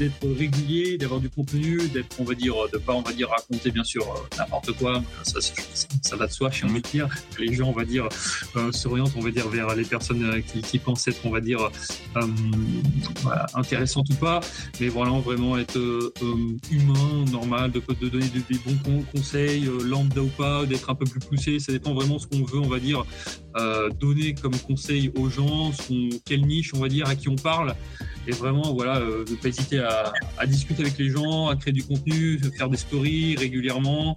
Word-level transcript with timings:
d'être 0.00 0.26
régulier, 0.26 0.96
d'avoir 0.96 1.20
du 1.20 1.28
contenu, 1.28 1.86
d'être, 1.88 2.16
on 2.18 2.24
va 2.24 2.34
dire, 2.34 2.54
de 2.72 2.78
pas, 2.78 2.94
on 2.94 3.02
va 3.02 3.12
dire, 3.12 3.28
raconter 3.28 3.70
bien 3.70 3.84
sûr 3.84 4.02
euh, 4.02 4.36
n'importe 4.38 4.72
quoi. 4.72 5.02
Ça, 5.24 5.40
ça, 6.02 6.16
va 6.16 6.26
de 6.26 6.32
soi, 6.32 6.50
chez 6.50 6.64
envie 6.64 6.80
de 6.80 6.88
dire. 6.88 7.08
Les 7.38 7.52
gens, 7.52 7.68
on 7.68 7.72
va 7.72 7.84
dire, 7.84 8.08
euh, 8.56 8.72
s'orientent, 8.72 9.12
on 9.16 9.20
va 9.20 9.30
dire, 9.30 9.46
vers 9.48 9.76
les 9.76 9.84
personnes 9.84 10.24
euh, 10.24 10.40
qui, 10.40 10.78
pensent 10.78 11.06
être, 11.06 11.20
on 11.24 11.30
va 11.30 11.42
dire, 11.42 11.70
intéressantes 13.54 14.08
ou 14.10 14.14
pas. 14.14 14.40
Mais 14.80 14.88
voilà, 14.88 15.10
vraiment 15.10 15.58
être 15.58 15.78
humain, 16.70 17.24
normal, 17.30 17.70
de, 17.70 17.82
de 18.00 18.08
donner 18.08 18.26
des, 18.28 18.58
bons 18.58 19.02
conseils, 19.14 19.68
lambda 19.84 20.22
ou 20.22 20.28
pas, 20.28 20.64
d'être 20.64 20.88
un 20.88 20.94
peu 20.94 21.04
plus 21.04 21.20
poussé. 21.20 21.58
Ça 21.58 21.72
dépend 21.72 21.92
vraiment 21.92 22.16
de 22.16 22.20
ce 22.20 22.26
qu'on 22.26 22.42
veut, 22.44 22.60
on 22.60 22.68
va 22.68 22.78
dire, 22.78 23.04
donner 23.98 24.34
comme 24.34 24.56
conseil 24.56 25.10
aux 25.16 25.28
gens, 25.28 25.72
quelle 26.24 26.46
niche, 26.46 26.72
on 26.74 26.80
va 26.80 26.88
dire, 26.88 27.08
à 27.08 27.14
qui 27.14 27.28
on 27.28 27.36
parle 27.36 27.74
et 28.26 28.32
vraiment 28.32 28.72
voilà 28.72 28.98
euh, 28.98 29.24
ne 29.28 29.36
pas 29.36 29.48
hésiter 29.48 29.78
à, 29.78 30.12
discuter 30.46 30.82
avec 30.82 30.98
les 30.98 31.08
gens, 31.08 31.48
à 31.48 31.56
créer 31.56 31.72
du 31.72 31.82
contenu, 31.82 32.38
faire 32.56 32.68
des 32.68 32.76
stories 32.76 33.36
régulièrement, 33.36 34.16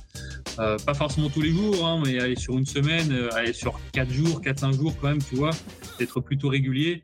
euh, 0.59 0.77
pas 0.85 0.93
forcément 0.93 1.29
tous 1.29 1.41
les 1.41 1.51
jours, 1.51 1.85
hein, 1.85 2.01
mais 2.05 2.19
aller 2.19 2.35
sur 2.35 2.57
une 2.57 2.65
semaine, 2.65 3.11
euh, 3.11 3.29
aller 3.33 3.53
sur 3.53 3.79
4 3.93 4.11
jours, 4.11 4.41
4-5 4.41 4.73
jours 4.75 4.93
quand 4.99 5.09
même, 5.09 5.23
tu 5.23 5.35
vois, 5.35 5.51
d'être 5.99 6.19
plutôt 6.19 6.49
régulier. 6.49 7.03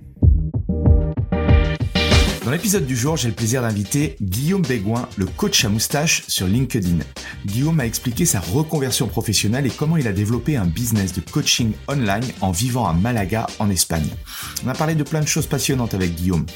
Dans 2.43 2.49
l'épisode 2.49 2.87
du 2.87 2.97
jour, 2.97 3.17
j'ai 3.17 3.27
le 3.27 3.35
plaisir 3.35 3.61
d'inviter 3.61 4.15
Guillaume 4.19 4.63
Béguin, 4.63 5.07
le 5.15 5.27
coach 5.27 5.63
à 5.63 5.69
moustache 5.69 6.23
sur 6.27 6.47
LinkedIn. 6.47 6.97
Guillaume 7.45 7.79
a 7.79 7.85
expliqué 7.85 8.25
sa 8.25 8.39
reconversion 8.39 9.07
professionnelle 9.07 9.67
et 9.67 9.69
comment 9.69 9.95
il 9.95 10.07
a 10.07 10.11
développé 10.11 10.57
un 10.57 10.65
business 10.65 11.13
de 11.13 11.21
coaching 11.21 11.73
online 11.87 12.25
en 12.41 12.49
vivant 12.49 12.87
à 12.87 12.93
Malaga 12.93 13.45
en 13.59 13.69
Espagne. 13.69 14.09
On 14.65 14.69
a 14.69 14.73
parlé 14.73 14.95
de 14.95 15.03
plein 15.03 15.21
de 15.21 15.27
choses 15.27 15.45
passionnantes 15.45 15.93
avec 15.93 16.15
Guillaume. 16.15 16.47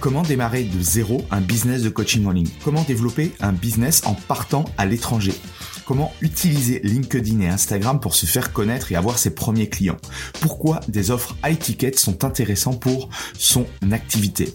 Comment 0.00 0.22
démarrer 0.22 0.64
de 0.64 0.80
zéro 0.80 1.24
un 1.30 1.40
business 1.40 1.82
de 1.82 1.88
coaching 1.88 2.26
en 2.26 2.32
ligne? 2.32 2.50
Comment 2.64 2.82
développer 2.82 3.32
un 3.38 3.52
business 3.52 4.02
en 4.06 4.14
partant 4.14 4.64
à 4.76 4.86
l'étranger? 4.86 5.34
Comment 5.88 6.12
utiliser 6.20 6.80
LinkedIn 6.80 7.40
et 7.40 7.48
Instagram 7.48 7.98
pour 7.98 8.14
se 8.14 8.26
faire 8.26 8.52
connaître 8.52 8.92
et 8.92 8.94
avoir 8.94 9.18
ses 9.18 9.34
premiers 9.34 9.70
clients. 9.70 9.96
Pourquoi 10.38 10.80
des 10.86 11.10
offres 11.10 11.34
high 11.42 11.58
ticket 11.58 11.92
sont 11.94 12.26
intéressants 12.26 12.74
pour 12.74 13.08
son 13.32 13.64
activité. 13.90 14.54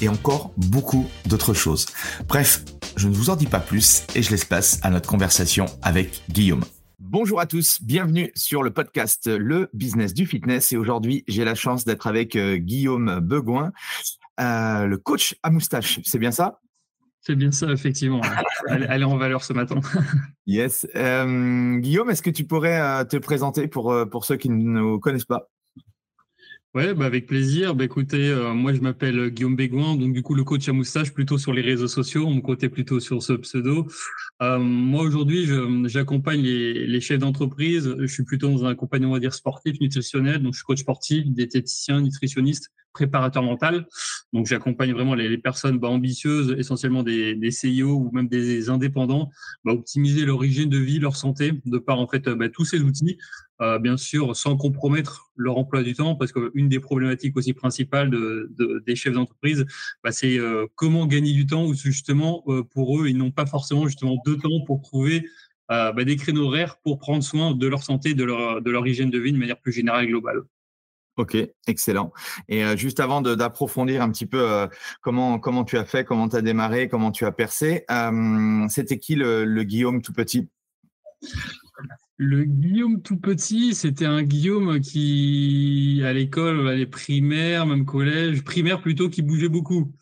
Et 0.00 0.08
encore 0.08 0.52
beaucoup 0.56 1.08
d'autres 1.26 1.52
choses. 1.52 1.86
Bref, 2.28 2.62
je 2.96 3.08
ne 3.08 3.12
vous 3.12 3.28
en 3.28 3.34
dis 3.34 3.48
pas 3.48 3.58
plus 3.58 4.04
et 4.14 4.22
je 4.22 4.30
laisse 4.30 4.44
place 4.44 4.78
à 4.84 4.90
notre 4.90 5.08
conversation 5.08 5.66
avec 5.82 6.22
Guillaume. 6.30 6.62
Bonjour 7.00 7.40
à 7.40 7.46
tous, 7.46 7.82
bienvenue 7.82 8.30
sur 8.36 8.62
le 8.62 8.70
podcast 8.70 9.26
Le 9.26 9.70
Business 9.72 10.14
du 10.14 10.26
Fitness. 10.26 10.70
Et 10.70 10.76
aujourd'hui 10.76 11.24
j'ai 11.26 11.44
la 11.44 11.56
chance 11.56 11.86
d'être 11.86 12.06
avec 12.06 12.36
euh, 12.36 12.54
Guillaume 12.56 13.18
Begoin, 13.18 13.72
euh, 14.38 14.86
le 14.86 14.96
coach 14.96 15.34
à 15.42 15.50
moustache, 15.50 15.98
c'est 16.04 16.20
bien 16.20 16.30
ça? 16.30 16.60
C'est 17.28 17.36
bien 17.36 17.52
ça, 17.52 17.70
effectivement. 17.70 18.22
Elle, 18.70 19.02
est 19.02 19.04
en 19.04 19.18
valeur 19.18 19.44
ce 19.44 19.52
matin. 19.52 19.80
yes. 20.46 20.86
Euh, 20.96 21.76
Guillaume, 21.76 22.08
est-ce 22.08 22.22
que 22.22 22.30
tu 22.30 22.44
pourrais 22.44 22.80
euh, 22.80 23.04
te 23.04 23.18
présenter 23.18 23.68
pour, 23.68 23.92
euh, 23.92 24.06
pour 24.06 24.24
ceux 24.24 24.38
qui 24.38 24.48
ne 24.48 24.56
nous 24.56 24.98
connaissent 24.98 25.26
pas? 25.26 25.50
Ouais, 26.74 26.92
bah 26.94 27.06
avec 27.06 27.26
plaisir. 27.26 27.74
Bah 27.74 27.84
écoutez, 27.84 28.34
moi 28.54 28.74
je 28.74 28.80
m'appelle 28.80 29.30
Guillaume 29.30 29.56
Bégoin, 29.56 29.96
donc 29.96 30.12
du 30.12 30.22
coup 30.22 30.34
le 30.34 30.44
coach 30.44 30.68
à 30.68 30.72
moustache 30.72 31.12
plutôt 31.14 31.38
sur 31.38 31.52
les 31.54 31.62
réseaux 31.62 31.88
sociaux, 31.88 32.28
mon 32.28 32.42
côté 32.42 32.68
plutôt 32.68 33.00
sur 33.00 33.22
ce 33.22 33.32
pseudo. 33.32 33.86
moi 34.40 35.02
aujourd'hui, 35.02 35.48
j'accompagne 35.86 36.42
les, 36.42 36.86
les, 36.86 37.00
chefs 37.00 37.18
d'entreprise. 37.20 37.96
Je 37.98 38.06
suis 38.06 38.22
plutôt 38.22 38.48
dans 38.50 38.66
un 38.66 38.70
accompagnement, 38.70 39.10
on 39.10 39.14
va 39.14 39.20
dire 39.20 39.34
sportif, 39.34 39.80
nutritionnel. 39.80 40.42
Donc 40.42 40.52
je 40.52 40.58
suis 40.58 40.66
coach 40.66 40.80
sportif, 40.80 41.26
diététicien, 41.26 42.02
nutritionniste 42.02 42.70
préparateur 42.98 43.42
mental. 43.42 43.86
Donc, 44.32 44.46
j'accompagne 44.46 44.92
vraiment 44.92 45.14
les, 45.14 45.38
personnes 45.38 45.78
bah, 45.78 45.88
ambitieuses, 45.88 46.54
essentiellement 46.58 47.02
des, 47.02 47.34
des, 47.34 47.50
CIO 47.50 47.94
ou 47.94 48.10
même 48.12 48.28
des 48.28 48.70
indépendants, 48.70 49.30
bah, 49.64 49.72
optimiser 49.72 50.24
leur 50.24 50.44
hygiène 50.44 50.68
de 50.68 50.78
vie, 50.78 50.98
leur 50.98 51.16
santé, 51.16 51.52
de 51.64 51.78
par 51.78 52.00
en 52.00 52.08
fait 52.08 52.28
bah, 52.28 52.48
tous 52.48 52.64
ces 52.64 52.80
outils. 52.80 53.18
Euh, 53.60 53.78
bien 53.78 53.96
sûr, 53.96 54.36
sans 54.36 54.56
compromettre 54.56 55.32
leur 55.36 55.58
emploi 55.58 55.82
du 55.82 55.94
temps, 55.94 56.14
parce 56.14 56.32
qu'une 56.32 56.68
des 56.68 56.78
problématiques 56.78 57.36
aussi 57.36 57.54
principales 57.54 58.08
de, 58.08 58.82
des 58.86 58.94
chefs 58.94 59.14
d'entreprise, 59.14 59.66
bah, 60.04 60.12
c'est 60.12 60.38
euh, 60.38 60.66
comment 60.76 61.06
gagner 61.06 61.32
du 61.32 61.44
temps, 61.46 61.64
ou 61.64 61.74
justement, 61.74 62.44
euh, 62.46 62.62
pour 62.62 63.00
eux, 63.00 63.08
ils 63.08 63.16
n'ont 63.16 63.32
pas 63.32 63.46
forcément 63.46 63.86
justement 63.86 64.16
de 64.24 64.34
temps 64.34 64.60
pour 64.66 64.82
trouver 64.82 65.28
bah, 65.68 65.92
des 65.92 66.16
créneaux 66.16 66.46
horaires 66.46 66.78
pour 66.78 66.98
prendre 66.98 67.22
soin 67.22 67.54
de 67.54 67.66
leur 67.66 67.82
santé, 67.82 68.14
de 68.14 68.24
leur, 68.24 68.62
de 68.62 68.70
leur 68.70 68.86
hygiène 68.86 69.10
de 69.10 69.18
vie 69.18 69.32
de 69.32 69.36
manière 69.36 69.60
plus 69.60 69.72
générale 69.72 70.04
et 70.04 70.08
globale. 70.08 70.40
Ok, 71.18 71.36
excellent. 71.66 72.10
Et 72.48 72.64
juste 72.78 73.00
avant 73.00 73.20
d'approfondir 73.20 74.00
un 74.00 74.10
petit 74.10 74.24
peu 74.24 74.66
comment 75.02 75.38
comment 75.38 75.64
tu 75.64 75.76
as 75.76 75.84
fait, 75.84 76.04
comment 76.04 76.26
tu 76.26 76.36
as 76.36 76.40
démarré, 76.40 76.88
comment 76.88 77.10
tu 77.10 77.26
as 77.26 77.32
percé, 77.32 77.84
c'était 78.70 78.98
qui 78.98 79.16
le, 79.16 79.62
Guillaume 79.64 80.00
tout 80.00 80.14
petit? 80.14 80.48
Le 82.20 82.44
Guillaume 82.44 83.00
tout 83.00 83.16
petit, 83.16 83.74
c'était 83.74 84.04
un 84.04 84.22
Guillaume 84.24 84.80
qui, 84.80 86.02
à 86.04 86.12
l'école, 86.12 86.68
les 86.70 86.86
primaires, 86.86 87.64
même 87.64 87.84
collège, 87.84 88.42
primaire 88.42 88.80
plutôt, 88.80 89.08
qui 89.08 89.22
bougeait 89.22 89.48
beaucoup. 89.48 89.92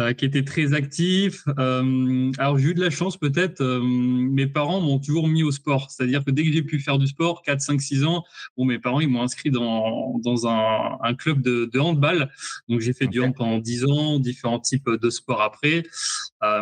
Euh, 0.00 0.14
qui 0.14 0.24
était 0.24 0.42
très 0.42 0.72
actif. 0.72 1.44
Euh, 1.58 2.32
alors 2.38 2.56
j'ai 2.56 2.70
eu 2.70 2.74
de 2.74 2.80
la 2.80 2.88
chance 2.88 3.18
peut-être, 3.18 3.60
euh, 3.60 3.78
mes 3.82 4.46
parents 4.46 4.80
m'ont 4.80 4.98
toujours 4.98 5.28
mis 5.28 5.42
au 5.42 5.50
sport. 5.50 5.90
C'est-à-dire 5.90 6.24
que 6.24 6.30
dès 6.30 6.44
que 6.44 6.50
j'ai 6.50 6.62
pu 6.62 6.78
faire 6.78 6.96
du 6.96 7.06
sport, 7.06 7.42
4, 7.42 7.60
5, 7.60 7.78
6 7.78 8.04
ans, 8.04 8.24
bon, 8.56 8.64
mes 8.64 8.78
parents 8.78 9.00
ils 9.00 9.08
m'ont 9.08 9.20
inscrit 9.20 9.50
dans, 9.50 10.18
dans 10.20 10.46
un, 10.46 10.96
un 11.02 11.14
club 11.14 11.42
de, 11.42 11.68
de, 11.70 11.78
handball. 11.78 12.30
Donc 12.70 12.80
j'ai 12.80 12.94
fait 12.94 13.06
du 13.06 13.20
hand 13.20 13.34
pendant 13.36 13.58
10 13.58 13.84
ans, 13.84 14.18
différents 14.18 14.60
types 14.60 14.88
de 14.88 15.10
sports 15.10 15.42
après. 15.42 15.82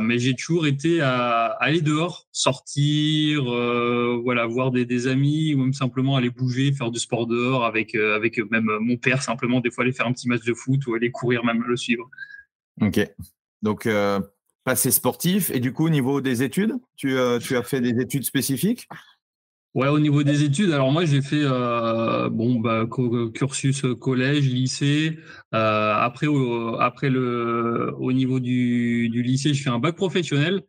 mais 0.02 0.18
j'ai 0.18 0.34
toujours 0.34 0.66
été 0.66 1.00
à, 1.00 1.56
aller 1.60 1.82
dehors, 1.82 2.26
sortir, 2.32 3.44
voilà, 4.24 4.46
voir 4.46 4.72
des, 4.72 4.84
des, 4.84 5.06
amis 5.06 5.54
ou 5.54 5.58
même 5.58 5.72
simplement 5.72 6.16
aller 6.16 6.30
bouger, 6.30 6.72
faire 6.72 6.90
du 6.90 6.98
sport 6.98 7.28
dehors 7.28 7.64
avec, 7.64 7.94
avec 7.94 8.38
même 8.50 8.70
mon 8.80 8.96
père, 8.96 9.22
simplement 9.22 9.60
des 9.60 9.70
fois 9.70 9.84
aller 9.84 9.92
faire 9.92 10.08
un 10.08 10.12
petit 10.12 10.26
match 10.26 10.42
de 10.44 10.52
foot 10.52 10.84
ou 10.88 10.94
aller 10.94 11.12
courir 11.12 11.44
même 11.44 11.62
le 11.64 11.76
suivre. 11.76 12.10
Ok. 12.80 13.00
Donc, 13.62 13.86
euh, 13.86 14.20
passé 14.64 14.90
sportif. 14.90 15.50
Et 15.50 15.60
du 15.60 15.72
coup, 15.72 15.86
au 15.86 15.90
niveau 15.90 16.20
des 16.20 16.42
études, 16.42 16.74
tu, 16.96 17.16
euh, 17.16 17.38
tu 17.38 17.56
as 17.56 17.62
fait 17.62 17.80
des 17.80 18.00
études 18.00 18.24
spécifiques? 18.24 18.88
Ouais, 19.72 19.86
au 19.86 20.00
niveau 20.00 20.24
des 20.24 20.42
études, 20.42 20.72
alors 20.72 20.90
moi 20.90 21.04
j'ai 21.04 21.22
fait 21.22 21.44
euh, 21.44 22.28
bon 22.28 22.58
bah 22.58 22.88
cursus 23.32 23.84
collège, 24.00 24.48
lycée. 24.48 25.16
Euh, 25.54 25.94
après 25.94 26.26
au, 26.26 26.74
après 26.80 27.08
le 27.08 27.94
au 28.00 28.12
niveau 28.12 28.40
du, 28.40 29.08
du 29.10 29.22
lycée, 29.22 29.54
je 29.54 29.62
fais 29.62 29.70
un 29.70 29.78
bac 29.78 29.94
professionnel, 29.94 30.62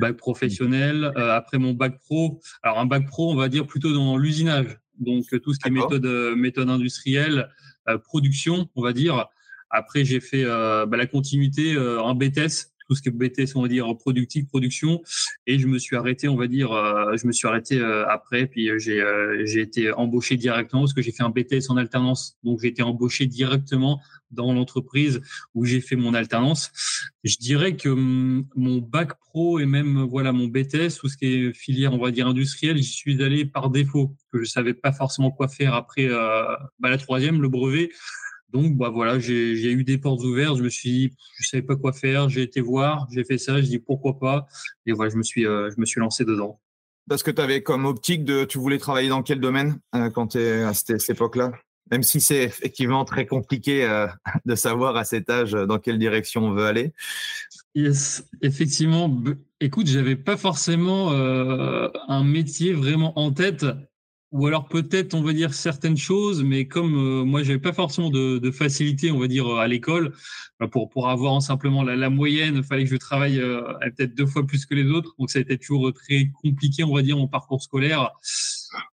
bac 0.00 0.16
professionnel. 0.16 1.12
Euh, 1.16 1.36
après 1.36 1.58
mon 1.58 1.74
bac 1.74 2.00
pro, 2.00 2.40
alors 2.64 2.80
un 2.80 2.86
bac 2.86 3.06
pro, 3.06 3.30
on 3.30 3.36
va 3.36 3.48
dire 3.48 3.68
plutôt 3.68 3.92
dans 3.92 4.16
l'usinage, 4.16 4.80
donc 4.98 5.26
tout 5.44 5.54
ce 5.54 5.60
qui 5.60 5.68
est 5.68 5.70
méthode 5.70 6.06
méthode 6.36 6.70
industrielle, 6.70 7.48
production, 8.02 8.68
on 8.74 8.82
va 8.82 8.92
dire. 8.92 9.28
Après 9.70 10.04
j'ai 10.04 10.20
fait 10.20 10.44
bah, 10.44 10.96
la 10.96 11.06
continuité 11.06 11.76
en 11.78 12.14
BTS 12.14 12.70
tout 12.90 12.96
ce 12.96 13.02
qui 13.02 13.08
est 13.08 13.12
BTS, 13.12 13.54
on 13.54 13.62
va 13.62 13.68
dire, 13.68 13.86
productif, 13.96 14.48
production. 14.48 15.00
Et 15.46 15.60
je 15.60 15.68
me 15.68 15.78
suis 15.78 15.94
arrêté, 15.94 16.26
on 16.26 16.34
va 16.34 16.48
dire, 16.48 16.72
euh, 16.72 17.16
je 17.16 17.24
me 17.24 17.30
suis 17.30 17.46
arrêté 17.46 17.78
euh, 17.78 18.04
après. 18.08 18.46
Puis 18.46 18.68
euh, 18.68 18.80
j'ai 18.80 19.00
j'ai 19.44 19.60
été 19.60 19.92
embauché 19.92 20.36
directement 20.36 20.82
parce 20.82 20.92
que 20.92 21.00
j'ai 21.00 21.12
fait 21.12 21.22
un 21.22 21.30
BTS 21.30 21.68
en 21.70 21.76
alternance. 21.76 22.36
Donc 22.42 22.58
j'ai 22.60 22.66
été 22.66 22.82
embauché 22.82 23.26
directement 23.26 24.00
dans 24.32 24.52
l'entreprise 24.52 25.20
où 25.54 25.64
j'ai 25.64 25.80
fait 25.80 25.94
mon 25.94 26.14
alternance. 26.14 26.72
Je 27.22 27.36
dirais 27.36 27.76
que 27.76 27.90
hum, 27.90 28.48
mon 28.56 28.78
bac 28.78 29.20
pro 29.20 29.60
et 29.60 29.66
même 29.66 30.02
voilà 30.02 30.32
mon 30.32 30.48
BTS, 30.48 30.98
tout 30.98 31.08
ce 31.08 31.16
qui 31.16 31.26
est 31.26 31.52
filière, 31.52 31.94
on 31.94 31.98
va 31.98 32.10
dire 32.10 32.26
industrielle, 32.26 32.78
j'y 32.78 32.92
suis 32.92 33.22
allé 33.22 33.44
par 33.44 33.70
défaut, 33.70 34.16
que 34.32 34.40
je 34.40 34.50
savais 34.50 34.74
pas 34.74 34.90
forcément 34.90 35.30
quoi 35.30 35.46
faire 35.46 35.74
après 35.74 36.08
bah, 36.08 36.90
la 36.90 36.98
troisième, 36.98 37.40
le 37.40 37.48
brevet. 37.48 37.90
Donc, 38.52 38.76
bah 38.76 38.88
voilà, 38.88 39.18
j'ai 39.18 39.72
eu 39.72 39.84
des 39.84 39.98
portes 39.98 40.22
ouvertes. 40.22 40.56
Je 40.56 40.62
me 40.62 40.68
suis 40.68 40.90
dit, 40.90 41.16
je 41.38 41.48
savais 41.48 41.62
pas 41.62 41.76
quoi 41.76 41.92
faire. 41.92 42.28
J'ai 42.28 42.42
été 42.42 42.60
voir, 42.60 43.06
j'ai 43.12 43.24
fait 43.24 43.38
ça. 43.38 43.60
Je 43.60 43.66
dis 43.66 43.78
pourquoi 43.78 44.18
pas? 44.18 44.46
Et 44.86 44.92
voilà, 44.92 45.10
je 45.10 45.16
me 45.16 45.22
suis, 45.22 45.46
euh, 45.46 45.70
je 45.74 45.80
me 45.80 45.86
suis 45.86 46.00
lancé 46.00 46.24
dedans. 46.24 46.60
Parce 47.08 47.22
que 47.22 47.30
tu 47.30 47.40
avais 47.40 47.62
comme 47.62 47.86
optique 47.86 48.24
de, 48.24 48.44
tu 48.44 48.58
voulais 48.58 48.78
travailler 48.78 49.08
dans 49.08 49.22
quel 49.22 49.40
domaine 49.40 49.78
euh, 49.94 50.10
quand 50.10 50.28
tu 50.28 50.38
es 50.38 50.62
à 50.62 50.74
cette, 50.74 51.08
époque-là? 51.08 51.52
Même 51.90 52.02
si 52.02 52.20
c'est 52.20 52.44
effectivement 52.44 53.04
très 53.04 53.26
compliqué 53.26 53.84
euh, 53.84 54.06
de 54.44 54.54
savoir 54.54 54.96
à 54.96 55.04
cet 55.04 55.30
âge 55.30 55.52
dans 55.52 55.78
quelle 55.78 55.98
direction 55.98 56.44
on 56.44 56.52
veut 56.52 56.66
aller. 56.66 56.92
Yes, 57.74 58.24
effectivement. 58.42 59.22
Écoute, 59.60 59.86
j'avais 59.86 60.16
pas 60.16 60.36
forcément 60.36 61.12
un 61.12 62.24
métier 62.24 62.72
vraiment 62.72 63.16
en 63.16 63.30
tête 63.30 63.64
ou 64.32 64.46
alors 64.46 64.68
peut-être 64.68 65.14
on 65.14 65.22
va 65.22 65.32
dire 65.32 65.54
certaines 65.54 65.96
choses, 65.96 66.44
mais 66.44 66.68
comme 66.68 66.94
euh, 66.94 67.24
moi 67.24 67.42
j'avais 67.42 67.58
pas 67.58 67.72
forcément 67.72 68.10
de, 68.10 68.38
de, 68.38 68.50
facilité, 68.50 69.10
on 69.10 69.18
va 69.18 69.26
dire 69.26 69.48
à 69.56 69.66
l'école, 69.66 70.12
bah, 70.60 70.68
pour 70.68 70.88
pour 70.88 71.08
avoir 71.08 71.40
simplement 71.42 71.82
la, 71.82 71.96
la 71.96 72.10
moyenne, 72.10 72.62
fallait 72.62 72.84
que 72.84 72.90
je 72.90 72.96
travaille 72.96 73.40
euh, 73.40 73.62
peut-être 73.96 74.14
deux 74.14 74.26
fois 74.26 74.46
plus 74.46 74.66
que 74.66 74.74
les 74.74 74.86
autres, 74.86 75.14
donc 75.18 75.30
ça 75.30 75.40
a 75.40 75.42
été 75.42 75.58
toujours 75.58 75.92
très 75.92 76.30
compliqué, 76.42 76.84
on 76.84 76.94
va 76.94 77.02
dire, 77.02 77.16
mon 77.16 77.28
parcours 77.28 77.62
scolaire. 77.62 78.10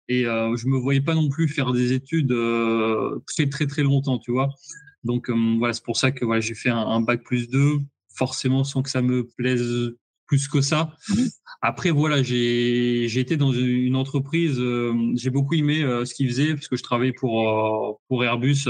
Et 0.10 0.25
euh, 0.25 0.56
je 0.57 0.68
me 0.68 0.78
voyais 0.78 1.01
pas 1.01 1.13
non 1.13 1.30
plus 1.30 1.48
faire 1.48 1.72
des 1.72 1.94
études 1.94 2.31
euh, 2.31 3.19
très 3.28 3.48
très 3.48 3.68
très 3.68 3.84
longtemps, 3.84 4.18
tu 4.18 4.31
vois. 4.31 4.50
Donc 5.04 5.30
voilà, 5.30 5.74
c'est 5.74 5.84
pour 5.84 5.98
ça 5.98 6.12
que 6.12 6.25
voilà, 6.25 6.42
j'ai 6.42 6.56
fait 6.56 6.69
un, 6.69 6.78
un 6.80 7.01
bac 7.01 7.24
plus 7.24 7.50
2, 7.50 7.80
forcément 8.10 8.63
sans 8.63 8.81
que 8.81 8.89
ça 8.89 9.01
me 9.01 9.25
plaise 9.38 9.95
plus 10.27 10.47
que 10.47 10.62
ça. 10.62 10.91
Après, 11.62 11.89
voilà, 11.89 12.21
j'ai 12.21 13.19
été 13.19 13.35
dans 13.35 13.51
une 13.51 13.95
entreprise, 13.95 14.59
euh, 14.59 14.94
j'ai 15.15 15.31
beaucoup 15.31 15.56
aimé 15.56 15.81
euh, 15.81 16.06
ce 16.06 16.13
qu'ils 16.13 16.27
faisaient 16.29 16.53
parce 16.53 16.68
que 16.68 16.75
je 16.75 16.83
travaillais 16.83 17.13
pour, 17.13 17.50
euh, 17.50 17.94
pour 18.07 18.24
Airbus 18.24 18.69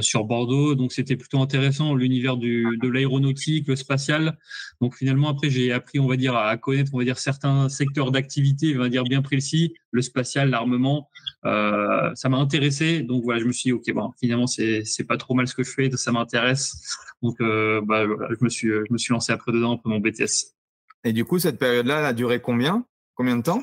sur 0.00 0.24
Bordeaux. 0.24 0.74
Donc, 0.74 0.92
c'était 0.92 1.16
plutôt 1.16 1.40
intéressant, 1.40 1.94
l'univers 1.94 2.36
de 2.36 2.88
l'aéronautique, 2.88 3.66
le 3.66 3.74
spatial. 3.74 4.38
Donc, 4.80 4.94
finalement, 4.94 5.30
après, 5.30 5.50
j'ai 5.50 5.72
appris, 5.72 5.98
on 5.98 6.06
va 6.06 6.16
dire, 6.16 6.36
à 6.36 6.56
connaître, 6.58 6.92
on 6.94 6.98
va 6.98 7.04
dire, 7.04 7.18
certains 7.18 7.68
secteurs 7.68 8.12
d'activité, 8.12 8.76
on 8.76 8.80
va 8.80 8.88
dire, 8.88 9.02
bien 9.02 9.20
précis, 9.22 9.74
le 9.90 10.02
spatial, 10.02 10.50
l'armement. 10.50 11.08
ça 11.42 12.28
m'a 12.28 12.36
intéressé. 12.36 13.02
Donc, 13.02 13.24
voilà, 13.24 13.40
je 13.40 13.46
me 13.46 13.52
suis 13.52 13.70
dit, 13.70 13.72
OK, 13.72 13.90
bon, 13.92 14.12
finalement, 14.20 14.46
c'est 14.46 14.84
pas 15.08 15.16
trop 15.16 15.34
mal 15.34 15.48
ce 15.48 15.56
que 15.56 15.64
je 15.64 15.72
fais, 15.72 15.90
ça 15.90 16.12
m'intéresse. 16.12 16.96
Donc, 17.22 17.38
bah, 17.40 18.04
je, 18.06 18.44
me 18.44 18.48
suis, 18.48 18.68
je 18.68 18.92
me 18.92 18.98
suis 18.98 19.12
lancé 19.12 19.32
après 19.32 19.50
dedans, 19.50 19.72
après 19.74 19.90
mon 19.90 19.98
BTS. 19.98 20.59
Et 21.04 21.12
du 21.12 21.24
coup, 21.24 21.38
cette 21.38 21.58
période-là 21.58 22.06
a 22.06 22.12
duré 22.12 22.40
combien? 22.40 22.84
Combien 23.14 23.36
de 23.36 23.42
temps? 23.42 23.62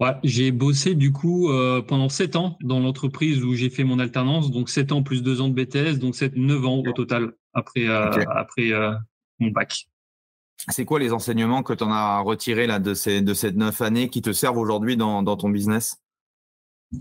Ouais, 0.00 0.14
J'ai 0.24 0.50
bossé 0.50 0.94
du 0.94 1.12
coup 1.12 1.50
euh, 1.50 1.80
pendant 1.80 2.08
sept 2.08 2.36
ans 2.36 2.56
dans 2.62 2.80
l'entreprise 2.80 3.42
où 3.44 3.54
j'ai 3.54 3.70
fait 3.70 3.84
mon 3.84 3.98
alternance, 3.98 4.50
donc 4.50 4.68
sept 4.68 4.92
ans 4.92 5.02
plus 5.02 5.22
deux 5.22 5.40
ans 5.40 5.48
de 5.48 5.54
BTS, 5.54 5.98
donc 5.98 6.14
sept, 6.14 6.34
neuf 6.36 6.64
ans 6.66 6.82
au 6.84 6.92
total 6.92 7.32
après, 7.52 7.86
euh, 7.86 8.10
après 8.34 8.72
euh, 8.72 8.92
mon 9.38 9.50
bac. 9.50 9.86
C'est 10.68 10.84
quoi 10.84 10.98
les 10.98 11.12
enseignements 11.12 11.62
que 11.62 11.72
tu 11.72 11.84
en 11.84 11.90
as 11.90 12.20
retirés 12.20 12.66
là, 12.66 12.78
de, 12.78 12.94
ces, 12.94 13.20
de 13.20 13.34
ces 13.34 13.52
neuf 13.52 13.80
années 13.80 14.08
qui 14.08 14.22
te 14.22 14.32
servent 14.32 14.58
aujourd'hui 14.58 14.96
dans, 14.96 15.22
dans 15.22 15.36
ton 15.36 15.50
business? 15.50 15.96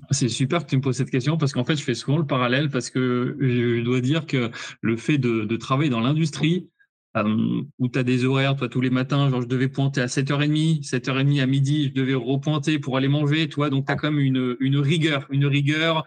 C'est 0.09 0.29
super 0.29 0.63
que 0.63 0.69
tu 0.69 0.77
me 0.77 0.81
poses 0.81 0.97
cette 0.97 1.11
question 1.11 1.37
parce 1.37 1.51
qu'en 1.53 1.65
fait, 1.65 1.75
je 1.75 1.83
fais 1.83 1.93
souvent 1.93 2.17
le 2.17 2.25
parallèle 2.25 2.69
parce 2.69 2.89
que 2.89 3.37
je 3.39 3.81
dois 3.81 3.99
dire 3.99 4.25
que 4.25 4.51
le 4.81 4.97
fait 4.97 5.17
de, 5.17 5.43
de 5.43 5.57
travailler 5.57 5.89
dans 5.89 5.99
l'industrie, 5.99 6.69
euh, 7.17 7.61
où 7.79 7.89
tu 7.89 7.99
as 7.99 8.03
des 8.03 8.25
horaires, 8.25 8.55
toi, 8.55 8.69
tous 8.69 8.81
les 8.81 8.89
matins, 8.89 9.29
genre 9.29 9.41
je 9.41 9.47
devais 9.47 9.67
pointer 9.67 10.01
à 10.01 10.05
7h30, 10.07 10.87
7h30 10.87 11.41
à 11.41 11.45
midi, 11.45 11.85
je 11.89 11.93
devais 11.93 12.13
repointer 12.13 12.79
pour 12.79 12.97
aller 12.97 13.09
manger, 13.09 13.49
toi, 13.49 13.69
donc 13.69 13.85
tu 13.85 13.91
as 13.91 13.95
comme 13.95 14.19
une, 14.19 14.55
une 14.59 14.77
rigueur, 14.77 15.27
une 15.29 15.45
rigueur, 15.45 16.05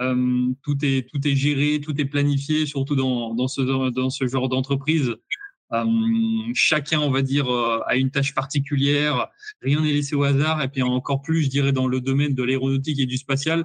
euh, 0.00 0.46
tout, 0.62 0.76
est, 0.84 1.08
tout 1.10 1.26
est 1.26 1.34
géré, 1.34 1.80
tout 1.80 2.00
est 2.00 2.04
planifié, 2.04 2.66
surtout 2.66 2.94
dans, 2.94 3.34
dans, 3.34 3.48
ce, 3.48 3.90
dans 3.90 4.10
ce 4.10 4.26
genre 4.26 4.48
d'entreprise. 4.48 5.16
Euh, 5.72 5.84
chacun, 6.54 7.00
on 7.00 7.10
va 7.10 7.22
dire, 7.22 7.52
euh, 7.52 7.80
a 7.86 7.96
une 7.96 8.10
tâche 8.10 8.34
particulière, 8.34 9.26
rien 9.62 9.80
n'est 9.80 9.92
laissé 9.92 10.14
au 10.14 10.22
hasard, 10.22 10.62
et 10.62 10.68
puis 10.68 10.82
encore 10.82 11.22
plus, 11.22 11.42
je 11.42 11.48
dirais, 11.48 11.72
dans 11.72 11.88
le 11.88 12.00
domaine 12.00 12.34
de 12.34 12.42
l'aéronautique 12.42 13.00
et 13.00 13.06
du 13.06 13.16
spatial, 13.16 13.64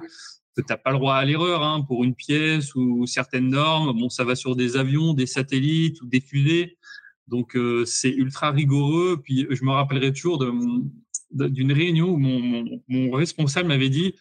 tu 0.56 0.62
n'as 0.68 0.76
pas 0.76 0.92
le 0.92 0.98
droit 0.98 1.14
à 1.14 1.24
l'erreur 1.24 1.62
hein, 1.62 1.82
pour 1.82 2.04
une 2.04 2.14
pièce 2.14 2.74
ou 2.74 3.06
certaines 3.06 3.48
normes. 3.50 3.98
Bon, 3.98 4.08
ça 4.08 4.24
va 4.24 4.34
sur 4.34 4.56
des 4.56 4.76
avions, 4.76 5.14
des 5.14 5.26
satellites 5.26 6.00
ou 6.02 6.06
des 6.06 6.20
fusées. 6.20 6.76
Donc, 7.28 7.56
euh, 7.56 7.84
c'est 7.86 8.10
ultra 8.10 8.50
rigoureux. 8.50 9.20
Puis, 9.22 9.46
je 9.48 9.64
me 9.64 9.70
rappellerai 9.70 10.12
toujours 10.12 10.44
d'une 11.30 11.72
réunion 11.72 12.10
où 12.10 12.18
mon, 12.18 13.10
responsable 13.12 13.68
m'avait 13.68 13.88
dit 13.88 14.14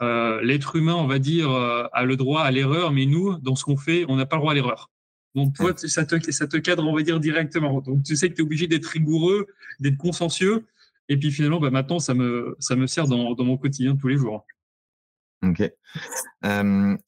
euh, 0.00 0.40
l'être 0.42 0.76
humain, 0.76 0.94
on 0.94 1.06
va 1.06 1.18
dire, 1.18 1.50
euh, 1.50 1.84
a 1.92 2.04
le 2.04 2.16
droit 2.16 2.42
à 2.42 2.50
l'erreur, 2.50 2.92
mais 2.92 3.06
nous, 3.06 3.38
dans 3.38 3.56
ce 3.56 3.64
qu'on 3.64 3.76
fait, 3.76 4.04
on 4.08 4.16
n'a 4.16 4.26
pas 4.26 4.36
le 4.36 4.40
droit 4.40 4.52
à 4.52 4.54
l'erreur. 4.54 4.90
Donc, 5.34 5.54
toi, 5.54 5.72
ça 5.76 6.04
te, 6.04 6.30
ça 6.30 6.46
te 6.46 6.56
cadre, 6.58 6.86
on 6.86 6.94
va 6.94 7.02
dire, 7.02 7.18
directement. 7.18 7.80
Donc, 7.80 8.02
tu 8.02 8.16
sais 8.16 8.28
que 8.28 8.34
tu 8.34 8.42
es 8.42 8.44
obligé 8.44 8.66
d'être 8.66 8.86
rigoureux, 8.86 9.46
d'être 9.80 9.96
consciencieux. 9.96 10.66
Et 11.08 11.16
puis, 11.16 11.32
finalement, 11.32 11.58
bah, 11.58 11.70
maintenant, 11.70 11.98
ça 11.98 12.14
me, 12.14 12.54
ça 12.58 12.76
me 12.76 12.86
sert 12.86 13.06
dans, 13.06 13.34
dans 13.34 13.44
mon 13.44 13.56
quotidien 13.56 13.96
tous 13.96 14.08
les 14.08 14.16
jours. 14.16 14.46
Ok. 15.42 15.70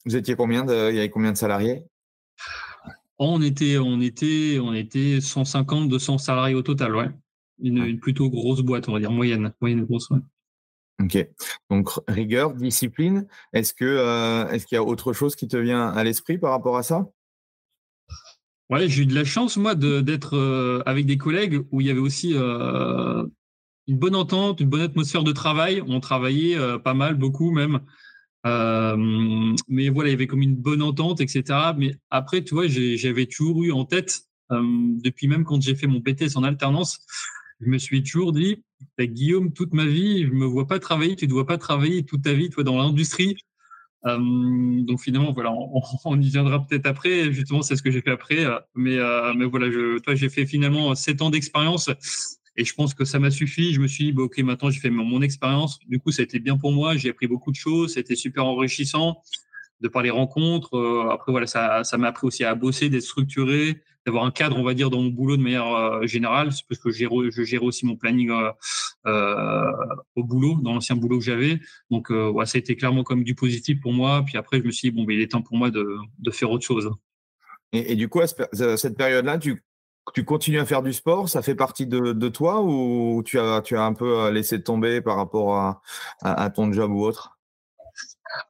vous 0.05 0.15
étiez 0.15 0.35
combien 0.35 0.65
de, 0.65 0.89
il 0.91 0.95
y 0.95 0.99
avait 0.99 1.09
combien 1.09 1.31
de 1.31 1.37
salariés? 1.37 1.83
On 3.17 3.41
était, 3.41 3.77
on 3.77 4.01
était, 4.01 4.59
on 4.61 4.73
était 4.73 5.21
150, 5.21 5.87
200 5.87 6.17
salariés 6.17 6.55
au 6.55 6.61
total, 6.61 6.95
ouais. 6.95 7.09
Une, 7.59 7.97
plutôt 7.99 8.29
grosse 8.29 8.61
boîte, 8.61 8.89
on 8.89 8.93
va 8.93 8.99
dire 8.99 9.11
moyenne, 9.11 9.53
moyenne 9.61 9.85
grosse. 9.85 10.09
Ok. 11.01 11.27
Donc 11.69 11.89
rigueur, 12.09 12.53
discipline. 12.53 13.25
Est-ce 13.53 13.73
que, 13.73 13.85
euh, 13.85 14.49
est-ce 14.49 14.65
qu'il 14.65 14.75
y 14.75 14.79
a 14.79 14.83
autre 14.83 15.13
chose 15.13 15.35
qui 15.37 15.47
te 15.47 15.55
vient 15.55 15.87
à 15.87 16.03
l'esprit 16.03 16.37
par 16.37 16.51
rapport 16.51 16.77
à 16.77 16.83
ça? 16.83 17.07
Ouais, 18.69 18.89
j'ai 18.89 19.03
eu 19.03 19.05
de 19.05 19.15
la 19.15 19.23
chance 19.23 19.57
moi 19.57 19.75
d'être 19.75 20.83
avec 20.85 21.05
des 21.05 21.17
collègues 21.17 21.65
où 21.71 21.79
il 21.81 21.87
y 21.87 21.91
avait 21.91 21.99
aussi 21.99 22.33
euh, 22.35 23.23
une 23.87 23.97
bonne 23.97 24.15
entente, 24.15 24.59
une 24.59 24.69
bonne 24.69 24.81
atmosphère 24.81 25.23
de 25.23 25.31
travail. 25.31 25.81
On 25.87 26.01
travaillait 26.01 26.57
pas 26.79 26.93
mal, 26.93 27.15
beaucoup 27.15 27.51
même. 27.51 27.79
Euh, 28.45 29.55
mais 29.67 29.89
voilà, 29.89 30.09
il 30.09 30.13
y 30.13 30.15
avait 30.15 30.27
comme 30.27 30.41
une 30.41 30.55
bonne 30.55 30.81
entente, 30.81 31.21
etc. 31.21 31.43
Mais 31.77 31.95
après, 32.09 32.43
tu 32.43 32.53
vois, 32.53 32.67
j'avais 32.67 33.25
toujours 33.25 33.63
eu 33.63 33.71
en 33.71 33.85
tête, 33.85 34.21
euh, 34.51 34.61
depuis 35.03 35.27
même 35.27 35.43
quand 35.43 35.61
j'ai 35.61 35.75
fait 35.75 35.87
mon 35.87 35.99
BTS 35.99 36.35
en 36.35 36.43
alternance, 36.43 36.99
je 37.61 37.67
me 37.67 37.77
suis 37.77 38.03
toujours 38.03 38.33
dit, 38.33 38.63
bah, 38.97 39.07
Guillaume, 39.07 39.51
toute 39.53 39.73
ma 39.73 39.85
vie, 39.85 40.25
je 40.25 40.31
me 40.31 40.45
vois 40.45 40.67
pas 40.67 40.79
travailler, 40.79 41.15
tu 41.15 41.25
ne 41.25 41.29
dois 41.31 41.47
pas 41.47 41.57
travailler 41.57 42.03
toute 42.03 42.23
ta 42.23 42.33
vie, 42.33 42.49
toi, 42.49 42.63
dans 42.63 42.77
l'industrie. 42.77 43.37
Euh, 44.05 44.19
donc 44.83 45.01
finalement, 45.01 45.33
voilà, 45.33 45.51
on, 45.51 46.21
y 46.21 46.29
viendra 46.29 46.63
peut-être 46.65 46.85
après. 46.85 47.33
Justement, 47.33 47.63
c'est 47.63 47.75
ce 47.75 47.81
que 47.81 47.89
j'ai 47.89 48.01
fait 48.01 48.11
après. 48.11 48.45
Mais, 48.75 48.97
mais 49.35 49.45
voilà, 49.45 49.71
je, 49.71 49.97
toi, 49.99 50.13
j'ai 50.13 50.29
fait 50.29 50.45
finalement 50.45 50.93
sept 50.93 51.21
ans 51.23 51.31
d'expérience 51.31 51.89
et 52.57 52.63
je 52.63 52.73
pense 52.73 52.93
que 52.93 53.03
ça 53.05 53.19
m'a 53.19 53.31
suffi. 53.31 53.73
Je 53.73 53.81
me 53.81 53.87
suis 53.87 54.05
dit, 54.05 54.11
bah, 54.13 54.23
OK, 54.23 54.37
maintenant, 54.39 54.69
j'ai 54.69 54.79
fait 54.79 54.89
mon, 54.89 55.21
expérience. 55.21 55.79
Du 55.87 55.99
coup, 55.99 56.11
ça 56.11 56.21
a 56.21 56.23
été 56.23 56.39
bien 56.39 56.57
pour 56.57 56.71
moi. 56.71 56.95
J'ai 56.95 57.09
appris 57.09 57.27
beaucoup 57.27 57.51
de 57.51 57.55
choses. 57.55 57.93
C'était 57.93 58.15
super 58.15 58.45
enrichissant 58.45 59.21
de 59.81 59.87
par 59.89 60.01
les 60.01 60.09
rencontres. 60.09 60.77
Euh, 60.77 61.09
après, 61.09 61.31
voilà, 61.31 61.47
ça, 61.47 61.83
ça 61.83 61.97
m'a 61.97 62.07
appris 62.07 62.27
aussi 62.27 62.45
à 62.45 62.55
bosser, 62.55 62.89
d'être 62.89 63.03
structuré, 63.03 63.81
d'avoir 64.05 64.23
un 64.23 64.31
cadre, 64.31 64.57
on 64.57 64.63
va 64.63 64.73
dire, 64.73 64.89
dans 64.89 65.01
mon 65.01 65.09
boulot 65.09 65.35
de 65.35 65.41
manière 65.41 65.67
euh, 65.67 66.07
générale, 66.07 66.47
parce 66.69 66.79
que 66.81 66.91
je 66.91 66.97
gère, 66.97 67.09
je 67.29 67.43
gère 67.43 67.63
aussi 67.63 67.85
mon 67.85 67.97
planning 67.97 68.29
euh, 68.29 68.51
euh 69.07 69.71
au 70.15 70.23
boulot, 70.23 70.57
dans 70.61 70.73
l'ancien 70.73 70.95
boulot 70.95 71.19
que 71.19 71.25
j'avais. 71.25 71.59
Donc, 71.91 72.09
ouais, 72.09 72.45
ça 72.45 72.57
a 72.57 72.59
été 72.59 72.77
clairement 72.77 73.03
comme 73.03 73.25
du 73.25 73.35
positif 73.35 73.81
pour 73.81 73.91
moi. 73.91 74.23
Puis 74.25 74.37
après, 74.37 74.59
je 74.59 74.63
me 74.63 74.71
suis 74.71 74.91
dit, 74.91 74.95
bon, 74.95 75.03
ben, 75.03 75.13
il 75.13 75.21
est 75.21 75.31
temps 75.31 75.41
pour 75.41 75.57
moi 75.57 75.71
de, 75.71 75.97
de 76.19 76.31
faire 76.31 76.51
autre 76.51 76.65
chose. 76.65 76.89
Et, 77.73 77.91
et 77.91 77.95
du 77.95 78.07
coup, 78.07 78.21
à 78.21 78.27
cette 78.27 78.97
période-là, 78.97 79.39
tu 79.39 79.61
tu 80.13 80.23
continues 80.23 80.59
à 80.59 80.65
faire 80.65 80.83
du 80.83 80.93
sport 80.93 81.29
Ça 81.29 81.41
fait 81.41 81.55
partie 81.55 81.87
de, 81.87 82.29
toi 82.29 82.61
ou 82.61 83.23
tu 83.25 83.39
as, 83.39 83.61
tu 83.61 83.75
as 83.77 83.83
un 83.83 83.93
peu 83.93 84.29
laissé 84.29 84.61
tomber 84.61 85.01
par 85.01 85.17
rapport 85.17 85.55
à, 85.55 85.81
à 86.21 86.49
ton 86.49 86.71
job 86.71 86.91
ou 86.91 87.03
autre? 87.03 87.35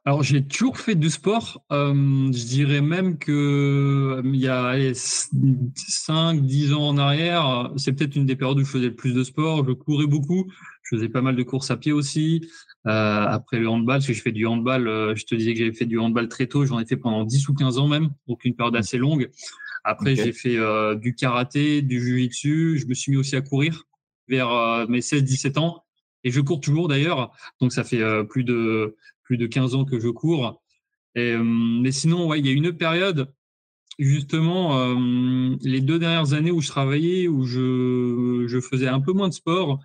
Alors, 0.04 0.22
j'ai 0.22 0.44
toujours 0.44 0.78
fait 0.78 0.94
du 0.94 1.10
sport. 1.10 1.62
Euh, 1.72 1.92
je 1.94 2.46
dirais 2.46 2.80
même 2.80 3.18
que 3.18 3.32
euh, 3.32 4.22
il 4.24 4.40
y 4.40 4.48
a 4.48 4.74
5, 4.94 6.42
10 6.42 6.72
ans 6.72 6.88
en 6.88 6.98
arrière, 6.98 7.70
c'est 7.76 7.92
peut-être 7.92 8.16
une 8.16 8.26
des 8.26 8.36
périodes 8.36 8.58
où 8.58 8.64
je 8.64 8.70
faisais 8.70 8.86
le 8.86 8.94
plus 8.94 9.14
de 9.14 9.24
sport. 9.24 9.64
Je 9.66 9.72
courais 9.72 10.06
beaucoup. 10.06 10.46
Je 10.82 10.96
faisais 10.96 11.08
pas 11.08 11.22
mal 11.22 11.36
de 11.36 11.42
courses 11.42 11.70
à 11.70 11.76
pied 11.76 11.92
aussi. 11.92 12.48
Euh, 12.86 13.26
après 13.26 13.58
le 13.58 13.68
handball, 13.68 13.96
parce 13.96 14.06
que 14.06 14.12
je 14.12 14.22
fais 14.22 14.32
du 14.32 14.46
handball, 14.46 14.84
je 15.16 15.24
te 15.24 15.34
disais 15.34 15.52
que 15.54 15.58
j'avais 15.58 15.72
fait 15.72 15.86
du 15.86 15.98
handball 15.98 16.28
très 16.28 16.46
tôt. 16.46 16.64
J'en 16.64 16.78
ai 16.78 16.86
fait 16.86 16.96
pendant 16.96 17.24
10 17.24 17.48
ou 17.48 17.54
15 17.54 17.78
ans 17.78 17.88
même, 17.88 18.10
donc 18.28 18.44
une 18.44 18.54
période 18.54 18.76
assez 18.76 18.98
longue. 18.98 19.30
Après, 19.88 20.16
j'ai 20.16 20.32
fait 20.32 20.58
du 20.96 21.14
karaté, 21.14 21.80
du 21.80 22.00
jiu-jitsu. 22.00 22.78
Je 22.78 22.86
me 22.86 22.94
suis 22.94 23.12
mis 23.12 23.18
aussi 23.18 23.36
à 23.36 23.40
courir 23.40 23.84
vers 24.28 24.48
mes 24.88 25.00
16-17 25.00 25.58
ans. 25.58 25.84
Et 26.24 26.30
je 26.30 26.40
cours 26.40 26.60
toujours 26.60 26.88
d'ailleurs. 26.88 27.30
Donc 27.60 27.72
ça 27.72 27.84
fait 27.84 28.02
plus 28.28 28.42
de 28.42 28.96
plus 29.26 29.36
de 29.36 29.46
15 29.46 29.74
ans 29.74 29.84
que 29.84 29.98
je 29.98 30.08
cours. 30.08 30.62
Et, 31.14 31.32
euh, 31.32 31.42
mais 31.42 31.92
sinon, 31.92 32.26
ouais, 32.28 32.38
il 32.38 32.46
y 32.46 32.50
a 32.50 32.52
une 32.52 32.72
période, 32.72 33.32
justement, 33.98 34.78
euh, 34.78 35.56
les 35.62 35.80
deux 35.80 35.98
dernières 35.98 36.32
années 36.32 36.50
où 36.50 36.60
je 36.60 36.68
travaillais, 36.68 37.26
où 37.26 37.44
je, 37.44 38.44
je 38.46 38.60
faisais 38.60 38.86
un 38.86 39.00
peu 39.00 39.12
moins 39.12 39.28
de 39.28 39.34
sport. 39.34 39.80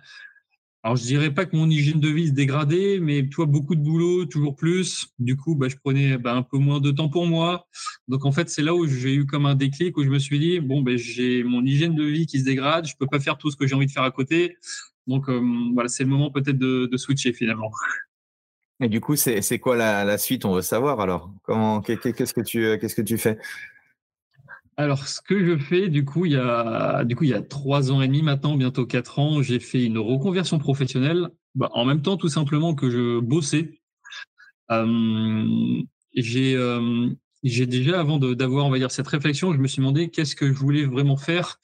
Alors, 0.84 0.96
je 0.96 1.04
dirais 1.04 1.32
pas 1.32 1.46
que 1.46 1.54
mon 1.54 1.70
hygiène 1.70 2.00
de 2.00 2.08
vie 2.08 2.26
se 2.28 2.32
dégradait, 2.32 2.98
mais 3.00 3.22
tu 3.22 3.36
vois, 3.36 3.46
beaucoup 3.46 3.76
de 3.76 3.80
boulot, 3.80 4.24
toujours 4.24 4.56
plus. 4.56 5.06
Du 5.20 5.36
coup, 5.36 5.54
bah, 5.54 5.68
je 5.68 5.76
prenais 5.76 6.18
bah, 6.18 6.34
un 6.34 6.42
peu 6.42 6.58
moins 6.58 6.80
de 6.80 6.90
temps 6.90 7.08
pour 7.08 7.24
moi. 7.24 7.68
Donc, 8.08 8.24
en 8.24 8.32
fait, 8.32 8.50
c'est 8.50 8.62
là 8.62 8.74
où 8.74 8.84
j'ai 8.88 9.14
eu 9.14 9.24
comme 9.24 9.46
un 9.46 9.54
déclic, 9.54 9.96
où 9.96 10.02
je 10.02 10.08
me 10.08 10.18
suis 10.18 10.40
dit, 10.40 10.58
bon, 10.58 10.82
ben, 10.82 10.96
j'ai 10.96 11.44
mon 11.44 11.64
hygiène 11.64 11.94
de 11.94 12.02
vie 12.02 12.26
qui 12.26 12.40
se 12.40 12.44
dégrade, 12.44 12.86
je 12.86 12.94
peux 12.98 13.06
pas 13.06 13.20
faire 13.20 13.38
tout 13.38 13.48
ce 13.52 13.56
que 13.56 13.64
j'ai 13.64 13.76
envie 13.76 13.86
de 13.86 13.92
faire 13.92 14.02
à 14.02 14.10
côté. 14.10 14.56
Donc, 15.06 15.28
euh, 15.28 15.40
voilà, 15.72 15.88
c'est 15.88 16.02
le 16.02 16.10
moment 16.10 16.32
peut-être 16.32 16.58
de, 16.58 16.96
switcher 16.96 17.32
finalement. 17.32 17.70
Et 18.80 18.88
du 18.88 19.00
coup, 19.00 19.14
c'est 19.14 19.58
quoi 19.60 19.76
la, 19.76 20.18
suite? 20.18 20.44
On 20.44 20.54
veut 20.54 20.62
savoir 20.62 21.00
alors. 21.00 21.32
Qu'est-ce 21.86 22.34
que 22.34 22.40
tu 22.40 22.76
qu'est-ce 22.80 22.96
que 22.96 23.02
tu 23.02 23.18
fais? 23.18 23.38
Alors, 24.82 25.06
ce 25.06 25.20
que 25.20 25.44
je 25.44 25.56
fais, 25.56 25.88
du 25.88 26.04
coup, 26.04 26.26
il 26.26 26.32
y 26.32 26.36
a, 26.36 27.04
du 27.04 27.16
coup, 27.16 27.24
il 27.24 27.30
y 27.30 27.34
a 27.34 27.42
trois 27.42 27.92
ans 27.92 28.02
et 28.02 28.06
demi 28.06 28.22
maintenant, 28.22 28.56
bientôt 28.56 28.86
quatre 28.86 29.18
ans, 29.18 29.42
j'ai 29.42 29.60
fait 29.60 29.84
une 29.84 29.98
reconversion 29.98 30.58
professionnelle. 30.58 31.28
Bah, 31.54 31.70
en 31.72 31.84
même 31.84 32.02
temps, 32.02 32.16
tout 32.16 32.28
simplement 32.28 32.74
que 32.74 32.90
je 32.90 33.20
bossais. 33.20 33.80
j'ai, 36.14 36.56
j'ai 37.42 37.66
déjà, 37.66 38.00
avant 38.00 38.18
d'avoir, 38.18 38.66
on 38.66 38.70
va 38.70 38.78
dire, 38.78 38.90
cette 38.90 39.08
réflexion, 39.08 39.52
je 39.52 39.58
me 39.58 39.66
suis 39.66 39.78
demandé 39.78 40.08
qu'est-ce 40.10 40.36
que 40.36 40.46
je 40.46 40.58
voulais 40.58 40.84
vraiment 40.84 41.16
faire, 41.16 41.60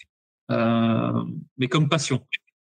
mais 0.50 1.68
comme 1.68 1.88
passion 1.88 2.22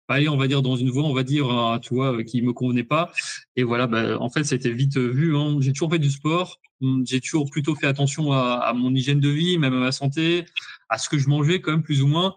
aller, 0.08 0.28
on 0.28 0.36
va 0.36 0.48
dire, 0.48 0.62
dans 0.62 0.76
une 0.76 0.90
voie, 0.90 1.04
on 1.04 1.14
va 1.14 1.22
dire, 1.22 1.48
euh, 1.50 1.78
tu 1.78 1.94
vois, 1.94 2.16
euh, 2.16 2.22
qui 2.22 2.42
me 2.42 2.52
convenait 2.52 2.84
pas. 2.84 3.12
Et 3.56 3.62
voilà, 3.62 3.86
bah, 3.86 4.18
en 4.20 4.30
fait, 4.30 4.44
c'était 4.44 4.72
vite 4.72 4.96
euh, 4.96 5.08
vu. 5.08 5.36
Hein. 5.36 5.58
J'ai 5.60 5.72
toujours 5.72 5.90
fait 5.90 5.98
du 5.98 6.10
sport. 6.10 6.60
Hum, 6.80 7.04
j'ai 7.06 7.20
toujours 7.20 7.48
plutôt 7.50 7.74
fait 7.74 7.86
attention 7.86 8.32
à, 8.32 8.72
mon 8.74 8.94
hygiène 8.94 9.20
de 9.20 9.28
vie, 9.28 9.56
même 9.58 9.74
à 9.74 9.78
ma 9.78 9.92
santé, 9.92 10.46
à 10.88 10.98
ce 10.98 11.08
que 11.08 11.18
je 11.18 11.28
mangeais 11.28 11.60
quand 11.60 11.70
même 11.70 11.82
plus 11.82 12.02
ou 12.02 12.08
moins. 12.08 12.34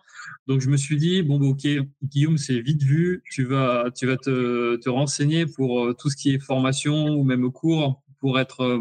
Donc 0.47 0.61
je 0.61 0.69
me 0.69 0.77
suis 0.77 0.97
dit 0.97 1.23
bon 1.23 1.39
bah, 1.39 1.47
ok 1.47 1.67
Guillaume 2.03 2.37
c'est 2.37 2.59
vite 2.59 2.83
vu 2.83 3.23
tu 3.31 3.45
vas 3.45 3.85
tu 3.95 4.05
vas 4.05 4.17
te, 4.17 4.75
te 4.75 4.89
renseigner 4.89 5.47
pour 5.47 5.95
tout 5.97 6.09
ce 6.09 6.15
qui 6.15 6.31
est 6.31 6.39
formation 6.39 7.09
ou 7.09 7.23
même 7.23 7.51
cours 7.51 8.03
pour 8.19 8.39
être 8.39 8.79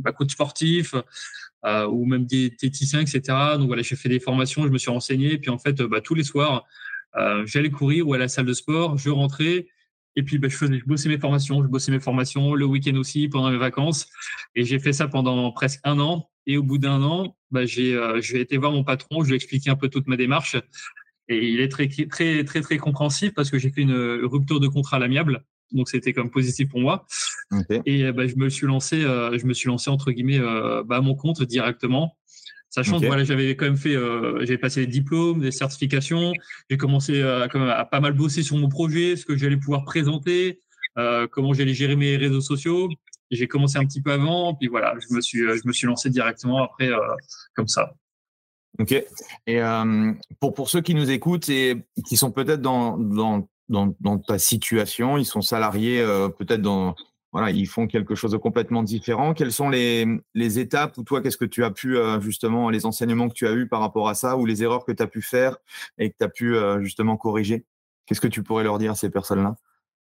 bah, 0.00 0.12
coach 0.12 0.32
sportif 0.32 0.94
ou 1.64 2.06
même 2.06 2.26
diététicien 2.26 3.00
etc 3.00 3.22
donc 3.56 3.66
voilà 3.66 3.82
j'ai 3.82 3.96
fait 3.96 4.08
des 4.08 4.20
formations 4.20 4.64
je 4.64 4.68
me 4.68 4.78
suis 4.78 4.90
renseigné 4.90 5.38
puis 5.38 5.50
en 5.50 5.58
fait 5.58 5.82
bah, 5.82 6.00
tous 6.00 6.14
les 6.14 6.24
soirs 6.24 6.64
euh, 7.16 7.44
j'allais 7.46 7.70
courir 7.70 8.08
ou 8.08 8.14
à 8.14 8.18
la 8.18 8.28
salle 8.28 8.46
de 8.46 8.52
sport, 8.52 8.98
je 8.98 9.10
rentrais 9.10 9.66
et 10.16 10.22
puis 10.22 10.38
bah, 10.38 10.48
je, 10.48 10.56
faisais, 10.56 10.78
je 10.78 10.84
bossais 10.84 11.08
mes 11.08 11.18
formations, 11.18 11.62
je 11.62 11.68
bossais 11.68 11.92
mes 11.92 12.00
formations 12.00 12.54
le 12.54 12.64
week-end 12.64 12.96
aussi 12.96 13.28
pendant 13.28 13.50
mes 13.50 13.58
vacances 13.58 14.06
et 14.54 14.64
j'ai 14.64 14.78
fait 14.78 14.92
ça 14.92 15.08
pendant 15.08 15.50
presque 15.52 15.80
un 15.84 15.98
an. 16.00 16.28
Et 16.46 16.56
au 16.56 16.62
bout 16.62 16.78
d'un 16.78 17.02
an, 17.02 17.36
bah, 17.50 17.66
j'ai 17.66 17.94
euh, 17.94 18.20
été 18.20 18.56
voir 18.56 18.72
mon 18.72 18.82
patron, 18.82 19.22
je 19.22 19.28
lui 19.28 19.34
ai 19.34 19.36
expliqué 19.36 19.70
un 19.70 19.76
peu 19.76 19.88
toute 19.88 20.06
ma 20.06 20.16
démarche 20.16 20.56
et 21.28 21.48
il 21.48 21.60
est 21.60 21.68
très 21.68 21.88
très 21.88 22.42
très 22.44 22.60
très 22.60 22.76
compréhensif 22.78 23.32
parce 23.34 23.50
que 23.50 23.58
j'ai 23.58 23.70
fait 23.70 23.82
une 23.82 23.94
rupture 24.24 24.58
de 24.58 24.66
contrat 24.66 24.96
à 24.96 25.00
l'amiable 25.00 25.44
donc 25.72 25.88
c'était 25.88 26.12
comme 26.12 26.30
positif 26.30 26.68
pour 26.68 26.80
moi. 26.80 27.06
Et 27.86 28.10
bah, 28.12 28.26
je 28.26 28.36
me 28.36 28.48
suis 28.48 28.66
lancé, 28.66 29.04
euh, 29.04 29.38
je 29.38 29.46
me 29.46 29.54
suis 29.54 29.68
lancé 29.68 29.90
entre 29.90 30.10
guillemets 30.10 30.38
bah, 30.38 30.96
à 30.96 31.00
mon 31.00 31.14
compte 31.14 31.42
directement. 31.42 32.16
Sachant 32.70 33.00
que 33.00 33.06
voilà, 33.06 33.24
j'avais 33.24 33.56
quand 33.56 33.64
même 33.64 33.76
fait, 33.76 33.96
euh, 33.96 34.44
j'ai 34.46 34.56
passé 34.56 34.86
des 34.86 34.92
diplômes, 34.92 35.40
des 35.40 35.50
certifications. 35.50 36.32
J'ai 36.70 36.76
commencé 36.76 37.20
à, 37.20 37.42
à, 37.42 37.84
pas 37.84 38.00
mal 38.00 38.12
bosser 38.12 38.44
sur 38.44 38.56
mon 38.56 38.68
projet, 38.68 39.16
ce 39.16 39.26
que 39.26 39.36
j'allais 39.36 39.56
pouvoir 39.56 39.84
présenter, 39.84 40.60
euh, 40.96 41.26
comment 41.30 41.52
j'allais 41.52 41.74
gérer 41.74 41.96
mes 41.96 42.16
réseaux 42.16 42.40
sociaux. 42.40 42.88
J'ai 43.32 43.48
commencé 43.48 43.78
un 43.78 43.84
petit 43.84 44.00
peu 44.00 44.12
avant, 44.12 44.54
puis 44.54 44.68
voilà, 44.68 44.94
je 45.00 45.14
me 45.14 45.20
suis, 45.20 45.40
je 45.40 45.66
me 45.66 45.72
suis 45.72 45.86
lancé 45.86 46.10
directement 46.10 46.62
après 46.62 46.88
euh, 46.88 46.98
comme 47.54 47.68
ça. 47.68 47.92
Ok. 48.78 48.92
Et 48.92 49.62
euh, 49.62 50.12
pour, 50.38 50.54
pour 50.54 50.70
ceux 50.70 50.80
qui 50.80 50.94
nous 50.94 51.10
écoutent 51.10 51.48
et 51.48 51.76
qui 52.06 52.16
sont 52.16 52.30
peut-être 52.30 52.62
dans, 52.62 52.96
dans, 52.96 53.48
dans, 53.68 53.94
dans, 54.00 54.18
ta 54.18 54.38
situation, 54.38 55.18
ils 55.18 55.24
sont 55.24 55.42
salariés 55.42 56.00
euh, 56.00 56.28
peut-être 56.28 56.62
dans 56.62 56.94
voilà, 57.32 57.50
ils 57.50 57.68
font 57.68 57.86
quelque 57.86 58.14
chose 58.14 58.32
de 58.32 58.36
complètement 58.36 58.82
différent. 58.82 59.34
Quelles 59.34 59.52
sont 59.52 59.70
les, 59.70 60.20
étapes 60.34 60.98
ou 60.98 61.04
toi, 61.04 61.22
qu'est-ce 61.22 61.36
que 61.36 61.44
tu 61.44 61.62
as 61.62 61.70
pu 61.70 61.96
euh, 61.96 62.20
justement, 62.20 62.70
les 62.70 62.86
enseignements 62.86 63.28
que 63.28 63.34
tu 63.34 63.46
as 63.46 63.52
eus 63.52 63.68
par 63.68 63.80
rapport 63.80 64.08
à 64.08 64.14
ça 64.14 64.36
ou 64.36 64.46
les 64.46 64.62
erreurs 64.62 64.84
que 64.84 64.92
tu 64.92 65.02
as 65.02 65.06
pu 65.06 65.22
faire 65.22 65.56
et 65.98 66.10
que 66.10 66.16
tu 66.18 66.24
as 66.24 66.28
pu 66.28 66.56
euh, 66.56 66.82
justement 66.82 67.16
corriger? 67.16 67.64
Qu'est-ce 68.06 68.20
que 68.20 68.28
tu 68.28 68.42
pourrais 68.42 68.64
leur 68.64 68.78
dire 68.78 68.92
à 68.92 68.94
ces 68.96 69.10
personnes-là? 69.10 69.56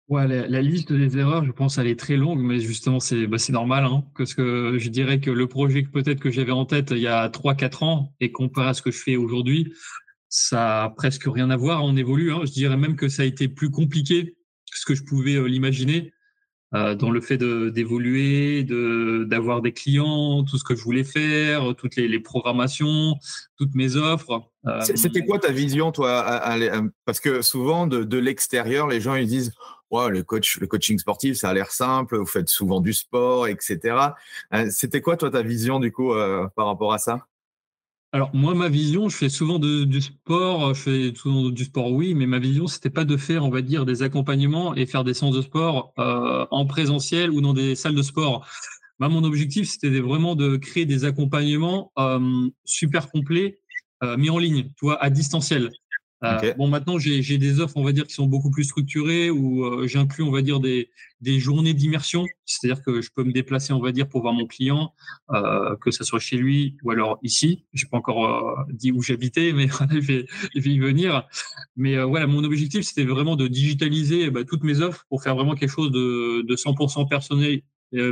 Ouais, 0.07 0.27
la, 0.27 0.61
liste 0.63 0.91
des 0.91 1.19
erreurs, 1.19 1.45
je 1.45 1.51
pense, 1.51 1.77
elle 1.77 1.85
est 1.85 1.99
très 1.99 2.17
longue, 2.17 2.41
mais 2.41 2.59
justement, 2.59 2.99
c'est 2.99 3.27
bah, 3.27 3.37
normal. 3.49 3.85
Hein, 3.85 4.03
parce 4.17 4.33
que 4.33 4.79
je 4.79 4.89
dirais 4.89 5.19
que 5.19 5.29
le 5.29 5.45
projet 5.45 5.83
que 5.83 5.89
peut-être 5.89 6.19
que 6.19 6.31
j'avais 6.31 6.51
en 6.51 6.65
tête 6.65 6.89
il 6.89 6.97
y 6.97 7.07
a 7.07 7.29
3-4 7.29 7.83
ans 7.83 8.15
et 8.19 8.31
comparé 8.31 8.69
à 8.69 8.73
ce 8.73 8.81
que 8.81 8.89
je 8.89 8.97
fais 8.97 9.17
aujourd'hui, 9.17 9.71
ça 10.27 10.85
a 10.85 10.89
presque 10.89 11.25
rien 11.27 11.51
à 11.51 11.57
voir. 11.57 11.85
On 11.85 11.95
évolue. 11.95 12.33
Hein. 12.33 12.41
Je 12.43 12.51
dirais 12.51 12.75
même 12.75 12.95
que 12.95 13.07
ça 13.07 13.21
a 13.21 13.25
été 13.25 13.47
plus 13.47 13.69
compliqué 13.69 14.35
que 14.71 14.79
ce 14.79 14.85
que 14.87 14.95
je 14.95 15.03
pouvais 15.03 15.35
euh, 15.35 15.47
l'imaginer. 15.47 16.11
Euh, 16.75 16.93
dans 16.93 17.09
le 17.09 17.19
fait 17.19 17.37
d'évoluer, 17.37 18.63
de 18.63 19.25
d'avoir 19.27 19.61
des 19.63 19.73
clients, 19.73 20.43
tout 20.43 20.59
ce 20.59 20.63
que 20.63 20.75
je 20.75 20.83
voulais 20.83 21.03
faire, 21.03 21.75
toutes 21.75 21.95
les, 21.95 22.07
les 22.07 22.19
programmations, 22.19 23.15
toutes 23.57 23.73
mes 23.73 23.95
offres. 23.95 24.43
Euh, 24.67 24.79
c'était 24.81 25.25
quoi 25.25 25.39
ta 25.39 25.51
vision, 25.51 25.91
toi 25.91 26.43
Parce 27.05 27.19
que 27.19 27.41
souvent, 27.41 27.87
de, 27.87 28.03
de 28.03 28.17
l'extérieur, 28.19 28.87
les 28.87 29.01
gens 29.01 29.15
ils 29.15 29.25
disent 29.25 29.51
ouais, 29.89 30.09
le 30.11 30.21
coach, 30.21 30.59
le 30.59 30.67
coaching 30.67 30.99
sportif, 30.99 31.37
ça 31.37 31.49
a 31.49 31.53
l'air 31.55 31.71
simple. 31.71 32.17
Vous 32.17 32.27
faites 32.27 32.49
souvent 32.49 32.81
du 32.81 32.93
sport, 32.93 33.47
etc. 33.47 33.95
Euh, 34.53 34.67
c'était 34.69 35.01
quoi, 35.01 35.17
toi, 35.17 35.31
ta 35.31 35.41
vision 35.41 35.79
du 35.79 35.91
coup 35.91 36.13
par 36.55 36.67
rapport 36.67 36.93
à 36.93 36.99
ça? 36.99 37.25
Alors 38.11 38.31
moi, 38.33 38.55
ma 38.55 38.69
vision, 38.69 39.07
je 39.07 39.15
fais 39.15 39.29
souvent 39.29 39.59
du 39.59 40.01
sport, 40.01 40.73
je 40.73 40.81
fais 40.81 41.15
souvent 41.15 41.49
du 41.49 41.65
sport, 41.65 41.91
oui, 41.91 42.15
mais 42.15 42.25
ma 42.25 42.39
vision, 42.39 42.65
c'était 42.65 42.89
pas 42.89 43.05
de 43.05 43.17
faire, 43.17 43.45
on 43.45 43.51
va 43.51 43.61
dire, 43.61 43.85
des 43.85 44.01
accompagnements 44.01 44.73
et 44.73 44.87
faire 44.87 45.03
des 45.03 45.13
séances 45.13 45.35
de 45.35 45.43
sport 45.43 45.93
euh, 45.99 46.47
en 46.49 46.65
présentiel 46.65 47.29
ou 47.29 47.39
dans 47.41 47.53
des 47.53 47.75
salles 47.75 47.93
de 47.93 48.01
sport. 48.01 48.47
Bah, 48.99 49.09
mon 49.09 49.23
objectif, 49.23 49.69
c'était 49.69 49.99
vraiment 49.99 50.35
de 50.35 50.57
créer 50.57 50.85
des 50.85 51.05
accompagnements 51.05 51.91
euh, 51.99 52.49
super 52.65 53.11
complets, 53.11 53.59
euh, 54.03 54.17
mis 54.17 54.31
en 54.31 54.39
ligne, 54.39 54.63
tu 54.63 54.85
vois, 54.85 55.01
à 55.03 55.11
distanciel. 55.11 55.69
Euh, 56.23 56.53
bon, 56.55 56.67
maintenant, 56.67 56.97
j'ai 56.97 57.37
des 57.37 57.59
offres, 57.59 57.77
on 57.77 57.83
va 57.83 57.91
dire, 57.91 58.05
qui 58.05 58.13
sont 58.13 58.27
beaucoup 58.27 58.51
plus 58.51 58.65
structurées, 58.65 59.29
où 59.29 59.63
euh, 59.63 59.87
j'inclus, 59.87 60.23
on 60.23 60.31
va 60.31 60.41
dire, 60.41 60.59
des, 60.59 60.89
des 61.21 61.39
journées 61.39 61.73
d'immersion. 61.73 62.25
C'est-à-dire 62.45 62.83
que 62.83 63.01
je 63.01 63.09
peux 63.13 63.23
me 63.23 63.31
déplacer, 63.31 63.73
on 63.73 63.79
va 63.79 63.91
dire, 63.91 64.07
pour 64.07 64.21
voir 64.21 64.33
mon 64.33 64.47
client, 64.47 64.93
euh, 65.31 65.75
que 65.77 65.91
ce 65.91 66.03
soit 66.03 66.19
chez 66.19 66.37
lui 66.37 66.77
ou 66.83 66.91
alors 66.91 67.19
ici. 67.23 67.65
J'ai 67.73 67.87
pas 67.87 67.97
encore 67.97 68.59
euh, 68.59 68.63
dit 68.71 68.91
où 68.91 69.01
j'habitais, 69.01 69.53
mais 69.53 69.67
je 69.91 69.99
vais, 69.99 70.25
je 70.55 70.59
vais 70.59 70.69
y 70.69 70.79
venir. 70.79 71.27
Mais 71.75 71.97
euh, 71.97 72.05
voilà, 72.05 72.27
mon 72.27 72.43
objectif, 72.43 72.85
c'était 72.85 73.05
vraiment 73.05 73.35
de 73.35 73.47
digitaliser 73.47 74.29
bah, 74.29 74.43
toutes 74.43 74.63
mes 74.63 74.81
offres 74.81 75.05
pour 75.09 75.23
faire 75.23 75.35
vraiment 75.35 75.55
quelque 75.55 75.71
chose 75.71 75.91
de, 75.91 76.41
de 76.41 76.55
100% 76.55 77.07
personnel, 77.09 77.61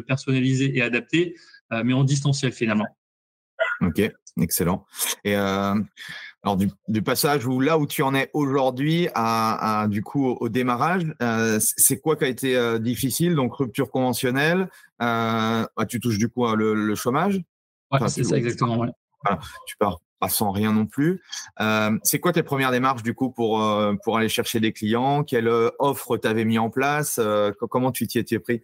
personnalisé 0.08 0.76
et 0.76 0.82
adapté, 0.82 1.36
mais 1.84 1.94
en 1.94 2.04
distanciel 2.04 2.52
finalement. 2.52 2.88
Ok, 3.82 4.02
excellent. 4.38 4.86
Et 5.24 5.36
alors 6.48 6.56
du, 6.56 7.02
passage 7.02 7.46
où 7.46 7.60
là 7.60 7.78
où 7.78 7.88
tu 7.88 8.04
en 8.04 8.16
es 8.16 8.30
aujourd'hui 8.34 9.10
à, 9.16 9.88
du 9.90 10.02
coup 10.02 10.28
au, 10.28 10.48
démarrage, 10.48 11.04
euh, 11.22 11.60
c'est 11.60 12.00
quoi 12.00 12.16
qui 12.16 12.24
a 12.24 12.28
été 12.28 12.56
euh, 12.56 12.80
difficile? 12.80 13.36
Donc 13.36 13.56
rupture 13.56 13.92
conventionnelle, 13.92 14.70
euh, 15.02 15.66
bah, 15.76 15.86
tu 15.86 16.00
touches 16.00 16.18
du 16.18 16.30
coup 16.30 16.46
hein, 16.46 16.56
le, 16.56 16.96
chômage? 16.96 17.42
Ouais, 17.92 18.00
c'est 18.08 18.24
ça 18.24 18.38
exactement. 18.38 18.78
Ouais. 18.78 18.90
tu 19.66 19.76
pars 19.78 20.00
pas 20.20 20.30
sans 20.30 20.52
rien 20.52 20.72
non 20.72 20.86
plus. 20.86 21.22
c'est 22.04 22.20
quoi 22.20 22.32
tes 22.32 22.44
premières 22.44 22.72
démarches 22.72 23.04
du 23.04 23.14
coup 23.14 23.30
pour 23.30 23.62
pour 24.04 24.18
aller 24.18 24.30
chercher 24.30 24.62
des 24.62 24.72
clients? 24.72 25.26
Quelle 25.26 25.50
offre 25.80 26.16
t'avais 26.16 26.46
mis 26.46 26.60
en 26.60 26.70
place? 26.70 27.20
Comment 27.70 27.92
tu 27.92 28.08
t'y 28.08 28.20
étais 28.20 28.40
pris? 28.40 28.62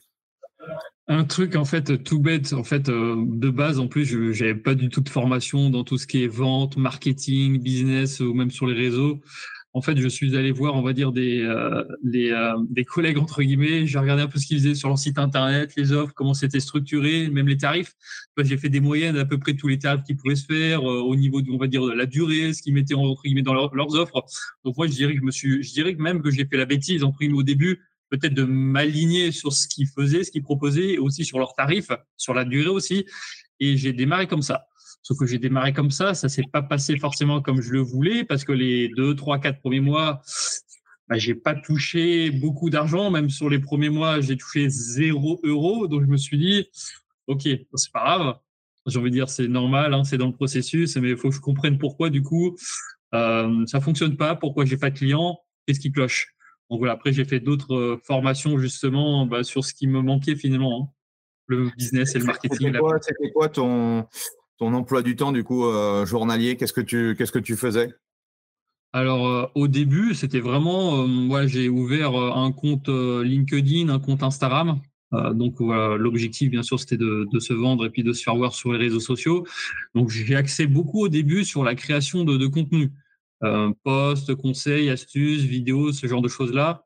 Un 1.07 1.23
truc 1.25 1.55
en 1.55 1.65
fait 1.65 2.03
tout 2.03 2.19
bête. 2.19 2.53
En 2.53 2.63
fait, 2.63 2.83
de 2.89 3.49
base, 3.49 3.79
en 3.79 3.87
plus, 3.87 4.05
je 4.05 4.43
n'avais 4.43 4.55
pas 4.55 4.75
du 4.75 4.89
tout 4.89 5.01
de 5.01 5.09
formation 5.09 5.69
dans 5.69 5.83
tout 5.83 5.97
ce 5.97 6.07
qui 6.07 6.23
est 6.23 6.27
vente, 6.27 6.77
marketing, 6.77 7.61
business 7.61 8.19
ou 8.19 8.33
même 8.33 8.51
sur 8.51 8.67
les 8.67 8.75
réseaux 8.75 9.21
en 9.75 9.81
fait, 9.81 9.97
je 9.97 10.07
suis 10.07 10.37
allé 10.37 10.51
voir, 10.51 10.75
on 10.75 10.83
va 10.83 10.93
dire, 10.93 11.11
des, 11.11 11.41
euh, 11.41 11.83
euh, 12.05 12.53
des 12.69 12.85
collègues, 12.85 13.17
entre 13.17 13.41
guillemets. 13.41 13.87
J'ai 13.87 13.97
regardé 13.97 14.21
un 14.21 14.27
peu 14.27 14.37
ce 14.37 14.45
qu'ils 14.45 14.59
faisaient 14.59 14.75
sur 14.75 14.87
leur 14.87 14.99
site 14.99 15.17
Internet, 15.17 15.73
les 15.75 15.91
offres, 15.91 16.13
comment 16.13 16.35
c'était 16.35 16.59
structuré, 16.59 17.27
même 17.29 17.47
les 17.47 17.57
tarifs. 17.57 17.93
J'ai 18.37 18.57
fait 18.57 18.69
des 18.69 18.79
moyennes 18.79 19.17
à 19.17 19.25
peu 19.25 19.39
près 19.39 19.55
tous 19.55 19.67
les 19.67 19.79
tarifs 19.79 20.03
qui 20.03 20.13
pouvaient 20.13 20.35
se 20.35 20.45
faire 20.45 20.87
euh, 20.87 21.01
au 21.01 21.15
niveau, 21.15 21.41
de, 21.41 21.49
on 21.49 21.57
va 21.57 21.65
dire, 21.65 21.83
de 21.83 21.91
la 21.91 22.05
durée, 22.05 22.53
ce 22.53 22.61
qu'ils 22.61 22.75
mettaient, 22.75 22.93
entre 22.93 23.23
guillemets, 23.23 23.41
dans 23.41 23.55
leurs 23.55 23.95
offres. 23.95 24.23
Donc, 24.63 24.77
moi, 24.77 24.85
je 24.85 24.91
dirais 24.91 25.13
que 25.13 25.19
je 25.19 25.25
me 25.25 25.31
suis, 25.31 25.63
je 25.63 25.73
dirais 25.73 25.95
que 25.95 26.01
même 26.01 26.21
que 26.21 26.29
j'ai 26.29 26.45
fait 26.45 26.57
la 26.57 26.65
bêtise, 26.65 27.03
entre 27.03 27.17
guillemets, 27.17 27.39
au 27.39 27.43
début, 27.43 27.79
peut-être 28.17 28.35
de 28.35 28.43
m'aligner 28.43 29.31
sur 29.31 29.53
ce 29.53 29.67
qu'ils 29.67 29.87
faisaient, 29.87 30.23
ce 30.23 30.29
qu'ils 30.31 30.43
proposaient, 30.43 30.93
et 30.93 30.97
aussi 30.99 31.25
sur 31.25 31.39
leurs 31.39 31.55
tarifs, 31.55 31.91
sur 32.15 32.35
la 32.35 32.45
durée 32.45 32.69
aussi. 32.69 33.05
Et 33.59 33.75
j'ai 33.75 33.91
démarré 33.91 34.27
comme 34.27 34.43
ça. 34.43 34.67
Sauf 35.01 35.17
que 35.17 35.25
j'ai 35.25 35.39
démarré 35.39 35.73
comme 35.73 35.89
ça, 35.89 36.13
ça 36.13 36.29
s'est 36.29 36.45
pas 36.51 36.61
passé 36.61 36.97
forcément 36.97 37.41
comme 37.41 37.59
je 37.61 37.71
le 37.71 37.81
voulais 37.81 38.23
parce 38.23 38.45
que 38.45 38.51
les 38.51 38.89
deux, 38.89 39.15
trois, 39.15 39.39
quatre 39.39 39.59
premiers 39.59 39.79
mois, 39.79 40.21
bah, 41.09 41.17
j'ai 41.17 41.35
pas 41.35 41.55
touché 41.55 42.29
beaucoup 42.29 42.69
d'argent. 42.69 43.09
Même 43.09 43.29
sur 43.29 43.49
les 43.49 43.59
premiers 43.59 43.89
mois, 43.89 44.21
j'ai 44.21 44.37
touché 44.37 44.69
zéro 44.69 45.39
euro. 45.43 45.87
Donc 45.87 46.03
je 46.03 46.07
me 46.07 46.17
suis 46.17 46.37
dit, 46.37 46.67
ok, 47.27 47.41
c'est 47.43 47.91
pas 47.91 48.03
grave. 48.03 48.35
J'ai 48.85 48.99
envie 48.99 49.09
de 49.09 49.15
dire, 49.15 49.29
c'est 49.29 49.47
normal, 49.47 49.93
hein, 49.93 50.03
c'est 50.03 50.17
dans 50.17 50.27
le 50.27 50.33
processus, 50.33 50.95
mais 50.97 51.09
il 51.09 51.17
faut 51.17 51.29
que 51.29 51.35
je 51.35 51.41
comprenne 51.41 51.77
pourquoi 51.77 52.09
du 52.09 52.21
coup 52.21 52.55
euh, 53.15 53.65
ça 53.65 53.79
fonctionne 53.81 54.17
pas, 54.17 54.35
pourquoi 54.35 54.65
j'ai 54.65 54.77
pas 54.77 54.89
de 54.89 54.97
clients, 54.97 55.39
qu'est-ce 55.65 55.79
qui 55.79 55.91
cloche? 55.91 56.32
Donc 56.69 56.79
voilà. 56.79 56.93
Après, 56.93 57.13
j'ai 57.13 57.25
fait 57.25 57.39
d'autres 57.39 57.75
euh, 57.75 58.01
formations 58.03 58.57
justement 58.57 59.25
bah, 59.25 59.43
sur 59.43 59.65
ce 59.65 59.73
qui 59.73 59.87
me 59.87 60.01
manquait 60.01 60.35
finalement. 60.35 60.83
Hein. 60.83 60.93
le 61.47 61.69
business 61.77 62.15
et 62.15 62.19
le 62.19 62.25
marketing. 62.25 62.73
C'était 63.01 63.31
quoi, 63.31 63.49
ton, 63.49 64.05
ton 64.57 64.73
emploi 64.73 65.01
du 65.01 65.15
temps, 65.15 65.31
du 65.31 65.43
coup, 65.43 65.65
euh, 65.65 66.05
journalier, 66.05 66.55
qu'est-ce 66.55 66.73
que 66.73 66.81
tu, 66.81 67.15
qu'est-ce 67.17 67.31
que 67.31 67.39
tu 67.39 67.55
faisais? 67.55 67.89
Alors 68.95 69.27
euh, 69.27 69.45
au 69.55 69.67
début, 69.67 70.13
c'était 70.13 70.39
vraiment, 70.39 71.07
moi 71.07 71.47
j'ai 71.47 71.67
ouvert 71.67 72.15
un 72.15 72.51
compte 72.51 72.89
LinkedIn, 72.89 73.89
un 73.89 73.99
compte 73.99 74.21
Instagram. 74.21 74.79
donc 75.33 75.59
l'objectif 75.59 76.51
bien 76.51 76.61
sûr 76.61 76.79
c'était 76.79 76.97
de, 76.97 77.39
se 77.39 77.53
vendre 77.53 77.87
et 77.87 77.89
puis 77.89 78.03
de 78.03 78.13
se 78.13 78.23
faire 78.23 78.35
voir 78.35 78.53
sur 78.53 78.71
les 78.71 78.77
réseaux 78.77 78.99
sociaux. 78.99 79.47
Donc 79.95 80.11
j'ai 80.11 80.35
axé 80.35 80.67
beaucoup 80.67 81.01
au 81.01 81.09
début 81.09 81.43
sur 81.43 81.63
la 81.63 81.73
création 81.73 82.23
de, 82.23 82.37
de 82.37 82.45
contenu, 82.45 82.91
posts, 83.83 84.35
conseils, 84.35 84.89
astuces, 84.89 85.43
vidéos, 85.43 85.91
ce 85.93 86.07
genre 86.07 86.21
de 86.21 86.27
choses 86.29 86.53
là. 86.53 86.85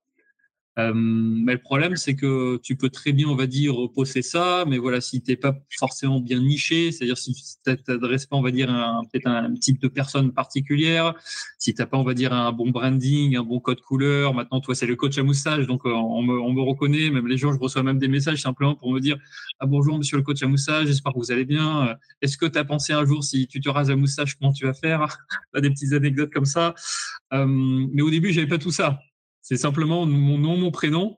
Euh, 0.78 0.94
mais 0.94 1.54
le 1.54 1.60
problème, 1.60 1.96
c'est 1.96 2.16
que 2.16 2.58
tu 2.62 2.76
peux 2.76 2.90
très 2.90 3.12
bien, 3.12 3.28
on 3.28 3.36
va 3.36 3.48
dire, 3.48 3.76
poser 3.96 4.22
ça, 4.22 4.64
mais 4.68 4.78
voilà, 4.78 5.02
si 5.02 5.22
tu 5.22 5.32
n'es 5.32 5.38
pas 5.38 5.58
forcément 5.78 6.20
bien 6.20 6.40
niché, 6.40 6.92
c'est-à-dire 6.92 7.18
si 7.18 7.34
t'adresses 7.64 8.28
pas, 8.28 8.36
on 8.36 8.42
va 8.42 8.52
dire, 8.52 8.68
peut-être 9.12 9.28
un 9.28 9.54
type 9.56 9.82
de 9.82 9.88
personne 9.88 10.34
particulière, 10.34 11.16
si 11.58 11.74
tu 11.74 11.82
n'as 11.82 11.88
pas, 11.88 11.98
on 11.98 12.04
va 12.04 12.14
dire, 12.14 12.32
un 12.32 12.52
bon 12.52 12.70
branding, 12.70 13.36
un 13.38 13.44
bon 13.44 13.60
code 13.60 13.82
couleur, 13.82 14.34
maintenant, 14.36 14.62
toi, 14.62 14.76
c'est 14.76 14.86
le 14.86 14.96
coach 14.96 15.18
à 15.18 15.24
moustache, 15.24 15.66
donc 15.66 15.86
euh, 15.86 15.92
on 15.92 16.22
me, 16.22 16.40
on 16.40 16.54
me, 16.54 16.62
reconnaît, 16.62 17.10
même 17.10 17.28
les 17.28 17.38
gens, 17.38 17.54
je 17.54 17.60
reçois 17.60 17.82
même 17.82 17.98
des 17.98 18.08
messages 18.08 18.42
simplement 18.42 18.76
pour 18.76 18.92
me 18.92 19.00
dire 19.00 19.18
Ah 19.60 19.66
bonjour, 19.66 19.98
monsieur 19.98 20.18
le 20.18 20.24
coach 20.24 20.44
à 20.44 20.48
moustache, 20.48 20.88
j'espère 20.88 21.14
que 21.14 21.20
vous 21.20 21.32
allez 21.32 21.46
bien. 21.46 21.96
Est-ce 22.22 22.38
que 22.38 22.46
tu 22.46 22.58
as 22.60 22.66
pensé 22.66 22.94
un 22.94 23.06
jour, 23.06 23.24
si 23.24 23.48
tu 23.48 23.60
te 23.62 23.70
rases 23.70 23.90
à 23.90 23.96
moustache, 23.96 24.36
comment 24.36 24.54
tu 24.54 24.66
vas 24.66 24.74
faire? 24.74 25.18
Des 25.60 25.70
petites 25.70 25.94
anecdotes 25.94 26.32
comme 26.32 26.46
ça. 26.46 26.76
Euh, 27.34 27.46
mais 27.48 28.02
au 28.02 28.10
début, 28.10 28.32
j'avais 28.32 28.48
pas 28.48 28.58
tout 28.58 28.72
ça. 28.72 29.00
C'est 29.50 29.56
simplement 29.56 30.06
mon 30.06 30.38
nom, 30.38 30.58
mon 30.58 30.72
prénom, 30.72 31.18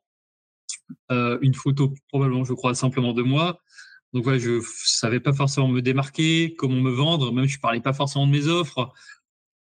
euh, 1.11 1.39
une 1.41 1.55
photo 1.55 1.95
probablement, 2.09 2.43
je 2.43 2.53
crois, 2.53 2.75
simplement 2.75 3.11
de 3.11 3.23
moi. 3.23 3.59
Donc 4.13 4.23
voilà, 4.23 4.37
je 4.37 4.61
savais 4.85 5.19
pas 5.19 5.33
forcément 5.33 5.67
me 5.67 5.81
démarquer, 5.81 6.53
comment 6.55 6.75
me 6.75 6.91
vendre, 6.91 7.33
même 7.33 7.47
je 7.47 7.59
parlais 7.59 7.81
pas 7.81 7.91
forcément 7.91 8.27
de 8.27 8.31
mes 8.31 8.45
offres. 8.45 8.93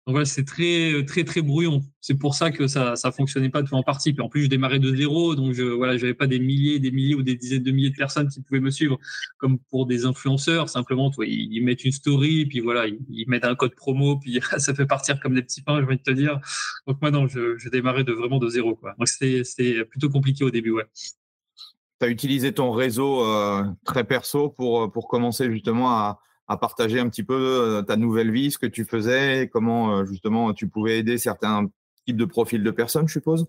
Donc 0.05 0.13
voilà, 0.13 0.25
c'est 0.25 0.45
très, 0.45 1.03
très, 1.05 1.23
très 1.23 1.41
brouillon. 1.41 1.81
C'est 1.99 2.13
pour 2.13 2.35
ça 2.35 2.51
que 2.51 2.67
ça, 2.67 2.95
ça 2.95 3.11
fonctionnait 3.11 3.49
pas 3.49 3.63
tout 3.63 3.73
en 3.73 3.81
partie. 3.81 4.13
Puis 4.13 4.21
en 4.21 4.29
plus, 4.29 4.43
je 4.43 4.47
démarrais 4.47 4.77
de 4.77 4.95
zéro, 4.95 5.33
donc 5.33 5.53
je, 5.53 5.63
voilà, 5.63 5.97
j'avais 5.97 6.13
pas 6.13 6.27
des 6.27 6.37
milliers, 6.37 6.77
des 6.77 6.91
milliers 6.91 7.15
ou 7.15 7.23
des 7.23 7.35
dizaines 7.35 7.63
de 7.63 7.71
milliers 7.71 7.89
de 7.89 7.95
personnes 7.95 8.27
qui 8.29 8.39
pouvaient 8.41 8.59
me 8.59 8.69
suivre, 8.69 8.99
comme 9.39 9.57
pour 9.57 9.87
des 9.87 10.05
influenceurs. 10.05 10.69
Simplement, 10.69 11.09
toi, 11.09 11.25
ils, 11.25 11.59
mettent 11.61 11.83
une 11.85 11.91
story, 11.91 12.45
puis 12.45 12.59
voilà, 12.59 12.85
ils, 12.85 13.25
mettent 13.27 13.45
un 13.45 13.55
code 13.55 13.73
promo, 13.73 14.19
puis 14.19 14.39
ça 14.59 14.75
fait 14.75 14.85
partir 14.85 15.19
comme 15.19 15.33
des 15.33 15.41
petits 15.41 15.63
pains, 15.63 15.81
je 15.81 15.87
vais 15.87 15.97
te 15.97 16.11
dire. 16.11 16.39
Donc 16.85 17.01
moi, 17.01 17.09
non, 17.09 17.27
je, 17.27 17.57
je 17.57 17.69
démarrais 17.69 18.03
de 18.03 18.13
vraiment 18.13 18.37
de 18.37 18.47
zéro. 18.47 18.79
Donc 18.99 19.07
c'était 19.07 19.85
plutôt 19.85 20.09
compliqué 20.09 20.43
au 20.43 20.51
début, 20.51 20.69
ouais. 20.71 20.85
Tu 21.99 22.05
as 22.05 22.09
utilisé 22.09 22.51
ton 22.51 22.71
réseau 22.71 23.25
euh, 23.25 23.63
très 23.85 24.03
perso 24.03 24.49
pour, 24.49 24.91
pour 24.91 25.07
commencer 25.07 25.49
justement 25.49 25.89
à, 25.89 26.19
à 26.47 26.57
partager 26.57 26.99
un 26.99 27.09
petit 27.09 27.23
peu 27.23 27.33
euh, 27.35 27.81
ta 27.81 27.95
nouvelle 27.95 28.31
vie, 28.31 28.51
ce 28.51 28.57
que 28.57 28.67
tu 28.67 28.85
faisais, 28.85 29.49
comment 29.51 29.97
euh, 29.97 30.05
justement 30.05 30.53
tu 30.53 30.67
pouvais 30.67 30.99
aider 30.99 31.17
certains 31.17 31.69
types 32.05 32.17
de 32.17 32.25
profils 32.25 32.61
de 32.61 32.71
personnes, 32.71 33.07
je 33.07 33.13
suppose? 33.13 33.47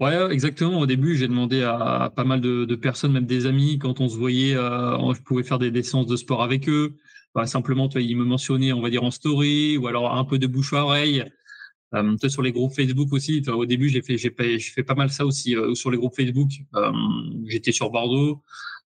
Ouais, 0.00 0.30
exactement. 0.30 0.80
Au 0.80 0.86
début, 0.86 1.16
j'ai 1.16 1.28
demandé 1.28 1.62
à, 1.62 2.12
pas 2.14 2.24
mal 2.24 2.42
de, 2.42 2.74
personnes, 2.74 3.12
même 3.12 3.24
des 3.24 3.46
amis, 3.46 3.78
quand 3.78 4.00
on 4.00 4.08
se 4.08 4.16
voyait, 4.16 4.54
euh, 4.54 5.14
je 5.14 5.22
pouvais 5.22 5.42
faire 5.42 5.58
des, 5.58 5.82
séances 5.82 6.06
de 6.06 6.16
sport 6.16 6.42
avec 6.42 6.68
eux. 6.68 6.96
Bah, 7.34 7.46
simplement, 7.46 7.88
tu 7.88 8.02
ils 8.02 8.16
me 8.16 8.24
mentionnaient, 8.24 8.72
on 8.72 8.82
va 8.82 8.90
dire 8.90 9.02
en 9.02 9.10
story, 9.10 9.78
ou 9.78 9.86
alors 9.86 10.14
un 10.14 10.24
peu 10.24 10.38
de 10.38 10.46
bouche 10.46 10.74
à 10.74 10.84
oreille. 10.84 11.24
Euh, 11.94 12.16
sur 12.28 12.42
les 12.42 12.52
groupes 12.52 12.74
Facebook 12.74 13.12
aussi. 13.12 13.42
au 13.48 13.64
début, 13.64 13.88
j'ai 13.88 14.02
fait, 14.02 14.18
j'ai 14.18 14.30
fait, 14.30 14.58
fait, 14.58 14.82
pas 14.82 14.94
mal 14.94 15.08
ça 15.08 15.24
aussi 15.24 15.54
sur 15.74 15.90
les 15.90 15.96
groupes 15.96 16.14
Facebook. 16.14 16.50
J'étais 17.46 17.72
sur 17.72 17.90
Bordeaux. 17.90 18.42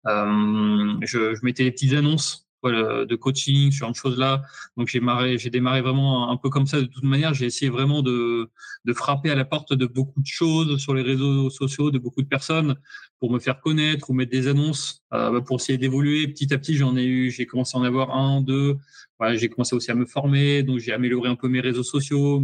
je, 0.05 1.35
je 1.35 1.45
mettais 1.45 1.63
les 1.63 1.71
petites 1.71 1.93
annonces 1.93 2.46
de 2.71 3.15
coaching, 3.15 3.71
sur 3.71 3.87
une 3.87 3.95
chose 3.95 4.17
là. 4.17 4.41
Donc 4.75 4.87
j'ai 4.87 4.99
démarré, 4.99 5.37
j'ai 5.37 5.49
démarré 5.49 5.81
vraiment 5.81 6.29
un 6.29 6.37
peu 6.37 6.49
comme 6.49 6.65
ça. 6.65 6.81
De 6.81 6.85
toute 6.85 7.03
manière, 7.03 7.33
j'ai 7.33 7.45
essayé 7.45 7.69
vraiment 7.69 8.01
de, 8.01 8.49
de 8.85 8.93
frapper 8.93 9.29
à 9.29 9.35
la 9.35 9.45
porte 9.45 9.73
de 9.73 9.85
beaucoup 9.85 10.21
de 10.21 10.27
choses 10.27 10.77
sur 10.79 10.93
les 10.93 11.01
réseaux 11.01 11.49
sociaux, 11.49 11.91
de 11.91 11.99
beaucoup 11.99 12.21
de 12.21 12.27
personnes 12.27 12.75
pour 13.19 13.31
me 13.31 13.39
faire 13.39 13.59
connaître 13.61 14.09
ou 14.09 14.13
mettre 14.13 14.31
des 14.31 14.47
annonces 14.47 15.03
euh, 15.13 15.31
bah, 15.31 15.41
pour 15.41 15.57
essayer 15.57 15.77
d'évoluer. 15.77 16.27
Petit 16.27 16.53
à 16.53 16.57
petit, 16.57 16.75
j'en 16.75 16.95
ai 16.95 17.05
eu, 17.05 17.31
j'ai 17.31 17.45
commencé 17.45 17.77
à 17.77 17.79
en 17.79 17.83
avoir 17.83 18.15
un, 18.15 18.41
deux. 18.41 18.77
Voilà, 19.19 19.35
j'ai 19.35 19.49
commencé 19.49 19.75
aussi 19.75 19.89
à 19.89 19.95
me 19.95 20.05
former, 20.05 20.61
donc 20.61 20.77
j'ai 20.77 20.93
amélioré 20.93 21.27
un 21.27 21.35
peu 21.35 21.47
mes 21.47 21.59
réseaux 21.59 21.83
sociaux, 21.83 22.39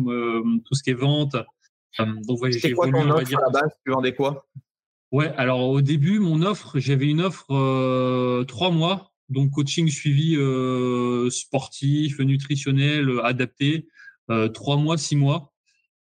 tout 0.66 0.74
ce 0.74 0.82
qui 0.82 0.90
est 0.90 0.96
vente. 0.96 1.36
Euh, 2.00 2.06
donc 2.28 2.42
ouais, 2.42 2.52
j'ai 2.52 2.74
quoi 2.74 2.90
ton 2.90 3.08
offre 3.12 3.38
à 3.38 3.42
la 3.42 3.50
base? 3.50 3.72
Tu 3.86 3.92
vendais 3.92 4.16
quoi? 4.16 4.48
Ouais, 5.12 5.32
alors 5.38 5.70
au 5.70 5.82
début, 5.82 6.18
mon 6.18 6.42
offre, 6.42 6.80
j'avais 6.80 7.06
une 7.06 7.22
offre 7.22 7.46
euh, 7.52 8.44
trois 8.46 8.72
mois 8.72 9.13
donc 9.30 9.52
coaching 9.52 9.90
suivi 9.90 10.36
euh, 10.36 11.30
sportif, 11.30 12.20
nutritionnel, 12.20 13.10
adapté, 13.24 13.88
euh, 14.30 14.50
trois 14.50 14.78
mois, 14.78 14.98
six 14.98 15.16
mois. 15.16 15.52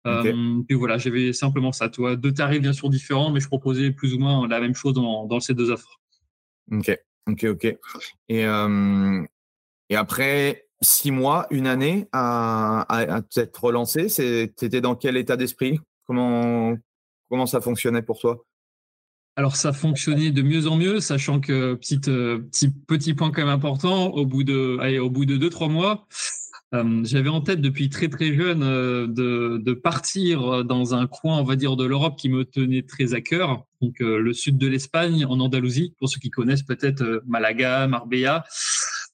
Euh, 0.07 0.63
et 0.69 0.75
voilà, 0.75 0.97
j'avais 0.97 1.33
simplement 1.33 1.71
ça. 1.71 1.89
Toi, 1.89 2.15
deux 2.15 2.33
tarifs 2.33 2.61
bien 2.61 2.73
sûr 2.73 2.89
différents, 2.89 3.31
mais 3.31 3.39
je 3.39 3.47
proposais 3.47 3.91
plus 3.91 4.13
ou 4.13 4.19
moins 4.19 4.47
la 4.47 4.59
même 4.59 4.73
chose 4.73 4.93
dans, 4.93 5.39
ces 5.39 5.53
deux 5.53 5.69
offres. 5.69 5.99
Ok, 6.71 6.97
ok, 7.27 7.43
ok. 7.43 7.77
Et, 8.29 8.45
et 9.89 9.95
après 9.95 10.67
six 10.81 11.11
mois, 11.11 11.47
une 11.51 11.67
année 11.67 12.07
à, 12.11 12.85
à, 12.87 13.21
t'être 13.21 13.63
relancé, 13.63 14.07
étais 14.21 14.81
dans 14.81 14.95
quel 14.95 15.17
état 15.17 15.35
d'esprit? 15.35 15.79
Comment, 16.05 16.75
comment 17.29 17.45
ça 17.45 17.61
fonctionnait 17.61 18.01
pour 18.01 18.19
toi? 18.19 18.43
Alors 19.39 19.55
ça 19.55 19.71
fonctionnait 19.71 20.31
de 20.31 20.41
mieux 20.41 20.67
en 20.67 20.75
mieux, 20.75 20.99
sachant 20.99 21.39
que 21.39 21.53
euh, 21.53 21.75
petit, 21.77 21.97
petit 22.87 23.13
point 23.13 23.31
quand 23.31 23.39
même 23.39 23.47
important, 23.47 24.07
au 24.07 24.25
bout 24.25 24.43
de, 24.43 24.77
allez, 24.81 24.99
au 24.99 25.09
bout 25.09 25.25
de 25.25 25.37
deux 25.37 25.49
trois 25.49 25.69
mois, 25.69 26.09
euh, 26.75 27.05
j'avais 27.05 27.29
en 27.29 27.39
tête 27.39 27.61
depuis 27.61 27.87
très 27.87 28.09
très 28.09 28.35
jeune 28.35 28.63
euh, 28.63 29.07
de, 29.07 29.57
de, 29.63 29.73
partir 29.73 30.65
dans 30.65 30.93
un 30.93 31.07
coin, 31.07 31.39
on 31.39 31.45
va 31.45 31.55
dire, 31.55 31.77
de 31.77 31.85
l'Europe 31.85 32.19
qui 32.19 32.27
me 32.27 32.43
tenait 32.43 32.81
très 32.81 33.13
à 33.13 33.21
cœur, 33.21 33.63
donc 33.81 34.01
le 34.01 34.33
sud 34.33 34.57
de 34.57 34.67
l'Espagne, 34.67 35.23
en 35.23 35.39
Andalousie, 35.39 35.93
pour 35.99 36.09
ceux 36.09 36.19
qui 36.19 36.31
connaissent 36.31 36.63
peut-être 36.63 37.23
Malaga, 37.25 37.87
Marbella. 37.87 38.43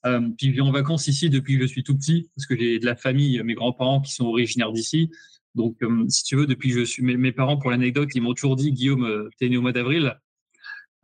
puis 0.03 0.47
je 0.47 0.51
vis 0.53 0.61
en 0.61 0.71
vacances 0.71 1.07
ici 1.07 1.29
depuis 1.29 1.59
que 1.59 1.61
je 1.61 1.67
suis 1.67 1.83
tout 1.83 1.95
petit, 1.95 2.31
parce 2.35 2.47
que 2.47 2.57
j'ai 2.57 2.79
de 2.79 2.85
la 2.87 2.95
famille, 2.95 3.39
mes 3.43 3.53
grands-parents 3.53 4.01
qui 4.01 4.11
sont 4.11 4.25
originaires 4.25 4.71
d'ici. 4.71 5.11
Donc, 5.55 5.77
euh, 5.81 6.05
si 6.09 6.23
tu 6.23 6.35
veux, 6.35 6.45
depuis 6.45 6.69
que 6.69 6.79
je 6.79 6.83
suis, 6.83 7.01
mes, 7.01 7.31
parents, 7.31 7.57
pour 7.57 7.71
l'anecdote, 7.71 8.09
ils 8.13 8.21
m'ont 8.21 8.33
toujours 8.33 8.55
dit, 8.55 8.71
Guillaume, 8.71 9.05
euh, 9.05 9.29
t'es 9.39 9.49
né 9.49 9.57
au 9.57 9.61
mois 9.61 9.71
d'avril. 9.71 10.17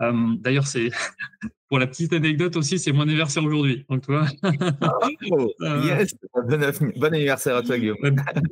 Euh, 0.01 0.13
d'ailleurs, 0.39 0.67
c'est 0.67 0.89
pour 1.69 1.79
la 1.79 1.87
petite 1.87 2.11
anecdote 2.11 2.57
aussi, 2.57 2.77
c'est 2.77 2.91
mon 2.91 3.03
anniversaire 3.03 3.43
aujourd'hui. 3.43 3.85
Donc, 3.89 4.03
toi. 4.03 4.25
Oh, 5.33 5.53
yes, 5.85 6.13
bon, 6.33 7.03
anniversaire 7.03 7.55
à 7.55 7.61
toi, 7.61 7.77
Guillaume. 7.77 7.97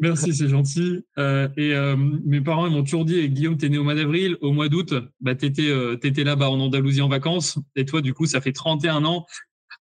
Merci, 0.02 0.34
c'est 0.34 0.48
gentil. 0.48 1.04
et 1.18 1.96
mes 2.24 2.42
parents 2.42 2.68
ils 2.68 2.74
m'ont 2.74 2.84
toujours 2.84 3.06
dit, 3.06 3.28
Guillaume, 3.30 3.58
t'es 3.58 3.70
né 3.70 3.78
au 3.78 3.84
mois 3.84 3.96
d'avril, 3.96 4.38
au 4.42 4.54
mois 4.54 4.70
d'août, 4.70 4.94
bah, 5.20 5.36
t'étais 5.36 5.70
étais 6.04 6.24
là-bas 6.24 6.50
en 6.50 6.60
Andalousie 6.60 7.02
en 7.02 7.10
vacances. 7.10 7.60
Et 7.76 7.86
toi, 7.86 8.02
du 8.02 8.14
coup, 8.14 8.26
ça 8.26 8.40
fait 8.40 8.54
31 8.54 9.04
ans 9.04 9.26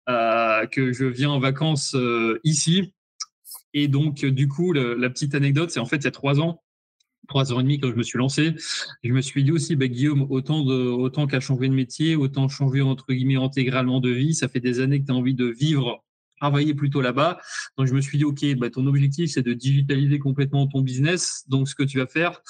que 0.08 0.94
je 0.94 1.06
viens 1.06 1.30
en 1.30 1.40
vacances 1.40 1.96
ici. 2.44 2.94
Et 3.74 3.88
donc, 3.88 4.26
du 4.26 4.48
coup, 4.48 4.74
la 4.74 5.10
petite 5.10 5.36
anecdote, 5.36 5.72
c'est 5.72 5.80
en 5.80 5.86
fait, 5.86 5.98
il 5.98 6.04
y 6.06 6.08
a 6.08 6.12
trois 6.12 6.40
ans, 6.40 6.64
trois 7.28 7.54
ans 7.54 7.60
et 7.60 7.64
demi 7.64 7.80
quand 7.80 7.90
je 7.90 7.96
me 7.96 8.04
suis 8.04 8.18
lancé. 8.18 8.56
Je 9.04 9.12
me 9.12 9.22
suis 9.22 9.44
dit 9.44 9.52
aussi, 9.52 9.76
bah, 9.76 9.88
Guillaume, 9.88 10.26
autant, 10.30 10.66
autant 10.66 11.28
qu'à 11.28 11.40
changer 11.40 11.68
de 11.68 11.74
métier, 11.74 12.16
autant 12.16 12.48
changer 12.48 12.82
entre 12.82 13.14
guillemets 13.14 13.36
intégralement 13.36 14.00
de 14.00 14.10
vie. 14.10 14.34
Ça 14.34 14.48
fait 14.48 14.60
des 14.60 14.80
années 14.80 15.02
que 15.02 15.06
tu 15.06 15.12
as 15.12 15.16
envie 15.16 15.36
de 15.36 15.46
vivre, 15.46 16.04
travailler 16.40 16.74
plutôt 16.74 17.02
là-bas. 17.02 17.40
Donc 17.78 17.88
je 17.88 17.94
me 17.94 18.02
suis 18.02 18.18
dit, 18.18 18.24
OK, 18.24 18.46
bah, 18.56 18.70
ton 18.70 18.88
objectif, 18.88 19.32
c'est 19.32 19.44
de 19.44 19.54
digitaliser 19.54 20.20
complètement 20.20 20.68
ton 20.68 20.82
business. 20.82 21.44
Donc 21.48 21.68
ce 21.68 21.76
que 21.76 21.84
tu 21.84 21.98
vas 22.00 22.08
faire, 22.08 22.42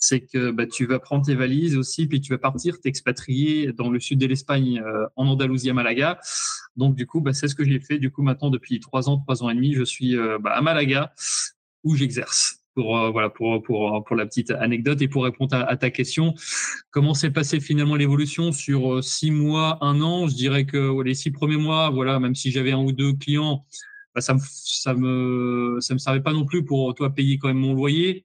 c'est 0.00 0.22
que 0.22 0.50
bah, 0.50 0.66
tu 0.66 0.86
vas 0.86 0.98
prendre 0.98 1.24
tes 1.24 1.34
valises 1.34 1.76
aussi, 1.76 2.06
puis 2.08 2.20
tu 2.20 2.32
vas 2.32 2.38
partir 2.38 2.80
t'expatrier 2.80 3.72
dans 3.72 3.90
le 3.90 4.00
sud 4.00 4.18
de 4.18 4.26
l'Espagne, 4.26 4.82
euh, 4.84 5.06
en 5.14 5.26
Andalousie, 5.26 5.70
à 5.70 5.74
Malaga. 5.74 6.18
Donc 6.76 6.96
du 6.96 7.06
coup, 7.06 7.20
bah, 7.20 7.34
c'est 7.34 7.48
ce 7.48 7.54
que 7.54 7.64
j'ai 7.64 7.78
fait. 7.78 7.98
Du 7.98 8.10
coup, 8.10 8.22
maintenant, 8.22 8.50
depuis 8.50 8.80
trois 8.80 9.08
ans, 9.10 9.18
trois 9.18 9.44
ans 9.44 9.50
et 9.50 9.54
demi, 9.54 9.74
je 9.74 9.84
suis 9.84 10.16
euh, 10.16 10.38
bah, 10.38 10.52
à 10.52 10.62
Malaga 10.62 11.12
où 11.84 11.94
j'exerce. 11.94 12.56
Pour 12.74 12.98
euh, 12.98 13.10
voilà 13.10 13.28
pour 13.28 13.62
pour 13.62 14.04
pour 14.04 14.16
la 14.16 14.24
petite 14.26 14.52
anecdote 14.52 15.02
et 15.02 15.08
pour 15.08 15.24
répondre 15.24 15.54
à, 15.54 15.76
ta 15.76 15.90
question, 15.90 16.34
comment 16.90 17.14
s'est 17.14 17.32
passé 17.32 17.60
finalement 17.60 17.96
l'évolution 17.96 18.52
sur 18.52 19.02
six 19.04 19.32
mois, 19.32 19.76
un 19.82 20.00
an? 20.00 20.28
Je 20.28 20.34
dirais 20.34 20.64
que 20.64 21.02
les 21.02 21.14
six 21.14 21.32
premiers 21.32 21.56
mois, 21.56 21.90
voilà, 21.90 22.20
même 22.20 22.36
si 22.36 22.52
j'avais 22.52 22.70
un 22.70 22.78
ou 22.78 22.92
deux 22.92 23.12
clients, 23.14 23.66
bah, 24.14 24.20
ça 24.20 24.34
me 24.34 24.40
ça 24.40 24.94
me 24.94 25.78
ça 25.80 25.94
me 25.94 25.98
servait 25.98 26.22
pas 26.22 26.32
non 26.32 26.46
plus 26.46 26.64
pour 26.64 26.94
toi 26.94 27.10
payer 27.10 27.38
quand 27.38 27.48
même 27.48 27.58
mon 27.58 27.74
loyer 27.74 28.24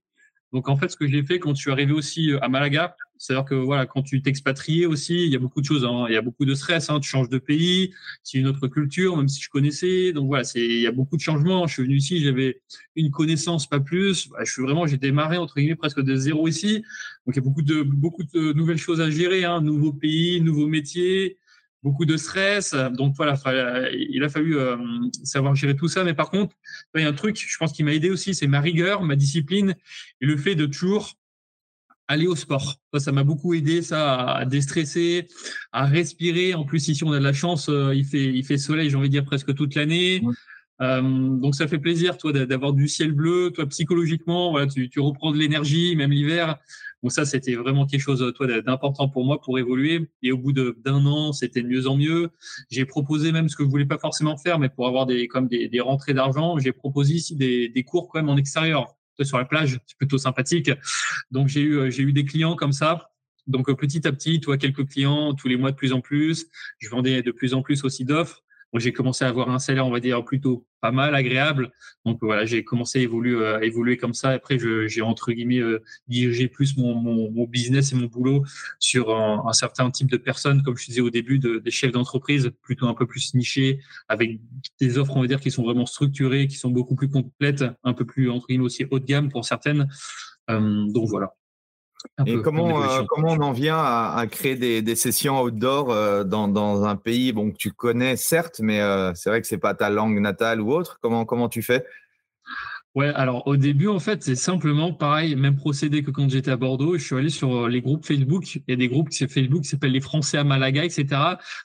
donc 0.53 0.69
en 0.69 0.77
fait, 0.77 0.89
ce 0.89 0.95
que 0.95 1.07
j'ai 1.07 1.23
fait 1.23 1.39
quand 1.39 1.53
je 1.53 1.61
suis 1.61 1.71
arrivé 1.71 1.91
aussi 1.91 2.31
euh, 2.31 2.43
à 2.43 2.47
Malaga, 2.47 2.95
c'est-à-dire 3.17 3.45
que 3.45 3.55
voilà, 3.55 3.85
quand 3.85 4.03
tu 4.03 4.21
t'expatriais 4.21 4.85
aussi, 4.85 5.25
il 5.25 5.31
y 5.31 5.35
a 5.35 5.39
beaucoup 5.39 5.61
de 5.61 5.65
choses, 5.65 5.85
hein. 5.85 6.05
il 6.09 6.13
y 6.13 6.17
a 6.17 6.21
beaucoup 6.21 6.45
de 6.45 6.53
stress. 6.53 6.89
Hein. 6.89 6.99
Tu 6.99 7.09
changes 7.09 7.29
de 7.29 7.37
pays, 7.37 7.93
c'est 8.23 8.37
une 8.37 8.47
autre 8.47 8.67
culture, 8.67 9.15
même 9.17 9.27
si 9.27 9.41
je 9.41 9.49
connaissais. 9.49 10.13
Donc 10.13 10.27
voilà, 10.27 10.43
c'est 10.43 10.63
il 10.63 10.81
y 10.81 10.87
a 10.87 10.91
beaucoup 10.91 11.15
de 11.15 11.21
changements. 11.21 11.65
Je 11.67 11.73
suis 11.73 11.83
venu 11.83 11.95
ici, 11.95 12.21
j'avais 12.23 12.61
une 12.95 13.11
connaissance, 13.11 13.67
pas 13.67 13.79
plus. 13.79 14.29
Bah, 14.29 14.39
je 14.43 14.51
suis 14.51 14.61
vraiment, 14.61 14.85
j'ai 14.85 14.97
démarré 14.97 15.37
entre 15.37 15.55
guillemets 15.55 15.75
presque 15.75 16.01
de 16.01 16.15
zéro 16.15 16.47
ici. 16.47 16.83
Donc 17.25 17.35
il 17.35 17.37
y 17.37 17.39
a 17.39 17.41
beaucoup 17.41 17.61
de 17.61 17.81
beaucoup 17.83 18.23
de 18.23 18.53
nouvelles 18.53 18.77
choses 18.77 19.01
à 19.01 19.09
gérer, 19.09 19.45
hein. 19.45 19.61
nouveau 19.61 19.93
pays, 19.93 20.41
nouveaux 20.41 20.67
métiers 20.67 21.37
beaucoup 21.85 22.05
de 22.05 22.17
stress. 22.17 22.73
Donc 22.73 23.13
voilà, 23.15 23.35
il 23.93 24.23
a 24.23 24.29
fallu 24.29 24.57
euh, 24.57 24.75
savoir 25.23 25.53
gérer 25.55 25.75
tout 25.75 25.87
ça. 25.87 26.03
Mais 26.03 26.15
par 26.15 26.31
contre, 26.31 26.55
il 26.95 27.01
y 27.01 27.05
a 27.05 27.09
un 27.09 27.13
truc, 27.13 27.37
je 27.37 27.57
pense, 27.57 27.71
qui 27.71 27.83
m'a 27.83 27.93
aidé 27.93 28.09
aussi, 28.09 28.33
c'est 28.33 28.47
ma 28.47 28.59
rigueur, 28.59 29.03
ma 29.03 29.15
discipline 29.15 29.75
et 30.19 30.25
le 30.25 30.35
fait 30.35 30.55
de 30.55 30.65
toujours 30.65 31.13
aller 32.07 32.25
au 32.25 32.35
sport. 32.35 32.77
Ça 32.97 33.11
m'a 33.11 33.23
beaucoup 33.23 33.53
aidé, 33.53 33.83
ça, 33.83 34.31
à 34.31 34.45
déstresser, 34.45 35.27
à 35.71 35.85
respirer. 35.85 36.55
En 36.55 36.65
plus, 36.65 36.87
ici, 36.87 37.03
on 37.03 37.11
a 37.13 37.19
de 37.19 37.23
la 37.23 37.33
chance, 37.33 37.69
euh, 37.69 37.93
il 37.93 38.05
fait, 38.05 38.33
il 38.33 38.43
fait 38.43 38.57
soleil, 38.57 38.89
j'ai 38.89 38.95
envie 38.95 39.09
de 39.09 39.13
dire 39.13 39.25
presque 39.25 39.53
toute 39.53 39.75
l'année. 39.75 40.23
Euh, 40.81 41.01
donc 41.01 41.55
ça 41.55 41.67
fait 41.67 41.79
plaisir, 41.79 42.17
toi, 42.17 42.33
d'avoir 42.33 42.73
du 42.73 42.87
ciel 42.87 43.11
bleu. 43.11 43.51
Toi, 43.53 43.67
psychologiquement, 43.67 44.49
voilà, 44.51 44.65
tu, 44.65 44.89
tu 44.89 44.99
reprends 44.99 45.31
de 45.31 45.37
l'énergie, 45.37 45.95
même 45.95 46.11
l'hiver. 46.11 46.57
Donc 47.05 47.11
ça, 47.11 47.23
c'était 47.23 47.53
vraiment 47.53 47.85
quelque 47.85 48.01
chose 48.01 48.33
toi 48.35 48.61
d'important 48.63 49.07
pour 49.07 49.25
moi 49.25 49.39
pour 49.39 49.59
évoluer. 49.59 50.09
Et 50.23 50.31
au 50.31 50.39
bout 50.39 50.53
d'un 50.53 51.05
an, 51.05 51.33
c'était 51.33 51.61
de 51.61 51.67
mieux 51.67 51.85
en 51.85 51.95
mieux. 51.95 52.31
J'ai 52.71 52.83
proposé 52.85 53.31
même 53.31 53.47
ce 53.47 53.55
que 53.55 53.63
je 53.63 53.69
voulais 53.69 53.85
pas 53.85 53.99
forcément 53.99 54.37
faire, 54.37 54.57
mais 54.57 54.69
pour 54.69 54.87
avoir 54.87 55.05
des 55.05 55.27
comme 55.27 55.47
des, 55.47 55.67
des 55.69 55.79
rentrées 55.81 56.15
d'argent, 56.15 56.57
j'ai 56.57 56.71
proposé 56.71 57.13
ici 57.13 57.35
des, 57.35 57.69
des 57.69 57.83
cours 57.83 58.09
quand 58.09 58.17
même 58.17 58.29
en 58.29 58.37
extérieur, 58.37 58.95
sur 59.21 59.37
la 59.37 59.45
plage. 59.45 59.79
C'est 59.85 59.97
plutôt 59.99 60.17
sympathique. 60.17 60.71
Donc 61.29 61.47
j'ai 61.47 61.61
eu 61.61 61.91
j'ai 61.91 62.01
eu 62.01 62.11
des 62.11 62.25
clients 62.25 62.55
comme 62.55 62.71
ça. 62.71 63.11
Donc 63.45 63.71
petit 63.77 64.07
à 64.07 64.11
petit, 64.11 64.39
toi 64.39 64.57
quelques 64.57 64.87
clients 64.89 65.35
tous 65.35 65.47
les 65.47 65.57
mois 65.57 65.69
de 65.69 65.75
plus 65.75 65.93
en 65.93 66.01
plus. 66.01 66.47
Je 66.79 66.89
vendais 66.89 67.21
de 67.21 67.29
plus 67.29 67.53
en 67.53 67.61
plus 67.61 67.83
aussi 67.83 68.03
d'offres 68.03 68.41
j'ai 68.79 68.93
commencé 68.93 69.25
à 69.25 69.27
avoir 69.27 69.49
un 69.49 69.59
salaire, 69.59 69.85
on 69.85 69.91
va 69.91 69.99
dire, 69.99 70.23
plutôt 70.23 70.65
pas 70.81 70.91
mal, 70.91 71.15
agréable. 71.15 71.71
Donc 72.05 72.19
voilà, 72.21 72.45
j'ai 72.45 72.63
commencé 72.63 72.99
à 72.99 73.01
évoluer, 73.01 73.33
euh, 73.33 73.59
évoluer 73.61 73.97
comme 73.97 74.13
ça. 74.13 74.29
Après, 74.29 74.57
j'ai 74.59 75.01
entre 75.01 75.31
guillemets 75.31 75.59
euh, 75.59 75.83
dirigé 76.07 76.47
plus 76.47 76.77
mon, 76.77 76.95
mon, 76.95 77.45
business 77.45 77.91
et 77.91 77.95
mon 77.95 78.07
boulot 78.07 78.43
sur 78.79 79.15
un, 79.15 79.53
certain 79.53 79.89
type 79.91 80.09
de 80.09 80.17
personnes, 80.17 80.63
comme 80.63 80.77
je 80.77 80.85
disais 80.85 81.01
au 81.01 81.09
début, 81.09 81.39
de, 81.39 81.59
des 81.59 81.71
chefs 81.71 81.91
d'entreprise, 81.91 82.51
plutôt 82.61 82.87
un 82.87 82.93
peu 82.93 83.05
plus 83.05 83.33
nichés, 83.33 83.79
avec 84.07 84.39
des 84.79 84.97
offres, 84.97 85.15
on 85.15 85.21
va 85.21 85.27
dire, 85.27 85.39
qui 85.39 85.51
sont 85.51 85.63
vraiment 85.63 85.85
structurées, 85.85 86.47
qui 86.47 86.55
sont 86.57 86.71
beaucoup 86.71 86.95
plus 86.95 87.09
complètes, 87.09 87.63
un 87.83 87.93
peu 87.93 88.05
plus 88.05 88.29
entre 88.29 88.47
guillemets 88.47 88.65
aussi 88.65 88.85
haut 88.91 88.99
de 88.99 89.05
gamme 89.05 89.29
pour 89.29 89.45
certaines. 89.45 89.87
Euh, 90.49 90.85
donc 90.91 91.07
voilà. 91.09 91.33
Et 92.25 92.41
comment, 92.41 92.81
euh, 92.81 93.03
comment 93.07 93.33
on 93.33 93.41
en 93.41 93.51
vient 93.51 93.77
à, 93.77 94.25
créer 94.29 94.55
des, 94.55 94.81
des, 94.81 94.95
sessions 94.95 95.41
outdoor 95.41 95.91
euh, 95.91 96.23
dans, 96.23 96.47
dans, 96.47 96.83
un 96.83 96.95
pays 96.95 97.31
bon, 97.33 97.51
que 97.51 97.57
tu 97.57 97.71
connais, 97.71 98.15
certes, 98.15 98.59
mais 98.61 98.81
euh, 98.81 99.11
c'est 99.15 99.29
vrai 99.29 99.41
que 99.41 99.47
c'est 99.47 99.57
pas 99.57 99.73
ta 99.73 99.89
langue 99.89 100.19
natale 100.19 100.61
ou 100.61 100.71
autre. 100.71 100.99
Comment, 101.01 101.25
comment 101.25 101.49
tu 101.49 101.61
fais? 101.61 101.85
Ouais, 102.95 103.07
alors 103.07 103.45
au 103.45 103.57
début, 103.57 103.89
en 103.89 103.99
fait, 103.99 104.23
c'est 104.23 104.35
simplement 104.35 104.93
pareil, 104.93 105.35
même 105.35 105.57
procédé 105.57 106.01
que 106.01 106.11
quand 106.11 106.29
j'étais 106.29 106.51
à 106.51 106.55
Bordeaux. 106.55 106.97
Je 106.97 107.03
suis 107.03 107.15
allé 107.15 107.29
sur 107.29 107.67
les 107.67 107.81
groupes 107.81 108.05
Facebook. 108.05 108.55
Il 108.55 108.63
y 108.69 108.73
a 108.73 108.77
des 108.77 108.87
groupes 108.87 109.09
Facebook 109.11 109.63
qui 109.63 109.67
s'appellent 109.67 109.91
les 109.91 109.99
Français 109.99 110.37
à 110.37 110.45
Malaga, 110.45 110.85
etc. 110.85 111.05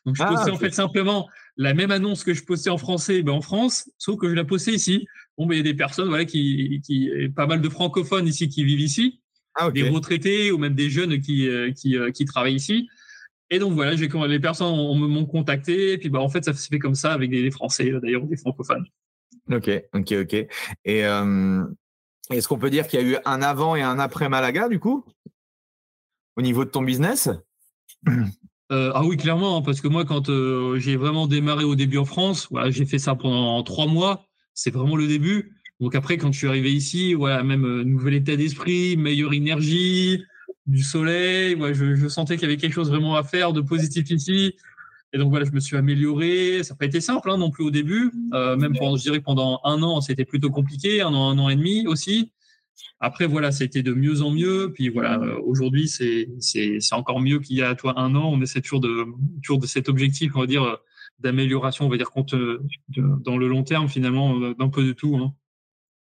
Donc 0.05 0.17
je 0.17 0.23
ah, 0.25 0.27
postais 0.27 0.51
en 0.51 0.57
fait 0.57 0.75
simplement 0.75 1.29
la 1.57 1.73
même 1.73 1.93
annonce 1.93 2.25
que 2.25 2.35
je 2.35 2.43
postais 2.45 2.71
en 2.71 2.79
français 2.79 3.23
ben, 3.23 3.33
en 3.33 3.43
France, 3.43 3.89
sauf 3.97 4.19
que 4.19 4.29
je 4.29 4.35
la 4.35 4.45
postais 4.45 4.73
ici. 4.73 5.07
Bon, 5.39 5.47
ben, 5.47 5.55
il 5.55 5.59
y 5.59 5.61
a 5.61 5.65
des 5.65 5.75
personnes 5.75 6.09
voilà, 6.09 6.25
qui, 6.25 6.81
qui, 6.85 7.09
pas 7.37 7.47
mal 7.47 7.61
de 7.61 7.69
francophones 7.69 8.27
ici 8.27 8.49
qui 8.49 8.65
vivent 8.65 8.81
ici 8.81 9.21
ah, 9.55 9.71
des 9.71 9.89
retraités 9.89 10.53
ou 10.53 10.59
même 10.59 10.75
des 10.75 10.91
jeunes 10.91 11.21
qui, 11.21 11.49
euh, 11.49 11.73
qui, 11.73 11.97
euh, 11.97 12.11
qui 12.11 12.25
travaillent 12.25 12.55
ici. 12.55 12.89
Et 13.51 13.59
donc 13.59 13.73
voilà, 13.73 13.97
j'ai 13.97 14.09
les 14.09 14.41
personnes 14.41 14.77
m'ont 14.77 15.27
contacté, 15.27 15.93
et 15.93 15.99
puis 15.99 16.09
bah 16.09 16.21
en 16.21 16.29
fait 16.29 16.45
ça 16.45 16.55
se 16.55 16.69
fait 16.69 16.79
comme 16.79 16.95
ça 16.95 17.13
avec 17.13 17.31
des, 17.31 17.51
Français 17.51 17.91
d'ailleurs 18.01 18.23
des 18.23 18.37
francophones. 18.37 18.87
Ok, 19.51 19.69
ok, 19.93 20.13
ok. 20.13 20.35
Et 20.85 21.05
euh, 21.05 21.65
est-ce 22.31 22.47
qu'on 22.47 22.59
peut 22.59 22.71
dire 22.71 22.87
qu'il 22.87 23.01
y 23.01 23.03
a 23.03 23.07
eu 23.07 23.17
un 23.25 23.43
avant 23.43 23.75
et 23.75 23.83
un 23.83 23.99
après 23.99 24.29
Malaga 24.29 24.69
du 24.69 24.79
coup? 24.79 25.05
Au 26.37 26.43
niveau 26.43 26.65
de 26.65 26.71
ton 26.71 26.83
business? 26.83 27.29
Ah 28.73 29.05
oui, 29.05 29.17
clairement, 29.17 29.57
hein, 29.57 29.63
parce 29.63 29.81
que 29.81 29.89
moi 29.89 30.05
quand 30.05 30.31
j'ai 30.79 30.95
vraiment 30.95 31.27
démarré 31.27 31.65
au 31.65 31.75
début 31.75 31.99
en 31.99 32.05
France, 32.05 32.47
voilà, 32.53 32.71
j'ai 32.71 32.87
fait 32.87 33.01
ça 33.01 33.17
pendant 33.17 33.61
trois 33.65 33.89
mois. 33.89 34.29
C'est 34.55 34.71
vraiment 34.71 34.95
le 34.95 35.09
début. 35.09 35.60
Donc 35.81 35.95
après, 35.95 36.19
quand 36.19 36.31
je 36.31 36.39
suis 36.39 36.47
arrivé 36.47 36.73
ici, 36.73 37.15
voilà, 37.15 37.43
même 37.43 37.65
euh, 37.65 37.85
nouvel 37.85 38.15
état 38.15 38.37
d'esprit, 38.37 38.97
meilleure 38.99 39.33
énergie, 39.33 40.23
du 40.67 40.83
soleil. 40.83 41.55
Ouais, 41.55 41.75
je, 41.75 42.09
sentais 42.09 42.37
qu'il 42.37 42.49
y 42.49 42.53
avait 42.53 42.61
quelque 42.61 42.75
chose 42.75 42.91
vraiment 42.91 43.17
à 43.17 43.25
faire 43.25 43.53
de 43.53 43.63
positif 43.63 44.11
ici. 44.11 44.55
Et 45.13 45.19
donc 45.19 45.31
voilà, 45.31 45.45
je 45.45 45.53
me 45.53 45.61
suis 45.61 45.77
amélioré. 45.77 46.63
Ça 46.63 46.75
n'a 46.75 46.79
pas 46.79 46.85
été 46.85 47.01
simple 47.01 47.31
hein, 47.31 47.39
non 47.39 47.51
plus 47.51 47.65
au 47.65 47.71
début. 47.71 48.13
Euh, 48.35 48.57
même 48.57 48.77
pendant, 48.77 48.97
je 48.97 49.03
dirais 49.03 49.21
pendant 49.21 49.61
un 49.65 49.83
an, 49.83 50.01
c'était 50.01 50.27
plutôt 50.27 50.51
compliqué, 50.51 51.01
un 51.01 51.15
an, 51.15 51.31
un 51.31 51.39
an 51.39 51.49
et 51.49 51.57
demi 51.57 51.87
aussi. 51.87 52.33
Après 53.01 53.27
voilà, 53.27 53.51
ça 53.51 53.63
a 53.63 53.67
été 53.67 53.83
de 53.83 53.93
mieux 53.93 54.23
en 54.23 54.31
mieux. 54.31 54.73
Puis 54.75 54.91
voilà, 54.91 55.19
euh, 55.19 55.41
aujourd'hui 55.43 55.89
c'est 55.89 56.29
encore 56.93 57.21
mieux 57.21 57.41
qu'il 57.41 57.57
y 57.57 57.63
a 57.63 57.75
toi 57.75 57.99
un 57.99 58.15
an. 58.15 58.31
On 58.33 58.41
essaie 58.43 58.61
toujours 58.61 58.81
de 58.81 59.07
de 59.49 59.67
cet 59.67 59.89
objectif, 59.89 60.33
on 60.37 60.41
va 60.41 60.47
dire 60.47 60.79
d'amélioration, 61.19 61.87
on 61.87 61.89
va 61.89 61.97
dire 61.97 62.11
dans 62.89 63.37
le 63.37 63.49
long 63.49 63.63
terme 63.65 63.89
finalement 63.89 64.39
d'un 64.53 64.69
peu 64.69 64.85
de 64.85 64.93
tout. 64.93 65.17
Hein 65.17 65.35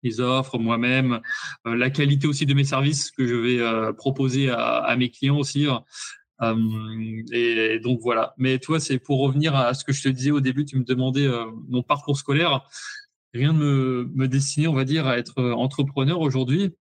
les 0.03 0.19
offres 0.19 0.57
moi-même, 0.57 1.19
euh, 1.67 1.75
la 1.75 1.89
qualité 1.89 2.27
aussi 2.27 2.45
de 2.45 2.53
mes 2.53 2.63
services 2.63 3.11
que 3.11 3.27
je 3.27 3.35
vais 3.35 3.59
euh, 3.59 3.93
proposer 3.93 4.49
à, 4.49 4.95
mes 4.97 5.09
clients 5.09 5.37
aussi. 5.37 5.67
Euh, 6.41 7.23
et 7.31 7.79
donc 7.79 7.99
voilà. 8.01 8.33
Mais 8.37 8.59
toi, 8.59 8.79
c'est 8.79 8.99
pour 8.99 9.19
revenir 9.19 9.55
à 9.55 9.73
ce 9.73 9.83
que 9.83 9.93
je 9.93 10.03
te 10.03 10.09
disais 10.09 10.31
au 10.31 10.39
début, 10.39 10.65
tu 10.65 10.77
me 10.77 10.83
demandais 10.83 11.27
mon 11.67 11.83
parcours 11.83 12.17
scolaire. 12.17 12.67
Rien 13.33 13.53
ne 13.53 13.59
me, 13.59 14.11
me 14.15 14.27
destiner, 14.27 14.67
on 14.67 14.73
va 14.73 14.85
dire, 14.85 15.05
à 15.05 15.17
être 15.17 15.41
entrepreneur 15.43 16.19
aujourd'hui. 16.19 16.71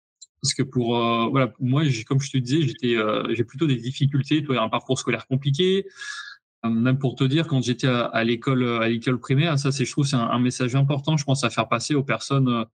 Parce 0.41 0.55
que 0.55 0.63
pour 0.63 0.97
voilà, 1.31 1.53
moi, 1.59 1.83
comme 2.07 2.21
je 2.21 2.31
te 2.31 2.39
disais, 2.39 2.63
j'étais, 2.63 2.97
j'ai 3.35 3.45
plutôt 3.45 3.67
des 3.67 3.77
difficultés. 3.77 4.45
Toi, 4.45 4.63
un 4.63 4.69
parcours 4.69 4.99
scolaire 4.99 5.27
compliqué. 5.27 5.87
Même 6.65 6.99
pour 6.99 7.15
te 7.17 7.25
dire, 7.25 7.47
quand 7.47 7.63
j'étais 7.63 7.89
à, 7.89 8.25
l'école, 8.25 8.65
à 8.83 8.89
l'école 8.89 9.19
primaire, 9.19 9.59
ça, 9.59 9.73
c'est, 9.73 9.85
je 9.85 9.91
trouve, 9.91 10.07
c'est 10.07 10.17
un, 10.17 10.39
message 10.39 10.77
important. 10.77 11.17
Je 11.17 11.25
pense 11.25 11.43
à 11.43 11.51
faire 11.51 11.69
passer 11.69 11.95
aux 11.97 12.05
personnes 12.05 12.67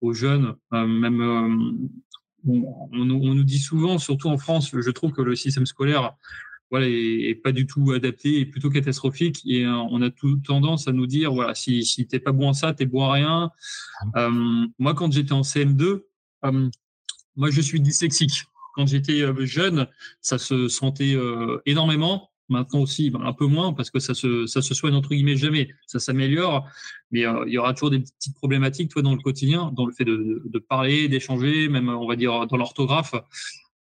aux 0.00 0.12
jeunes. 0.12 0.54
Euh, 0.72 0.86
même, 0.86 1.20
euh, 1.20 1.88
on, 2.46 3.04
nous 3.04 3.44
dit 3.44 3.58
souvent, 3.58 3.98
surtout 3.98 4.28
en 4.28 4.38
France, 4.38 4.70
je 4.72 4.90
trouve 4.90 5.12
que 5.12 5.22
le 5.22 5.34
système 5.34 5.66
scolaire 5.66 6.14
voilà, 6.70 6.86
est, 6.88 7.40
pas 7.42 7.52
du 7.52 7.66
tout 7.66 7.92
adapté, 7.92 8.40
est 8.40 8.46
plutôt 8.46 8.70
catastrophique. 8.70 9.42
Et 9.46 9.64
euh, 9.64 9.74
on 9.74 10.02
a 10.02 10.10
tout 10.10 10.36
tendance 10.36 10.88
à 10.88 10.92
nous 10.92 11.06
dire, 11.06 11.32
voilà, 11.32 11.54
si, 11.54 11.84
si 11.84 12.06
t'es 12.06 12.20
pas 12.20 12.32
bon 12.32 12.50
à 12.50 12.54
ça, 12.54 12.72
t'es 12.74 12.86
bon 12.86 13.04
à 13.04 13.12
rien. 13.12 13.50
Moi, 14.78 14.94
quand 14.94 15.12
j'étais 15.12 15.32
en 15.32 15.42
CM2, 15.42 16.02
euh, 16.44 16.68
moi, 17.36 17.50
je 17.50 17.60
suis 17.60 17.80
dyslexique. 17.80 18.44
Quand 18.74 18.86
j'étais 18.86 19.24
jeune, 19.46 19.86
ça 20.20 20.36
se 20.36 20.68
sentait 20.68 21.16
énormément. 21.64 22.30
Maintenant 22.48 22.80
aussi, 22.80 23.10
ben, 23.10 23.20
un 23.22 23.32
peu 23.32 23.46
moins 23.46 23.72
parce 23.72 23.90
que 23.90 23.98
ça 23.98 24.14
se, 24.14 24.46
ça 24.46 24.62
se 24.62 24.74
soigne 24.74 24.94
entre 24.94 25.10
guillemets 25.10 25.36
jamais. 25.36 25.68
Ça 25.86 25.98
s'améliore, 25.98 26.68
mais 27.10 27.26
euh, 27.26 27.44
il 27.46 27.52
y 27.52 27.58
aura 27.58 27.74
toujours 27.74 27.90
des 27.90 28.00
petites 28.00 28.36
problématiques 28.36 28.90
toi 28.90 29.02
dans 29.02 29.14
le 29.14 29.20
quotidien, 29.20 29.72
dans 29.76 29.86
le 29.86 29.92
fait 29.92 30.04
de, 30.04 30.42
de 30.44 30.58
parler, 30.58 31.08
d'échanger, 31.08 31.68
même 31.68 31.88
on 31.88 32.06
va 32.06 32.16
dire 32.16 32.46
dans 32.46 32.56
l'orthographe. 32.56 33.14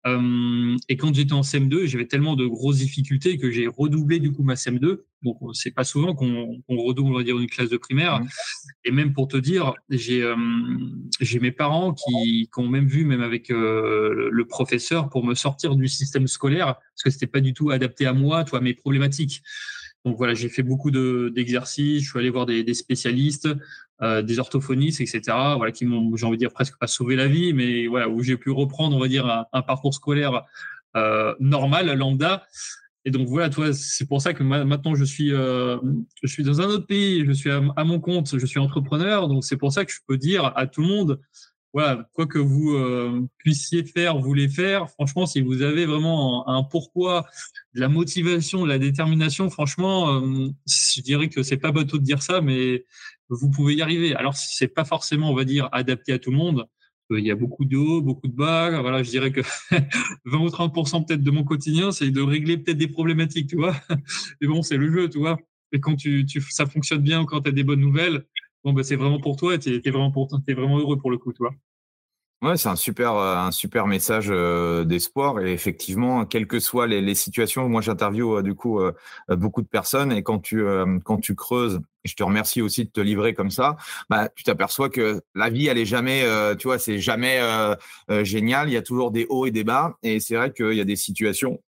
Euh, 0.07 0.77
et 0.87 0.97
quand 0.97 1.13
j'étais 1.13 1.33
en 1.33 1.41
CM2, 1.41 1.85
j'avais 1.87 2.05
tellement 2.05 2.35
de 2.35 2.45
grosses 2.45 2.77
difficultés 2.77 3.37
que 3.37 3.49
j'ai 3.49 3.67
redoublé 3.67 4.19
du 4.19 4.31
coup 4.31 4.43
ma 4.43 4.53
CM2. 4.53 4.99
Donc 5.23 5.37
c'est 5.53 5.71
pas 5.71 5.83
souvent 5.83 6.13
qu'on 6.13 6.61
redouble, 6.69 7.11
on 7.11 7.17
va 7.17 7.23
dire, 7.23 7.39
une 7.39 7.49
classe 7.49 7.69
de 7.69 7.77
primaire. 7.77 8.19
Mmh. 8.19 8.27
Et 8.85 8.91
même 8.91 9.13
pour 9.13 9.27
te 9.27 9.37
dire, 9.37 9.73
j'ai 9.89 10.21
euh, 10.21 10.35
j'ai 11.19 11.39
mes 11.39 11.51
parents 11.51 11.93
qui, 11.93 12.49
qui, 12.53 12.59
ont 12.59 12.67
même 12.67 12.87
vu, 12.87 13.05
même 13.05 13.21
avec 13.21 13.49
euh, 13.49 14.29
le 14.31 14.45
professeur, 14.45 15.09
pour 15.09 15.25
me 15.25 15.33
sortir 15.33 15.75
du 15.75 15.87
système 15.87 16.27
scolaire 16.27 16.75
parce 16.75 17.03
que 17.03 17.09
c'était 17.09 17.27
pas 17.27 17.41
du 17.41 17.53
tout 17.53 17.71
adapté 17.71 18.05
à 18.05 18.13
moi, 18.13 18.43
toi, 18.43 18.61
mes 18.61 18.73
problématiques. 18.73 19.41
Donc 20.05 20.17
voilà, 20.17 20.35
j'ai 20.35 20.49
fait 20.49 20.61
beaucoup 20.63 20.91
d'exercices, 20.91 22.03
je 22.03 22.09
suis 22.09 22.19
allé 22.19 22.29
voir 22.29 22.45
des, 22.45 22.63
des 22.63 22.75
spécialistes, 22.75 23.49
euh, 24.01 24.21
des 24.21 24.39
orthophonistes, 24.39 25.01
etc. 25.01 25.21
Voilà, 25.57 25.71
qui 25.71 25.85
m'ont, 25.85 26.15
j'ai 26.15 26.25
envie 26.25 26.37
de 26.37 26.39
dire, 26.39 26.51
presque 26.51 26.77
pas 26.77 26.85
sauvé 26.85 27.15
la 27.15 27.27
vie, 27.27 27.53
mais 27.53 27.87
voilà, 27.87 28.07
où 28.07 28.21
j'ai 28.21 28.37
pu 28.37 28.51
reprendre, 28.51 28.95
on 28.95 28.99
va 28.99 29.07
dire, 29.07 29.47
un, 29.51 29.61
parcours 29.63 29.93
scolaire 29.93 30.43
euh, 30.95 31.33
normal, 31.39 31.91
lambda. 31.97 32.45
Et 33.03 33.11
donc 33.11 33.27
voilà, 33.27 33.49
c'est 33.73 34.07
pour 34.07 34.21
ça 34.21 34.33
que 34.33 34.43
maintenant 34.43 34.95
je 34.95 35.03
suis, 35.03 35.31
euh, 35.31 35.77
je 36.23 36.27
suis 36.27 36.43
dans 36.43 36.59
un 36.59 36.65
autre 36.65 36.87
pays, 36.87 37.23
je 37.25 37.31
suis 37.31 37.51
à, 37.51 37.61
à, 37.75 37.83
mon 37.83 37.99
compte, 37.99 38.37
je 38.37 38.45
suis 38.45 38.59
entrepreneur. 38.59 39.27
Donc 39.27 39.43
c'est 39.43 39.57
pour 39.57 39.71
ça 39.71 39.85
que 39.85 39.91
je 39.91 39.99
peux 40.07 40.17
dire 40.17 40.51
à 40.55 40.67
tout 40.67 40.81
le 40.81 40.87
monde, 40.87 41.19
voilà, 41.75 42.07
quoi 42.13 42.25
que 42.25 42.39
vous 42.39 42.73
euh, 42.73 43.27
puissiez 43.37 43.83
faire, 43.83 44.17
voulez 44.17 44.47
faire, 44.47 44.89
franchement, 44.91 45.25
si 45.25 45.41
vous 45.41 45.61
avez 45.61 45.85
vraiment 45.85 46.47
un, 46.47 46.63
pourquoi, 46.63 47.25
de 47.73 47.81
la 47.81 47.89
motivation, 47.89 48.63
de 48.63 48.69
la 48.69 48.79
détermination, 48.79 49.49
franchement, 49.49 50.21
euh, 50.21 50.47
je 50.65 51.01
dirais 51.01 51.27
que 51.27 51.43
c'est 51.43 51.57
pas 51.57 51.73
bateau 51.73 51.97
de 51.97 52.03
dire 52.03 52.23
ça, 52.23 52.39
mais 52.39 52.85
vous 53.27 53.49
pouvez 53.49 53.75
y 53.75 53.81
arriver. 53.81 54.15
Alors, 54.15 54.37
c'est 54.37 54.69
pas 54.69 54.85
forcément, 54.85 55.29
on 55.29 55.35
va 55.35 55.43
dire, 55.43 55.67
adapté 55.73 56.13
à 56.13 56.17
tout 56.17 56.31
le 56.31 56.37
monde. 56.37 56.65
Euh, 57.11 57.19
il 57.19 57.25
y 57.25 57.31
a 57.31 57.35
beaucoup 57.35 57.65
de 57.65 57.75
hauts, 57.75 58.01
beaucoup 58.01 58.29
de 58.29 58.35
bas. 58.35 58.79
Voilà, 58.79 59.03
je 59.03 59.09
dirais 59.09 59.33
que 59.33 59.41
20 60.23 60.39
ou 60.39 60.47
30% 60.47 61.05
peut-être 61.05 61.23
de 61.23 61.31
mon 61.31 61.43
quotidien, 61.43 61.91
c'est 61.91 62.09
de 62.09 62.21
régler 62.21 62.57
peut-être 62.57 62.77
des 62.77 62.87
problématiques, 62.87 63.49
tu 63.49 63.57
vois. 63.57 63.75
Mais 64.39 64.47
bon, 64.47 64.61
c'est 64.61 64.77
le 64.77 64.89
jeu, 64.89 65.09
tu 65.09 65.17
vois. 65.17 65.37
Et 65.73 65.81
quand 65.81 65.97
tu, 65.97 66.25
tu 66.25 66.39
ça 66.39 66.65
fonctionne 66.67 67.01
bien, 67.01 67.25
quand 67.25 67.41
tu 67.41 67.49
as 67.49 67.51
des 67.51 67.65
bonnes 67.65 67.81
nouvelles, 67.81 68.23
bah, 68.73 68.83
c'est 68.83 68.95
vraiment 68.95 69.19
pour 69.19 69.35
toi, 69.37 69.57
tu 69.57 69.69
es, 69.69 69.89
vraiment, 69.91 70.11
es 70.47 70.53
vraiment 70.53 70.79
heureux 70.79 70.97
pour 70.97 71.11
le 71.11 71.17
coup, 71.17 71.33
tu. 71.33 71.43
Ouais, 72.41 72.57
c'est 72.57 72.69
un 72.69 72.75
super, 72.75 73.13
euh, 73.15 73.37
un 73.37 73.51
super 73.51 73.87
message 73.87 74.27
euh, 74.29 74.83
d'espoir. 74.83 75.39
Et 75.39 75.51
effectivement, 75.53 76.25
quelles 76.25 76.45
que 76.47 76.59
soient 76.59 76.85
les, 76.85 77.15
situations, 77.15 77.67
moi 77.69 77.81
j'interviewe 77.81 78.37
euh, 78.37 78.41
du 78.43 78.53
coup 78.53 78.79
beaucoup 79.29 79.61
de 79.61 79.67
personnes 79.67 80.11
et 80.11 80.21
quand 80.21 80.39
tu, 80.39 80.63
quand 81.03 81.17
tu 81.17 81.33
creuses, 81.33 81.79
je 82.03 82.13
te 82.13 82.23
remercie 82.23 82.61
aussi 82.61 82.85
de 82.85 82.89
te 82.89 82.99
livrer 82.99 83.33
comme 83.33 83.49
ça, 83.49 83.77
bah, 84.09 84.29
tu 84.35 84.43
t'aperçois 84.43 84.89
que 84.89 85.21
la 85.33 85.49
vie, 85.49 85.67
elle 85.67 85.77
est 85.77 85.85
jamais, 85.85 86.23
tu 86.59 86.67
vois, 86.67 86.77
c'est 86.77 86.99
jamais 86.99 87.39
génial. 88.23 88.69
Il 88.69 88.73
y 88.73 88.77
a 88.77 88.81
toujours 88.83 89.11
des 89.11 89.25
hauts 89.29 89.45
et 89.45 89.51
des 89.51 89.63
bas. 89.63 89.97
Et 90.03 90.19
c'est 90.19 90.35
vrai 90.35 90.51
qu'il 90.53 90.73
y 90.73 90.81
a 90.81 90.85
des 90.85 90.95
situations 90.97 91.61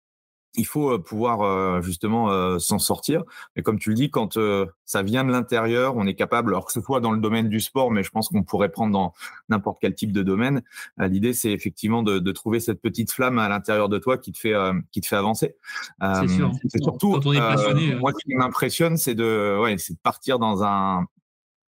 il 0.56 0.66
faut 0.66 0.98
pouvoir 0.98 1.82
justement 1.82 2.58
s'en 2.58 2.78
sortir. 2.78 3.22
Et 3.56 3.62
comme 3.62 3.78
tu 3.78 3.90
le 3.90 3.94
dis, 3.94 4.10
quand 4.10 4.38
ça 4.84 5.02
vient 5.02 5.24
de 5.24 5.30
l'intérieur, 5.30 5.96
on 5.96 6.06
est 6.06 6.14
capable, 6.14 6.50
alors 6.50 6.66
que 6.66 6.72
ce 6.72 6.80
soit 6.80 7.00
dans 7.00 7.12
le 7.12 7.20
domaine 7.20 7.48
du 7.48 7.60
sport, 7.60 7.90
mais 7.90 8.02
je 8.02 8.10
pense 8.10 8.28
qu'on 8.28 8.42
pourrait 8.42 8.70
prendre 8.70 8.92
dans 8.92 9.12
n'importe 9.48 9.78
quel 9.80 9.94
type 9.94 10.12
de 10.12 10.22
domaine. 10.22 10.62
L'idée, 10.98 11.32
c'est 11.32 11.52
effectivement 11.52 12.02
de, 12.02 12.32
trouver 12.32 12.60
cette 12.60 12.80
petite 12.80 13.12
flamme 13.12 13.38
à 13.38 13.48
l'intérieur 13.48 13.88
de 13.88 13.98
toi 13.98 14.18
qui 14.18 14.32
te 14.32 14.38
fait 14.38 14.54
qui 14.92 15.00
te 15.00 15.06
fait 15.06 15.16
avancer. 15.16 15.56
C'est 16.00 16.28
sûr. 16.28 16.52
C'est 16.68 16.82
surtout 16.82 17.12
quand 17.12 17.26
on 17.26 17.32
est 17.32 17.38
passionné, 17.38 17.94
moi, 17.96 18.12
ce 18.12 18.24
qui 18.24 18.34
m'impressionne, 18.34 18.96
c'est 18.96 19.14
de 19.14 19.58
ouais, 19.60 19.76
c'est 19.78 19.94
de 19.94 20.00
partir 20.02 20.38
dans 20.38 20.64
un 20.64 21.06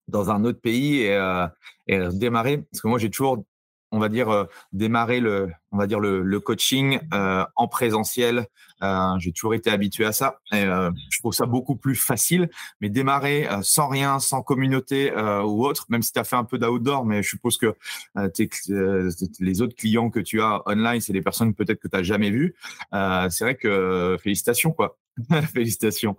dans 0.08 0.30
un 0.30 0.44
autre 0.44 0.60
pays 0.60 1.02
et, 1.02 1.48
et 1.88 2.00
démarrer. 2.14 2.60
Parce 2.60 2.82
que 2.82 2.88
moi, 2.88 3.00
j'ai 3.00 3.10
toujours 3.10 3.44
on 3.92 4.00
va 4.00 4.10
dire 4.10 4.30
euh, 4.30 4.46
démarrer 4.74 5.20
le 5.20 5.52
on 5.74 5.78
va 5.78 5.88
dire 5.88 6.00
le, 6.00 6.40
coaching 6.40 7.00
euh, 7.14 7.46
en 7.56 7.68
présentiel. 7.68 8.48
Euh, 8.84 9.18
j'ai 9.20 9.32
toujours 9.32 9.54
été 9.54 9.70
habitué 9.70 10.06
à 10.06 10.12
ça 10.12 10.40
et, 10.52 10.64
je 10.64 11.20
trouve 11.20 11.34
ça 11.34 11.46
beaucoup 11.46 11.76
plus 11.76 11.96
facile. 11.96 12.50
Mais 12.82 12.90
démarrer 12.90 13.48
sans 13.62 13.88
rien 13.88 14.20
sans 14.20 14.42
communauté 14.42 15.14
ou 15.14 15.66
autre 15.66 15.86
même 15.90 16.02
si 16.02 16.12
tu 16.12 16.20
as 16.20 16.24
fait 16.24 16.36
un 16.36 16.44
peu 16.44 16.58
d'outdoor 16.58 17.06
mais 17.06 17.24
je 17.24 17.30
suppose 17.30 17.58
que 17.58 17.76
les 19.40 19.62
autres 19.62 19.76
clients 19.76 20.10
que 20.10 20.20
tu 20.20 20.42
as 20.42 20.62
online 20.66 21.00
c'est 21.00 21.14
des 21.14 21.22
personnes 21.22 21.54
peut-être 21.54 21.80
que 21.80 21.88
tu 21.88 21.96
n'as 21.96 22.04
jamais 22.04 22.32
vues. 22.32 22.56
C'est 22.92 23.44
vrai 23.44 23.56
que 23.56 24.18
félicitations 24.22 24.72
quoi. 24.72 24.98
Félicitations 25.54 26.16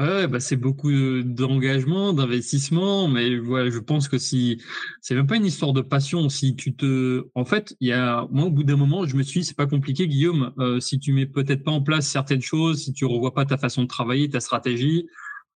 Ouais, 0.00 0.26
bah 0.26 0.40
c'est 0.40 0.56
beaucoup 0.56 0.90
d'engagement, 1.22 2.14
d'investissement, 2.14 3.06
mais 3.06 3.36
voilà, 3.36 3.68
je 3.68 3.78
pense 3.78 4.08
que 4.08 4.16
si 4.16 4.62
c'est 5.02 5.14
même 5.14 5.26
pas 5.26 5.36
une 5.36 5.44
histoire 5.44 5.74
de 5.74 5.82
passion, 5.82 6.30
si 6.30 6.56
tu 6.56 6.74
te, 6.74 7.26
en 7.34 7.44
fait, 7.44 7.76
il 7.80 7.88
y 7.88 7.92
a, 7.92 8.26
moi 8.30 8.46
au 8.46 8.50
bout 8.50 8.64
d'un 8.64 8.76
moment, 8.76 9.04
je 9.04 9.14
me 9.14 9.22
suis, 9.22 9.40
dit, 9.40 9.46
c'est 9.46 9.56
pas 9.56 9.66
compliqué, 9.66 10.08
Guillaume, 10.08 10.54
euh, 10.58 10.80
si 10.80 10.98
tu 11.00 11.12
mets 11.12 11.26
peut-être 11.26 11.64
pas 11.64 11.72
en 11.72 11.82
place 11.82 12.08
certaines 12.08 12.40
choses, 12.40 12.82
si 12.82 12.94
tu 12.94 13.04
revois 13.04 13.34
pas 13.34 13.44
ta 13.44 13.58
façon 13.58 13.82
de 13.82 13.88
travailler, 13.88 14.30
ta 14.30 14.40
stratégie, 14.40 15.06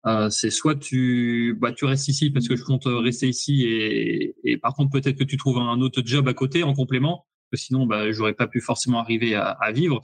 euh, 0.07 0.31
c'est 0.31 0.49
soit 0.49 0.75
tu, 0.75 1.55
bah, 1.61 1.71
tu 1.71 1.85
restes 1.85 2.07
ici 2.07 2.31
parce 2.31 2.47
que 2.47 2.55
je 2.55 2.63
compte 2.63 2.85
rester 2.87 3.29
ici 3.29 3.65
et, 3.65 4.35
et 4.43 4.57
par 4.57 4.73
contre 4.73 4.89
peut-être 4.91 5.19
que 5.19 5.23
tu 5.23 5.37
trouves 5.37 5.59
un 5.59 5.79
autre 5.81 6.01
job 6.03 6.27
à 6.27 6.33
côté 6.33 6.63
en 6.63 6.73
complément, 6.73 7.27
que 7.51 7.57
sinon 7.57 7.85
bah, 7.85 8.11
j'aurais 8.11 8.33
pas 8.33 8.47
pu 8.47 8.59
forcément 8.59 9.01
arriver 9.01 9.35
à, 9.35 9.49
à 9.49 9.71
vivre 9.71 10.01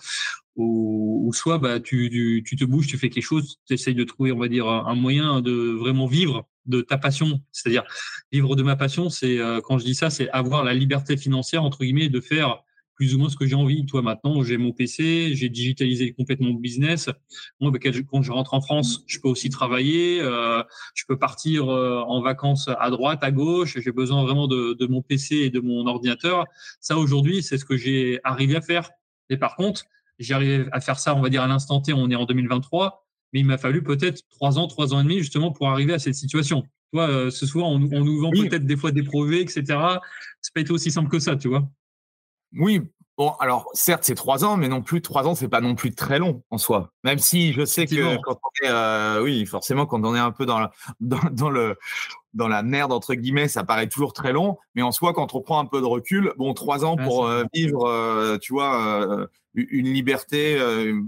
ou, 0.58 1.32
soit 1.34 1.60
bah, 1.60 1.80
tu, 1.80 2.43
tu, 2.46 2.56
te 2.56 2.65
bouges, 2.65 2.88
tu 2.88 2.98
fais 2.98 3.10
quelque 3.10 3.24
chose, 3.24 3.60
tu 3.67 3.74
essayes 3.74 3.96
de 3.96 4.04
trouver, 4.04 4.32
on 4.32 4.39
va 4.39 4.48
dire, 4.48 4.67
un 4.67 4.96
moyen 4.96 5.41
de 5.41 5.52
vraiment 5.52 6.08
vivre 6.08 6.48
de 6.65 6.82
ta 6.82 6.98
passion. 6.98 7.41
C'est-à-dire, 7.52 7.84
vivre 8.32 8.56
de 8.56 8.63
ma 8.63 8.76
passion, 8.76 9.10
c'est, 9.10 9.39
euh, 9.39 9.62
quand 9.62 9.78
je 9.78 9.86
dis 9.86 9.96
ça, 9.96 10.10
c'est 10.10 10.30
avoir 10.30 10.63
la 10.63 10.74
liberté 10.74 11.15
financière, 11.15 11.63
entre 11.63 11.80
guillemets, 11.80 12.10
de 12.10 12.20
faire 12.20 12.63
plus 12.96 13.13
ou 13.13 13.20
moins 13.20 13.30
ce 13.30 13.36
que 13.36 13.46
j'ai 13.46 13.56
envie. 13.56 13.86
Toi, 13.86 14.02
maintenant, 14.02 14.41
j'ai 14.43 14.58
mon 14.58 14.74
PC, 14.74 15.36
j'ai 15.36 15.50
digitalisé 15.50 16.13
complètement 16.13 16.48
mon 16.48 16.60
business. 16.60 17.10
Moi, 17.62 17.70
bah, 17.72 17.78
quand 17.80 18.24
je 18.24 18.32
rentre 18.32 18.56
en 18.56 18.62
France, 18.62 19.04
je 19.06 19.20
peux 19.20 19.30
aussi 19.30 19.50
travailler. 19.50 20.20
Euh, 20.22 20.63
je 20.96 21.04
peux 21.08 21.17
partir 21.17 21.70
euh, 21.70 22.02
en 22.08 22.22
vacances 22.22 22.70
à 22.80 22.89
droite, 22.89 23.20
à 23.22 23.32
gauche. 23.32 23.78
J'ai 23.80 23.91
besoin 23.91 24.24
vraiment 24.24 24.48
de, 24.48 24.74
de, 24.74 24.88
mon 24.88 25.04
PC 25.04 25.36
et 25.36 25.50
de 25.52 25.60
mon 25.60 25.86
ordinateur. 25.86 26.46
Ça, 26.82 26.98
aujourd'hui, 26.98 27.43
c'est 27.43 27.60
ce 27.60 27.65
que 27.65 27.78
j'ai 27.78 28.20
arrivé 28.24 28.56
à 28.56 28.62
faire. 28.62 28.89
Et 29.30 29.38
par 29.38 29.56
contre, 29.56 29.86
J'arrive 30.19 30.69
à 30.71 30.82
faire 30.82 30.99
ça, 30.99 31.15
on 31.15 31.21
va 31.21 31.30
dire, 31.30 31.43
à 31.43 31.47
l'instant 31.47 31.82
T, 31.82 31.93
on 31.93 32.10
est 32.10 32.15
en 32.15 32.25
2023, 32.25 33.06
mais 33.34 33.41
il 33.41 33.45
m'a 33.45 33.58
fallu 33.58 33.84
peut-être 33.84 34.23
trois 34.30 34.58
ans, 34.58 34.67
trois 34.67 34.93
ans 34.93 34.99
et 34.99 35.03
demi, 35.03 35.19
justement, 35.19 35.51
pour 35.51 35.69
arriver 35.69 35.93
à 35.93 35.99
cette 35.99 36.15
situation. 36.15 36.63
Toi, 36.93 37.10
euh, 37.10 37.30
ce 37.30 37.45
soir, 37.45 37.67
on, 37.67 37.80
nous 37.80 38.19
vend 38.19 38.32
peut-être 38.32 38.65
des 38.65 38.77
fois 38.77 38.91
des 38.91 39.01
brevets, 39.01 39.41
etc. 39.41 39.63
C'est 40.41 40.53
pas 40.53 40.62
été 40.62 40.71
aussi 40.71 40.89
simple 40.89 41.10
que 41.10 41.19
ça, 41.19 41.36
tu 41.36 41.49
vois. 41.49 41.69
Oui, 42.53 42.82
Bon, 43.17 43.32
alors 43.39 43.67
certes, 43.73 44.03
c'est 44.03 44.13
trois 44.13 44.45
ans, 44.45 44.58
mais 44.58 44.67
non 44.67 44.84
plus 44.84 45.01
trois 45.01 45.27
ans, 45.27 45.34
c'est 45.34 45.47
pas 45.47 45.60
non 45.60 45.73
plus 45.73 45.91
très 45.95 46.19
long 46.19 46.43
en 46.51 46.60
soi. 46.60 46.91
Même 47.03 47.17
si 47.17 47.51
je 47.51 47.65
sais 47.65 47.88
que 47.88 48.15
quand 48.21 48.39
on 48.43 48.65
est, 48.65 48.69
euh, 48.69 49.23
oui, 49.23 49.43
forcément, 49.47 49.88
quand 49.88 50.06
on 50.06 50.15
est 50.15 50.19
un 50.19 50.30
peu 50.32 50.45
dans, 50.45 50.69
dans, 50.99 51.19
dans, 51.32 51.49
le 51.49 51.80
dans 52.36 52.47
la 52.47 52.62
merde 52.62 52.93
entre 52.93 53.15
guillemets, 53.15 53.47
ça 53.47 53.63
paraît 53.63 53.89
toujours 53.89 54.13
très 54.13 54.34
long. 54.34 54.60
Mais 54.75 54.84
en 54.84 54.91
soi, 54.91 55.13
quand 55.13 55.34
on 55.34 55.41
prend 55.41 55.60
un 55.60 55.65
peu 55.65 55.82
de 55.82 55.86
recul, 55.86 56.32
bon, 56.38 56.53
trois 56.53 56.86
ans 56.86 56.95
pour 56.95 57.25
euh, 57.25 57.43
vivre, 57.56 57.89
euh, 57.89 58.38
tu 58.38 58.53
vois, 58.53 59.27
une 59.56 59.91
liberté, 59.91 60.60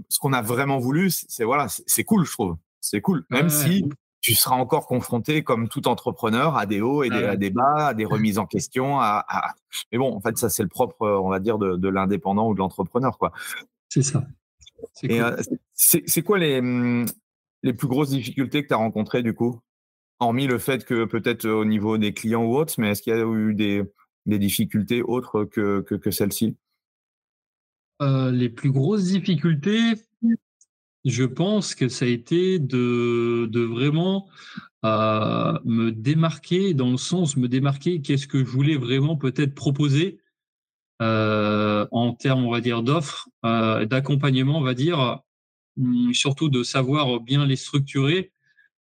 ce 0.08 0.18
qu'on 0.18 0.32
a 0.32 0.42
vraiment 0.42 0.78
voulu, 0.78 1.10
c'est 1.10 1.44
voilà, 1.44 1.68
c'est 1.68 2.04
cool, 2.04 2.26
je 2.26 2.32
trouve. 2.32 2.56
C'est 2.80 3.00
cool, 3.00 3.24
même 3.30 3.50
si 3.50 3.84
tu 4.20 4.34
seras 4.34 4.56
encore 4.56 4.86
confronté, 4.86 5.42
comme 5.42 5.68
tout 5.68 5.88
entrepreneur, 5.88 6.56
à 6.56 6.66
des 6.66 6.80
hauts 6.80 7.02
et 7.02 7.08
des, 7.08 7.24
à 7.24 7.36
des 7.36 7.50
bas, 7.50 7.88
à 7.88 7.94
des 7.94 8.04
remises 8.04 8.38
en 8.38 8.46
question. 8.46 9.00
À, 9.00 9.54
Mais 9.90 9.98
bon, 9.98 10.14
en 10.14 10.20
fait, 10.20 10.36
ça, 10.36 10.50
c'est 10.50 10.62
le 10.62 10.68
propre, 10.68 11.06
on 11.06 11.30
va 11.30 11.40
dire, 11.40 11.58
de, 11.58 11.88
l'indépendant 11.88 12.48
ou 12.48 12.54
de 12.54 12.58
l'entrepreneur. 12.58 13.16
quoi. 13.16 13.32
C'est 13.88 14.02
ça. 14.02 14.26
C'est 15.74 16.22
quoi 16.22 16.38
les, 16.38 16.60
mmh, 16.60 17.06
les 17.62 17.72
plus 17.72 17.88
grosses 17.88 18.10
difficultés 18.10 18.62
que 18.62 18.68
tu 18.68 18.74
as 18.74 18.78
rencontrées, 18.78 19.22
du 19.22 19.34
coup? 19.34 19.60
Hormis 20.18 20.46
le 20.46 20.58
fait 20.58 20.84
que 20.84 21.06
peut-être 21.06 21.48
au 21.48 21.64
niveau 21.64 21.96
des 21.96 22.12
clients 22.12 22.44
ou 22.44 22.56
autres, 22.56 22.74
mais 22.76 22.90
est-ce 22.90 23.00
qu'il 23.00 23.14
y 23.14 23.16
a 23.16 23.24
eu 23.24 23.54
des, 23.54 23.84
des 24.26 24.38
difficultés 24.38 25.02
autres 25.02 25.44
que, 25.44 25.80
que, 25.80 25.94
que 25.94 26.10
celles-ci? 26.10 26.56
Euh, 28.02 28.30
Les 28.30 28.50
plus 28.50 28.70
grosses 28.70 29.04
difficultés, 29.04 29.94
je 31.04 31.24
pense 31.24 31.74
que 31.74 31.88
ça 31.88 32.04
a 32.04 32.08
été 32.08 32.58
de, 32.58 33.48
vraiment 33.64 34.28
euh, 34.84 35.58
me 35.64 35.90
démarquer, 35.90 36.74
dans 36.74 36.90
le 36.90 36.96
sens 36.96 37.36
me 37.36 37.48
démarquer, 37.48 38.00
qu'est-ce 38.02 38.26
que 38.26 38.38
je 38.38 38.50
voulais 38.50 38.76
vraiment 38.76 39.16
peut-être 39.16 39.54
proposer 39.54 40.20
euh, 41.02 41.86
en 41.92 42.12
termes, 42.12 42.44
on 42.44 42.50
va 42.50 42.60
dire, 42.60 42.82
d'offres, 42.82 43.28
euh, 43.44 43.86
d'accompagnement, 43.86 44.58
on 44.58 44.62
va 44.62 44.74
dire, 44.74 45.20
hum, 45.78 46.12
surtout 46.12 46.48
de 46.48 46.62
savoir 46.62 47.20
bien 47.20 47.46
les 47.46 47.56
structurer. 47.56 48.32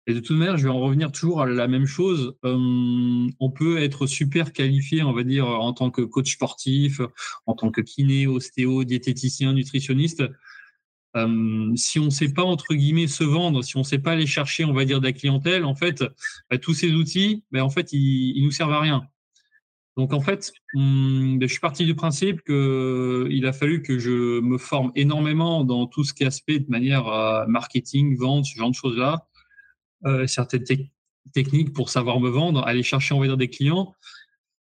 Et 0.09 0.15
de 0.15 0.21
toute 0.21 0.37
manière, 0.37 0.57
je 0.57 0.65
vais 0.65 0.71
en 0.71 0.81
revenir 0.81 1.13
toujours 1.13 1.43
à 1.43 1.47
la 1.47 1.69
même 1.69 1.87
chose. 1.87 2.35
Hum, 2.43 3.31
on 3.39 3.51
peut 3.51 3.79
être 3.79 4.07
super 4.07 4.53
qualifié, 4.53 5.03
on 5.03 5.13
va 5.13 5.23
dire, 5.23 5.47
en 5.47 5.73
tant 5.73 5.91
que 5.91 6.03
coach 6.03 6.33
sportif, 6.33 7.01
en 7.47 7.55
tant 7.55 7.71
que 7.71 7.83
kiné, 7.83 8.27
ostéo, 8.27 8.85
diététicien, 8.85 9.53
nutritionniste. 9.53 10.25
Euh, 11.27 11.73
si 11.77 11.99
on 11.99 12.07
ne 12.07 12.11
sait 12.11 12.33
pas 12.33 12.45
entre 12.45 12.75
guillemets 12.75 13.07
se 13.07 13.25
vendre, 13.25 13.63
si 13.63 13.77
on 13.77 13.81
ne 13.81 13.85
sait 13.85 13.99
pas 13.99 14.13
aller 14.13 14.27
chercher, 14.27 14.65
on 14.65 14.73
va 14.73 14.85
dire 14.85 15.01
de 15.01 15.07
la 15.07 15.13
clientèle, 15.13 15.65
en 15.65 15.75
fait, 15.75 16.05
bah, 16.51 16.59
tous 16.59 16.75
ces 16.75 16.93
outils, 16.93 17.45
bah, 17.51 17.65
en 17.65 17.71
fait, 17.71 17.93
ils, 17.93 18.37
ils 18.37 18.45
nous 18.45 18.51
servent 18.51 18.73
à 18.73 18.81
rien. 18.81 19.07
Donc 19.97 20.13
en 20.13 20.21
fait, 20.21 20.53
hum, 20.75 21.39
je 21.43 21.47
suis 21.49 21.59
parti 21.59 21.85
du 21.85 21.97
principe 21.97 22.43
qu'il 22.45 23.47
a 23.47 23.53
fallu 23.53 23.83
que 23.83 23.99
je 23.99 24.39
me 24.41 24.57
forme 24.57 24.93
énormément 24.95 25.65
dans 25.65 25.89
tout 25.89 26.05
ce 26.05 26.15
qui 26.15 26.23
est 26.23 26.27
aspect 26.27 26.61
de 26.61 26.71
manière 26.71 27.47
marketing, 27.49 28.17
vente, 28.17 28.45
ce 28.45 28.57
genre 28.57 28.71
de 28.71 28.77
choses-là, 28.77 29.27
euh, 30.07 30.29
certaines 30.29 30.65
techniques 31.35 31.73
pour 31.73 31.91
savoir 31.91 32.21
me 32.21 32.29
vendre, 32.29 32.65
aller 32.65 32.85
chercher, 32.85 33.15
on 33.15 33.21
va 33.21 33.27
dire, 33.27 33.37
des 33.37 33.51
clients. 33.51 33.95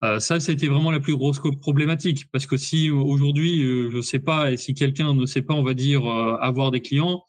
Euh, 0.05 0.21
ça, 0.21 0.41
c'était 0.41 0.67
vraiment 0.69 0.91
la 0.91 1.01
plus 1.01 1.17
grosse 1.17 1.41
problématique. 1.61 2.27
Parce 2.33 2.47
que 2.47 2.57
si 2.57 2.91
aujourd'hui, 2.91 3.63
euh, 3.63 3.91
je 3.91 3.97
ne 3.97 4.03
sais 4.03 4.19
pas, 4.19 4.51
et 4.53 4.57
si 4.57 4.75
quelqu'un 4.75 5.15
ne 5.15 5.27
sait 5.27 5.43
pas, 5.43 5.55
on 5.55 5.63
va 5.63 5.75
dire, 5.75 6.07
euh, 6.07 6.37
avoir 6.41 6.71
des 6.71 6.81
clients, 6.81 7.25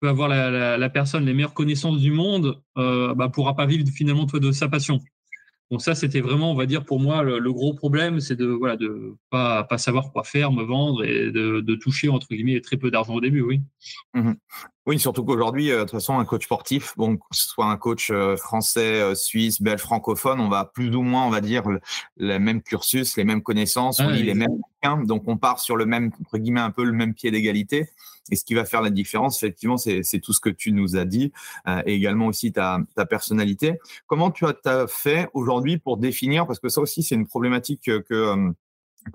peut 0.00 0.08
avoir 0.08 0.28
la, 0.28 0.90
personne 0.90 1.24
les 1.26 1.34
meilleures 1.34 1.54
connaissances 1.54 1.98
du 1.98 2.12
monde, 2.12 2.62
euh, 2.76 3.14
bah, 3.14 3.28
pourra 3.28 3.56
pas 3.56 3.66
vivre 3.66 3.86
finalement 3.88 4.24
de 4.24 4.52
sa 4.52 4.68
passion. 4.68 5.00
Donc 5.70 5.82
ça, 5.82 5.94
c'était 5.94 6.20
vraiment, 6.20 6.52
on 6.52 6.54
va 6.54 6.66
dire, 6.66 6.84
pour 6.84 6.98
moi, 6.98 7.22
le, 7.22 7.52
gros 7.52 7.74
problème, 7.74 8.20
c'est 8.20 8.36
de 8.36 8.46
voilà, 8.46 8.76
de 8.76 9.16
pas, 9.28 9.66
savoir 9.76 10.12
quoi 10.12 10.24
faire, 10.24 10.50
me 10.50 10.62
vendre 10.62 11.04
et 11.04 11.30
de, 11.30 11.60
de 11.60 11.74
toucher 11.74 12.08
entre 12.08 12.28
guillemets 12.28 12.60
très 12.60 12.76
peu 12.76 12.90
d'argent 12.90 13.14
au 13.14 13.20
début, 13.20 13.42
oui. 13.42 13.60
Mmh 14.14 14.32
oui, 14.88 14.98
surtout 14.98 15.22
qu'aujourd'hui, 15.22 15.70
euh, 15.70 15.80
de 15.80 15.82
toute 15.82 15.90
façon, 15.90 16.18
un 16.18 16.24
coach 16.24 16.44
sportif, 16.44 16.94
bon, 16.96 17.18
que 17.18 17.22
ce 17.32 17.46
soit 17.46 17.66
un 17.66 17.76
coach 17.76 18.10
euh, 18.10 18.38
français, 18.38 19.02
euh, 19.02 19.14
suisse, 19.14 19.60
belge, 19.60 19.82
francophone, 19.82 20.40
on 20.40 20.48
va 20.48 20.64
plus 20.64 20.96
ou 20.96 21.02
moins, 21.02 21.26
on 21.26 21.30
va 21.30 21.42
dire, 21.42 21.64
le, 22.16 22.38
même 22.38 22.62
cursus, 22.62 23.14
les 23.18 23.24
mêmes 23.24 23.42
connaissances, 23.42 24.00
on 24.00 24.08
lit 24.08 24.22
les 24.22 24.32
mêmes 24.32 24.48
donc 25.04 25.24
on 25.26 25.36
part 25.36 25.58
sur 25.58 25.76
le 25.76 25.84
même, 25.84 26.10
entre 26.22 26.38
guillemets, 26.38 26.60
un 26.60 26.70
peu 26.70 26.84
le 26.84 26.92
même 26.92 27.12
pied 27.12 27.30
d'égalité. 27.30 27.90
Et 28.30 28.36
ce 28.36 28.46
qui 28.46 28.54
va 28.54 28.64
faire 28.64 28.80
la 28.80 28.88
différence, 28.88 29.36
effectivement, 29.42 29.76
c'est 29.76 30.20
tout 30.22 30.32
ce 30.32 30.40
que 30.40 30.48
tu 30.48 30.72
nous 30.72 30.96
as 30.96 31.04
dit, 31.04 31.32
et 31.84 31.94
également 31.94 32.26
aussi 32.26 32.52
ta, 32.52 32.78
ta 32.94 33.04
personnalité. 33.04 33.78
Comment 34.06 34.30
tu 34.30 34.46
as, 34.46 34.86
fait 34.86 35.28
aujourd'hui 35.34 35.78
pour 35.78 35.96
définir, 35.96 36.46
parce 36.46 36.60
que 36.60 36.68
ça 36.68 36.80
aussi, 36.80 37.02
c'est 37.02 37.16
une 37.16 37.26
problématique 37.26 37.82
que 37.86 37.98
que 37.98 38.52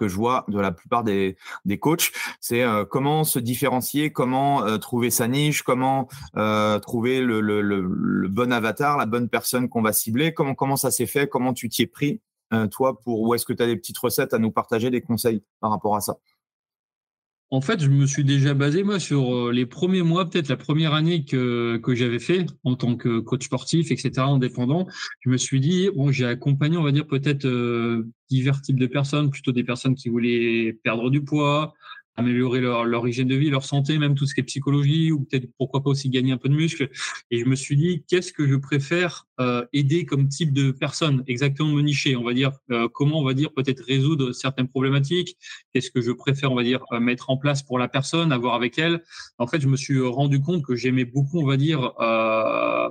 je 0.02 0.16
vois 0.16 0.46
de 0.48 0.60
la 0.60 0.72
plupart 0.72 1.04
des, 1.04 1.38
des 1.66 1.78
coachs, 1.78 2.12
c'est 2.40 2.64
euh, 2.64 2.86
comment 2.86 3.24
se 3.24 3.40
différencier, 3.40 4.12
comment 4.12 4.64
euh, 4.66 4.78
trouver 4.78 5.10
sa 5.10 5.28
niche, 5.28 5.64
comment 5.64 6.08
euh, 6.38 6.80
trouver 6.80 7.22
le, 7.22 7.42
le, 7.42 7.62
le, 7.62 8.28
bon 8.28 8.52
avatar, 8.52 8.98
la 8.98 9.06
bonne 9.06 9.30
personne 9.30 9.70
qu'on 9.70 9.82
va 9.82 9.94
cibler, 9.94 10.34
comment, 10.34 10.56
comment 10.56 10.78
ça 10.78 10.92
s'est 10.92 11.06
fait, 11.06 11.28
comment 11.28 11.54
tu 11.54 11.70
t'y 11.70 11.84
es 11.84 11.88
pris, 11.88 12.22
toi, 12.70 13.00
pour 13.00 13.22
où 13.22 13.34
est-ce 13.34 13.46
que 13.48 13.54
tu 13.54 13.64
as 13.64 13.66
des 13.66 13.76
petites 13.76 13.98
recettes 13.98 14.34
à 14.34 14.38
nous 14.38 14.52
partager, 14.52 14.92
des 14.92 15.02
conseils 15.02 15.44
par 15.60 15.72
rapport 15.72 15.96
à 15.96 16.02
ça? 16.02 16.18
En 17.54 17.62
fait, 17.62 17.84
je 17.84 17.88
me 17.88 18.08
suis 18.08 18.24
déjà 18.24 18.56
basé 18.56 18.82
moi 18.82 19.00
sur 19.00 19.32
euh, 19.32 19.52
les 19.52 19.68
premiers 19.68 20.02
mois, 20.02 20.28
peut-être 20.28 20.48
la 20.48 20.58
première 20.58 20.96
année 20.96 21.24
que, 21.24 21.78
que 21.78 21.94
j'avais 21.94 22.18
fait 22.18 22.48
en 22.64 22.76
tant 22.76 22.96
que 22.96 23.20
coach 23.20 23.46
sportif, 23.46 23.92
etc., 23.92 24.12
indépendant. 24.22 24.88
Je 25.20 25.30
me 25.30 25.38
suis 25.38 25.60
dit, 25.60 25.88
bon, 25.96 26.12
j'ai 26.12 26.26
accompagné, 26.26 26.78
on 26.78 26.82
va 26.82 26.92
dire 26.92 27.06
peut-être 27.06 27.46
euh, 27.46 28.10
divers 28.28 28.60
types 28.60 28.80
de 28.80 28.88
personnes, 28.88 29.30
plutôt 29.30 29.52
des 29.52 29.64
personnes 29.64 29.94
qui 29.94 30.10
voulaient 30.10 30.80
perdre 30.84 31.12
du 31.12 31.24
poids, 31.24 31.76
améliorer 32.16 32.62
leur, 32.62 32.86
leur 32.86 33.08
hygiène 33.08 33.28
de 33.28 33.36
vie, 33.36 33.50
leur 33.50 33.66
santé, 33.66 33.98
même 33.98 34.16
tout 34.16 34.26
ce 34.26 34.34
qui 34.34 34.42
est 34.42 34.44
psychologie, 34.44 35.12
ou 35.12 35.22
peut-être 35.22 35.48
pourquoi 35.58 35.84
pas 35.84 35.90
aussi 35.90 36.10
gagner 36.10 36.32
un 36.32 36.38
peu 36.38 36.50
de 36.50 36.56
muscle. 36.56 36.90
Et 37.32 37.40
je 37.40 37.46
me 37.46 37.56
suis 37.56 37.76
dit, 37.76 38.04
qu'est-ce 38.08 38.32
que 38.32 38.48
je 38.48 38.56
préfère 38.56 39.28
euh, 39.40 39.66
aider 39.74 40.06
comme 40.06 40.28
type 40.28 40.54
de 40.54 40.72
personne, 40.72 41.24
exactement 41.28 41.70
me 41.70 41.82
nicher, 41.82 42.16
on 42.16 42.24
va 42.24 42.34
dire, 42.34 42.52
euh, 42.72 42.88
comment 42.94 43.20
on 43.20 43.24
va 43.24 43.34
dire 43.34 43.52
peut-être 43.54 43.84
résoudre 43.84 44.32
certaines 44.32 44.68
problématiques, 44.68 45.38
qu'est-ce 45.74 45.90
que 45.90 46.02
je 46.02 46.12
préfère, 46.12 46.52
on 46.52 46.56
va 46.56 46.64
dire, 46.64 46.84
euh, 46.92 47.00
mettre 47.00 47.30
en 47.30 47.38
place 47.38 47.64
pour 47.64 47.80
la 47.80 47.88
personne, 47.88 48.32
avoir 48.32 48.54
avec 48.54 48.78
elle. 48.78 49.04
En 49.40 49.48
fait, 49.48 49.60
je 49.60 49.68
me 49.68 49.78
suis 49.78 50.00
rendu 50.00 50.40
compte 50.40 50.64
que 50.64 50.76
j'aimais 50.76 51.06
beaucoup, 51.06 51.40
on 51.40 51.46
va 51.46 51.58
dire, 51.58 51.94
euh, 52.00 52.90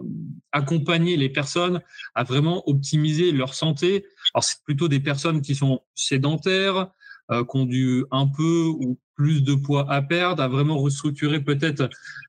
accompagner 0.53 1.17
les 1.17 1.29
personnes 1.29 1.81
à 2.15 2.25
vraiment 2.25 2.69
optimiser 2.69 3.33
leur 3.33 3.55
santé. 3.55 4.05
Alors, 4.35 4.45
c'est 4.45 4.63
plutôt 4.65 4.89
des 4.89 5.01
personnes 5.01 5.43
qui 5.43 5.55
sont 5.55 5.81
sédentaires, 5.95 6.91
euh, 7.31 7.45
qui 7.45 7.57
ont 7.57 7.67
dû 7.67 8.05
un 8.11 8.27
peu 8.27 8.67
ou 8.67 8.99
plus 9.15 9.43
de 9.43 9.55
poids 9.55 9.91
à 9.91 10.03
perdre, 10.03 10.43
à 10.43 10.49
vraiment 10.49 10.79
restructurer 10.79 11.41
peut-être 11.41 11.89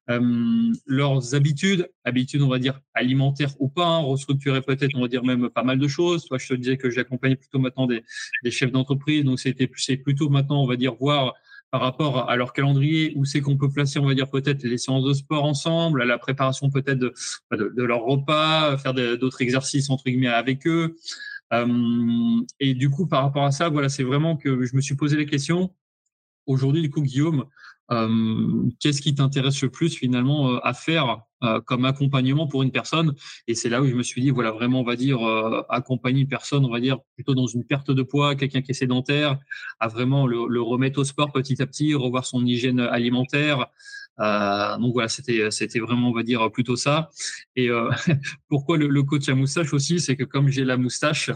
euh, 0.09 0.71
leurs 0.85 1.35
habitudes, 1.35 1.89
habitudes 2.03 2.41
on 2.41 2.49
va 2.49 2.59
dire 2.59 2.79
alimentaires 2.93 3.53
ou 3.59 3.69
pas, 3.69 3.85
hein, 3.85 3.99
restructurer 3.99 4.61
peut-être 4.61 4.95
on 4.95 5.01
va 5.01 5.07
dire 5.07 5.23
même 5.23 5.49
pas 5.49 5.63
mal 5.63 5.79
de 5.79 5.87
choses. 5.87 6.25
Toi, 6.25 6.37
je 6.37 6.47
te 6.47 6.53
disais 6.53 6.77
que 6.77 6.89
j'accompagnais 6.89 7.35
plutôt 7.35 7.59
maintenant 7.59 7.87
des, 7.87 8.03
des 8.43 8.51
chefs 8.51 8.71
d'entreprise, 8.71 9.23
donc 9.23 9.39
c'était 9.39 9.69
c'est 9.75 9.97
plutôt 9.97 10.29
maintenant 10.29 10.61
on 10.61 10.67
va 10.67 10.75
dire 10.75 10.95
voir 10.95 11.33
par 11.71 11.81
rapport 11.81 12.29
à 12.29 12.35
leur 12.35 12.53
calendrier 12.53 13.13
où 13.15 13.25
c'est 13.25 13.41
qu'on 13.41 13.57
peut 13.57 13.71
placer, 13.71 13.97
on 13.97 14.05
va 14.05 14.13
dire 14.13 14.29
peut-être 14.29 14.61
les 14.63 14.77
séances 14.77 15.05
de 15.05 15.13
sport 15.13 15.43
ensemble, 15.43 16.03
à 16.03 16.05
la 16.05 16.19
préparation 16.19 16.69
peut-être 16.69 16.99
de, 16.99 17.13
de, 17.51 17.73
de, 17.75 17.83
leur 17.83 18.03
repas, 18.03 18.77
faire 18.77 18.93
d'autres 18.93 19.41
exercices 19.41 19.89
entre 19.89 20.03
guillemets 20.03 20.27
avec 20.27 20.67
eux. 20.67 20.95
Euh, 21.51 22.41
et 22.59 22.73
du 22.73 22.89
coup, 22.89 23.07
par 23.07 23.23
rapport 23.23 23.43
à 23.43 23.51
ça, 23.51 23.69
voilà, 23.69 23.89
c'est 23.89 24.03
vraiment 24.03 24.37
que 24.37 24.65
je 24.65 24.75
me 24.75 24.81
suis 24.81 24.95
posé 24.95 25.17
les 25.17 25.25
questions. 25.25 25.73
Aujourd'hui, 26.45 26.81
du 26.81 26.89
coup, 26.89 27.01
Guillaume, 27.01 27.45
euh, 27.91 28.63
qu'est-ce 28.79 29.01
qui 29.01 29.13
t'intéresse 29.13 29.61
le 29.61 29.69
plus 29.69 29.93
finalement 29.93 30.53
euh, 30.53 30.59
à 30.63 30.73
faire 30.73 31.19
comme 31.65 31.83
accompagnement 31.83 32.47
pour 32.47 32.63
une 32.63 32.71
personne? 32.71 33.15
Et 33.47 33.53
c'est 33.55 33.67
là 33.67 33.81
où 33.81 33.85
je 33.85 33.95
me 33.95 34.03
suis 34.03 34.21
dit, 34.21 34.29
voilà, 34.29 34.51
vraiment, 34.51 34.79
on 34.79 34.85
va 34.85 34.95
dire, 34.95 35.19
accompagner 35.67 36.21
une 36.21 36.29
personne, 36.29 36.63
on 36.63 36.69
va 36.69 36.79
dire, 36.79 36.99
plutôt 37.15 37.35
dans 37.35 37.47
une 37.47 37.65
perte 37.65 37.91
de 37.91 38.01
poids, 38.01 38.35
quelqu'un 38.35 38.61
qui 38.61 38.71
est 38.71 38.75
sédentaire, 38.75 39.37
à 39.81 39.89
vraiment 39.89 40.25
le, 40.25 40.61
remettre 40.61 40.99
au 40.99 41.03
sport 41.03 41.33
petit 41.33 41.61
à 41.61 41.65
petit, 41.67 41.95
revoir 41.95 42.25
son 42.25 42.45
hygiène 42.45 42.79
alimentaire, 42.79 43.67
euh, 44.19 44.77
donc 44.77 44.93
voilà, 44.93 45.09
c'était 45.09 45.49
c'était 45.51 45.79
vraiment, 45.79 46.09
on 46.09 46.13
va 46.13 46.23
dire, 46.23 46.51
plutôt 46.51 46.75
ça. 46.75 47.09
Et 47.55 47.69
euh, 47.69 47.89
pourquoi 48.49 48.77
le, 48.77 48.87
le, 48.87 49.03
coach 49.03 49.27
à 49.29 49.35
moustache 49.35 49.73
aussi, 49.73 49.99
c'est 49.99 50.15
que 50.15 50.23
comme 50.23 50.49
j'ai 50.49 50.65
la 50.65 50.77
moustache, 50.77 51.31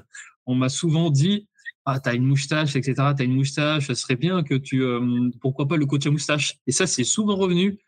on 0.46 0.56
m'a 0.56 0.70
souvent 0.70 1.10
dit 1.10 1.48
ah 1.90 2.02
t'as 2.02 2.16
une 2.16 2.26
moustache, 2.26 2.76
etc. 2.76 2.96
T'as 3.18 3.24
une 3.24 3.36
moustache, 3.36 3.88
ça 3.88 3.96
serait 3.96 4.18
bien 4.18 4.44
que 4.44 4.56
tu 4.56 4.84
euh, 4.84 5.30
pourquoi 5.40 5.70
pas 5.70 5.78
le 5.78 5.86
coach 5.86 6.06
à 6.06 6.12
moustache. 6.12 6.58
Et 6.68 6.74
ça 6.74 6.86
c'est 6.86 7.06
souvent 7.06 7.38
revenu. 7.38 7.80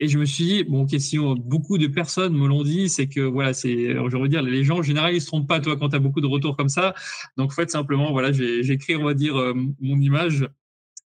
Et 0.00 0.08
je 0.08 0.18
me 0.18 0.24
suis 0.24 0.44
dit, 0.44 0.64
bon, 0.64 0.86
question, 0.86 1.34
beaucoup 1.34 1.78
de 1.78 1.86
personnes 1.86 2.34
me 2.34 2.48
l'ont 2.48 2.64
dit, 2.64 2.88
c'est 2.88 3.08
que 3.08 3.20
voilà, 3.20 3.52
c'est, 3.52 3.94
je 3.94 4.16
veux 4.16 4.28
dire, 4.28 4.42
les 4.42 4.64
gens 4.64 4.78
en 4.78 4.82
général, 4.82 5.14
ils 5.14 5.20
se 5.20 5.26
trompent 5.26 5.46
pas, 5.46 5.60
toi, 5.60 5.76
quand 5.76 5.90
tu 5.90 5.96
as 5.96 6.00
beaucoup 6.00 6.20
de 6.20 6.26
retours 6.26 6.56
comme 6.56 6.70
ça. 6.70 6.94
Donc, 7.36 7.52
en 7.52 7.54
fait, 7.54 7.70
simplement, 7.70 8.10
voilà, 8.10 8.32
j'ai 8.32 8.78
créé, 8.78 8.96
on 8.96 9.04
va 9.04 9.14
dire, 9.14 9.34
mon 9.80 10.00
image 10.00 10.48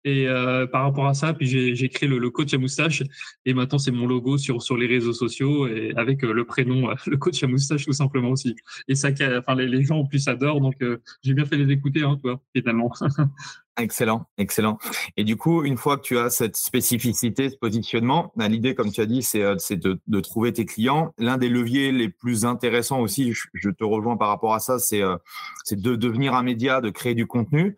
et 0.07 0.29
euh, 0.29 0.69
par 0.69 0.85
rapport 0.85 1.09
à 1.09 1.15
ça, 1.15 1.35
puis 1.35 1.75
j'ai 1.75 1.89
créé 1.89 2.09
le, 2.09 2.31
coach 2.31 2.55
à 2.55 2.59
moustache. 2.59 3.03
Et 3.45 3.53
maintenant, 3.55 3.79
c'est 3.79 3.91
mon 3.91 4.07
logo 4.07 4.39
sur, 4.39 4.63
sur 4.63 4.77
les 4.77 4.87
réseaux 4.87 5.13
sociaux 5.13 5.67
et 5.67 5.93
avec 5.97 6.23
euh, 6.23 6.33
le 6.33 6.45
prénom, 6.45 6.91
euh, 6.91 6.95
le 7.07 7.17
coach 7.17 7.43
à 7.43 7.49
moustache, 7.49 7.85
tout 7.85 7.93
simplement 7.93 8.31
aussi. 8.31 8.55
Et 8.87 8.95
ça, 8.95 9.09
enfin, 9.37 9.57
les, 9.57 9.83
gens 9.83 9.99
en 9.99 10.07
plus 10.07 10.29
adorent. 10.29 10.61
Donc, 10.61 10.77
j'ai 11.23 11.35
bien 11.35 11.45
fait 11.45 11.57
les 11.57 11.73
écouter, 11.73 12.03
hein, 12.03 12.19
toi, 12.23 12.41
finalement. 12.55 12.91
Excellent, 13.79 14.27
excellent. 14.39 14.79
Et 15.19 15.25
du 15.25 15.37
coup, 15.37 15.63
une 15.63 15.77
fois 15.77 15.99
que 15.99 16.03
tu 16.03 16.17
as 16.17 16.31
cette 16.31 16.57
spécificité, 16.57 17.51
ce 17.51 17.57
positionnement, 17.59 18.33
bah, 18.35 18.49
l'idée, 18.49 18.75
comme 18.75 18.91
tu 18.91 19.03
as 19.03 19.07
dit, 19.07 19.23
c'est 19.23 19.43
de, 19.43 20.01
de, 20.07 20.21
trouver 20.21 20.55
tes 20.55 20.65
clients. 20.65 21.13
L'un 21.19 21.37
des 21.37 21.51
leviers 21.51 21.93
les 21.93 22.09
plus 22.09 22.47
intéressants 22.47 23.01
aussi, 23.01 23.35
je, 23.35 23.69
te 23.69 23.85
rejoins 23.85 24.17
par 24.17 24.29
rapport 24.29 24.55
à 24.55 24.61
ça, 24.61 24.79
c'est 24.79 25.03
de 25.03 25.95
devenir 25.95 26.33
un 26.33 26.43
média, 26.43 26.81
de 26.81 26.89
créer 26.89 27.15
du 27.15 27.27
contenu. 27.27 27.77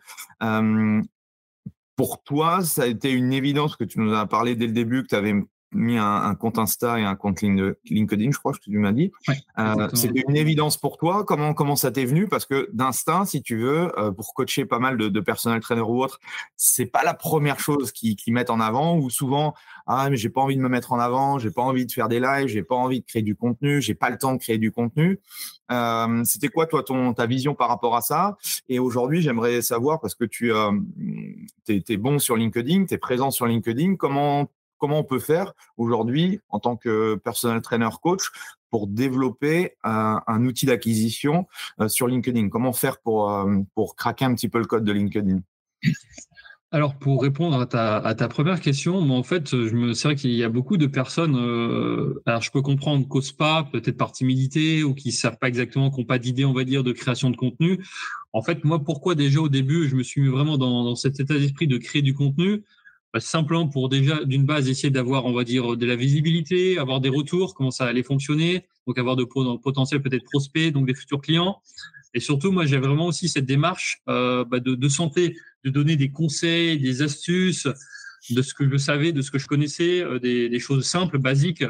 Pour 1.99 2.23
toi, 2.23 2.63
ça 2.63 2.83
a 2.83 2.85
été 2.85 3.11
une 3.11 3.33
évidence 3.33 3.75
que 3.75 3.83
tu 3.83 3.99
nous 3.99 4.13
as 4.13 4.25
parlé 4.25 4.55
dès 4.55 4.67
le 4.67 4.71
début, 4.71 5.03
que 5.03 5.09
tu 5.09 5.15
avais 5.15 5.33
mis 5.71 5.97
un, 5.97 6.33
compte 6.35 6.57
Insta 6.57 6.99
et 6.99 7.03
un 7.03 7.15
compte 7.15 7.41
LinkedIn, 7.41 8.31
je 8.31 8.37
crois 8.39 8.53
que 8.53 8.59
tu 8.59 8.77
m'as 8.77 8.91
dit. 8.91 9.11
Euh, 9.57 9.87
C'était 9.93 10.23
une 10.27 10.35
évidence 10.35 10.77
pour 10.77 10.97
toi. 10.97 11.23
Comment 11.23 11.53
comment 11.53 11.75
ça 11.75 11.91
t'est 11.91 12.05
venu? 12.05 12.27
Parce 12.27 12.45
que 12.45 12.69
d'instinct, 12.73 13.25
si 13.25 13.41
tu 13.41 13.57
veux, 13.57 13.97
euh, 13.99 14.11
pour 14.11 14.33
coacher 14.33 14.65
pas 14.65 14.79
mal 14.79 14.97
de, 14.97 15.09
de 15.09 15.19
personnel 15.19 15.59
trainer 15.59 15.81
ou 15.81 16.03
autre, 16.03 16.19
c'est 16.55 16.87
pas 16.87 17.03
la 17.03 17.13
première 17.13 17.59
chose 17.59 17.91
qu'ils 17.91 18.15
qui 18.15 18.31
mettent 18.31 18.49
en 18.49 18.59
avant. 18.59 18.97
Ou 18.97 19.09
souvent, 19.09 19.53
ah 19.85 20.09
mais 20.09 20.17
j'ai 20.17 20.29
pas 20.29 20.41
envie 20.41 20.55
de 20.55 20.61
me 20.61 20.69
mettre 20.69 20.91
en 20.91 20.99
avant, 20.99 21.39
j'ai 21.39 21.51
pas 21.51 21.61
envie 21.61 21.85
de 21.85 21.91
faire 21.91 22.09
des 22.09 22.19
lives, 22.19 22.47
j'ai 22.47 22.63
pas 22.63 22.75
envie 22.75 23.01
de 23.01 23.05
créer 23.05 23.21
du 23.21 23.35
contenu, 23.35 23.81
j'ai 23.81 23.95
pas 23.95 24.09
le 24.09 24.17
temps 24.17 24.33
de 24.33 24.39
créer 24.39 24.57
du 24.57 24.71
contenu. 24.71 25.19
Euh, 25.71 26.23
C'était 26.25 26.47
quoi 26.47 26.65
toi 26.65 26.83
ton 26.83 27.13
ta 27.13 27.25
vision 27.25 27.53
par 27.53 27.69
rapport 27.69 27.95
à 27.95 28.01
ça? 28.01 28.37
Et 28.69 28.79
aujourd'hui, 28.79 29.21
j'aimerais 29.21 29.61
savoir 29.61 29.99
parce 29.99 30.15
que 30.15 30.25
tu 30.25 30.51
euh, 30.51 30.71
es, 31.67 31.83
es, 31.87 31.97
bon 31.97 32.17
sur 32.17 32.35
LinkedIn, 32.35 32.85
tu 32.85 32.93
es 32.93 32.97
présent 32.97 33.29
sur 33.29 33.45
LinkedIn, 33.45 33.95
comment 33.95 34.49
comment 34.79 34.99
on 34.99 35.03
peut 35.03 35.19
faire 35.19 35.53
aujourd'hui 35.77 36.39
en 36.49 36.59
tant 36.59 36.75
que 36.75 37.15
personnel 37.15 37.61
trainer 37.61 37.89
coach 38.01 38.23
pour 38.71 38.87
développer 38.87 39.75
un, 39.83 40.45
outil 40.45 40.65
d'acquisition 40.65 41.47
euh, 41.79 41.87
sur 41.87 42.07
LinkedIn? 42.07 42.49
Comment 42.49 42.73
faire 42.73 42.99
pour, 42.99 43.31
euh, 43.31 43.59
pour 43.75 43.95
craquer 43.95 44.25
un 44.25 44.33
petit 44.33 44.49
peu 44.49 44.59
le 44.59 44.65
code 44.65 44.83
de 44.83 44.91
LinkedIn? 44.91 45.41
Alors 46.71 46.99
pour 46.99 47.23
répondre 47.23 47.59
à 47.59 47.65
ta, 48.15 48.27
première 48.27 48.61
question, 48.61 48.97
en 48.97 49.23
fait, 49.23 49.49
je 49.49 49.73
me 49.73 49.93
c'est 49.93 50.13
qu'il 50.13 50.33
y 50.33 50.43
a 50.43 50.49
beaucoup 50.49 50.77
de 50.77 50.85
personnes. 50.85 51.35
Euh, 51.35 52.21
alors 52.27 52.43
je 52.43 52.51
peux 52.51 52.61
comprendre 52.61 53.07
qu'osent 53.07 53.31
pas, 53.31 53.63
peut-être 53.63 53.97
par 53.97 54.11
timidité 54.11 54.83
ou 54.83 54.93
qui 54.93 55.11
savent 55.11 55.39
pas 55.39 55.47
exactement, 55.47 55.89
qui 55.89 55.99
n'ont 55.99 56.05
pas 56.05 56.19
d'idée, 56.19 56.45
on 56.45 56.53
va 56.53 56.65
dire, 56.65 56.83
de 56.83 56.91
création 56.91 57.31
de 57.31 57.35
contenu. 57.35 57.83
En 58.33 58.43
fait, 58.43 58.63
moi, 58.65 58.83
pourquoi 58.83 59.15
déjà 59.15 59.39
au 59.39 59.49
début, 59.49 59.89
je 59.89 59.95
me 59.95 60.03
suis 60.03 60.21
mis 60.21 60.27
vraiment 60.27 60.59
dans 60.59 60.95
cet 60.95 61.19
état 61.19 61.33
d'esprit 61.33 61.65
de 61.65 61.79
créer 61.79 62.03
du 62.03 62.13
contenu? 62.13 62.63
Bah, 63.13 63.19
simplement 63.19 63.67
pour 63.67 63.89
déjà, 63.89 64.23
d'une 64.23 64.45
base, 64.45 64.69
essayer 64.69 64.91
d'avoir, 64.91 65.25
on 65.25 65.33
va 65.33 65.43
dire, 65.43 65.75
de 65.75 65.85
la 65.85 65.95
visibilité, 65.95 66.77
avoir 66.77 67.01
des 67.01 67.09
retours, 67.09 67.55
comment 67.55 67.71
ça 67.71 67.85
allait 67.85 68.03
fonctionner, 68.03 68.65
donc 68.87 68.97
avoir 68.99 69.15
de 69.15 69.23
potentiels 69.23 70.01
peut-être 70.01 70.25
prospects, 70.25 70.71
donc 70.71 70.85
des 70.85 70.93
futurs 70.93 71.21
clients. 71.21 71.61
Et 72.13 72.19
surtout, 72.19 72.51
moi, 72.51 72.65
j'ai 72.65 72.77
vraiment 72.77 73.07
aussi 73.07 73.29
cette 73.29 73.45
démarche 73.45 74.01
bah, 74.07 74.45
de, 74.51 74.89
santé, 74.89 75.35
de 75.63 75.69
donner 75.69 75.95
des 75.95 76.11
conseils, 76.11 76.79
des 76.79 77.01
astuces, 77.01 77.67
de 78.29 78.41
ce 78.41 78.53
que 78.53 78.69
je 78.69 78.77
savais, 78.77 79.11
de 79.11 79.21
ce 79.21 79.31
que 79.31 79.39
je 79.39 79.47
connaissais, 79.47 80.03
des, 80.19 80.49
des 80.49 80.59
choses 80.59 80.85
simples, 80.85 81.17
basiques, 81.19 81.63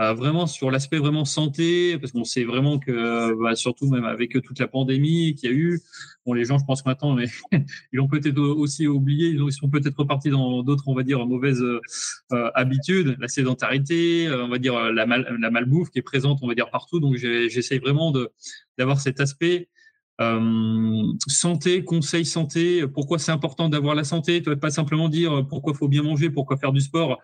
euh, 0.00 0.12
vraiment 0.12 0.46
sur 0.46 0.70
l'aspect 0.70 0.98
vraiment 0.98 1.24
santé, 1.24 1.98
parce 1.98 2.12
qu'on 2.12 2.24
sait 2.24 2.44
vraiment 2.44 2.78
que, 2.78 3.34
bah, 3.42 3.54
surtout 3.54 3.88
même 3.88 4.04
avec 4.04 4.32
toute 4.42 4.58
la 4.58 4.68
pandémie 4.68 5.34
qu'il 5.34 5.50
y 5.50 5.52
a 5.52 5.56
eu, 5.56 5.80
bon, 6.26 6.34
les 6.34 6.44
gens, 6.44 6.58
je 6.58 6.64
pense 6.64 6.84
maintenant, 6.84 7.14
mais 7.14 7.26
ils 7.92 8.00
ont 8.00 8.08
peut-être 8.08 8.38
aussi 8.38 8.86
oublié, 8.86 9.30
ils, 9.30 9.52
sont 9.52 9.70
peut-être 9.70 9.96
repartis 9.96 10.30
dans 10.30 10.62
d'autres, 10.62 10.84
on 10.88 10.94
va 10.94 11.02
dire, 11.02 11.24
mauvaises 11.26 11.62
euh, 11.62 12.50
habitudes, 12.54 13.16
la 13.20 13.28
sédentarité, 13.28 14.26
euh, 14.28 14.44
on 14.44 14.48
va 14.48 14.58
dire 14.58 14.92
la, 14.92 15.06
mal, 15.06 15.36
la 15.40 15.50
malbouffe 15.50 15.90
qui 15.90 15.98
est 15.98 16.02
présente, 16.02 16.40
on 16.42 16.48
va 16.48 16.54
dire 16.54 16.70
partout. 16.70 17.00
Donc, 17.00 17.16
j'essaie 17.16 17.78
vraiment 17.78 18.10
de 18.10 18.30
d'avoir 18.78 19.00
cet 19.00 19.20
aspect 19.20 19.68
euh, 20.20 21.12
santé, 21.26 21.84
conseil 21.84 22.24
santé, 22.24 22.86
pourquoi 22.86 23.18
c'est 23.18 23.32
important 23.32 23.68
d'avoir 23.68 23.94
la 23.94 24.04
santé, 24.04 24.40
pas 24.40 24.70
simplement 24.70 25.08
dire 25.08 25.46
pourquoi 25.48 25.74
faut 25.74 25.88
bien 25.88 26.02
manger, 26.02 26.30
pourquoi 26.30 26.56
faire 26.56 26.72
du 26.72 26.80
sport, 26.80 27.12
euh, 27.12 27.16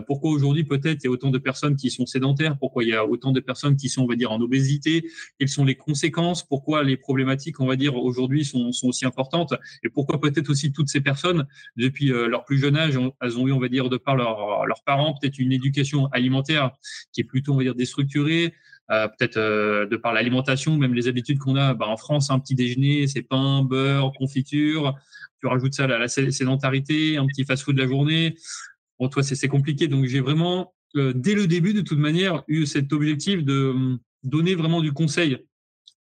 pourquoi 0.00 0.30
aujourd'hui 0.30 0.64
peut-être 0.64 1.02
il 1.02 1.06
y 1.06 1.08
a 1.08 1.10
autant 1.10 1.30
de 1.30 1.38
personnes 1.38 1.76
qui 1.76 1.90
sont 1.90 2.06
sédentaires? 2.06 2.56
Pourquoi 2.58 2.84
il 2.84 2.90
y 2.90 2.94
a 2.94 3.04
autant 3.06 3.32
de 3.32 3.40
personnes 3.40 3.76
qui 3.76 3.88
sont, 3.88 4.02
on 4.02 4.06
va 4.06 4.16
dire, 4.16 4.32
en 4.32 4.40
obésité? 4.40 5.08
Quelles 5.38 5.48
sont 5.48 5.64
les 5.64 5.74
conséquences? 5.74 6.42
Pourquoi 6.42 6.82
les 6.82 6.96
problématiques, 6.96 7.60
on 7.60 7.66
va 7.66 7.76
dire, 7.76 7.96
aujourd'hui 7.96 8.44
sont, 8.44 8.72
sont 8.72 8.88
aussi 8.88 9.04
importantes? 9.04 9.54
Et 9.82 9.88
pourquoi 9.88 10.20
peut-être 10.20 10.50
aussi 10.50 10.72
toutes 10.72 10.88
ces 10.88 11.00
personnes, 11.00 11.46
depuis 11.76 12.12
euh, 12.12 12.26
leur 12.26 12.44
plus 12.44 12.58
jeune 12.58 12.76
âge, 12.76 12.98
elles 13.20 13.38
ont 13.38 13.46
eu, 13.46 13.52
on 13.52 13.60
va 13.60 13.68
dire, 13.68 13.88
de 13.88 13.96
par 13.96 14.16
leurs 14.16 14.66
leurs 14.66 14.82
parents, 14.84 15.14
peut-être 15.20 15.38
une 15.38 15.52
éducation 15.52 16.06
alimentaire 16.06 16.72
qui 17.12 17.20
est 17.20 17.24
plutôt, 17.24 17.54
on 17.54 17.56
va 17.56 17.62
dire, 17.64 17.74
déstructurée, 17.74 18.54
euh, 18.90 19.08
peut-être 19.08 19.36
euh, 19.36 19.86
de 19.86 19.96
par 19.96 20.12
l'alimentation, 20.12 20.76
même 20.76 20.94
les 20.94 21.08
habitudes 21.08 21.38
qu'on 21.38 21.56
a 21.56 21.74
bah, 21.74 21.86
en 21.86 21.96
France, 21.96 22.30
un 22.30 22.38
petit 22.38 22.54
déjeuner, 22.54 23.06
c'est 23.06 23.22
pain, 23.22 23.62
beurre, 23.62 24.12
confiture. 24.18 24.94
Tu 25.40 25.46
rajoutes 25.46 25.74
ça 25.74 25.84
à 25.84 25.98
la 25.98 26.08
sédentarité, 26.08 27.16
un 27.16 27.26
petit 27.26 27.44
fast-food 27.44 27.74
de 27.74 27.82
la 27.82 27.88
journée. 27.88 28.36
Toi, 29.08 29.22
c'est 29.22 29.48
compliqué. 29.48 29.88
Donc, 29.88 30.06
j'ai 30.06 30.20
vraiment, 30.20 30.72
euh, 30.96 31.12
dès 31.14 31.34
le 31.34 31.46
début, 31.46 31.74
de 31.74 31.80
toute 31.80 31.98
manière, 31.98 32.42
eu 32.48 32.66
cet 32.66 32.92
objectif 32.92 33.44
de 33.44 33.70
hum, 33.70 33.98
donner 34.22 34.54
vraiment 34.54 34.80
du 34.80 34.92
conseil 34.92 35.38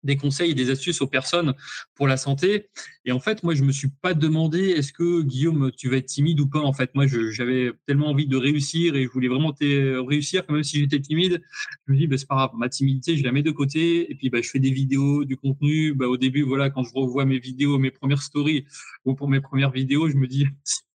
des 0.03 0.17
conseils 0.17 0.53
et 0.53 0.55
des 0.55 0.71
astuces 0.71 1.01
aux 1.01 1.07
personnes 1.07 1.55
pour 1.95 2.09
la 2.09 2.17
santé. 2.17 2.69
Et 3.05 3.13
en 3.13 3.21
fait, 3.21 3.43
moi, 3.43 3.55
je 3.55 3.63
me 3.65 3.73
suis 3.73 3.89
pas 3.89 4.15
demandé 4.15 4.71
est-ce 4.71 4.93
que 4.93 5.23
Guillaume, 5.23 5.71
tu 5.77 5.89
vas 5.89 5.97
être 5.97 6.07
timide 6.07 6.41
ou 6.41 6.49
pas. 6.49 6.61
En 6.61 6.73
fait, 6.73 6.95
moi, 6.95 7.07
j'avais 7.07 7.73
tellement 7.87 8.09
envie 8.09 8.27
de 8.27 8.37
réussir 8.37 8.97
et 8.97 9.05
je 9.05 9.09
voulais 9.09 9.29
vraiment 9.29 9.55
réussir, 9.61 10.43
même 10.49 10.65
si 10.65 10.81
j'étais 10.81 11.01
timide. 11.01 11.43
Je 11.87 11.93
me 11.93 11.99
dis, 11.99 12.07
bah, 12.07 12.19
c'est 12.19 12.27
pas 12.27 12.37
grave, 12.37 12.51
ma 12.55 12.69
timidité, 12.69 13.17
je 13.17 13.25
la 13.25 13.33
mets 13.33 13.43
de 13.43 13.51
côté. 13.51 14.11
Et 14.11 14.15
puis, 14.15 14.31
bah, 14.31 14.41
je 14.43 14.49
fais 14.49 14.59
des 14.59 14.71
vidéos, 14.71 15.25
du 15.25 15.37
contenu. 15.37 15.95
Bah, 15.95 16.07
au 16.07 16.17
début, 16.17 16.43
voilà, 16.43 16.71
quand 16.71 16.83
je 16.83 16.93
revois 16.95 17.25
mes 17.25 17.39
vidéos, 17.39 17.79
mes 17.79 17.91
premières 17.91 18.23
stories 18.23 18.65
ou 19.05 19.15
pour 19.15 19.29
mes 19.29 19.41
premières 19.41 19.71
vidéos, 19.71 20.09
je 20.09 20.17
me 20.17 20.27
dis, 20.27 20.47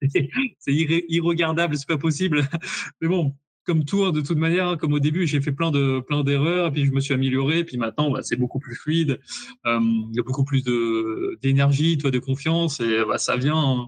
c'est 0.59 0.73
irregardable, 0.73 1.77
c'est 1.77 1.87
pas 1.87 1.97
possible. 1.97 2.47
Mais 3.01 3.07
bon, 3.07 3.35
comme 3.65 3.83
tout, 3.83 4.03
hein, 4.05 4.11
de 4.11 4.21
toute 4.21 4.37
manière, 4.37 4.67
hein, 4.67 4.77
comme 4.77 4.93
au 4.93 4.99
début, 4.99 5.25
j'ai 5.27 5.41
fait 5.41 5.51
plein 5.51 5.71
de 5.71 5.99
plein 5.99 6.23
d'erreurs, 6.23 6.71
puis 6.71 6.85
je 6.85 6.91
me 6.91 6.99
suis 6.99 7.13
amélioré, 7.13 7.63
puis 7.63 7.77
maintenant, 7.77 8.11
bah, 8.11 8.19
c'est 8.21 8.35
beaucoup 8.35 8.59
plus 8.59 8.75
fluide. 8.75 9.19
Euh, 9.65 9.79
il 9.81 10.15
y 10.15 10.19
a 10.19 10.23
beaucoup 10.23 10.43
plus 10.43 10.63
de 10.63 11.37
d'énergie, 11.41 11.97
toi, 11.97 12.11
de 12.11 12.19
confiance, 12.19 12.79
et 12.79 13.03
bah, 13.07 13.17
ça 13.17 13.35
vient. 13.35 13.57
Hein, 13.57 13.87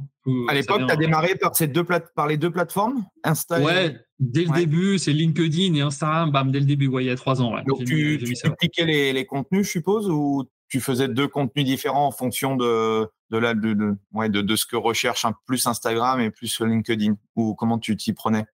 à 0.49 0.53
l'époque, 0.53 0.81
tu 0.85 0.91
as 0.91 0.97
démarré 0.97 1.35
par 1.35 1.55
ces 1.55 1.67
deux 1.67 1.85
par 2.15 2.27
les 2.27 2.37
deux 2.37 2.51
plateformes, 2.51 3.05
Insta. 3.23 3.61
Ouais, 3.61 3.95
dès 4.19 4.45
le 4.45 4.53
début, 4.53 4.97
c'est 4.97 5.13
LinkedIn 5.13 5.75
et 5.75 5.81
Instagram. 5.81 6.31
Bam, 6.31 6.51
dès 6.51 6.59
le 6.59 6.65
début, 6.65 6.87
ouais, 6.87 7.03
il 7.03 7.07
y 7.07 7.11
a 7.11 7.15
trois 7.15 7.41
ans. 7.41 7.55
Donc 7.65 7.85
tu, 7.85 8.19
tu 8.19 8.85
les, 8.85 9.13
les 9.13 9.25
contenus, 9.25 9.67
je 9.67 9.71
suppose, 9.71 10.09
ou 10.09 10.43
tu 10.69 10.81
faisais 10.81 11.07
deux 11.07 11.27
contenus 11.27 11.65
différents 11.65 12.07
en 12.07 12.11
fonction 12.11 12.57
de 12.57 13.07
de 13.29 13.37
la 13.37 13.53
de, 13.53 13.73
de, 13.73 13.95
ouais, 14.13 14.29
de, 14.29 14.41
de 14.41 14.55
ce 14.55 14.65
que 14.65 14.75
recherche 14.75 15.23
un 15.23 15.33
plus 15.45 15.65
Instagram 15.67 16.19
et 16.19 16.31
plus 16.31 16.61
LinkedIn, 16.61 17.15
ou 17.35 17.55
comment 17.55 17.77
tu 17.77 17.95
t'y 17.95 18.13
prenais? 18.13 18.45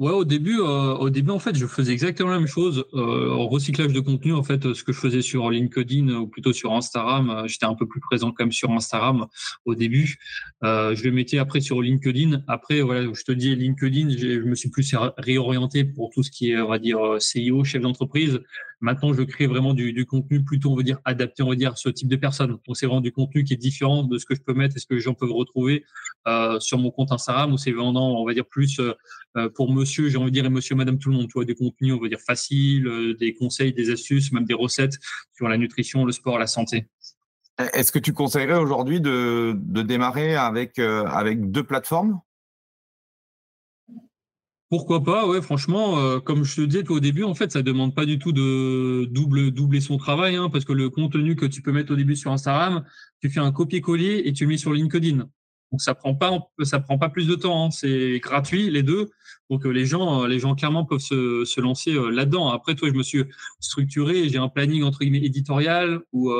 Ouais, 0.00 0.10
au 0.10 0.24
début, 0.24 0.58
euh, 0.58 0.94
au 0.94 1.08
début, 1.08 1.30
en 1.30 1.38
fait, 1.38 1.54
je 1.56 1.66
faisais 1.66 1.92
exactement 1.92 2.30
la 2.30 2.38
même 2.40 2.48
chose. 2.48 2.84
Euh, 2.94 3.30
en 3.30 3.46
recyclage 3.46 3.92
de 3.92 4.00
contenu, 4.00 4.32
en 4.32 4.42
fait, 4.42 4.74
ce 4.74 4.82
que 4.82 4.92
je 4.92 4.98
faisais 4.98 5.22
sur 5.22 5.48
LinkedIn 5.50 6.08
ou 6.08 6.26
plutôt 6.26 6.52
sur 6.52 6.72
Instagram, 6.72 7.30
euh, 7.30 7.46
j'étais 7.46 7.66
un 7.66 7.74
peu 7.74 7.86
plus 7.86 8.00
présent 8.00 8.32
quand 8.32 8.42
même 8.42 8.50
sur 8.50 8.72
Instagram 8.72 9.26
au 9.66 9.76
début. 9.76 10.16
Euh, 10.64 10.96
je 10.96 11.04
le 11.04 11.12
mettais 11.12 11.38
après 11.38 11.60
sur 11.60 11.80
LinkedIn. 11.80 12.42
Après, 12.48 12.80
voilà, 12.80 13.02
je 13.12 13.22
te 13.22 13.30
dis 13.30 13.54
LinkedIn, 13.54 14.10
je 14.18 14.40
me 14.40 14.56
suis 14.56 14.68
plus 14.68 14.96
réorienté 15.16 15.84
pour 15.84 16.10
tout 16.10 16.24
ce 16.24 16.32
qui 16.32 16.50
est, 16.50 16.60
on 16.60 16.68
va 16.68 16.80
dire, 16.80 16.98
CIO, 17.20 17.62
chef 17.62 17.80
d'entreprise. 17.80 18.40
Maintenant, 18.84 19.14
je 19.14 19.22
crée 19.22 19.46
vraiment 19.46 19.72
du, 19.72 19.94
du, 19.94 20.04
contenu 20.04 20.44
plutôt, 20.44 20.70
on 20.70 20.76
dire, 20.82 21.00
adapté, 21.06 21.42
on 21.42 21.48
va 21.48 21.56
dire, 21.56 21.72
à 21.72 21.76
ce 21.76 21.88
type 21.88 22.06
de 22.06 22.16
personnes. 22.16 22.58
Donc, 22.66 22.76
c'est 22.76 22.84
vraiment 22.84 23.00
du 23.00 23.12
contenu 23.12 23.42
qui 23.42 23.54
est 23.54 23.56
différent 23.56 24.02
de 24.02 24.18
ce 24.18 24.26
que 24.26 24.34
je 24.34 24.42
peux 24.42 24.52
mettre 24.52 24.76
et 24.76 24.78
ce 24.78 24.86
que 24.86 24.92
les 24.92 25.00
gens 25.00 25.14
peuvent 25.14 25.32
retrouver 25.32 25.86
euh, 26.28 26.60
sur 26.60 26.76
mon 26.76 26.90
compte 26.90 27.10
Instagram, 27.10 27.50
où 27.50 27.56
c'est 27.56 27.72
vraiment, 27.72 28.20
on 28.20 28.26
va 28.26 28.34
dire, 28.34 28.44
plus 28.44 28.78
euh, 28.80 29.48
pour 29.54 29.72
monsieur, 29.72 30.10
j'ai 30.10 30.18
envie 30.18 30.30
de 30.30 30.34
dire, 30.34 30.44
et 30.44 30.50
monsieur, 30.50 30.74
madame, 30.74 30.98
tout 30.98 31.08
le 31.08 31.16
monde. 31.16 31.28
Tu 31.28 31.32
vois, 31.32 31.46
des 31.46 31.54
contenus, 31.54 31.94
on 31.94 32.04
euh, 32.04 33.14
des 33.14 33.34
conseils, 33.34 33.72
des 33.72 33.90
astuces, 33.90 34.32
même 34.32 34.44
des 34.44 34.52
recettes 34.52 34.98
sur 35.34 35.48
la 35.48 35.56
nutrition, 35.56 36.04
le 36.04 36.12
sport, 36.12 36.38
la 36.38 36.46
santé. 36.46 36.86
Est-ce 37.72 37.90
que 37.90 37.98
tu 37.98 38.12
conseillerais 38.12 38.58
aujourd'hui 38.58 39.00
de, 39.00 39.56
démarrer 39.82 40.36
euh, 40.36 41.04
avec 41.06 41.50
deux 41.50 41.62
plateformes? 41.62 42.20
Pourquoi 44.70 45.04
pas, 45.04 45.26
ouais, 45.28 45.42
franchement, 45.42 45.98
euh, 45.98 46.20
comme 46.20 46.44
je 46.44 46.56
te 46.56 46.60
disais 46.62 46.88
au 46.90 47.00
début, 47.00 47.22
en 47.22 47.34
fait, 47.34 47.52
ça 47.52 47.62
demande 47.62 47.94
pas 47.94 48.06
du 48.06 48.18
tout 48.18 48.32
de 48.32 49.04
double, 49.10 49.50
doubler 49.50 49.80
son 49.80 49.98
travail, 49.98 50.36
hein, 50.36 50.48
parce 50.50 50.64
que 50.64 50.72
le 50.72 50.88
contenu 50.88 51.36
que 51.36 51.46
tu 51.46 51.60
peux 51.62 51.70
mettre 51.70 51.92
au 51.92 51.96
début 51.96 52.16
sur 52.16 52.32
Instagram, 52.32 52.84
tu 53.20 53.30
fais 53.30 53.40
un 53.40 53.52
copier-coller 53.52 54.22
et 54.24 54.32
tu 54.32 54.44
le 54.44 54.50
mets 54.50 54.56
sur 54.56 54.72
LinkedIn. 54.72 55.28
Donc 55.70 55.80
ça 55.80 55.94
prend 55.94 56.14
pas, 56.14 56.38
ça 56.62 56.80
prend 56.80 56.98
pas 56.98 57.08
plus 57.08 57.26
de 57.26 57.34
temps. 57.34 57.66
Hein. 57.66 57.70
C'est 57.70 58.20
gratuit 58.20 58.70
les 58.70 58.82
deux. 58.82 59.10
Donc 59.50 59.66
euh, 59.66 59.70
les 59.70 59.86
gens, 59.86 60.22
euh, 60.22 60.28
les 60.28 60.38
gens 60.38 60.54
clairement 60.54 60.84
peuvent 60.84 60.98
se, 60.98 61.60
lancer 61.60 61.92
là-dedans. 61.92 62.48
Après, 62.48 62.74
toi, 62.74 62.88
je 62.88 62.94
me 62.94 63.02
suis 63.02 63.24
structuré. 63.60 64.28
J'ai 64.28 64.38
un 64.38 64.48
planning 64.48 64.82
entre 64.82 65.00
guillemets 65.00 65.24
éditorial 65.24 66.00
où 66.12 66.32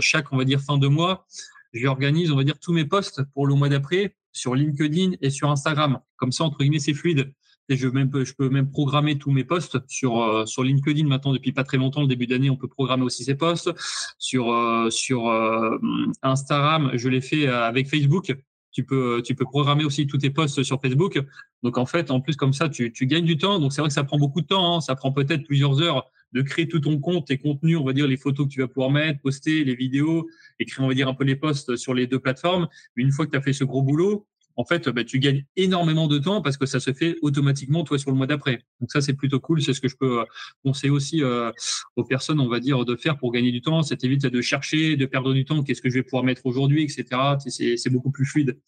chaque, 0.00 0.32
on 0.32 0.36
va 0.36 0.44
dire, 0.44 0.60
fin 0.60 0.78
de 0.78 0.88
mois, 0.88 1.26
j'organise, 1.72 2.30
on 2.30 2.36
va 2.36 2.44
dire, 2.44 2.58
tous 2.58 2.72
mes 2.72 2.84
posts 2.84 3.22
pour 3.34 3.46
le 3.46 3.54
mois 3.54 3.68
d'après 3.68 4.14
sur 4.38 4.54
LinkedIn 4.54 5.12
et 5.20 5.30
sur 5.30 5.50
Instagram. 5.50 6.00
Comme 6.16 6.32
ça, 6.32 6.44
entre 6.44 6.58
guillemets, 6.58 6.78
c'est 6.78 6.94
fluide. 6.94 7.32
Et 7.68 7.76
je, 7.76 7.86
même, 7.88 8.10
peux 8.10 8.48
même 8.48 8.70
programmer 8.70 9.18
tous 9.18 9.30
mes 9.30 9.44
posts 9.44 9.78
sur, 9.88 10.22
euh, 10.22 10.46
sur 10.46 10.62
LinkedIn 10.62 11.06
maintenant 11.06 11.34
depuis 11.34 11.52
pas 11.52 11.64
très 11.64 11.76
longtemps. 11.76 12.00
Le 12.00 12.06
début 12.06 12.26
d'année, 12.26 12.48
on 12.48 12.56
peut 12.56 12.68
programmer 12.68 13.04
aussi 13.04 13.24
ses 13.24 13.34
posts. 13.34 13.70
Sur, 14.18 14.52
euh, 14.52 14.88
sur 14.88 15.28
euh, 15.28 15.76
Instagram, 16.22 16.92
je 16.94 17.08
l'ai 17.10 17.20
fait 17.20 17.46
avec 17.46 17.88
Facebook. 17.88 18.34
Tu 18.78 18.84
peux, 18.84 19.44
programmer 19.44 19.84
aussi 19.84 20.06
tous 20.06 20.18
tes 20.18 20.30
posts 20.30 20.62
sur 20.62 20.80
Facebook. 20.80 21.20
Donc 21.62 21.78
en 21.78 21.86
fait, 21.86 22.10
en 22.10 22.20
plus 22.20 22.36
comme 22.36 22.52
ça, 22.52 22.68
tu, 22.68 22.92
gagnes 23.02 23.24
du 23.24 23.36
temps. 23.36 23.58
Donc 23.58 23.72
c'est 23.72 23.80
vrai 23.80 23.88
que 23.88 23.94
ça 23.94 24.04
prend 24.04 24.18
beaucoup 24.18 24.40
de 24.40 24.46
temps. 24.46 24.76
Hein. 24.76 24.80
Ça 24.80 24.94
prend 24.94 25.10
peut-être 25.10 25.44
plusieurs 25.44 25.82
heures 25.82 26.10
de 26.32 26.42
créer 26.42 26.68
tout 26.68 26.80
ton 26.80 27.00
compte, 27.00 27.26
tes 27.26 27.38
contenus, 27.38 27.78
on 27.78 27.84
va 27.84 27.92
dire 27.92 28.06
les 28.06 28.18
photos 28.18 28.46
que 28.46 28.52
tu 28.52 28.60
vas 28.60 28.68
pouvoir 28.68 28.90
mettre, 28.90 29.20
poster, 29.20 29.64
les 29.64 29.74
vidéos, 29.74 30.28
écrire, 30.60 30.84
on 30.84 30.88
va 30.88 30.94
dire 30.94 31.08
un 31.08 31.14
peu 31.14 31.24
les 31.24 31.36
posts 31.36 31.76
sur 31.76 31.94
les 31.94 32.06
deux 32.06 32.20
plateformes. 32.20 32.68
Une 32.96 33.10
fois 33.10 33.26
que 33.26 33.32
tu 33.32 33.38
as 33.38 33.42
fait 33.42 33.52
ce 33.52 33.64
gros 33.64 33.82
boulot, 33.82 34.26
en 34.58 34.64
fait, 34.64 34.88
bah, 34.88 35.04
tu 35.04 35.20
gagnes 35.20 35.44
énormément 35.54 36.08
de 36.08 36.18
temps 36.18 36.42
parce 36.42 36.56
que 36.56 36.66
ça 36.66 36.80
se 36.80 36.92
fait 36.92 37.16
automatiquement, 37.22 37.84
toi, 37.84 37.96
sur 37.96 38.10
le 38.10 38.16
mois 38.16 38.26
d'après. 38.26 38.64
Donc 38.80 38.90
ça, 38.90 39.00
c'est 39.00 39.12
plutôt 39.12 39.38
cool. 39.38 39.62
C'est 39.62 39.72
ce 39.72 39.80
que 39.80 39.86
je 39.86 39.96
peux 39.96 40.20
euh, 40.20 40.24
conseiller 40.64 40.90
aussi 40.90 41.22
euh, 41.22 41.52
aux 41.94 42.02
personnes, 42.02 42.40
on 42.40 42.48
va 42.48 42.58
dire, 42.58 42.84
de 42.84 42.96
faire 42.96 43.18
pour 43.18 43.30
gagner 43.30 43.52
du 43.52 43.62
temps. 43.62 43.84
Ça 43.84 43.96
t'évite 43.96 44.26
de 44.26 44.40
chercher, 44.42 44.96
de 44.96 45.06
perdre 45.06 45.32
du 45.32 45.44
temps. 45.44 45.62
Qu'est-ce 45.62 45.80
que 45.80 45.88
je 45.88 45.94
vais 45.94 46.02
pouvoir 46.02 46.24
mettre 46.24 46.44
aujourd'hui, 46.44 46.82
etc. 46.82 47.36
C'est 47.46 47.90
beaucoup 47.90 48.10
plus 48.10 48.26
fluide. 48.26 48.58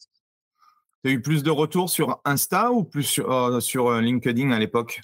Tu 1.03 1.11
as 1.11 1.12
eu 1.12 1.20
plus 1.20 1.43
de 1.43 1.51
retours 1.51 1.91
sur 1.91 2.20
Insta 2.24 2.70
ou 2.70 2.84
plus 2.84 3.03
sur, 3.03 3.32
euh, 3.32 3.59
sur 3.59 4.01
LinkedIn 4.01 4.53
à 4.53 4.61
l'époque? 4.61 5.01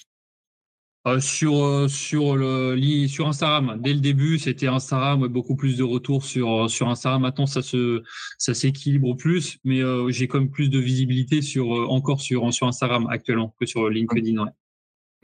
Euh, 1.07 1.19
sur 1.19 1.63
euh, 1.63 1.87
sur 1.87 2.35
le 2.35 3.07
sur 3.07 3.27
Instagram. 3.27 3.77
Dès 3.79 3.93
le 3.93 3.99
début, 4.01 4.39
c'était 4.39 4.67
Instagram, 4.67 5.27
beaucoup 5.27 5.55
plus 5.55 5.77
de 5.77 5.83
retours 5.83 6.25
sur 6.25 6.65
euh, 6.65 6.67
sur 6.67 6.89
Instagram. 6.89 7.21
Maintenant, 7.21 7.45
ça 7.45 7.61
se 7.61 8.03
ça 8.37 8.53
s'équilibre 8.53 9.15
plus, 9.15 9.57
mais 9.63 9.81
j'ai 10.09 10.27
quand 10.27 10.39
même 10.39 10.51
plus 10.51 10.69
de 10.69 10.79
visibilité 10.79 11.41
sur 11.41 11.69
encore 11.91 12.21
sur 12.21 12.45
Instagram 12.45 13.07
actuellement 13.09 13.55
que 13.59 13.65
sur 13.65 13.89
LinkedIn. 13.89 14.45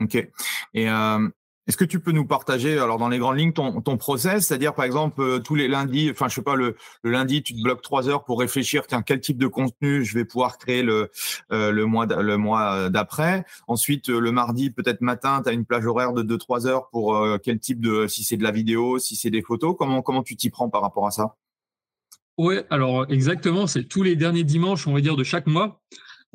Ok. 0.00 0.28
Est-ce 1.66 1.76
que 1.76 1.84
tu 1.84 1.98
peux 1.98 2.12
nous 2.12 2.26
partager, 2.26 2.78
alors 2.78 2.98
dans 2.98 3.08
les 3.08 3.18
grandes 3.18 3.38
lignes, 3.38 3.52
ton, 3.52 3.80
ton 3.80 3.96
process, 3.96 4.46
c'est-à-dire 4.46 4.74
par 4.74 4.84
exemple 4.84 5.22
euh, 5.22 5.38
tous 5.38 5.54
les 5.54 5.66
lundis, 5.66 6.10
enfin 6.10 6.28
je 6.28 6.34
sais 6.34 6.42
pas, 6.42 6.56
le, 6.56 6.76
lundi 7.04 7.42
tu 7.42 7.54
te 7.54 7.62
bloques 7.62 7.80
trois 7.80 8.08
heures 8.08 8.24
pour 8.24 8.40
réfléchir, 8.40 8.86
tiens 8.86 9.02
quel 9.02 9.20
type 9.20 9.38
de 9.38 9.46
contenu 9.46 10.04
je 10.04 10.14
vais 10.14 10.24
pouvoir 10.24 10.58
créer 10.58 10.82
le 10.82 11.10
euh, 11.52 11.70
le 11.70 11.86
mois 11.86 12.06
euh, 12.10 12.88
d'après. 12.90 13.44
Ensuite 13.66 14.08
le 14.08 14.30
mardi 14.30 14.70
peut-être 14.70 15.00
matin, 15.00 15.40
tu 15.42 15.48
as 15.48 15.52
une 15.52 15.64
plage 15.64 15.86
horaire 15.86 16.12
de 16.12 16.22
deux 16.22 16.38
trois 16.38 16.66
heures 16.66 16.88
pour 16.90 17.18
quel 17.42 17.58
type 17.58 17.80
de, 17.80 18.06
si 18.08 18.24
c'est 18.24 18.36
de 18.36 18.42
la 18.42 18.50
vidéo, 18.50 18.98
si 18.98 19.16
c'est 19.16 19.30
des 19.30 19.42
photos, 19.42 19.74
comment 19.78 20.02
comment 20.02 20.22
tu 20.22 20.36
t'y 20.36 20.50
prends 20.50 20.68
par 20.68 20.82
rapport 20.82 21.06
à 21.06 21.10
ça? 21.10 21.36
Ouais, 22.36 22.66
alors 22.68 23.06
exactement, 23.10 23.66
c'est 23.66 23.84
tous 23.84 24.02
les 24.02 24.16
derniers 24.16 24.44
dimanches, 24.44 24.86
on 24.88 24.92
va 24.92 25.00
dire 25.00 25.16
de 25.16 25.22
chaque 25.22 25.46
mois. 25.46 25.80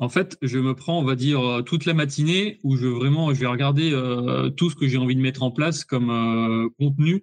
En 0.00 0.08
fait, 0.08 0.38
je 0.40 0.58
me 0.58 0.74
prends, 0.74 0.98
on 0.98 1.04
va 1.04 1.14
dire, 1.14 1.46
euh, 1.46 1.60
toute 1.60 1.84
la 1.84 1.92
matinée 1.92 2.58
où 2.62 2.74
je 2.74 2.86
vraiment, 2.86 3.34
je 3.34 3.40
vais 3.40 3.46
regarder 3.46 3.92
euh, 3.92 4.48
tout 4.48 4.70
ce 4.70 4.74
que 4.74 4.88
j'ai 4.88 4.96
envie 4.96 5.14
de 5.14 5.20
mettre 5.20 5.42
en 5.42 5.50
place 5.50 5.84
comme 5.84 6.10
euh, 6.10 6.68
contenu 6.78 7.22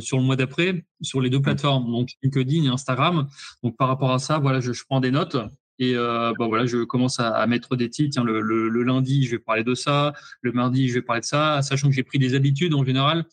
sur 0.00 0.16
le 0.16 0.24
mois 0.24 0.34
d'après 0.34 0.86
sur 1.02 1.20
les 1.20 1.28
deux 1.28 1.42
plateformes, 1.42 1.84
donc 1.84 2.08
LinkedIn 2.22 2.64
et 2.64 2.68
Instagram. 2.68 3.28
Donc 3.62 3.76
par 3.76 3.88
rapport 3.88 4.10
à 4.10 4.18
ça, 4.18 4.38
voilà, 4.38 4.58
je, 4.58 4.72
prends 4.88 5.00
des 5.00 5.10
notes 5.10 5.36
et 5.78 5.94
bah, 5.94 6.32
voilà, 6.48 6.66
je 6.66 6.82
commence 6.82 7.20
à, 7.20 7.46
mettre 7.46 7.76
des 7.76 7.90
titres. 7.90 8.20
le, 8.24 8.40
le, 8.40 8.82
lundi, 8.82 9.24
je 9.24 9.32
vais 9.32 9.38
parler 9.38 9.62
de 9.62 9.76
ça. 9.76 10.12
Le 10.40 10.50
mardi, 10.50 10.88
je 10.88 10.94
vais 10.94 11.02
parler 11.02 11.20
de 11.20 11.26
ça, 11.26 11.62
sachant 11.62 11.90
que 11.90 11.94
j'ai 11.94 12.02
pris 12.02 12.18
des 12.18 12.34
habitudes 12.34 12.74
en 12.74 12.84
général. 12.84 13.24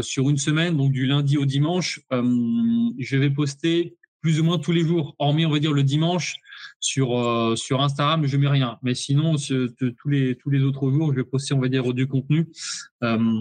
Sur 0.00 0.30
une 0.30 0.38
semaine, 0.38 0.74
donc 0.74 0.90
du 0.90 1.04
lundi 1.04 1.36
au 1.36 1.44
dimanche, 1.44 2.00
je 2.10 3.16
vais 3.18 3.28
poster 3.28 3.98
plus 4.22 4.40
ou 4.40 4.44
moins 4.44 4.58
tous 4.58 4.72
les 4.72 4.80
jours, 4.80 5.14
hormis 5.18 5.44
on 5.44 5.50
va 5.50 5.58
dire 5.58 5.74
le 5.74 5.82
dimanche 5.82 6.36
sur 6.84 7.18
euh, 7.18 7.56
sur 7.56 7.80
Instagram, 7.80 8.26
je 8.26 8.36
mets 8.36 8.48
rien. 8.48 8.78
Mais 8.82 8.94
sinon, 8.94 9.36
tous 9.36 10.08
les 10.08 10.36
tous 10.36 10.50
les 10.50 10.62
autres 10.62 10.90
jours, 10.90 11.12
je 11.12 11.16
vais 11.16 11.24
poster 11.24 11.54
on 11.54 11.60
va 11.60 11.68
dire 11.68 11.94
du 11.94 12.06
contenu 12.06 12.48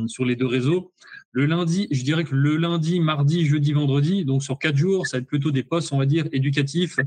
sur 0.07 0.25
les 0.25 0.35
deux 0.35 0.47
réseaux. 0.47 0.93
Le 1.31 1.45
lundi, 1.45 1.87
je 1.91 2.03
dirais 2.03 2.23
que 2.23 2.35
le 2.35 2.57
lundi, 2.57 2.99
mardi, 2.99 3.45
jeudi, 3.45 3.73
vendredi, 3.73 4.23
donc 4.23 4.43
sur 4.43 4.57
quatre 4.59 4.77
jours, 4.77 5.07
ça 5.07 5.17
va 5.17 5.21
être 5.21 5.27
plutôt 5.27 5.51
des 5.51 5.63
posts 5.63 5.91
on 5.91 5.97
va 5.97 6.05
dire 6.05 6.25
éducatifs 6.31 6.99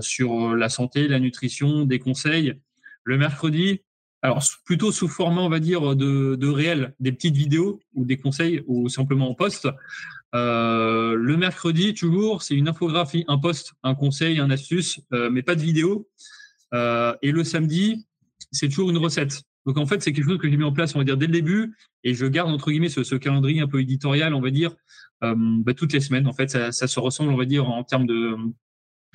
sur 0.00 0.54
la 0.54 0.68
santé, 0.68 1.08
la 1.08 1.18
nutrition, 1.18 1.84
des 1.86 1.98
conseils. 1.98 2.54
Le 3.04 3.16
mercredi, 3.16 3.80
alors 4.22 4.42
plutôt 4.64 4.92
sous 4.92 5.08
format, 5.08 5.42
on 5.42 5.48
va 5.48 5.60
dire, 5.60 5.94
de, 5.94 6.36
de 6.36 6.48
réel, 6.48 6.94
des 7.00 7.12
petites 7.12 7.36
vidéos 7.36 7.80
ou 7.94 8.04
des 8.04 8.16
conseils 8.16 8.62
ou 8.66 8.88
simplement 8.88 9.30
en 9.30 9.34
poste. 9.34 9.68
Euh, 10.34 11.14
le 11.14 11.36
mercredi, 11.36 11.94
toujours, 11.94 12.42
c'est 12.42 12.54
une 12.54 12.68
infographie, 12.68 13.24
un 13.28 13.38
post, 13.38 13.74
un 13.82 13.94
conseil, 13.94 14.38
un 14.38 14.50
astuce, 14.50 15.00
euh, 15.12 15.30
mais 15.30 15.42
pas 15.42 15.54
de 15.54 15.60
vidéo. 15.60 16.08
Euh, 16.74 17.14
et 17.22 17.32
le 17.32 17.44
samedi, 17.44 18.06
c'est 18.52 18.68
toujours 18.68 18.90
une 18.90 18.98
recette. 18.98 19.42
Donc 19.66 19.78
en 19.78 19.86
fait, 19.86 20.02
c'est 20.02 20.12
quelque 20.12 20.28
chose 20.28 20.38
que 20.38 20.50
j'ai 20.50 20.56
mis 20.56 20.64
en 20.64 20.72
place, 20.72 20.94
on 20.94 20.98
va 20.98 21.04
dire, 21.04 21.16
dès 21.16 21.26
le 21.26 21.32
début, 21.32 21.74
et 22.04 22.14
je 22.14 22.26
garde 22.26 22.50
entre 22.50 22.70
guillemets 22.70 22.88
ce, 22.88 23.14
calendrier 23.16 23.60
un 23.60 23.68
peu 23.68 23.80
éditorial, 23.80 24.34
on 24.34 24.40
va 24.40 24.50
dire, 24.50 24.74
bah, 25.20 25.74
toutes 25.74 25.92
les 25.92 26.00
semaines. 26.00 26.26
En 26.28 26.32
fait, 26.32 26.50
ça, 26.50 26.70
ça, 26.70 26.86
se 26.86 27.00
ressemble, 27.00 27.32
on 27.32 27.36
va 27.36 27.46
dire, 27.46 27.68
en 27.68 27.82
termes 27.82 28.06
de, 28.06 28.36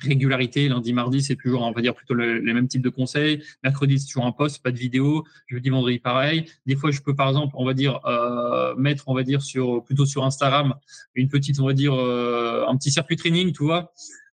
régularité. 0.02 0.68
Lundi, 0.68 0.92
mardi, 0.92 1.22
c'est 1.22 1.36
toujours, 1.36 1.62
on 1.62 1.72
va 1.72 1.80
dire, 1.80 1.94
plutôt 1.94 2.14
les 2.14 2.40
mêmes 2.52 2.68
types 2.68 2.82
de 2.82 2.88
conseils. 2.88 3.42
Mercredi, 3.62 3.98
c'est 3.98 4.06
toujours 4.06 4.26
un 4.26 4.32
post, 4.32 4.62
pas 4.62 4.70
de 4.70 4.78
vidéo. 4.78 5.24
Jeudi, 5.46 5.70
vendredi, 5.70 5.98
pareil. 5.98 6.46
Des 6.66 6.76
fois, 6.76 6.90
je 6.90 7.00
peux, 7.00 7.14
par 7.14 7.28
exemple, 7.28 7.54
on 7.56 7.64
va 7.64 7.74
dire, 7.74 8.00
euh, 8.06 8.74
mettre, 8.76 9.04
on 9.06 9.14
va 9.14 9.22
dire, 9.22 9.42
sur, 9.42 9.84
plutôt 9.84 10.06
sur 10.06 10.24
Instagram, 10.24 10.74
une 11.14 11.28
petite, 11.28 11.60
on 11.60 11.66
va 11.66 11.72
dire, 11.72 11.94
euh, 11.94 12.64
un 12.66 12.76
petit 12.76 12.90
circuit 12.90 13.16
training, 13.16 13.52
tu 13.52 13.62
vois. 13.64 13.92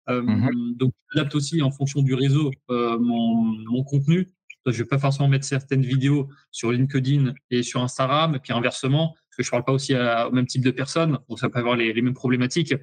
Euh, 0.09 0.21
mhm. 0.21 0.75
Donc, 0.75 0.93
j'adapte 1.13 1.35
aussi 1.35 1.61
en 1.61 1.71
fonction 1.71 2.01
du 2.01 2.13
réseau 2.13 2.51
mon, 2.69 3.43
mon 3.43 3.83
contenu. 3.83 4.27
Je 4.65 4.77
vais 4.83 4.85
pas 4.85 4.99
forcément 4.99 5.27
mettre 5.27 5.45
certaines 5.45 5.81
vidéos 5.81 6.29
sur 6.51 6.71
LinkedIn 6.71 7.33
et 7.49 7.63
sur 7.63 7.81
Instagram, 7.81 8.35
et 8.35 8.39
puis 8.39 8.53
inversement, 8.53 9.15
parce 9.29 9.37
que 9.37 9.43
je 9.43 9.49
parle 9.49 9.63
pas 9.63 9.71
aussi 9.71 9.95
au 9.95 10.31
même 10.31 10.45
type 10.45 10.63
de 10.63 10.69
personnes, 10.69 11.17
donc 11.27 11.39
ça 11.39 11.49
peut 11.49 11.57
avoir 11.57 11.75
les, 11.75 11.91
les 11.91 12.01
mêmes 12.01 12.13
problématiques. 12.13 12.75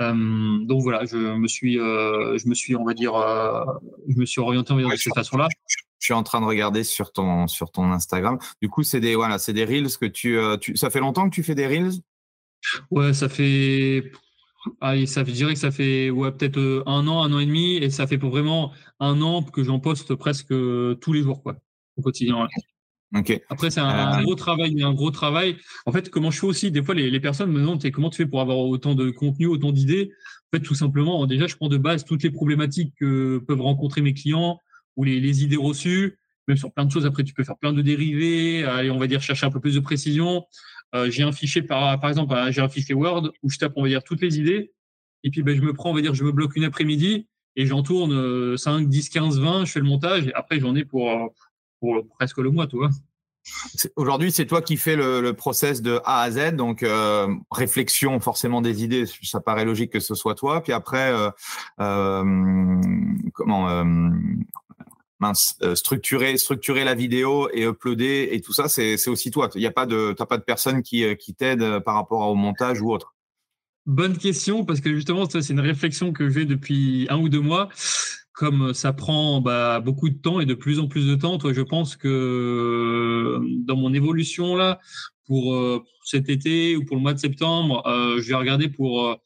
Euh, 0.00 0.58
donc 0.64 0.82
voilà, 0.82 1.04
je 1.04 1.16
me 1.16 1.46
suis, 1.46 1.78
euh, 1.78 2.38
je 2.38 2.48
me 2.48 2.54
suis, 2.54 2.74
on 2.76 2.84
va 2.84 2.94
dire, 2.94 3.14
euh, 3.14 3.64
je 4.08 4.18
me 4.18 4.24
suis 4.24 4.40
orienté 4.40 4.74
de 4.74 4.96
cette 4.96 5.14
façon-là. 5.14 5.48
Je 5.98 6.06
suis 6.06 6.14
en 6.14 6.22
train 6.22 6.40
de 6.40 6.46
regarder 6.46 6.82
sur 6.82 7.12
ton 7.12 7.46
sur 7.46 7.70
ton 7.70 7.92
Instagram. 7.92 8.38
Du 8.60 8.68
coup, 8.68 8.82
c'est 8.82 9.00
des 9.00 9.14
voilà, 9.14 9.38
c'est 9.38 9.52
des 9.52 9.64
reels 9.64 9.96
que 9.96 10.06
tu, 10.06 10.38
tu, 10.60 10.76
ça 10.76 10.90
fait 10.90 10.98
longtemps 10.98 11.28
que 11.28 11.34
tu 11.34 11.42
fais 11.44 11.54
des 11.54 11.66
reels? 11.66 11.92
Ouais, 12.90 13.12
ça 13.12 13.28
fait 13.28 14.10
ah, 14.80 14.94
ça, 15.06 15.24
je 15.24 15.32
dirais 15.32 15.54
que 15.54 15.60
ça 15.60 15.70
fait 15.70 16.10
ouais, 16.10 16.32
peut-être 16.32 16.82
un 16.86 17.06
an, 17.06 17.22
un 17.22 17.32
an 17.32 17.38
et 17.38 17.46
demi, 17.46 17.76
et 17.76 17.90
ça 17.90 18.06
fait 18.06 18.18
pour 18.18 18.30
vraiment 18.30 18.72
un 19.00 19.20
an 19.20 19.42
que 19.42 19.62
j'en 19.62 19.80
poste 19.80 20.14
presque 20.14 20.48
tous 20.48 21.12
les 21.12 21.22
jours, 21.22 21.42
quoi, 21.42 21.56
au 21.96 22.02
quotidien. 22.02 22.48
Après, 23.50 23.70
c'est 23.70 23.80
un, 23.80 24.18
euh, 24.18 24.22
gros 24.22 24.34
travail, 24.34 24.82
un 24.82 24.94
gros 24.94 25.10
travail. 25.10 25.56
En 25.84 25.92
fait, 25.92 26.08
comment 26.08 26.30
je 26.30 26.40
fais 26.40 26.46
aussi, 26.46 26.70
des 26.70 26.82
fois, 26.82 26.94
les, 26.94 27.20
personnes 27.20 27.50
me 27.50 27.60
demandent 27.60 27.90
comment 27.90 28.10
tu 28.10 28.16
fais 28.16 28.26
pour 28.26 28.40
avoir 28.40 28.58
autant 28.58 28.94
de 28.94 29.10
contenu, 29.10 29.46
autant 29.46 29.72
d'idées? 29.72 30.12
En 30.52 30.56
fait, 30.56 30.62
tout 30.62 30.74
simplement, 30.74 31.26
déjà, 31.26 31.46
je 31.46 31.56
prends 31.56 31.68
de 31.68 31.76
base 31.76 32.04
toutes 32.04 32.22
les 32.22 32.30
problématiques 32.30 32.94
que 32.98 33.38
peuvent 33.46 33.60
rencontrer 33.60 34.00
mes 34.00 34.14
clients 34.14 34.58
ou 34.96 35.04
les, 35.04 35.44
idées 35.44 35.56
reçues. 35.56 36.18
Même 36.48 36.56
sur 36.56 36.72
plein 36.72 36.84
de 36.84 36.90
choses, 36.90 37.06
après, 37.06 37.22
tu 37.22 37.34
peux 37.34 37.44
faire 37.44 37.58
plein 37.58 37.72
de 37.72 37.82
dérivés. 37.82 38.64
Allez, 38.64 38.90
on 38.90 38.98
va 38.98 39.06
dire 39.06 39.20
chercher 39.20 39.46
un 39.46 39.50
peu 39.50 39.60
plus 39.60 39.74
de 39.74 39.80
précision. 39.80 40.44
Euh, 40.94 41.10
j'ai 41.10 41.22
un 41.22 41.32
fichier, 41.32 41.62
par, 41.62 42.00
par 42.00 42.10
exemple, 42.10 42.34
j'ai 42.50 42.62
un 42.62 42.68
fichier 42.68 42.94
Word 42.94 43.30
où 43.42 43.50
je 43.50 43.58
tape, 43.58 43.72
on 43.76 43.82
va 43.82 43.88
dire, 43.88 44.02
toutes 44.02 44.22
les 44.22 44.38
idées. 44.38 44.72
Et 45.22 45.30
puis, 45.30 45.42
ben, 45.42 45.54
je 45.54 45.62
me 45.62 45.72
prends, 45.72 45.90
on 45.90 45.94
va 45.94 46.00
dire, 46.00 46.14
je 46.14 46.24
me 46.24 46.32
bloque 46.32 46.56
une 46.56 46.64
après-midi 46.64 47.28
et 47.56 47.66
j'en 47.66 47.82
tourne 47.82 48.56
5, 48.56 48.88
10, 48.88 49.10
15, 49.10 49.38
20. 49.38 49.64
Je 49.66 49.72
fais 49.72 49.80
le 49.80 49.86
montage 49.86 50.26
et 50.26 50.34
après, 50.34 50.58
j'en 50.58 50.74
ai 50.74 50.84
pour 50.84 51.32
pour 51.82 52.06
presque 52.16 52.38
le 52.38 52.50
mois, 52.50 52.68
tu 52.68 52.76
vois. 52.76 52.90
Aujourd'hui, 53.96 54.30
c'est 54.30 54.46
toi 54.46 54.62
qui 54.62 54.76
fais 54.76 54.94
le, 54.94 55.20
le, 55.20 55.32
process 55.32 55.82
de 55.82 56.00
A 56.04 56.22
à 56.22 56.30
Z, 56.30 56.54
donc 56.54 56.84
euh, 56.84 57.26
réflexion 57.50 58.20
forcément 58.20 58.60
des 58.60 58.84
idées, 58.84 59.04
ça 59.24 59.40
paraît 59.40 59.64
logique 59.64 59.90
que 59.90 59.98
ce 59.98 60.14
soit 60.14 60.36
toi. 60.36 60.62
Puis 60.62 60.72
après, 60.72 61.12
euh, 61.12 61.28
euh, 61.80 62.80
comment 63.34 63.84
mince, 65.18 65.58
structurer, 65.74 66.38
structurer 66.38 66.84
la 66.84 66.94
vidéo 66.94 67.48
et 67.52 67.64
uploader 67.64 68.28
et 68.30 68.40
tout 68.40 68.52
ça, 68.52 68.68
c'est 68.68 69.08
aussi 69.08 69.32
toi. 69.32 69.50
Il 69.56 69.60
n'y 69.60 69.66
a 69.66 69.72
pas 69.72 69.86
de, 69.86 70.14
t'as 70.16 70.26
pas 70.26 70.38
de 70.38 70.44
personne 70.44 70.82
qui, 70.82 71.04
qui 71.16 71.34
t'aide 71.34 71.80
par 71.80 71.96
rapport 71.96 72.28
au 72.30 72.36
montage 72.36 72.80
ou 72.80 72.92
autre. 72.92 73.16
Bonne 73.86 74.16
question 74.16 74.64
parce 74.64 74.80
que 74.80 74.94
justement, 74.94 75.28
c'est 75.28 75.48
une 75.48 75.58
réflexion 75.58 76.12
que 76.12 76.30
j'ai 76.30 76.44
depuis 76.44 77.08
un 77.10 77.18
ou 77.18 77.28
deux 77.28 77.40
mois 77.40 77.68
comme 78.32 78.72
ça 78.74 78.92
prend 78.92 79.40
bah, 79.40 79.80
beaucoup 79.80 80.08
de 80.08 80.16
temps 80.16 80.40
et 80.40 80.46
de 80.46 80.54
plus 80.54 80.78
en 80.78 80.88
plus 80.88 81.06
de 81.06 81.14
temps, 81.14 81.38
toi, 81.38 81.52
je 81.52 81.60
pense 81.60 81.96
que 81.96 82.08
euh, 82.08 83.46
dans 83.66 83.76
mon 83.76 83.92
évolution 83.92 84.56
là, 84.56 84.80
pour, 85.26 85.54
euh, 85.54 85.84
cet 86.04 86.28
été 86.28 86.76
ou 86.76 86.84
pour 86.84 86.96
le 86.96 87.02
mois 87.02 87.14
de 87.14 87.18
septembre, 87.18 87.86
euh, 87.86 88.20
je 88.20 88.28
vais 88.28 88.34
regarder 88.34 88.68
pour 88.68 89.16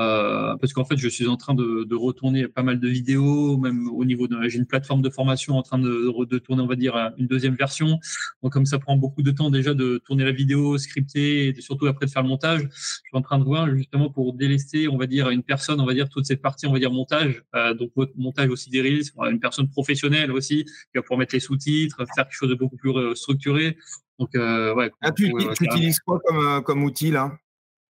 euh, 0.00 0.56
parce 0.56 0.72
qu'en 0.72 0.84
fait, 0.84 0.96
je 0.96 1.08
suis 1.08 1.26
en 1.26 1.36
train 1.36 1.54
de, 1.54 1.84
de, 1.84 1.94
retourner 1.94 2.48
pas 2.48 2.62
mal 2.62 2.78
de 2.80 2.88
vidéos, 2.88 3.56
même 3.56 3.88
au 3.88 4.04
niveau 4.04 4.28
de, 4.28 4.36
j'ai 4.48 4.58
une 4.58 4.66
plateforme 4.66 5.02
de 5.02 5.10
formation 5.10 5.56
en 5.56 5.62
train 5.62 5.78
de, 5.78 6.24
de, 6.24 6.38
tourner, 6.38 6.62
on 6.62 6.66
va 6.66 6.76
dire, 6.76 7.12
une 7.16 7.26
deuxième 7.26 7.54
version. 7.54 7.98
Donc, 8.42 8.52
comme 8.52 8.66
ça 8.66 8.78
prend 8.78 8.96
beaucoup 8.96 9.22
de 9.22 9.30
temps 9.30 9.50
déjà 9.50 9.74
de 9.74 9.98
tourner 10.04 10.24
la 10.24 10.32
vidéo, 10.32 10.76
scripter, 10.78 11.48
et 11.48 11.60
surtout 11.60 11.86
après 11.86 12.06
de 12.06 12.10
faire 12.10 12.22
le 12.22 12.28
montage, 12.28 12.68
je 12.70 13.08
suis 13.08 13.14
en 13.14 13.22
train 13.22 13.38
de 13.38 13.44
voir 13.44 13.74
justement 13.74 14.10
pour 14.10 14.34
délester, 14.34 14.88
on 14.88 14.98
va 14.98 15.06
dire, 15.06 15.30
une 15.30 15.42
personne, 15.42 15.80
on 15.80 15.86
va 15.86 15.94
dire, 15.94 16.08
toute 16.08 16.26
cette 16.26 16.42
partie, 16.42 16.66
on 16.66 16.72
va 16.72 16.78
dire, 16.78 16.92
montage, 16.92 17.42
euh, 17.54 17.74
donc 17.74 17.92
montage 18.16 18.50
aussi 18.50 18.70
des 18.70 18.82
reels, 18.82 19.02
une 19.30 19.40
personne 19.40 19.68
professionnelle 19.68 20.30
aussi, 20.30 20.64
qui 20.64 20.72
va 20.94 21.02
pouvoir 21.02 21.20
mettre 21.20 21.34
les 21.34 21.40
sous-titres, 21.40 21.96
faire 22.14 22.24
quelque 22.24 22.36
chose 22.36 22.50
de 22.50 22.54
beaucoup 22.54 22.76
plus 22.76 22.90
euh, 22.90 23.14
structuré. 23.14 23.76
Donc, 24.18 24.34
euh, 24.34 24.74
ouais. 24.74 24.90
Ah, 25.00 25.12
tu, 25.12 25.32
tu 25.56 25.64
utilises 25.64 26.00
quoi 26.00 26.20
comme, 26.24 26.38
euh, 26.38 26.60
comme 26.60 26.82
outil 26.84 27.10
là? 27.10 27.32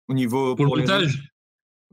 Au 0.08 0.14
niveau 0.14 0.56
pour, 0.56 0.76
le 0.76 0.82
montage? 0.82 1.33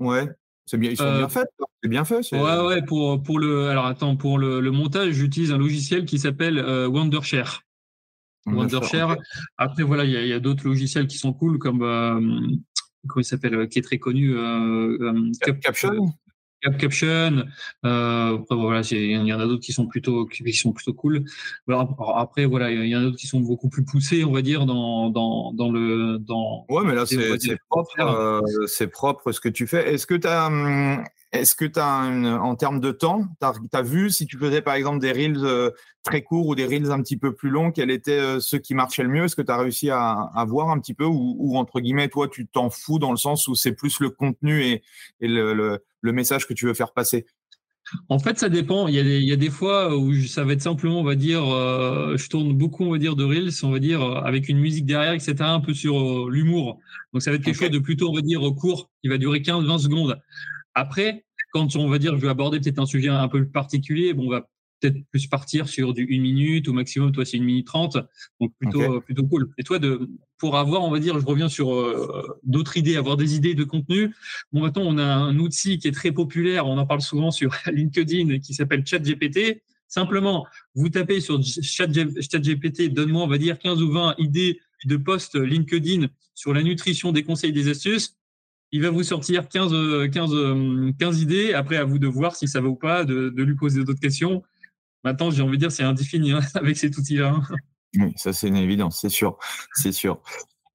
Ouais. 0.01 0.29
C'est 0.67 0.79
bien, 0.79 0.91
ils 0.91 0.97
sont 0.97 1.05
bien 1.05 1.25
euh, 1.25 1.29
faits. 1.29 1.49
C'est 1.83 1.89
bien 1.89 2.05
fait. 2.05 2.33
Ouais, 2.33 2.61
ouais. 2.67 2.83
Pour, 2.83 3.23
pour 3.23 3.39
le, 3.39 3.69
alors 3.69 3.87
attends, 3.87 4.17
pour 4.17 4.39
le, 4.39 4.61
le 4.61 4.71
montage, 4.71 5.13
j'utilise 5.13 5.53
un 5.53 5.59
logiciel 5.59 6.05
qui 6.05 6.19
s'appelle 6.19 6.59
euh, 6.59 6.89
Wondershare. 6.89 7.63
Wondershare. 8.47 9.17
Après, 9.59 9.83
voilà, 9.83 10.05
il 10.05 10.11
y 10.11 10.17
a, 10.17 10.25
y 10.25 10.33
a 10.33 10.41
d'autres 10.41 10.67
logiciels 10.67 11.07
qui 11.07 11.19
sont 11.19 11.33
cool, 11.33 11.59
comme 11.59 11.83
euh, 11.83 12.21
comment 13.07 13.21
il 13.21 13.25
s'appelle, 13.25 13.69
qui 13.69 13.79
est 13.79 13.83
très 13.83 13.99
connu. 13.99 14.35
Caption? 15.63 16.13
Caption. 16.61 17.45
Euh, 17.85 18.39
voilà, 18.51 18.83
il 18.91 19.27
y 19.27 19.33
en 19.33 19.41
a 19.41 19.47
d'autres 19.47 19.63
qui 19.63 19.73
sont 19.73 19.87
plutôt 19.87 20.27
qui 20.27 20.53
sont 20.53 20.73
plutôt 20.73 20.93
cool. 20.93 21.25
après, 22.15 22.45
voilà, 22.45 22.71
il 22.71 22.87
y 22.87 22.95
en 22.95 23.01
a 23.01 23.03
d'autres 23.05 23.17
qui 23.17 23.27
sont 23.27 23.41
beaucoup 23.41 23.69
plus 23.69 23.85
poussés, 23.85 24.25
on 24.25 24.33
va 24.33 24.43
dire, 24.43 24.67
dans 24.67 25.11
dans 25.11 25.53
dans 25.53 25.71
le 25.71 26.19
dans. 26.19 26.67
Ouais, 26.69 26.83
mais 26.85 26.95
là 26.95 27.07
c'est 27.07 27.59
propre, 27.69 27.99
euh, 28.01 28.67
c'est 28.67 28.89
propre 28.89 29.33
ce 29.33 29.41
que 29.41 29.49
tu 29.49 29.67
fais. 29.67 29.95
Est-ce 29.95 30.07
que 30.07 30.15
tu 30.15 30.27
as 30.27 30.49
hum, 30.49 31.03
est-ce 31.33 31.55
que 31.55 31.65
tu 31.65 31.79
as 31.79 32.07
en 32.43 32.57
termes 32.57 32.81
de 32.81 32.91
temps, 32.91 33.29
tu 33.41 33.77
as, 33.77 33.83
vu 33.83 34.11
si 34.11 34.27
tu 34.27 34.37
faisais 34.37 34.63
par 34.63 34.75
exemple 34.75 34.99
des 34.99 35.13
reels 35.13 35.45
euh, 35.45 35.71
très 36.03 36.23
courts 36.23 36.49
ou 36.49 36.55
des 36.57 36.67
reels 36.67 36.91
un 36.91 37.01
petit 37.03 37.17
peu 37.17 37.35
plus 37.35 37.51
longs, 37.51 37.71
quels 37.71 37.91
étaient 37.91 38.19
euh, 38.19 38.41
ceux 38.41 38.59
qui 38.59 38.75
marchaient 38.75 39.05
le 39.05 39.11
mieux? 39.11 39.25
Est-ce 39.25 39.37
que 39.37 39.43
tu 39.43 39.53
as 39.53 39.59
réussi 39.59 39.91
à, 39.91 40.29
à, 40.35 40.45
voir 40.45 40.71
un 40.71 40.81
petit 40.81 40.95
peu 40.95 41.05
ou, 41.05 41.37
ou, 41.39 41.57
entre 41.57 41.81
guillemets, 41.81 42.09
toi, 42.09 42.27
tu 42.29 42.47
t'en 42.49 42.69
fous 42.69 42.99
dans 42.99 43.13
le 43.13 43.17
sens 43.17 43.47
où 43.47 43.55
c'est 43.55 43.73
plus 43.73 44.01
le 44.01 44.11
contenu 44.11 44.65
et, 44.65 44.83
et 45.21 45.29
le, 45.29 45.55
le, 45.55 45.85
le, 46.01 46.13
message 46.13 46.49
que 46.49 46.55
tu 46.55 46.67
veux 46.67 46.75
faire 46.75 46.93
passer? 46.93 47.27
En 48.09 48.19
fait, 48.19 48.39
ça 48.39 48.49
dépend. 48.49 48.89
Il 48.89 48.95
y, 48.95 48.99
a 48.99 49.05
des, 49.05 49.19
il 49.19 49.29
y 49.29 49.33
a 49.33 49.37
des 49.37 49.51
fois 49.51 49.97
où 49.97 50.13
ça 50.23 50.45
va 50.45 50.53
être 50.53 50.63
simplement, 50.63 50.99
on 50.99 51.05
va 51.05 51.15
dire, 51.15 51.49
euh, 51.49 52.17
je 52.17 52.29
tourne 52.29 52.53
beaucoup, 52.55 52.85
on 52.85 52.91
va 52.91 52.99
dire, 52.99 53.15
de 53.15 53.25
reels, 53.25 53.51
on 53.63 53.71
va 53.71 53.79
dire, 53.79 54.03
avec 54.03 54.49
une 54.49 54.59
musique 54.59 54.85
derrière, 54.85 55.13
etc., 55.13 55.37
un 55.41 55.61
peu 55.61 55.75
sur 55.75 56.29
l'humour. 56.29 56.81
Donc, 57.13 57.23
ça 57.23 57.31
va 57.31 57.37
être 57.37 57.45
quelque 57.45 57.59
chose 57.59 57.71
de 57.71 57.79
plutôt, 57.79 58.11
on 58.11 58.15
va 58.15 58.21
dire, 58.21 58.41
court, 58.59 58.91
qui 59.01 59.09
va 59.09 59.17
durer 59.17 59.39
15-20 59.41 59.79
secondes. 59.79 60.21
Après, 60.75 61.25
quand 61.53 61.77
on 61.77 61.89
va 61.89 61.99
dire 61.99 62.17
je 62.17 62.23
vais 62.23 62.29
aborder 62.29 62.61
peut-être 62.61 62.79
un 62.79 62.87
sujet 62.87 63.09
un 63.09 63.29
peu 63.29 63.47
particulier, 63.47 64.15
bon, 64.15 64.27
on 64.27 64.31
va 64.31 64.49
peut-être 64.81 64.97
plus 65.11 65.27
partir 65.27 65.69
sur 65.69 65.93
du 65.93 66.05
une 66.05 66.23
minute 66.23 66.69
au 66.69 66.73
maximum, 66.73 67.13
toi 67.13 67.25
c'est 67.25 67.37
une 67.37 67.45
minute 67.45 67.67
trente, 67.67 67.99
donc 68.41 68.53
plutôt 68.59 69.01
plutôt 69.01 69.27
cool. 69.27 69.53
Et 69.59 69.63
toi 69.63 69.79
de 69.79 70.09
pour 70.39 70.57
avoir, 70.57 70.83
on 70.83 70.91
va 70.91 70.99
dire, 70.99 71.19
je 71.21 71.27
reviens 71.27 71.49
sur 71.49 71.75
euh, 71.75 72.39
d'autres 72.45 72.77
idées, 72.79 72.97
avoir 72.97 73.17
des 73.17 73.37
idées 73.37 73.55
de 73.55 73.65
contenu. 73.65 74.15
Bon 74.53 74.63
maintenant 74.63 74.83
on 74.87 74.99
a 74.99 75.05
un 75.05 75.39
outil 75.39 75.79
qui 75.79 75.89
est 75.89 75.93
très 75.93 76.13
populaire, 76.13 76.67
on 76.67 76.79
en 76.79 76.87
parle 76.87 77.03
souvent 77.03 77.31
sur 77.31 77.55
LinkedIn 77.73 78.39
qui 78.39 78.55
s'appelle 78.55 78.87
ChatGPT. 78.87 79.63
Simplement, 79.89 80.47
vous 80.77 80.89
tapez 80.89 81.21
sur 81.21 81.41
ChatGPT, 81.43 82.93
donne-moi, 82.93 83.25
on 83.25 83.27
va 83.27 83.39
dire 83.39 83.59
15 83.59 83.83
ou 83.83 83.91
20 83.91 84.15
idées 84.19 84.61
de 84.85 84.97
posts 84.97 85.35
LinkedIn 85.35 86.07
sur 86.37 86.55
la 86.55 86.63
nutrition, 86.63 87.11
des 87.11 87.25
conseils, 87.25 87.53
des 87.53 87.69
astuces, 87.69 88.17
il 88.73 88.83
va 88.83 88.91
vous 88.91 89.03
sortir 89.03 89.49
15, 89.49 90.11
15, 90.11 90.95
15 90.99 91.23
idées. 91.23 91.55
Après, 91.55 91.77
à 91.77 91.85
vous 91.85 91.99
de 91.99 92.07
voir 92.07 92.37
si 92.37 92.49
ça 92.49 92.61
va 92.61 92.69
ou 92.69 92.77
pas, 92.77 93.05
de, 93.05 93.43
lui 93.43 93.55
poser 93.55 93.85
d'autres 93.85 94.01
questions. 94.01 94.43
Maintenant, 95.05 95.31
j'ai 95.31 95.43
envie 95.43 95.57
de 95.57 95.63
dire, 95.63 95.73
c'est 95.73 95.83
indéfini 95.83 96.33
hein, 96.33 96.41
avec 96.55 96.77
cet 96.77 96.97
outil-là. 96.97 97.35
Hein. 97.35 97.43
Oui, 97.97 98.13
ça 98.17 98.33
c'est 98.33 98.49
une 98.49 98.57
évidence, 98.57 99.01
c'est 99.01 99.09
sûr, 99.09 99.37
c'est 99.75 99.93
sûr. 99.93 100.21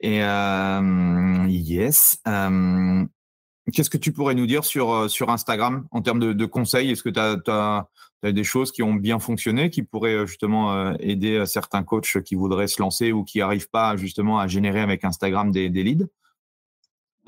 Et 0.02 0.24
euh, 0.24 1.46
yes. 1.48 2.20
Euh, 2.28 3.06
Qu'est-ce 3.74 3.90
que 3.90 3.98
tu 3.98 4.12
pourrais 4.12 4.36
nous 4.36 4.46
dire 4.46 4.64
sur, 4.64 4.92
euh, 4.92 5.08
Instagram 5.28 5.88
en 5.92 6.02
termes 6.02 6.20
de, 6.20 6.46
conseils? 6.46 6.92
Est-ce 6.92 7.02
que 7.02 7.10
tu 7.10 7.20
as, 7.20 7.88
des 8.24 8.44
choses 8.44 8.72
qui 8.72 8.84
ont 8.84 8.94
bien 8.94 9.20
fonctionné, 9.20 9.70
qui 9.70 9.84
pourraient 9.84 10.16
euh, 10.16 10.26
justement 10.26 10.94
aider 10.98 11.44
certains 11.46 11.84
coachs 11.84 12.22
qui 12.24 12.36
voudraient 12.36 12.68
se 12.68 12.82
lancer 12.82 13.12
ou 13.12 13.24
qui 13.24 13.40
n'arrivent 13.40 13.70
pas 13.70 13.96
justement 13.98 14.40
à 14.40 14.48
générer 14.48 14.82
avec 14.82 15.04
Instagram 15.04 15.52
des 15.52 15.70
leads? 15.70 16.08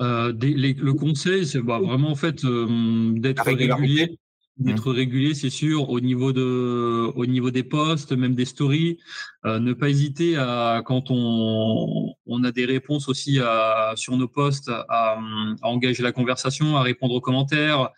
Euh, 0.00 0.32
des, 0.32 0.54
les, 0.54 0.74
Le 0.74 0.94
conseil, 0.94 1.46
c'est 1.46 1.60
bah, 1.60 1.78
vraiment 1.78 2.10
en 2.10 2.16
fait 2.16 2.44
d'être 2.44 3.44
régulier 3.44 4.18
d'être 4.58 4.90
mmh. 4.90 4.96
régulier, 4.96 5.34
c'est 5.34 5.50
sûr, 5.50 5.88
au 5.88 6.00
niveau 6.00 6.32
de, 6.32 7.12
au 7.14 7.26
niveau 7.26 7.50
des 7.50 7.62
posts, 7.62 8.12
même 8.12 8.34
des 8.34 8.44
stories. 8.44 8.98
Euh, 9.44 9.60
ne 9.60 9.72
pas 9.72 9.88
hésiter 9.88 10.36
à, 10.36 10.82
quand 10.84 11.10
on, 11.10 12.12
on 12.26 12.44
a 12.44 12.50
des 12.50 12.64
réponses 12.64 13.08
aussi 13.08 13.38
à, 13.40 13.92
sur 13.94 14.16
nos 14.16 14.26
posts, 14.26 14.68
à, 14.68 14.84
à, 14.88 15.20
engager 15.62 16.02
la 16.02 16.10
conversation, 16.10 16.76
à 16.76 16.82
répondre 16.82 17.14
aux 17.14 17.20
commentaires. 17.20 17.90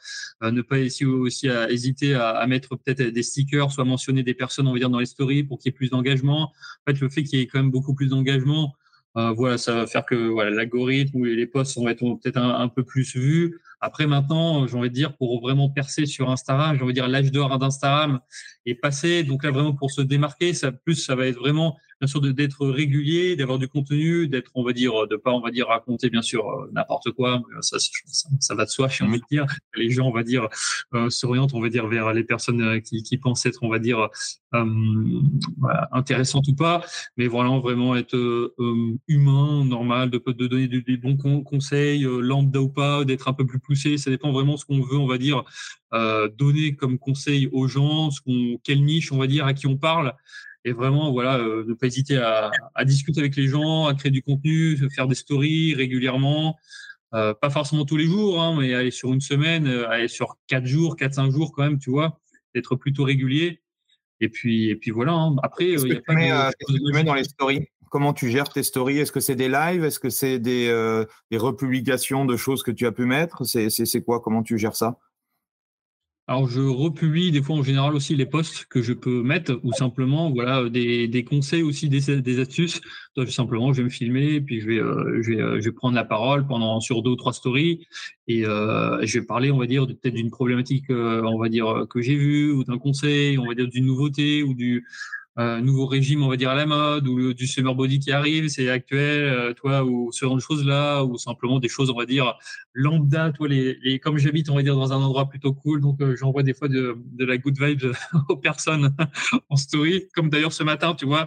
Euh, 0.42 0.51
ne 0.51 0.61
pas 0.61 0.78
aussi, 0.78 1.07
aussi 1.07 1.48
à 1.48 1.70
hésiter 1.70 2.14
à, 2.14 2.28
à 2.30 2.46
mettre 2.46 2.76
peut-être 2.76 3.03
des 3.03 3.22
stickers, 3.22 3.72
soit 3.72 3.84
mentionner 3.84 4.22
des 4.22 4.34
personnes, 4.34 4.66
on 4.68 4.72
va 4.72 4.78
dire, 4.78 4.90
dans 4.90 5.01
les 5.01 5.07
stories 5.07 5.44
pour 5.44 5.59
qu'il 5.59 5.70
y 5.70 5.74
ait 5.74 5.76
plus 5.76 5.88
d'engagement. 5.88 6.53
En 6.86 6.92
fait, 6.92 7.01
le 7.01 7.09
fait 7.09 7.22
qu'il 7.24 7.38
y 7.38 7.42
ait 7.42 7.46
quand 7.46 7.59
même 7.59 7.70
beaucoup 7.70 7.94
plus 7.94 8.09
d'engagement, 8.09 8.74
euh, 9.17 9.33
voilà, 9.33 9.59
ça 9.59 9.75
va 9.75 9.87
faire 9.87 10.05
que 10.05 10.15
voilà, 10.15 10.51
l'algorithme 10.51 11.21
ou 11.21 11.25
les 11.25 11.47
posts 11.47 11.77
vont 11.77 11.89
être 11.89 12.01
peut-être 12.01 12.37
un, 12.37 12.69
peu 12.69 12.85
plus 12.85 13.17
vus. 13.17 13.59
Après, 13.81 14.07
maintenant, 14.07 14.67
j'ai 14.67 14.77
envie 14.77 14.91
de 14.91 14.95
dire, 14.95 15.17
pour 15.17 15.41
vraiment 15.41 15.69
percer 15.69 16.07
sur 16.07 16.31
Instagram, 16.31 16.77
j'ai 16.77 16.83
envie 16.83 16.93
de 16.93 17.01
dire 17.01 17.09
l'âge 17.09 17.33
d'or 17.33 17.59
d'Instagram 17.59 18.21
est 18.67 18.75
passé. 18.75 19.25
Donc 19.25 19.43
là, 19.43 19.51
vraiment, 19.51 19.75
pour 19.75 19.91
se 19.91 20.03
démarquer, 20.03 20.55
ça, 20.55 20.71
plus, 20.71 20.95
ça 20.95 21.17
va 21.17 21.27
être 21.27 21.39
vraiment 21.39 21.77
bien 22.01 22.07
sûr 22.07 22.20
d'être 22.20 22.66
régulier, 22.66 23.36
d'avoir 23.36 23.59
du 23.59 23.68
contenu, 23.68 24.26
d'être 24.26 24.51
on 24.55 24.64
va 24.64 24.72
dire 24.72 25.07
de 25.07 25.16
pas 25.16 25.32
on 25.32 25.40
va 25.40 25.51
dire 25.51 25.66
raconter 25.68 26.09
bien 26.09 26.22
sûr 26.22 26.48
euh, 26.48 26.70
n'importe 26.72 27.11
quoi, 27.12 27.42
ça, 27.61 27.78
ça, 27.78 28.28
ça 28.40 28.55
va 28.55 28.64
de 28.64 28.70
soi, 28.70 28.88
j'ai 28.88 29.05
envie 29.05 29.20
de 29.20 29.24
dire. 29.30 29.46
Les 29.74 29.90
gens 29.90 30.07
on 30.09 30.12
va 30.12 30.22
dire 30.22 30.48
euh, 30.94 31.11
s'orientent 31.11 31.53
on 31.53 31.61
va 31.61 31.68
dire 31.68 31.86
vers 31.88 32.12
les 32.14 32.24
personnes 32.24 32.62
euh, 32.62 32.80
qui, 32.80 33.03
qui 33.03 33.18
pensent 33.18 33.44
être 33.44 33.62
on 33.62 33.68
va 33.68 33.78
dire 33.78 34.09
euh, 34.55 35.20
intéressantes 35.92 36.48
ou 36.48 36.55
pas, 36.55 36.82
mais 37.16 37.26
voilà 37.26 37.51
vraiment 37.59 37.96
être 37.96 38.16
euh, 38.16 38.55
humain, 39.09 39.64
normal, 39.64 40.11
de, 40.11 40.22
de 40.26 40.46
donner 40.46 40.68
des, 40.68 40.80
des 40.80 40.96
bons 40.96 41.16
conseils, 41.42 42.03
lambda 42.03 42.61
ou 42.62 42.68
pas, 42.68 43.05
d'être 43.05 43.28
un 43.28 43.32
peu 43.34 43.44
plus 43.44 43.59
poussé, 43.59 43.98
ça 43.98 44.11
dépend 44.11 44.32
vraiment 44.32 44.57
ce 44.57 44.64
qu'on 44.64 44.80
veut 44.80 44.96
on 44.96 45.07
va 45.07 45.18
dire 45.18 45.44
donner 46.38 46.76
comme 46.76 46.98
conseil 46.98 47.48
aux 47.53 47.66
gens, 47.66 48.11
ce 48.11 48.20
qu'on 48.20 48.59
quelle 48.62 48.84
niche 48.84 49.11
on 49.12 49.18
va 49.18 49.26
dire 49.26 49.44
à 49.44 49.55
qui 49.55 49.66
on 49.66 49.76
parle 49.76 50.14
et 50.65 50.73
vraiment 50.73 51.11
voilà 51.13 51.39
euh, 51.39 51.65
ne 51.67 51.75
pas 51.75 51.87
hésiter 51.87 52.19
à, 52.19 52.51
à, 52.75 52.85
discuter 52.85 53.21
avec 53.21 53.37
les 53.37 53.47
gens, 53.47 53.87
à 53.87 53.95
créer 53.95 54.11
du 54.11 54.23
contenu, 54.23 54.77
faire 54.95 55.07
des 55.07 55.15
stories 55.15 55.75
régulièrement, 55.75 56.57
euh, 57.15 57.35
pas 57.35 57.51
forcément 57.51 57.85
tous 57.85 57.97
les 57.97 58.07
jours, 58.07 58.43
hein, 58.43 58.57
mais 58.59 58.75
aller 58.75 58.91
sur 58.91 59.13
une 59.13 59.21
semaine, 59.21 59.67
euh, 59.67 59.89
aller 59.89 60.09
sur 60.09 60.37
quatre 60.47 60.67
jours, 60.67 60.97
quatre 60.97 61.15
cinq 61.15 61.31
jours 61.31 61.53
quand 61.53 61.63
même, 61.63 61.79
tu 61.79 61.91
vois, 61.91 62.21
d'être 62.55 62.77
plutôt 62.77 63.05
régulier. 63.05 63.63
Et 64.21 64.29
puis 64.29 64.69
et 64.69 64.77
puis 64.77 64.91
voilà. 64.91 65.13
Hein. 65.13 65.37
Après, 65.43 65.65
il 65.65 65.89
y 65.89 65.97
a 65.97 66.01
pas 66.03 66.15
mets, 66.15 66.29
de, 66.29 66.51
que 66.67 66.89
tu 66.89 66.93
mets 66.93 67.05
dans 67.05 67.15
les 67.15 67.25
stories? 67.25 67.67
Comment 67.91 68.13
tu 68.13 68.31
gères 68.31 68.51
tes 68.51 68.63
stories? 68.63 68.99
Est-ce 68.99 69.13
que 69.13 69.19
c'est 69.19 69.35
des 69.35 69.49
lives? 69.49 69.83
Est-ce 69.83 69.99
que 69.99 70.11
c'est 70.11 70.39
des, 70.39 70.69
des 71.33 71.39
republications 71.39 72.25
de 72.25 72.37
choses 72.37 72.63
que 72.63 72.71
tu 72.71 72.87
as 72.87 72.93
pu 72.93 73.05
mettre? 73.05 73.45
C'est 73.45 74.05
quoi? 74.05 74.21
Comment 74.21 74.45
tu 74.45 74.59
gères 74.59 74.77
ça? 74.77 74.99
Alors, 76.31 76.49
je 76.49 76.61
republie 76.61 77.33
des 77.33 77.43
fois 77.43 77.57
en 77.57 77.64
général 77.64 77.93
aussi 77.97 78.14
les 78.14 78.24
posts 78.24 78.64
que 78.66 78.83
je 78.83 78.93
peux 78.93 79.20
mettre 79.20 79.59
ou 79.64 79.72
simplement 79.72 80.31
voilà 80.31 80.68
des, 80.68 81.09
des 81.09 81.24
conseils 81.24 81.64
aussi 81.64 81.89
des, 81.89 82.22
des 82.22 82.39
astuces. 82.39 82.81
Donc, 83.16 83.28
simplement, 83.31 83.72
je 83.72 83.78
vais 83.78 83.85
me 83.87 83.89
filmer 83.89 84.41
puis 84.41 84.61
je 84.61 84.66
vais 84.68 84.78
euh, 84.78 85.20
je 85.22 85.33
vais 85.33 85.41
euh, 85.41 85.61
je 85.61 85.64
vais 85.64 85.72
prendre 85.72 85.97
la 85.97 86.05
parole 86.05 86.47
pendant 86.47 86.78
sur 86.78 87.03
deux 87.03 87.11
ou 87.11 87.16
trois 87.16 87.33
stories 87.33 87.85
et 88.28 88.47
euh, 88.47 89.05
je 89.05 89.18
vais 89.18 89.26
parler, 89.26 89.51
on 89.51 89.59
va 89.59 89.66
dire 89.66 89.89
peut-être 89.89 90.14
d'une 90.14 90.31
problématique, 90.31 90.89
euh, 90.91 91.20
on 91.24 91.37
va 91.37 91.49
dire 91.49 91.87
que 91.91 92.01
j'ai 92.01 92.14
vue 92.14 92.53
ou 92.53 92.62
d'un 92.62 92.78
conseil, 92.78 93.37
on 93.37 93.49
va 93.49 93.55
dire 93.55 93.66
d'une 93.66 93.87
nouveauté 93.87 94.45
ou 94.45 94.55
du 94.55 94.87
euh, 95.41 95.61
nouveau 95.61 95.86
régime, 95.86 96.22
on 96.22 96.28
va 96.28 96.36
dire 96.36 96.51
à 96.51 96.55
la 96.55 96.66
mode, 96.66 97.09
ou 97.09 97.32
du 97.32 97.47
summer 97.47 97.74
body 97.74 97.99
qui 97.99 98.12
arrive, 98.12 98.49
c'est 98.49 98.68
actuel, 98.68 99.24
euh, 99.24 99.55
toi, 99.55 99.82
ou 99.84 100.12
ce 100.12 100.26
genre 100.26 100.34
de 100.34 100.41
choses-là, 100.41 101.03
ou 101.03 101.16
simplement 101.16 101.59
des 101.59 101.68
choses, 101.68 101.88
on 101.88 101.97
va 101.97 102.05
dire, 102.05 102.38
lambda, 102.74 103.30
toi, 103.30 103.49
les, 103.49 103.99
comme 104.01 104.18
j'habite, 104.18 104.51
on 104.51 104.55
va 104.55 104.62
dire, 104.62 104.76
dans 104.76 104.93
un 104.93 104.97
endroit 104.97 105.30
plutôt 105.30 105.55
cool, 105.55 105.80
donc 105.80 106.03
euh, 106.03 106.14
j'envoie 106.14 106.43
des 106.43 106.53
fois 106.53 106.68
de, 106.68 106.99
de, 107.12 107.24
la 107.24 107.38
good 107.38 107.59
vibe 107.59 107.93
aux 108.28 108.36
personnes 108.36 108.95
en 109.49 109.57
story, 109.57 110.09
comme 110.14 110.28
d'ailleurs 110.28 110.53
ce 110.53 110.62
matin, 110.62 110.95
tu 110.95 111.07
vois, 111.07 111.26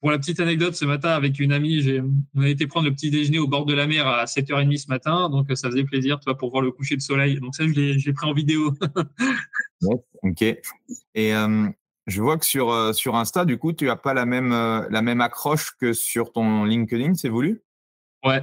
pour 0.00 0.10
la 0.10 0.18
petite 0.18 0.40
anecdote, 0.40 0.74
ce 0.74 0.84
matin, 0.84 1.10
avec 1.10 1.40
une 1.40 1.52
amie, 1.52 2.02
on 2.34 2.42
a 2.42 2.48
été 2.48 2.66
prendre 2.66 2.86
le 2.86 2.94
petit 2.94 3.10
déjeuner 3.10 3.38
au 3.38 3.48
bord 3.48 3.64
de 3.64 3.72
la 3.72 3.86
mer 3.86 4.06
à 4.06 4.26
7h30 4.26 4.76
ce 4.76 4.88
matin, 4.88 5.30
donc 5.30 5.46
ça 5.54 5.70
faisait 5.70 5.84
plaisir, 5.84 6.20
toi, 6.20 6.36
pour 6.36 6.50
voir 6.50 6.62
le 6.62 6.70
coucher 6.70 6.96
de 6.96 7.02
soleil, 7.02 7.40
donc 7.40 7.54
ça, 7.54 7.66
je 7.66 7.72
l'ai 7.72 8.12
pris 8.12 8.28
en 8.28 8.34
vidéo. 8.34 8.74
ok. 10.22 10.42
Et 11.14 11.34
euh, 11.34 11.68
je 12.06 12.22
vois 12.22 12.38
que 12.38 12.44
sur, 12.46 12.70
euh, 12.70 12.92
sur 12.92 13.16
Insta, 13.16 13.44
du 13.44 13.58
coup, 13.58 13.72
tu 13.72 13.86
n'as 13.86 13.96
pas 13.96 14.14
la 14.14 14.26
même, 14.26 14.52
euh, 14.52 14.86
la 14.90 15.02
même 15.02 15.20
accroche 15.20 15.72
que 15.80 15.92
sur 15.92 16.32
ton 16.32 16.64
LinkedIn, 16.64 17.14
c'est 17.14 17.28
voulu? 17.28 17.62
Ouais, 18.24 18.42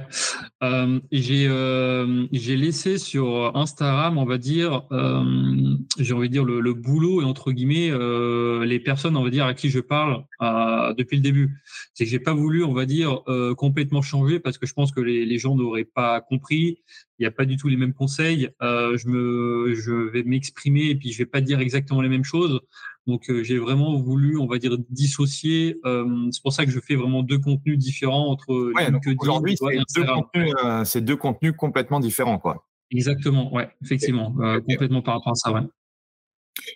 euh, 0.62 1.00
j'ai 1.10 1.48
euh, 1.48 2.28
laissé 2.30 2.98
sur 2.98 3.50
Instagram, 3.56 4.16
on 4.16 4.24
va 4.24 4.38
dire, 4.38 4.86
euh, 4.92 5.74
j'ai 5.98 6.14
envie 6.14 6.28
de 6.28 6.32
dire 6.32 6.44
le, 6.44 6.60
le, 6.60 6.72
boulot 6.72 7.20
et 7.20 7.24
entre 7.24 7.50
guillemets 7.50 7.90
euh, 7.90 8.64
les 8.64 8.78
personnes, 8.78 9.16
on 9.16 9.24
va 9.24 9.30
dire 9.30 9.44
à 9.44 9.54
qui 9.54 9.70
je 9.70 9.80
parle 9.80 10.24
euh, 10.40 10.94
depuis 10.94 11.16
le 11.16 11.22
début. 11.22 11.58
C'est 11.94 12.04
que 12.04 12.10
j'ai 12.10 12.20
pas 12.20 12.32
voulu, 12.32 12.62
on 12.62 12.72
va 12.72 12.86
dire, 12.86 13.22
euh, 13.26 13.56
complètement 13.56 14.02
changer 14.02 14.38
parce 14.38 14.56
que 14.56 14.66
je 14.66 14.72
pense 14.72 14.92
que 14.92 15.00
les, 15.00 15.26
les 15.26 15.38
gens 15.38 15.56
n'auraient 15.56 15.82
pas 15.84 16.20
compris. 16.20 16.78
Il 17.18 17.22
n'y 17.22 17.26
a 17.26 17.32
pas 17.32 17.44
du 17.44 17.56
tout 17.56 17.66
les 17.66 17.76
mêmes 17.76 17.94
conseils. 17.94 18.50
je 18.60 19.08
me, 19.08 19.74
je 19.74 19.92
vais 19.92 20.22
m'exprimer 20.22 20.90
et 20.90 20.94
puis 20.94 21.10
je 21.10 21.18
vais 21.18 21.26
pas 21.26 21.40
dire 21.40 21.58
exactement 21.58 22.02
les 22.02 22.08
mêmes 22.08 22.24
choses. 22.24 22.60
Donc 23.06 23.28
euh, 23.28 23.42
j'ai 23.42 23.58
vraiment 23.58 23.96
voulu, 23.96 24.38
on 24.38 24.46
va 24.46 24.58
dire, 24.58 24.76
dissocier. 24.90 25.80
Euh, 25.84 26.28
c'est 26.30 26.42
pour 26.42 26.52
ça 26.52 26.64
que 26.64 26.70
je 26.70 26.78
fais 26.78 26.94
vraiment 26.94 27.22
deux 27.22 27.38
contenus 27.38 27.78
différents 27.78 28.28
entre 28.28 28.72
ouais, 28.74 28.90
LinkedIn 28.90 29.16
aujourd'hui, 29.18 29.56
c'est 29.56 30.00
deux, 30.00 30.06
contenus, 30.06 30.54
euh, 30.64 30.84
c'est 30.84 31.00
deux 31.00 31.16
contenus 31.16 31.54
complètement 31.56 32.00
différents, 32.00 32.38
quoi. 32.38 32.66
Exactement, 32.90 33.52
ouais, 33.54 33.70
effectivement, 33.82 34.34
complètement 34.68 35.00
par 35.00 35.14
rapport 35.14 35.32
à 35.32 35.34
ça, 35.34 35.52
ouais. 35.52 35.62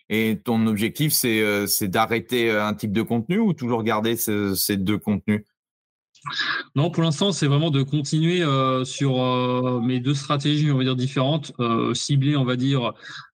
Et 0.09 0.41
ton 0.43 0.67
objectif, 0.67 1.13
c'est, 1.13 1.67
c'est 1.67 1.89
d'arrêter 1.89 2.51
un 2.51 2.73
type 2.73 2.93
de 2.93 3.03
contenu 3.03 3.39
ou 3.39 3.53
toujours 3.53 3.83
garder 3.83 4.17
ce, 4.17 4.55
ces 4.55 4.79
deux 4.79 4.97
contenus? 4.97 5.45
Non, 6.75 6.91
pour 6.91 7.03
l'instant, 7.03 7.33
c'est 7.33 7.47
vraiment 7.47 7.71
de 7.71 7.83
continuer 7.83 8.43
euh, 8.43 8.85
sur 8.85 9.23
euh, 9.23 9.81
mes 9.81 10.01
deux 10.01 10.15
stratégies, 10.15 10.71
on 10.71 10.79
va 10.79 10.85
dire 10.85 10.97
différentes, 10.97 11.53
euh, 11.61 11.95
ciblées, 11.95 12.37
on 12.37 12.45
va 12.45 12.57
dire 12.57 12.93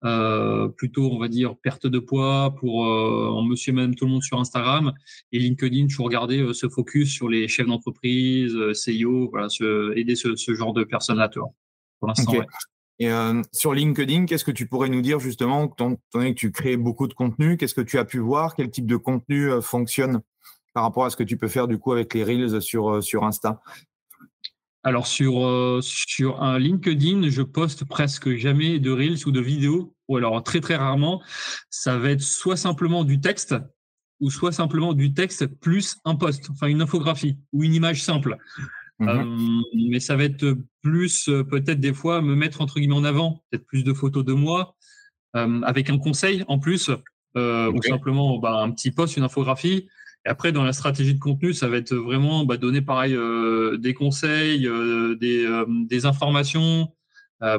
euh, 0.04 0.68
plutôt, 0.68 1.10
on 1.12 1.18
va 1.18 1.28
dire 1.28 1.56
perte 1.56 1.86
de 1.86 1.98
poids 1.98 2.54
pour 2.58 2.80
en 2.80 3.42
monsieur 3.42 3.72
même 3.72 3.94
tout 3.94 4.06
le 4.06 4.12
monde 4.12 4.22
sur 4.22 4.38
Instagram 4.38 4.92
et 5.32 5.38
LinkedIn, 5.38 5.86
toujours 5.86 6.08
garder 6.08 6.52
ce 6.52 6.68
focus 6.68 7.12
sur 7.12 7.28
les 7.28 7.48
chefs 7.48 7.66
d'entreprise, 7.66 8.54
CEO, 8.72 9.28
voilà, 9.30 9.48
ce, 9.48 9.96
aider 9.96 10.16
ce, 10.16 10.36
ce, 10.36 10.54
genre 10.54 10.72
de 10.72 10.84
personnes-là, 10.84 11.28
pour 11.28 12.08
l'instant. 12.08 12.32
Okay. 12.32 12.40
Ouais. 12.40 12.46
Et 13.00 13.10
sur 13.52 13.74
LinkedIn, 13.74 14.26
qu'est-ce 14.26 14.44
que 14.44 14.50
tu 14.50 14.66
pourrais 14.66 14.88
nous 14.88 15.02
dire 15.02 15.20
justement, 15.20 15.66
étant 15.66 15.96
donné 16.12 16.34
que 16.34 16.40
tu 16.40 16.50
crées 16.50 16.76
beaucoup 16.76 17.06
de 17.06 17.14
contenu, 17.14 17.56
qu'est-ce 17.56 17.74
que 17.74 17.80
tu 17.80 17.96
as 17.98 18.04
pu 18.04 18.18
voir, 18.18 18.56
quel 18.56 18.70
type 18.70 18.86
de 18.86 18.96
contenu 18.96 19.50
fonctionne? 19.62 20.20
Par 20.74 20.82
rapport 20.84 21.04
à 21.04 21.10
ce 21.10 21.16
que 21.16 21.24
tu 21.24 21.36
peux 21.36 21.48
faire 21.48 21.68
du 21.68 21.78
coup 21.78 21.92
avec 21.92 22.14
les 22.14 22.24
Reels 22.24 22.60
sur, 22.62 22.90
euh, 22.90 23.00
sur 23.00 23.24
Insta? 23.24 23.60
Alors 24.84 25.06
sur, 25.06 25.44
euh, 25.44 25.80
sur 25.82 26.42
un 26.42 26.58
LinkedIn, 26.58 27.28
je 27.28 27.42
poste 27.42 27.84
presque 27.84 28.34
jamais 28.36 28.78
de 28.78 28.90
Reels 28.90 29.26
ou 29.26 29.32
de 29.32 29.40
vidéos, 29.40 29.94
ou 30.08 30.16
alors 30.16 30.42
très 30.42 30.60
très 30.60 30.76
rarement. 30.76 31.20
Ça 31.68 31.98
va 31.98 32.10
être 32.10 32.22
soit 32.22 32.56
simplement 32.56 33.04
du 33.04 33.20
texte, 33.20 33.54
ou 34.20 34.30
soit 34.30 34.52
simplement 34.52 34.94
du 34.94 35.12
texte 35.12 35.46
plus 35.46 35.96
un 36.04 36.14
post, 36.14 36.48
enfin 36.50 36.68
une 36.68 36.80
infographie 36.80 37.36
ou 37.52 37.64
une 37.64 37.74
image 37.74 38.02
simple. 38.02 38.38
Mmh. 39.00 39.08
Euh, 39.08 39.62
mais 39.90 40.00
ça 40.00 40.16
va 40.16 40.24
être 40.24 40.56
plus 40.82 41.24
peut-être 41.50 41.80
des 41.80 41.92
fois 41.92 42.22
me 42.22 42.34
mettre 42.34 42.60
entre 42.60 42.78
guillemets 42.78 42.96
en 42.96 43.04
avant, 43.04 43.42
peut-être 43.50 43.66
plus 43.66 43.84
de 43.84 43.92
photos 43.92 44.24
de 44.24 44.32
moi, 44.32 44.76
euh, 45.36 45.60
avec 45.62 45.90
un 45.90 45.98
conseil 45.98 46.44
en 46.48 46.58
plus, 46.58 46.88
okay. 46.88 47.68
ou 47.74 47.82
simplement 47.82 48.38
bah, 48.38 48.62
un 48.62 48.70
petit 48.70 48.90
post, 48.90 49.16
une 49.16 49.24
infographie. 49.24 49.88
Et 50.26 50.28
après, 50.28 50.52
dans 50.52 50.64
la 50.64 50.72
stratégie 50.72 51.14
de 51.14 51.20
contenu, 51.20 51.52
ça 51.54 51.68
va 51.68 51.76
être 51.76 51.94
vraiment 51.94 52.44
bah, 52.44 52.56
donner 52.56 52.82
pareil 52.82 53.14
euh, 53.14 53.76
des 53.76 53.94
conseils, 53.94 54.66
euh, 54.66 55.14
des, 55.16 55.44
euh, 55.44 55.64
des, 55.68 56.06
informations, 56.06 56.92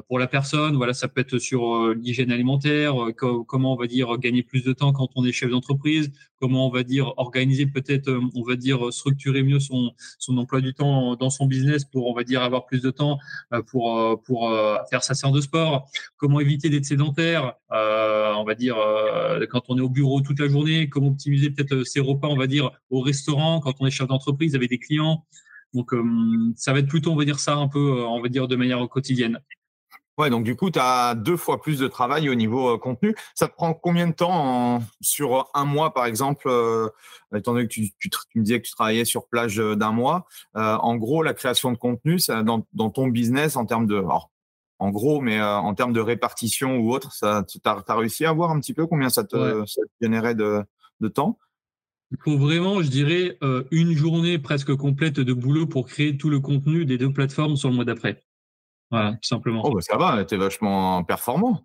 pour 0.07 0.19
la 0.19 0.27
personne. 0.27 0.75
Voilà, 0.75 0.93
ça 0.93 1.07
peut 1.07 1.21
être 1.21 1.37
sur 1.37 1.75
euh, 1.75 1.93
l'hygiène 1.93 2.31
alimentaire, 2.31 3.01
euh, 3.01 3.13
comment 3.13 3.73
on 3.73 3.77
va 3.77 3.87
dire 3.87 4.17
gagner 4.17 4.43
plus 4.43 4.63
de 4.63 4.73
temps 4.73 4.91
quand 4.91 5.09
on 5.15 5.23
est 5.25 5.31
chef 5.31 5.49
d'entreprise, 5.49 6.11
comment 6.39 6.67
on 6.67 6.69
va 6.69 6.83
dire 6.83 7.13
organiser 7.17 7.65
peut-être, 7.65 8.11
on 8.35 8.43
va 8.43 8.55
dire 8.55 8.91
structurer 8.91 9.43
mieux 9.43 9.59
son 9.59 9.91
son 10.17 10.37
emploi 10.37 10.61
du 10.61 10.73
temps 10.73 11.15
dans 11.15 11.29
son 11.29 11.45
business 11.45 11.85
pour 11.85 12.07
on 12.07 12.13
va 12.13 12.23
dire 12.23 12.41
avoir 12.41 12.65
plus 12.65 12.81
de 12.81 12.91
temps 12.91 13.19
pour 13.67 14.21
pour 14.23 14.51
faire 14.89 15.03
sa 15.03 15.13
séance 15.13 15.33
de 15.33 15.41
sport, 15.41 15.89
comment 16.17 16.39
éviter 16.39 16.69
d'être 16.69 16.85
sédentaire, 16.85 17.53
on 17.69 18.43
va 18.45 18.55
dire 18.55 18.75
quand 19.49 19.63
on 19.69 19.77
est 19.77 19.81
au 19.81 19.89
bureau 19.89 20.21
toute 20.21 20.39
la 20.39 20.47
journée, 20.47 20.89
comment 20.89 21.07
optimiser 21.09 21.51
peut-être 21.51 21.83
ses 21.83 21.99
repas, 21.99 22.27
on 22.27 22.37
va 22.37 22.47
dire 22.47 22.71
au 22.89 23.01
restaurant 23.01 23.59
quand 23.59 23.73
on 23.79 23.85
est 23.85 23.91
chef 23.91 24.07
d'entreprise 24.07 24.55
avec 24.55 24.69
des 24.69 24.79
clients. 24.79 25.25
Donc, 25.73 25.91
ça 26.55 26.73
va 26.73 26.79
être 26.79 26.87
plutôt, 26.87 27.11
on 27.11 27.15
va 27.15 27.25
dire 27.25 27.39
ça 27.39 27.55
un 27.55 27.67
peu, 27.67 28.03
on 28.03 28.21
va 28.21 28.29
dire 28.29 28.47
de 28.47 28.55
manière 28.55 28.87
quotidienne. 28.89 29.39
Ouais, 30.19 30.29
donc 30.29 30.43
du 30.43 30.57
coup, 30.57 30.69
tu 30.69 30.79
as 30.79 31.15
deux 31.15 31.37
fois 31.37 31.61
plus 31.61 31.79
de 31.79 31.87
travail 31.87 32.27
au 32.27 32.35
niveau 32.35 32.75
euh, 32.75 32.77
contenu. 32.77 33.15
Ça 33.35 33.47
te 33.47 33.53
prend 33.53 33.73
combien 33.73 34.05
de 34.05 34.11
temps 34.11 34.83
sur 34.99 35.49
un 35.53 35.63
mois, 35.63 35.93
par 35.93 36.05
exemple, 36.05 36.49
euh, 36.49 36.89
étant 37.33 37.53
donné 37.53 37.69
que 37.69 37.73
tu, 37.73 37.93
me 38.35 38.43
disais 38.43 38.59
que 38.59 38.67
tu 38.67 38.73
travaillais 38.73 39.05
sur 39.05 39.29
plage 39.29 39.61
euh, 39.61 39.77
d'un 39.77 39.93
mois. 39.93 40.27
en 40.55 40.97
gros, 40.97 41.23
la 41.23 41.33
création 41.33 41.71
de 41.71 41.77
contenu, 41.77 42.19
ça, 42.19 42.43
dans, 42.43 42.89
ton 42.89 43.07
business, 43.07 43.55
en 43.55 43.65
termes 43.65 43.87
de... 43.87 44.03
en 44.79 44.89
gros, 44.89 45.21
mais 45.21 45.41
en 45.41 45.73
termes 45.73 45.93
de 45.93 46.01
répartition 46.01 46.79
ou 46.79 46.91
autre, 46.91 47.11
tu 47.47 47.59
as, 47.63 47.95
réussi 47.95 48.25
à 48.25 48.33
voir 48.33 48.51
un 48.51 48.59
petit 48.59 48.73
peu 48.73 48.87
combien 48.87 49.09
ça 49.09 49.23
te, 49.23 49.63
générait 50.01 50.35
de, 50.35 50.65
temps? 51.13 51.39
Il 52.11 52.17
faut 52.21 52.37
vraiment, 52.37 52.81
je 52.81 52.89
dirais, 52.89 53.37
une 53.71 53.95
journée 53.95 54.37
presque 54.37 54.75
complète 54.75 55.21
de 55.21 55.31
boulot 55.31 55.65
pour 55.65 55.87
créer 55.87 56.17
tout 56.17 56.29
le 56.29 56.41
contenu 56.41 56.83
des 56.83 56.97
deux 56.97 57.13
plateformes 57.13 57.55
sur 57.55 57.69
le 57.69 57.75
mois 57.75 57.85
d'après. 57.85 58.21
Voilà, 58.91 59.13
tout 59.13 59.27
simplement. 59.27 59.61
Oh, 59.65 59.73
bah, 59.73 59.81
ça 59.81 59.97
va, 59.97 60.23
tu 60.25 60.35
es 60.35 60.37
vachement 60.37 61.03
performant. 61.03 61.63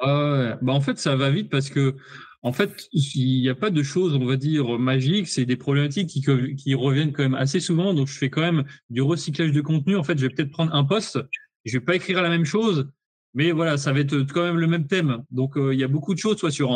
bah, 0.00 0.58
en 0.72 0.80
fait, 0.80 0.98
ça 0.98 1.16
va 1.16 1.30
vite 1.30 1.50
parce 1.50 1.68
que, 1.68 1.96
en 2.42 2.52
fait, 2.52 2.88
il 2.92 3.40
n'y 3.40 3.48
a 3.48 3.54
pas 3.54 3.70
de 3.70 3.82
choses, 3.82 4.14
on 4.14 4.24
va 4.24 4.36
dire, 4.36 4.78
magiques. 4.78 5.28
C'est 5.28 5.44
des 5.44 5.56
problématiques 5.56 6.08
qui, 6.08 6.24
qui 6.56 6.74
reviennent 6.74 7.12
quand 7.12 7.22
même 7.22 7.34
assez 7.34 7.60
souvent. 7.60 7.92
Donc, 7.92 8.08
je 8.08 8.16
fais 8.16 8.30
quand 8.30 8.40
même 8.40 8.64
du 8.88 9.02
recyclage 9.02 9.52
de 9.52 9.60
contenu. 9.60 9.96
En 9.96 10.04
fait, 10.04 10.16
je 10.16 10.26
vais 10.26 10.32
peut-être 10.32 10.52
prendre 10.52 10.74
un 10.74 10.84
poste. 10.84 11.18
Je 11.64 11.78
vais 11.78 11.84
pas 11.84 11.96
écrire 11.96 12.22
la 12.22 12.30
même 12.30 12.46
chose, 12.46 12.90
mais 13.34 13.52
voilà, 13.52 13.76
ça 13.76 13.92
va 13.92 14.00
être 14.00 14.22
quand 14.22 14.42
même 14.42 14.58
le 14.58 14.66
même 14.66 14.86
thème. 14.86 15.24
Donc, 15.30 15.56
euh, 15.56 15.74
il 15.74 15.80
y 15.80 15.84
a 15.84 15.88
beaucoup 15.88 16.14
de 16.14 16.18
choses, 16.18 16.38
soit 16.38 16.50
sur, 16.50 16.70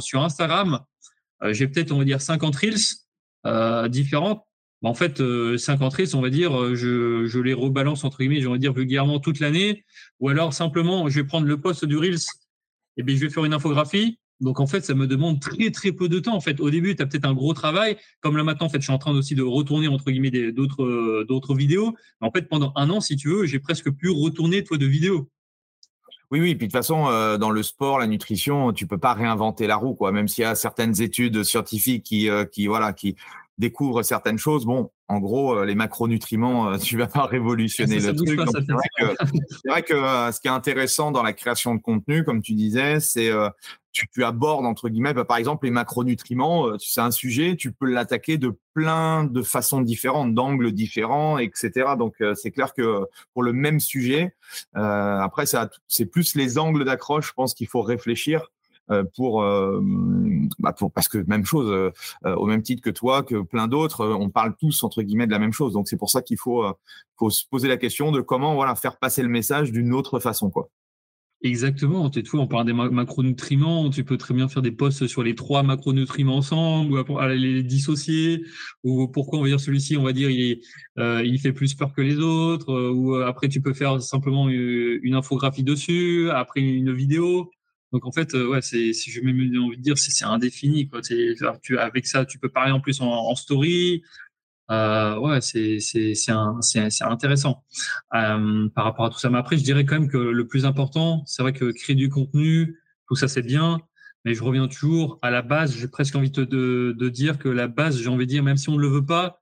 sur 0.00 0.22
Instagram. 0.22 0.80
Euh, 1.42 1.52
j'ai 1.52 1.68
peut-être, 1.68 1.92
on 1.92 1.98
va 1.98 2.04
dire, 2.04 2.20
50 2.20 2.56
reels 2.56 2.76
euh, 3.46 3.88
différentes 4.82 4.90
en 4.90 4.94
fait, 4.94 5.20
euh, 5.20 5.58
50 5.58 5.94
reels, 5.94 6.16
on 6.16 6.20
va 6.20 6.30
dire, 6.30 6.58
euh, 6.58 6.74
je, 6.74 7.38
les 7.38 7.52
rebalance 7.52 8.04
entre 8.04 8.18
guillemets, 8.18 8.40
je 8.40 8.48
dire 8.56 8.72
vulgairement 8.72 9.20
toute 9.20 9.40
l'année, 9.40 9.84
ou 10.20 10.28
alors 10.28 10.52
simplement, 10.52 11.08
je 11.08 11.20
vais 11.20 11.26
prendre 11.26 11.46
le 11.46 11.60
poste 11.60 11.84
du 11.84 11.96
reels, 11.96 12.18
et 12.96 13.02
bien 13.02 13.14
je 13.14 13.20
vais 13.20 13.30
faire 13.30 13.44
une 13.44 13.54
infographie. 13.54 14.18
Donc 14.40 14.58
en 14.58 14.66
fait, 14.66 14.82
ça 14.82 14.94
me 14.94 15.06
demande 15.06 15.38
très 15.38 15.70
très 15.70 15.92
peu 15.92 16.08
de 16.08 16.18
temps. 16.18 16.34
En 16.34 16.40
fait, 16.40 16.60
au 16.60 16.70
début, 16.70 16.96
tu 16.96 17.02
as 17.02 17.06
peut-être 17.06 17.26
un 17.26 17.34
gros 17.34 17.52
travail, 17.52 17.98
comme 18.20 18.38
là 18.38 18.42
maintenant, 18.42 18.66
en 18.66 18.70
fait, 18.70 18.78
je 18.78 18.84
suis 18.84 18.92
en 18.92 18.98
train 18.98 19.12
aussi 19.12 19.34
de 19.34 19.42
retourner 19.42 19.86
entre 19.86 20.10
guillemets 20.10 20.52
d'autres 20.52 20.82
euh, 20.82 21.26
d'autres 21.28 21.54
vidéos. 21.54 21.94
En 22.22 22.30
fait, 22.30 22.48
pendant 22.48 22.72
un 22.74 22.88
an, 22.88 23.02
si 23.02 23.16
tu 23.16 23.28
veux, 23.28 23.44
j'ai 23.44 23.58
presque 23.58 23.90
pu 23.90 24.08
retourner 24.08 24.64
toi 24.64 24.78
de 24.78 24.86
vidéos. 24.86 25.28
Oui, 26.30 26.40
oui. 26.40 26.54
Puis 26.54 26.68
de 26.68 26.72
toute 26.72 26.78
façon, 26.78 27.08
euh, 27.08 27.36
dans 27.36 27.50
le 27.50 27.62
sport, 27.62 27.98
la 27.98 28.06
nutrition, 28.06 28.72
tu 28.72 28.86
peux 28.86 28.98
pas 28.98 29.12
réinventer 29.12 29.66
la 29.66 29.76
roue, 29.76 29.94
quoi. 29.94 30.10
Même 30.10 30.28
s'il 30.28 30.42
y 30.42 30.46
a 30.46 30.54
certaines 30.54 31.02
études 31.02 31.42
scientifiques 31.42 32.04
qui, 32.04 32.66
voilà, 32.66 32.92
qui 32.94 33.16
découvre 33.60 34.02
certaines 34.02 34.38
choses. 34.38 34.64
Bon, 34.64 34.90
en 35.06 35.20
gros, 35.20 35.56
euh, 35.56 35.64
les 35.64 35.76
macronutriments, 35.76 36.70
euh, 36.70 36.78
tu 36.82 36.96
vas 36.96 37.06
pas 37.06 37.26
révolutionner 37.26 38.00
le 38.00 38.16
truc. 38.16 38.40
C'est 38.48 39.68
vrai 39.68 39.82
que, 39.82 39.94
euh, 39.94 40.32
ce 40.32 40.40
qui 40.40 40.48
est 40.48 40.50
intéressant 40.50 41.12
dans 41.12 41.22
la 41.22 41.32
création 41.32 41.76
de 41.76 41.80
contenu, 41.80 42.24
comme 42.24 42.42
tu 42.42 42.54
disais, 42.54 42.98
c'est 42.98 43.30
tu, 43.92 44.06
tu, 44.08 44.22
abordes 44.22 44.66
entre 44.66 44.88
guillemets, 44.88 45.12
bah, 45.12 45.24
par 45.24 45.36
exemple, 45.36 45.66
les 45.66 45.72
macronutriments. 45.72 46.78
c'est 46.78 47.00
un 47.00 47.10
sujet, 47.10 47.56
tu 47.56 47.72
peux 47.72 47.86
l'attaquer 47.86 48.38
de 48.38 48.56
plein 48.72 49.24
de 49.24 49.42
façons 49.42 49.80
différentes, 49.80 50.32
d'angles 50.32 50.72
différents, 50.72 51.38
etc. 51.38 51.96
Donc, 51.98 52.14
c'est 52.34 52.52
clair 52.52 52.72
que 52.72 53.04
pour 53.34 53.42
le 53.42 53.52
même 53.52 53.80
sujet, 53.80 54.34
après, 54.74 55.44
c'est 55.88 56.06
plus 56.06 56.36
les 56.36 56.56
angles 56.56 56.84
d'accroche, 56.84 57.28
je 57.28 57.32
pense 57.32 57.52
qu'il 57.52 57.66
faut 57.66 57.82
réfléchir 57.82 58.48
pour, 59.14 59.42
euh, 59.42 59.80
bah 60.58 60.72
pour, 60.72 60.92
parce 60.92 61.08
que 61.08 61.18
même 61.28 61.44
chose, 61.44 61.70
euh, 61.70 62.34
au 62.36 62.46
même 62.46 62.62
titre 62.62 62.82
que 62.82 62.90
toi, 62.90 63.22
que 63.22 63.42
plein 63.42 63.68
d'autres, 63.68 64.06
on 64.06 64.30
parle 64.30 64.54
tous 64.58 64.82
entre 64.82 65.02
guillemets 65.02 65.26
de 65.26 65.32
la 65.32 65.38
même 65.38 65.52
chose. 65.52 65.72
Donc 65.72 65.88
c'est 65.88 65.96
pour 65.96 66.10
ça 66.10 66.22
qu'il 66.22 66.38
faut, 66.38 66.64
se 67.28 67.44
poser 67.48 67.68
la 67.68 67.76
question 67.76 68.12
de 68.12 68.20
comment 68.20 68.54
voilà 68.54 68.74
faire 68.74 68.96
passer 68.98 69.22
le 69.22 69.28
message 69.28 69.72
d'une 69.72 69.92
autre 69.92 70.18
façon, 70.18 70.50
quoi. 70.50 70.68
Exactement, 71.42 72.10
tu 72.10 72.22
on 72.34 72.46
parle 72.46 72.66
des 72.66 72.74
macronutriments, 72.74 73.88
tu 73.88 74.04
peux 74.04 74.18
très 74.18 74.34
bien 74.34 74.46
faire 74.46 74.60
des 74.60 74.72
posts 74.72 75.06
sur 75.06 75.22
les 75.22 75.34
trois 75.34 75.62
macronutriments 75.62 76.36
ensemble, 76.36 76.92
ou 76.92 77.18
les 77.30 77.62
dissocier, 77.62 78.44
ou 78.84 79.08
pourquoi 79.08 79.38
on 79.38 79.42
va 79.42 79.48
dire 79.48 79.58
celui-ci, 79.58 79.96
on 79.96 80.02
va 80.02 80.12
dire 80.12 80.28
il 80.28 80.60
il 80.98 81.38
fait 81.38 81.54
plus 81.54 81.74
peur 81.74 81.94
que 81.94 82.02
les 82.02 82.18
autres, 82.18 82.90
ou 82.90 83.14
après 83.14 83.48
tu 83.48 83.62
peux 83.62 83.72
faire 83.72 84.02
simplement 84.02 84.50
une 84.50 85.14
infographie 85.14 85.64
dessus, 85.64 86.28
après 86.30 86.60
une 86.60 86.92
vidéo. 86.92 87.50
Donc 87.92 88.06
en 88.06 88.12
fait, 88.12 88.34
euh, 88.34 88.48
ouais, 88.48 88.62
c'est, 88.62 88.92
si 88.92 89.10
je 89.10 89.20
même 89.20 89.36
envie 89.62 89.76
de 89.76 89.82
dire, 89.82 89.98
c'est, 89.98 90.24
indéfini. 90.24 90.88
Quoi. 90.88 91.00
Tu, 91.02 91.78
avec 91.78 92.06
ça, 92.06 92.24
tu 92.24 92.38
peux 92.38 92.48
parler 92.48 92.72
en 92.72 92.80
plus 92.80 93.00
en, 93.00 93.34
story. 93.34 94.02
Euh, 94.70 95.18
ouais, 95.18 95.40
c'est, 95.40 95.80
c'est, 95.80 96.14
c'est, 96.14 96.32
c'est, 96.90 97.04
intéressant 97.04 97.64
euh, 98.14 98.68
par 98.74 98.84
rapport 98.84 99.06
à 99.06 99.10
tout 99.10 99.18
ça. 99.18 99.30
Mais 99.30 99.38
après, 99.38 99.56
je 99.58 99.64
dirais 99.64 99.84
quand 99.84 99.98
même 99.98 100.10
que 100.10 100.18
le 100.18 100.46
plus 100.46 100.64
important, 100.64 101.24
c'est 101.26 101.42
vrai 101.42 101.52
que 101.52 101.72
créer 101.72 101.96
du 101.96 102.08
contenu, 102.08 102.78
tout 103.08 103.16
ça, 103.16 103.26
c'est 103.28 103.42
bien. 103.42 103.80
Mais 104.24 104.34
je 104.34 104.44
reviens 104.44 104.68
toujours 104.68 105.18
à 105.22 105.30
la 105.30 105.42
base. 105.42 105.76
J'ai 105.76 105.88
presque 105.88 106.14
envie 106.14 106.30
de, 106.30 106.44
de, 106.44 106.94
de 106.96 107.08
dire 107.08 107.38
que 107.38 107.48
la 107.48 107.68
base, 107.68 108.00
j'ai 108.00 108.08
envie 108.08 108.26
de 108.26 108.30
dire, 108.30 108.44
même 108.44 108.56
si 108.58 108.68
on 108.68 108.76
ne 108.76 108.80
le 108.80 108.88
veut 108.88 109.04
pas, 109.04 109.40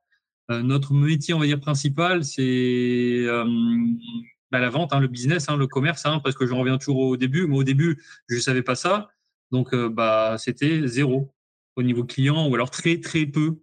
euh, 0.50 0.62
notre 0.62 0.94
métier, 0.94 1.34
on 1.34 1.38
va 1.38 1.46
dire 1.46 1.60
principal, 1.60 2.24
c'est 2.24 2.42
euh, 3.26 3.44
bah, 4.50 4.58
la 4.58 4.70
vente, 4.70 4.92
hein, 4.92 5.00
le 5.00 5.08
business, 5.08 5.48
hein, 5.48 5.56
le 5.56 5.66
commerce, 5.66 6.06
hein, 6.06 6.20
parce 6.22 6.36
que 6.36 6.46
je 6.46 6.54
reviens 6.54 6.78
toujours 6.78 6.98
au 6.98 7.16
début. 7.16 7.46
Moi, 7.46 7.60
au 7.60 7.64
début, 7.64 8.02
je 8.28 8.36
ne 8.36 8.40
savais 8.40 8.62
pas 8.62 8.74
ça. 8.74 9.08
Donc, 9.50 9.72
euh, 9.74 9.88
bah, 9.88 10.36
c'était 10.38 10.86
zéro 10.86 11.34
au 11.76 11.82
niveau 11.82 12.04
client 12.04 12.48
ou 12.48 12.54
alors 12.54 12.70
très, 12.70 13.00
très 13.00 13.26
peu. 13.26 13.58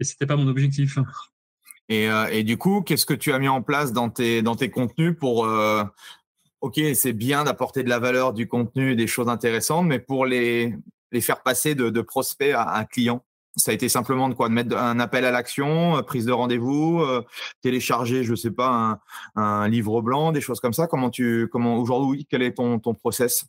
Et 0.00 0.04
ce 0.04 0.12
n'était 0.12 0.26
pas 0.26 0.36
mon 0.36 0.48
objectif. 0.48 0.98
Et, 1.88 2.10
euh, 2.10 2.26
et 2.26 2.42
du 2.42 2.56
coup, 2.56 2.82
qu'est-ce 2.82 3.06
que 3.06 3.14
tu 3.14 3.32
as 3.32 3.38
mis 3.38 3.48
en 3.48 3.62
place 3.62 3.92
dans 3.92 4.10
tes, 4.10 4.42
dans 4.42 4.56
tes 4.56 4.70
contenus 4.70 5.14
pour. 5.18 5.44
Euh, 5.44 5.84
ok, 6.60 6.80
c'est 6.94 7.12
bien 7.12 7.44
d'apporter 7.44 7.82
de 7.82 7.88
la 7.88 7.98
valeur, 7.98 8.32
du 8.32 8.46
contenu, 8.48 8.96
des 8.96 9.06
choses 9.06 9.28
intéressantes, 9.28 9.86
mais 9.86 9.98
pour 9.98 10.26
les, 10.26 10.74
les 11.12 11.20
faire 11.20 11.42
passer 11.42 11.74
de, 11.74 12.00
prospect 12.00 12.52
à 12.52 12.76
un 12.76 12.84
client 12.84 13.24
ça 13.60 13.70
a 13.70 13.74
été 13.74 13.88
simplement 13.88 14.28
de 14.28 14.34
quoi? 14.34 14.48
De 14.48 14.54
mettre 14.54 14.76
un 14.76 14.98
appel 14.98 15.24
à 15.24 15.30
l'action, 15.30 15.96
euh, 15.96 16.02
prise 16.02 16.26
de 16.26 16.32
rendez-vous, 16.32 17.00
euh, 17.00 17.22
télécharger, 17.62 18.24
je 18.24 18.34
sais 18.34 18.50
pas, 18.50 19.00
un, 19.36 19.68
livre 19.68 20.00
blanc, 20.02 20.32
des 20.32 20.40
choses 20.40 20.60
comme 20.60 20.72
ça? 20.72 20.86
Comment 20.86 21.10
tu, 21.10 21.48
comment 21.52 21.76
aujourd'hui, 21.76 22.26
quel 22.28 22.42
est 22.42 22.52
ton 22.52 22.78
ton 22.78 22.94
process? 22.94 23.46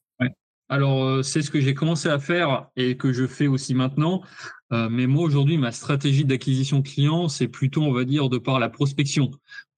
Alors 0.71 1.03
euh, 1.03 1.21
c'est 1.21 1.41
ce 1.41 1.51
que 1.51 1.59
j'ai 1.59 1.73
commencé 1.73 2.07
à 2.07 2.17
faire 2.17 2.67
et 2.77 2.95
que 2.95 3.11
je 3.11 3.27
fais 3.27 3.47
aussi 3.47 3.75
maintenant. 3.75 4.21
Mais 4.71 5.07
moi 5.07 5.23
aujourd'hui, 5.23 5.57
ma 5.57 5.71
stratégie 5.71 6.25
d'acquisition 6.25 6.81
client, 6.81 7.27
c'est 7.27 7.47
plutôt, 7.47 7.81
on 7.83 7.91
va 7.91 8.05
dire, 8.05 8.29
de 8.29 8.37
par 8.37 8.59
la 8.59 8.69
prospection 8.69 9.31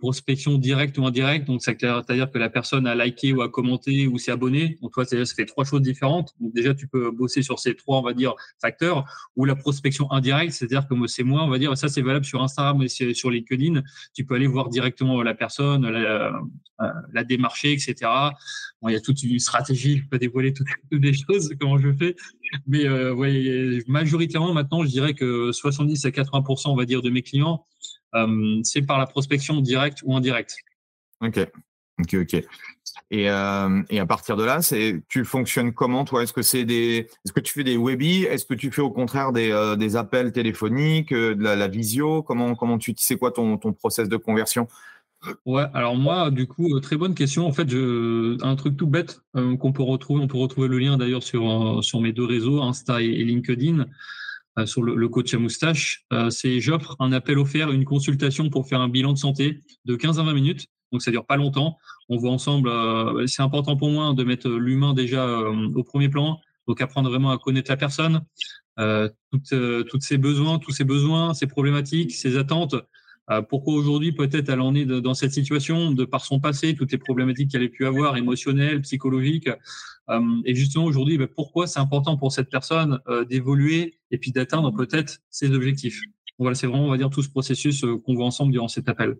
prospection 0.03 0.57
directe 0.57 0.97
ou 0.97 1.05
indirecte. 1.05 1.47
Donc, 1.47 1.61
c'est-à-dire 1.63 2.29
que 2.29 2.37
la 2.37 2.49
personne 2.49 2.85
a 2.87 2.93
liké 2.93 3.31
ou 3.31 3.41
a 3.41 3.47
commenté 3.47 4.05
ou 4.05 4.17
s'est 4.17 4.31
abonné. 4.31 4.77
Donc, 4.81 4.91
toi, 4.91 5.05
ça 5.05 5.15
fait 5.25 5.45
trois 5.45 5.63
choses 5.63 5.81
différentes. 5.81 6.33
Donc, 6.41 6.53
déjà, 6.53 6.75
tu 6.75 6.87
peux 6.89 7.09
bosser 7.09 7.41
sur 7.41 7.57
ces 7.57 7.73
trois, 7.73 7.99
on 7.99 8.01
va 8.01 8.13
dire, 8.13 8.33
facteurs. 8.61 9.05
Ou 9.37 9.45
la 9.45 9.55
prospection 9.55 10.11
indirecte, 10.11 10.51
c'est-à-dire 10.51 10.85
que 10.89 11.07
c'est 11.07 11.23
moi, 11.23 11.45
on 11.45 11.49
va 11.49 11.57
dire, 11.57 11.77
ça, 11.77 11.87
c'est 11.87 12.01
valable 12.01 12.25
sur 12.25 12.43
Instagram 12.43 12.81
et 12.83 13.13
sur 13.13 13.29
LinkedIn. 13.31 13.81
Tu 14.13 14.25
peux 14.25 14.35
aller 14.35 14.47
voir 14.47 14.67
directement 14.67 15.23
la 15.23 15.33
personne, 15.35 15.87
la, 15.87 16.33
euh, 16.81 16.87
la 17.13 17.23
démarcher, 17.23 17.71
etc. 17.71 17.95
Bon, 18.81 18.89
il 18.89 18.93
y 18.93 18.97
a 18.97 18.99
toute 18.99 19.23
une 19.23 19.39
stratégie. 19.39 19.99
Je 19.99 20.03
peux 20.03 20.09
pas 20.09 20.17
dévoiler 20.17 20.51
toutes, 20.53 20.67
les 20.91 21.13
choses, 21.13 21.53
comment 21.61 21.77
je 21.77 21.93
fais. 21.93 22.15
Mais, 22.67 22.85
euh, 22.85 23.13
ouais, 23.13 23.81
majoritairement, 23.87 24.53
maintenant, 24.53 24.82
je 24.85 24.89
dirais 24.89 25.13
que 25.13 25.51
70 25.51 26.05
à 26.05 26.09
80%, 26.09 26.69
on 26.69 26.75
va 26.75 26.85
dire, 26.85 27.01
de 27.01 27.09
mes 27.09 27.21
clients, 27.21 27.65
euh, 28.15 28.59
c'est 28.63 28.83
par 28.83 28.99
la 28.99 29.07
prospection 29.07 29.61
directe 29.61 29.99
ou 30.03 30.15
indirecte. 30.15 30.55
Ok, 31.21 31.39
ok, 31.99 32.15
ok. 32.21 32.43
Et, 33.09 33.29
euh, 33.29 33.81
et, 33.89 33.99
à 33.99 34.05
partir 34.05 34.35
de 34.35 34.43
là, 34.43 34.61
c'est 34.61 35.01
tu 35.07 35.25
fonctionnes 35.25 35.73
comment 35.73 36.05
toi? 36.05 36.23
Est-ce 36.23 36.33
que 36.33 36.41
c'est 36.41 36.65
des, 36.65 37.07
est-ce 37.25 37.33
que 37.33 37.39
tu 37.39 37.53
fais 37.53 37.63
des 37.63 37.77
webis? 37.77 38.23
Est-ce 38.23 38.45
que 38.45 38.53
tu 38.53 38.71
fais 38.71 38.81
au 38.81 38.91
contraire 38.91 39.31
des, 39.31 39.51
euh, 39.51 39.75
des 39.75 39.95
appels 39.95 40.31
téléphoniques, 40.31 41.13
de 41.13 41.41
la, 41.41 41.67
visio? 41.67 42.21
Comment 42.21 42.55
comment 42.55 42.77
tu 42.77 42.93
c'est 42.97 43.17
quoi 43.17 43.31
ton 43.31 43.57
ton 43.57 43.73
process 43.73 44.09
de 44.09 44.17
conversion? 44.17 44.67
Ouais, 45.45 45.63
alors 45.73 45.95
moi, 45.95 46.29
du 46.31 46.47
coup, 46.47 46.77
très 46.81 46.97
bonne 46.97 47.15
question. 47.15 47.47
En 47.47 47.53
fait, 47.53 47.69
je, 47.69 48.37
un 48.43 48.55
truc 48.57 48.75
tout 48.75 48.87
bête 48.87 49.21
qu'on 49.33 49.71
peut 49.71 49.83
retrouver, 49.83 50.21
on 50.21 50.27
peut 50.27 50.37
retrouver 50.37 50.67
le 50.67 50.77
lien 50.77 50.97
d'ailleurs 50.97 51.23
sur 51.23 51.81
sur 51.81 52.01
mes 52.01 52.11
deux 52.11 52.25
réseaux, 52.25 52.61
Insta 52.61 53.01
et, 53.01 53.05
et 53.05 53.23
LinkedIn. 53.23 53.85
Euh, 54.59 54.67
sur 54.67 54.83
le, 54.83 55.09
coach 55.09 55.33
à 55.33 55.39
moustache, 55.39 56.05
euh, 56.13 56.29
c'est 56.29 56.59
j'offre 56.59 56.95
un 56.99 57.11
appel 57.11 57.39
offert, 57.39 57.71
une 57.71 57.85
consultation 57.85 58.49
pour 58.49 58.67
faire 58.67 58.81
un 58.81 58.87
bilan 58.87 59.13
de 59.13 59.17
santé 59.17 59.61
de 59.85 59.95
15 59.95 60.19
à 60.19 60.23
20 60.23 60.33
minutes. 60.33 60.67
donc 60.91 61.01
ça 61.01 61.09
dure 61.09 61.25
pas 61.25 61.37
longtemps. 61.37 61.77
On 62.07 62.17
voit 62.17 62.31
ensemble, 62.31 62.69
c'est 63.27 63.41
important 63.41 63.75
pour 63.77 63.89
moi 63.89 64.13
de 64.13 64.23
mettre 64.23 64.49
l'humain 64.49 64.93
déjà 64.93 65.27
au 65.39 65.83
premier 65.83 66.09
plan, 66.09 66.39
donc 66.67 66.81
apprendre 66.81 67.09
vraiment 67.09 67.31
à 67.31 67.39
connaître 67.39 67.71
la 67.71 67.77
personne, 67.77 68.23
toutes, 68.77 69.55
toutes 69.89 70.03
ses 70.03 70.17
besoins, 70.17 70.59
tous 70.59 70.71
ses 70.71 70.83
besoins, 70.83 71.33
ses 71.33 71.47
problématiques, 71.47 72.11
ses 72.11 72.37
attentes. 72.37 72.75
Euh, 73.29 73.41
pourquoi 73.41 73.73
aujourd'hui 73.73 74.11
peut-être 74.11 74.49
elle 74.49 74.61
en 74.61 74.75
est 74.75 74.85
dans 74.85 75.13
cette 75.13 75.31
situation 75.31 75.91
de 75.91 76.05
par 76.05 76.25
son 76.25 76.39
passé, 76.39 76.75
toutes 76.75 76.91
les 76.91 76.97
problématiques 76.97 77.51
qu'elle 77.51 77.63
a 77.63 77.69
pu 77.69 77.85
avoir, 77.85 78.17
émotionnelles, 78.17 78.81
psychologiques. 78.81 79.49
Euh, 80.09 80.21
et 80.45 80.55
justement 80.55 80.85
aujourd'hui, 80.85 81.17
ben, 81.17 81.27
pourquoi 81.27 81.67
c'est 81.67 81.79
important 81.79 82.17
pour 82.17 82.31
cette 82.31 82.49
personne 82.49 82.99
euh, 83.07 83.23
d'évoluer 83.23 83.99
et 84.11 84.17
puis 84.17 84.31
d'atteindre 84.31 84.71
peut-être 84.71 85.19
ses 85.29 85.51
objectifs? 85.51 86.01
Voilà, 86.37 86.55
c'est 86.55 86.67
vraiment, 86.67 86.87
on 86.87 86.91
va 86.91 86.97
dire, 86.97 87.09
tout 87.09 87.21
ce 87.21 87.29
processus 87.29 87.85
qu'on 88.05 88.15
voit 88.15 88.25
ensemble 88.25 88.51
durant 88.51 88.67
cet 88.67 88.89
appel. 88.89 89.17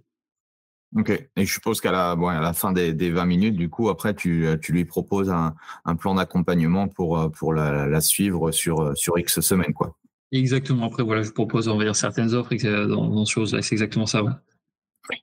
Ok. 0.95 1.09
Et 1.09 1.45
je 1.45 1.53
suppose 1.53 1.79
qu'à 1.79 1.91
la, 1.91 2.53
fin 2.53 2.71
des, 2.71 2.93
des, 2.93 3.09
20 3.09 3.25
minutes, 3.25 3.55
du 3.55 3.69
coup, 3.69 3.89
après, 3.89 4.13
tu, 4.13 4.47
lui 4.69 4.85
proposes 4.85 5.29
un, 5.29 5.55
plan 5.95 6.15
d'accompagnement 6.15 6.87
pour, 6.87 7.53
la, 7.53 8.01
suivre 8.01 8.51
sur, 8.51 8.95
sur 8.95 9.17
X 9.17 9.39
semaines, 9.39 9.73
quoi. 9.73 9.95
Exactement. 10.33 10.87
Après, 10.87 11.03
voilà, 11.03 11.21
je 11.21 11.31
propose 11.31 11.71
certaines 11.93 12.33
offres 12.33 12.55
dans, 12.87 13.07
dans 13.07 13.25
ce 13.25 13.31
choses-là. 13.31 13.61
C'est 13.61 13.75
exactement 13.75 14.07
ça. 14.07 14.23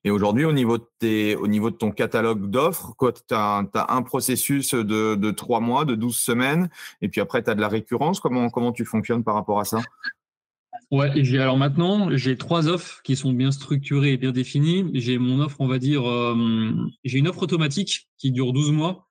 Et 0.04 0.10
aujourd'hui, 0.10 0.44
au, 0.44 0.52
niveau 0.52 0.78
de 0.78 0.84
tes, 0.98 1.34
au 1.34 1.48
niveau 1.48 1.70
de 1.70 1.74
ton 1.74 1.90
catalogue 1.90 2.48
d'offres, 2.48 2.94
tu 3.00 3.34
as, 3.34 3.66
un 3.88 4.02
processus 4.02 4.72
de, 4.74 5.16
de 5.16 5.30
3 5.32 5.60
mois, 5.60 5.84
de 5.84 5.96
12 5.96 6.16
semaines, 6.16 6.70
et 7.02 7.08
puis 7.08 7.20
après, 7.20 7.42
tu 7.42 7.50
as 7.50 7.56
de 7.56 7.60
la 7.60 7.68
récurrence. 7.68 8.20
Comment, 8.20 8.50
comment 8.50 8.72
tu 8.72 8.84
fonctionnes 8.84 9.24
par 9.24 9.34
rapport 9.34 9.58
à 9.58 9.64
ça? 9.64 9.80
Ouais, 10.92 11.10
alors 11.38 11.56
maintenant, 11.56 12.08
j'ai 12.16 12.36
trois 12.36 12.68
offres 12.68 13.00
qui 13.02 13.16
sont 13.16 13.32
bien 13.32 13.52
structurées 13.52 14.12
et 14.12 14.16
bien 14.16 14.32
définies. 14.32 14.90
J'ai 14.94 15.18
mon 15.18 15.40
offre, 15.40 15.56
on 15.60 15.68
va 15.68 15.78
dire, 15.78 16.08
euh, 16.08 16.72
j'ai 17.04 17.18
une 17.18 17.28
offre 17.28 17.42
automatique 17.42 18.08
qui 18.16 18.32
dure 18.32 18.52
12 18.52 18.72
mois. 18.72 19.08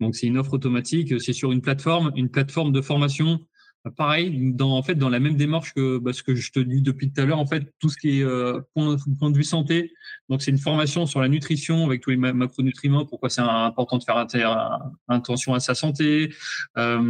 Donc, 0.00 0.14
c'est 0.14 0.26
une 0.26 0.38
offre 0.38 0.54
automatique, 0.54 1.20
c'est 1.20 1.32
sur 1.32 1.52
une 1.52 1.60
plateforme, 1.60 2.12
une 2.16 2.30
plateforme 2.30 2.72
de 2.72 2.80
formation 2.80 3.40
Pareil, 3.96 4.52
dans, 4.52 4.76
en 4.76 4.82
fait, 4.82 4.94
dans 4.94 5.08
la 5.08 5.20
même 5.20 5.36
démarche 5.36 5.72
que 5.72 5.96
bah, 5.96 6.12
ce 6.12 6.22
que 6.22 6.34
je 6.34 6.52
te 6.52 6.60
dis 6.60 6.82
depuis 6.82 7.10
tout 7.10 7.18
à 7.18 7.24
l'heure, 7.24 7.38
en 7.38 7.46
fait, 7.46 7.72
tout 7.78 7.88
ce 7.88 7.96
qui 7.96 8.20
est 8.20 8.22
euh, 8.22 8.60
point, 8.74 8.96
de 9.30 9.36
vue 9.36 9.44
santé. 9.44 9.92
Donc, 10.28 10.42
c'est 10.42 10.50
une 10.50 10.58
formation 10.58 11.06
sur 11.06 11.20
la 11.20 11.28
nutrition 11.28 11.86
avec 11.86 12.02
tous 12.02 12.10
les 12.10 12.18
macronutriments, 12.18 13.06
pourquoi 13.06 13.30
c'est 13.30 13.40
important 13.40 13.96
de 13.96 14.04
faire 14.04 14.26
attention 15.08 15.54
à 15.54 15.60
sa 15.60 15.74
santé. 15.74 16.30
Euh, 16.76 17.00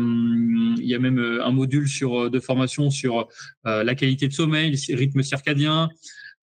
il 0.79 0.87
y 0.87 0.95
a 0.95 1.01
même 1.01 1.19
euh, 1.19 1.45
un 1.45 1.51
module 1.51 1.89
sur, 1.89 2.27
euh, 2.27 2.31
de 2.31 2.39
formation 2.39 2.91
sur 2.91 3.29
euh, 3.67 3.83
la 3.83 3.97
qualité 3.97 4.29
de 4.29 4.33
sommeil, 4.33 4.77
rythme 4.91 5.23
circadien. 5.23 5.91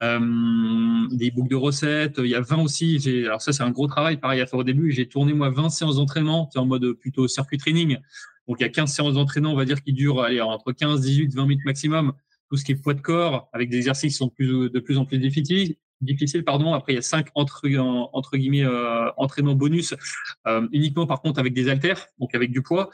Euh, 0.04 1.08
des 1.12 1.32
boucles 1.32 1.50
de 1.50 1.56
recettes. 1.56 2.16
Il 2.20 2.28
y 2.28 2.36
a 2.36 2.42
20 2.42 2.62
aussi. 2.62 3.02
Alors 3.26 3.42
ça, 3.42 3.52
c'est 3.52 3.64
un 3.64 3.72
gros 3.72 3.88
travail, 3.88 4.18
pareil 4.18 4.42
à 4.42 4.46
faire 4.46 4.60
au 4.60 4.64
début. 4.64 4.92
J'ai 4.92 5.08
tourné 5.08 5.34
moi 5.34 5.50
20 5.50 5.70
séances 5.70 5.96
d'entraînement, 5.96 6.50
en 6.56 6.66
mode 6.66 6.94
plutôt 6.94 7.28
circuit 7.28 7.58
training. 7.58 7.98
Donc, 8.48 8.58
il 8.60 8.64
y 8.64 8.66
a 8.66 8.70
15 8.70 8.92
séances 8.92 9.14
d'entraînement, 9.16 9.52
on 9.52 9.56
va 9.56 9.66
dire, 9.66 9.82
qui 9.82 9.94
durent 9.94 10.22
allez, 10.22 10.40
entre 10.40 10.72
15, 10.72 11.02
18, 11.02 11.34
20 11.34 11.46
minutes 11.46 11.66
maximum. 11.66 12.14
Tout 12.50 12.58
ce 12.58 12.64
qui 12.64 12.72
est 12.72 12.76
poids 12.76 12.94
de 12.94 13.02
corps, 13.02 13.50
avec 13.52 13.70
des 13.70 13.78
exercices 13.78 14.14
qui 14.14 14.18
sont 14.18 14.32
de 14.38 14.80
plus 14.80 14.98
en 14.98 15.06
plus 15.06 15.18
difficiles. 15.18 15.76
difficiles 16.00 16.46
pardon. 16.46 16.74
Après, 16.74 16.94
il 16.94 16.96
y 16.96 17.00
a 17.00 17.02
5 17.02 17.28
entre, 17.36 17.68
entre 18.14 18.38
guillemets 18.38 18.64
euh, 18.64 19.10
entraînements 19.18 19.56
bonus, 19.56 19.96
euh, 20.48 20.66
uniquement 20.72 21.08
par 21.08 21.22
contre 21.22 21.40
avec 21.40 21.54
des 21.54 21.68
haltères, 21.68 22.08
donc 22.20 22.36
avec 22.36 22.52
du 22.52 22.62
poids. 22.62 22.90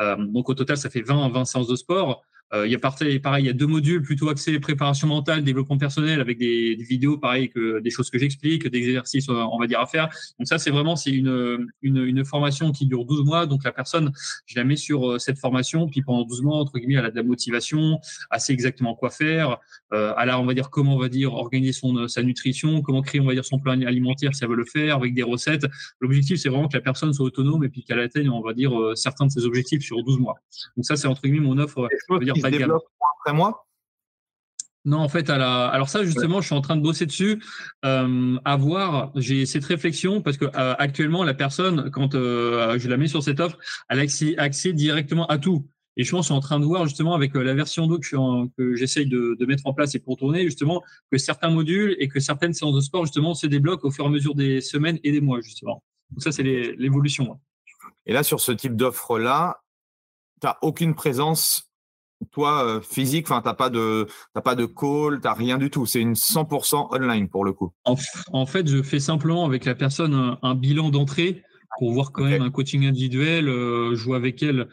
Euh, 0.00 0.16
donc 0.16 0.48
au 0.48 0.54
total, 0.54 0.76
ça 0.76 0.90
fait 0.90 1.02
20 1.02 1.28
20 1.28 1.44
séances 1.44 1.68
de 1.68 1.76
sport. 1.76 2.24
Euh, 2.54 2.66
il 2.66 2.72
y 2.72 2.74
a 2.76 2.78
pareil, 2.78 3.18
pareil, 3.18 3.44
il 3.44 3.46
y 3.46 3.50
a 3.50 3.52
deux 3.52 3.66
modules 3.66 4.02
plutôt 4.02 4.28
axés 4.28 4.58
préparation 4.60 5.08
mentale, 5.08 5.42
développement 5.42 5.78
personnel, 5.78 6.20
avec 6.20 6.38
des, 6.38 6.76
des 6.76 6.84
vidéos, 6.84 7.18
pareil 7.18 7.48
que 7.48 7.80
des 7.80 7.90
choses 7.90 8.10
que 8.10 8.18
j'explique, 8.18 8.66
des 8.68 8.78
exercices, 8.78 9.28
euh, 9.28 9.44
on 9.52 9.58
va 9.58 9.66
dire 9.66 9.80
à 9.80 9.86
faire. 9.86 10.08
Donc 10.38 10.46
ça, 10.46 10.58
c'est 10.58 10.70
vraiment 10.70 10.96
c'est 10.96 11.10
une, 11.10 11.66
une, 11.82 11.98
une 11.98 12.24
formation 12.24 12.70
qui 12.70 12.86
dure 12.86 13.04
12 13.04 13.24
mois. 13.24 13.46
Donc 13.46 13.64
la 13.64 13.72
personne, 13.72 14.12
je 14.46 14.56
la 14.56 14.64
mets 14.64 14.76
sur 14.76 15.10
euh, 15.10 15.18
cette 15.18 15.38
formation, 15.38 15.88
puis 15.88 16.02
pendant 16.02 16.24
12 16.24 16.42
mois, 16.42 16.56
entre 16.58 16.78
guillemets, 16.78 16.94
elle 16.94 17.06
a 17.06 17.10
de 17.10 17.16
la 17.16 17.22
motivation, 17.22 18.00
elle 18.30 18.40
sait 18.40 18.52
exactement 18.52 18.94
quoi 18.94 19.10
faire. 19.10 19.58
Euh, 19.92 20.14
elle 20.20 20.30
a, 20.30 20.40
on 20.40 20.46
va 20.46 20.54
dire, 20.54 20.70
comment 20.70 20.94
on 20.94 20.98
va 20.98 21.08
dire 21.08 21.34
organiser 21.34 21.72
son 21.72 22.06
sa 22.08 22.22
nutrition, 22.22 22.82
comment 22.82 23.02
créer, 23.02 23.20
on 23.20 23.26
va 23.26 23.34
dire, 23.34 23.44
son 23.44 23.58
plan 23.58 23.72
alimentaire 23.72 24.34
si 24.34 24.44
elle 24.44 24.50
veut 24.50 24.56
le 24.56 24.64
faire, 24.64 24.96
avec 24.96 25.14
des 25.14 25.22
recettes. 25.22 25.66
L'objectif, 26.00 26.38
c'est 26.38 26.48
vraiment 26.48 26.68
que 26.68 26.76
la 26.76 26.82
personne 26.82 27.12
soit 27.12 27.26
autonome 27.26 27.64
et 27.64 27.68
puis 27.68 27.82
qu'elle 27.82 28.00
atteigne, 28.00 28.30
on 28.30 28.40
va 28.40 28.52
dire, 28.52 28.72
certains 28.94 29.26
de 29.26 29.30
ses 29.30 29.44
objectifs 29.44 29.82
sur 29.82 30.02
12 30.02 30.18
mois. 30.18 30.34
Donc 30.76 30.84
ça, 30.84 30.96
c'est 30.96 31.08
entre 31.08 31.22
guillemets 31.22 31.40
mon 31.40 31.58
offre. 31.58 31.88
On 32.08 32.18
dire, 32.18 32.35
après 32.44 33.32
moi 33.32 33.66
non, 34.86 34.98
en 34.98 35.08
fait, 35.08 35.28
alors 35.30 35.88
ça 35.88 36.04
justement, 36.04 36.40
je 36.40 36.46
suis 36.46 36.54
en 36.54 36.60
train 36.60 36.76
de 36.76 36.80
bosser 36.80 37.06
dessus. 37.06 37.42
Euh, 37.84 38.38
à 38.44 38.56
voir, 38.56 39.10
j'ai 39.16 39.44
cette 39.44 39.64
réflexion 39.64 40.22
parce 40.22 40.36
que 40.36 40.44
euh, 40.44 40.76
actuellement, 40.78 41.24
la 41.24 41.34
personne, 41.34 41.90
quand 41.90 42.14
euh, 42.14 42.78
je 42.78 42.88
la 42.88 42.96
mets 42.96 43.08
sur 43.08 43.20
cette 43.20 43.40
offre, 43.40 43.58
elle 43.88 43.98
a 43.98 44.04
accès, 44.42 44.72
directement 44.72 45.26
à 45.26 45.38
tout. 45.38 45.66
Et 45.96 46.04
je 46.04 46.10
pense, 46.12 46.26
je 46.26 46.26
suis 46.26 46.34
en 46.34 46.40
train 46.40 46.60
de 46.60 46.64
voir 46.64 46.84
justement 46.84 47.14
avec 47.14 47.34
la 47.34 47.54
version 47.54 47.88
2 47.88 47.98
que, 47.98 48.76
j'essaye 48.76 49.06
de, 49.06 49.44
mettre 49.44 49.66
en 49.66 49.74
place 49.74 49.92
et 49.96 49.98
pour 49.98 50.16
tourner, 50.16 50.44
justement, 50.44 50.84
que 51.10 51.18
certains 51.18 51.50
modules 51.50 51.96
et 51.98 52.06
que 52.06 52.20
certaines 52.20 52.52
séances 52.52 52.76
de 52.76 52.80
sport 52.80 53.06
justement 53.06 53.34
se 53.34 53.48
débloquent 53.48 53.88
au 53.88 53.90
fur 53.90 54.04
et 54.04 54.08
à 54.08 54.10
mesure 54.10 54.36
des 54.36 54.60
semaines 54.60 55.00
et 55.02 55.10
des 55.10 55.20
mois 55.20 55.40
justement. 55.40 55.82
Donc 56.10 56.22
ça, 56.22 56.30
c'est 56.30 56.44
l'évolution. 56.44 57.40
Et 58.04 58.12
là, 58.12 58.22
sur 58.22 58.40
ce 58.40 58.52
type 58.52 58.76
d'offre-là, 58.76 59.62
tu 60.40 60.46
n'as 60.46 60.58
aucune 60.62 60.94
présence 60.94 61.65
toi, 62.32 62.64
euh, 62.64 62.80
physique, 62.80 63.26
enfin, 63.30 63.42
t'as 63.42 63.54
pas 63.54 63.70
de, 63.70 64.06
t'as 64.34 64.40
pas 64.40 64.54
de 64.54 64.66
call, 64.66 65.20
t'as 65.20 65.34
rien 65.34 65.58
du 65.58 65.70
tout. 65.70 65.86
C'est 65.86 66.00
une 66.00 66.14
100% 66.14 66.94
online 66.94 67.28
pour 67.28 67.44
le 67.44 67.52
coup. 67.52 67.72
En, 67.84 68.46
fait, 68.46 68.68
je 68.68 68.82
fais 68.82 69.00
simplement 69.00 69.44
avec 69.44 69.64
la 69.64 69.74
personne 69.74 70.36
un, 70.42 70.54
bilan 70.54 70.90
d'entrée 70.90 71.42
pour 71.78 71.92
voir 71.92 72.12
quand 72.12 72.24
même 72.24 72.42
un 72.42 72.50
coaching 72.50 72.86
individuel. 72.86 73.48
Euh, 73.48 73.94
je 73.94 74.04
vois 74.04 74.16
avec 74.16 74.42
elle 74.42 74.68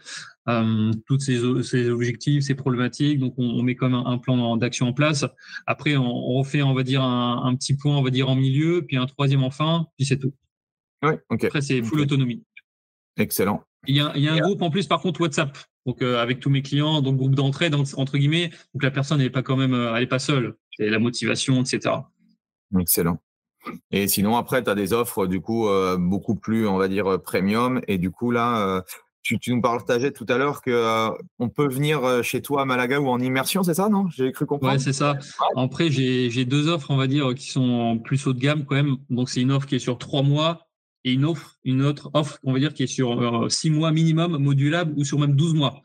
euh, 0.48 0.92
toutes 1.08 1.22
ses, 1.22 1.44
objectifs, 1.90 2.44
ses 2.44 2.56
problématiques. 2.56 3.20
Donc, 3.20 3.34
on, 3.38 3.62
met 3.62 3.76
comme 3.76 3.94
un, 3.94 4.18
plan 4.18 4.56
d'action 4.58 4.88
en 4.88 4.94
place. 4.94 5.26
Après, 5.68 5.98
on, 5.98 6.34
refait, 6.38 6.62
on 6.64 6.74
va 6.74 6.84
dire 6.84 7.04
un, 7.04 7.56
petit 7.56 7.76
point, 7.76 7.98
on 7.98 8.04
va 8.04 8.10
dire 8.10 8.30
en 8.30 8.36
milieu, 8.36 8.86
puis 8.86 8.98
un 8.98 9.06
troisième 9.06 9.44
en 9.44 9.52
fin, 9.52 9.88
puis 9.98 10.06
c'est 10.06 10.18
tout. 10.18 10.34
Ouais, 11.04 11.20
ok. 11.30 11.44
Après, 11.46 11.62
c'est 11.62 11.84
full 11.84 12.00
autonomie. 12.00 12.44
Excellent. 13.18 13.64
Il 13.86 13.98
y 13.98 14.00
a, 14.00 14.14
il 14.16 14.24
y 14.24 14.30
a 14.30 14.34
un 14.34 14.40
groupe 14.40 14.62
en 14.62 14.70
plus, 14.70 14.88
par 14.88 15.02
contre, 15.02 15.20
WhatsApp 15.20 15.58
donc 15.86 16.02
euh, 16.02 16.22
avec 16.22 16.40
tous 16.40 16.50
mes 16.50 16.62
clients, 16.62 17.02
donc 17.02 17.18
groupe 17.18 17.36
d'entrée 17.36 17.70
entre 17.74 18.18
guillemets. 18.18 18.50
Donc 18.74 18.84
la 18.84 18.92
personne 18.92 19.20
n'est 19.20 19.30
pas 19.30 19.44
quand 19.44 19.58
même, 19.58 19.74
euh, 19.74 19.94
elle 19.96 20.04
est 20.04 20.08
pas 20.08 20.20
seule. 20.20 20.56
C'est 20.78 20.90
la 20.90 21.00
motivation, 21.00 21.62
etc. 21.62 21.96
Excellent. 22.80 23.22
Et 23.92 24.08
sinon 24.08 24.36
après, 24.36 24.64
tu 24.64 24.70
as 24.70 24.76
des 24.76 24.94
offres 24.94 25.28
du 25.28 25.40
coup 25.40 25.68
euh, 25.68 25.98
beaucoup 25.98 26.36
plus, 26.36 26.68
on 26.68 26.78
va 26.78 26.88
dire 26.88 27.22
premium. 27.22 27.82
Et 27.88 27.98
du 27.98 28.12
coup 28.12 28.32
là, 28.32 28.84
tu, 29.22 29.40
tu, 29.40 29.54
nous 29.54 29.62
partageais 29.62 30.12
tout 30.12 30.26
à 30.28 30.38
l'heure 30.38 30.62
que 30.62 31.10
on 31.40 31.48
peut 31.48 31.68
venir 31.68 32.24
chez 32.24 32.42
toi 32.42 32.64
à 32.64 32.66
Malaga 32.66 33.00
ou 33.00 33.08
en 33.08 33.20
immersion, 33.20 33.64
c'est 33.64 33.76
ça, 33.76 33.88
non? 33.88 34.10
J'ai 34.10 34.34
cru 34.34 34.46
comprendre. 34.46 34.74
Ouais, 34.74 34.80
c'est 34.80 34.92
ça. 34.92 35.18
Après, 35.56 35.90
j'ai 35.90 36.46
deux 36.46 36.68
offres, 36.68 36.92
on 36.92 36.98
va 36.98 37.08
dire, 37.08 37.34
qui 37.36 37.50
sont 37.50 38.00
plus 38.00 38.26
haut 38.28 38.34
de 38.34 38.40
gamme 38.40 38.66
quand 38.66 38.76
même. 38.76 38.98
Donc 39.10 39.30
c'est 39.30 39.42
une 39.42 39.52
offre 39.52 39.68
qui 39.68 39.76
est 39.76 39.80
sur 39.80 39.98
trois 39.98 40.24
mois 40.24 40.68
et 41.06 41.14
une 41.14 41.26
offre, 41.26 41.58
une 41.64 41.82
autre 41.82 42.10
offre, 42.14 42.40
on 42.44 42.54
va 42.54 42.60
dire, 42.60 42.74
qui 42.74 42.84
est 42.84 42.88
sur 42.88 43.22
euh, 43.22 43.50
six 43.50 43.70
mois 43.70 43.92
minimum, 43.92 44.38
modulable 44.38 44.94
ou 44.98 45.04
sur 45.04 45.20
même 45.20 45.36
12 45.36 45.54
mois. 45.54 45.82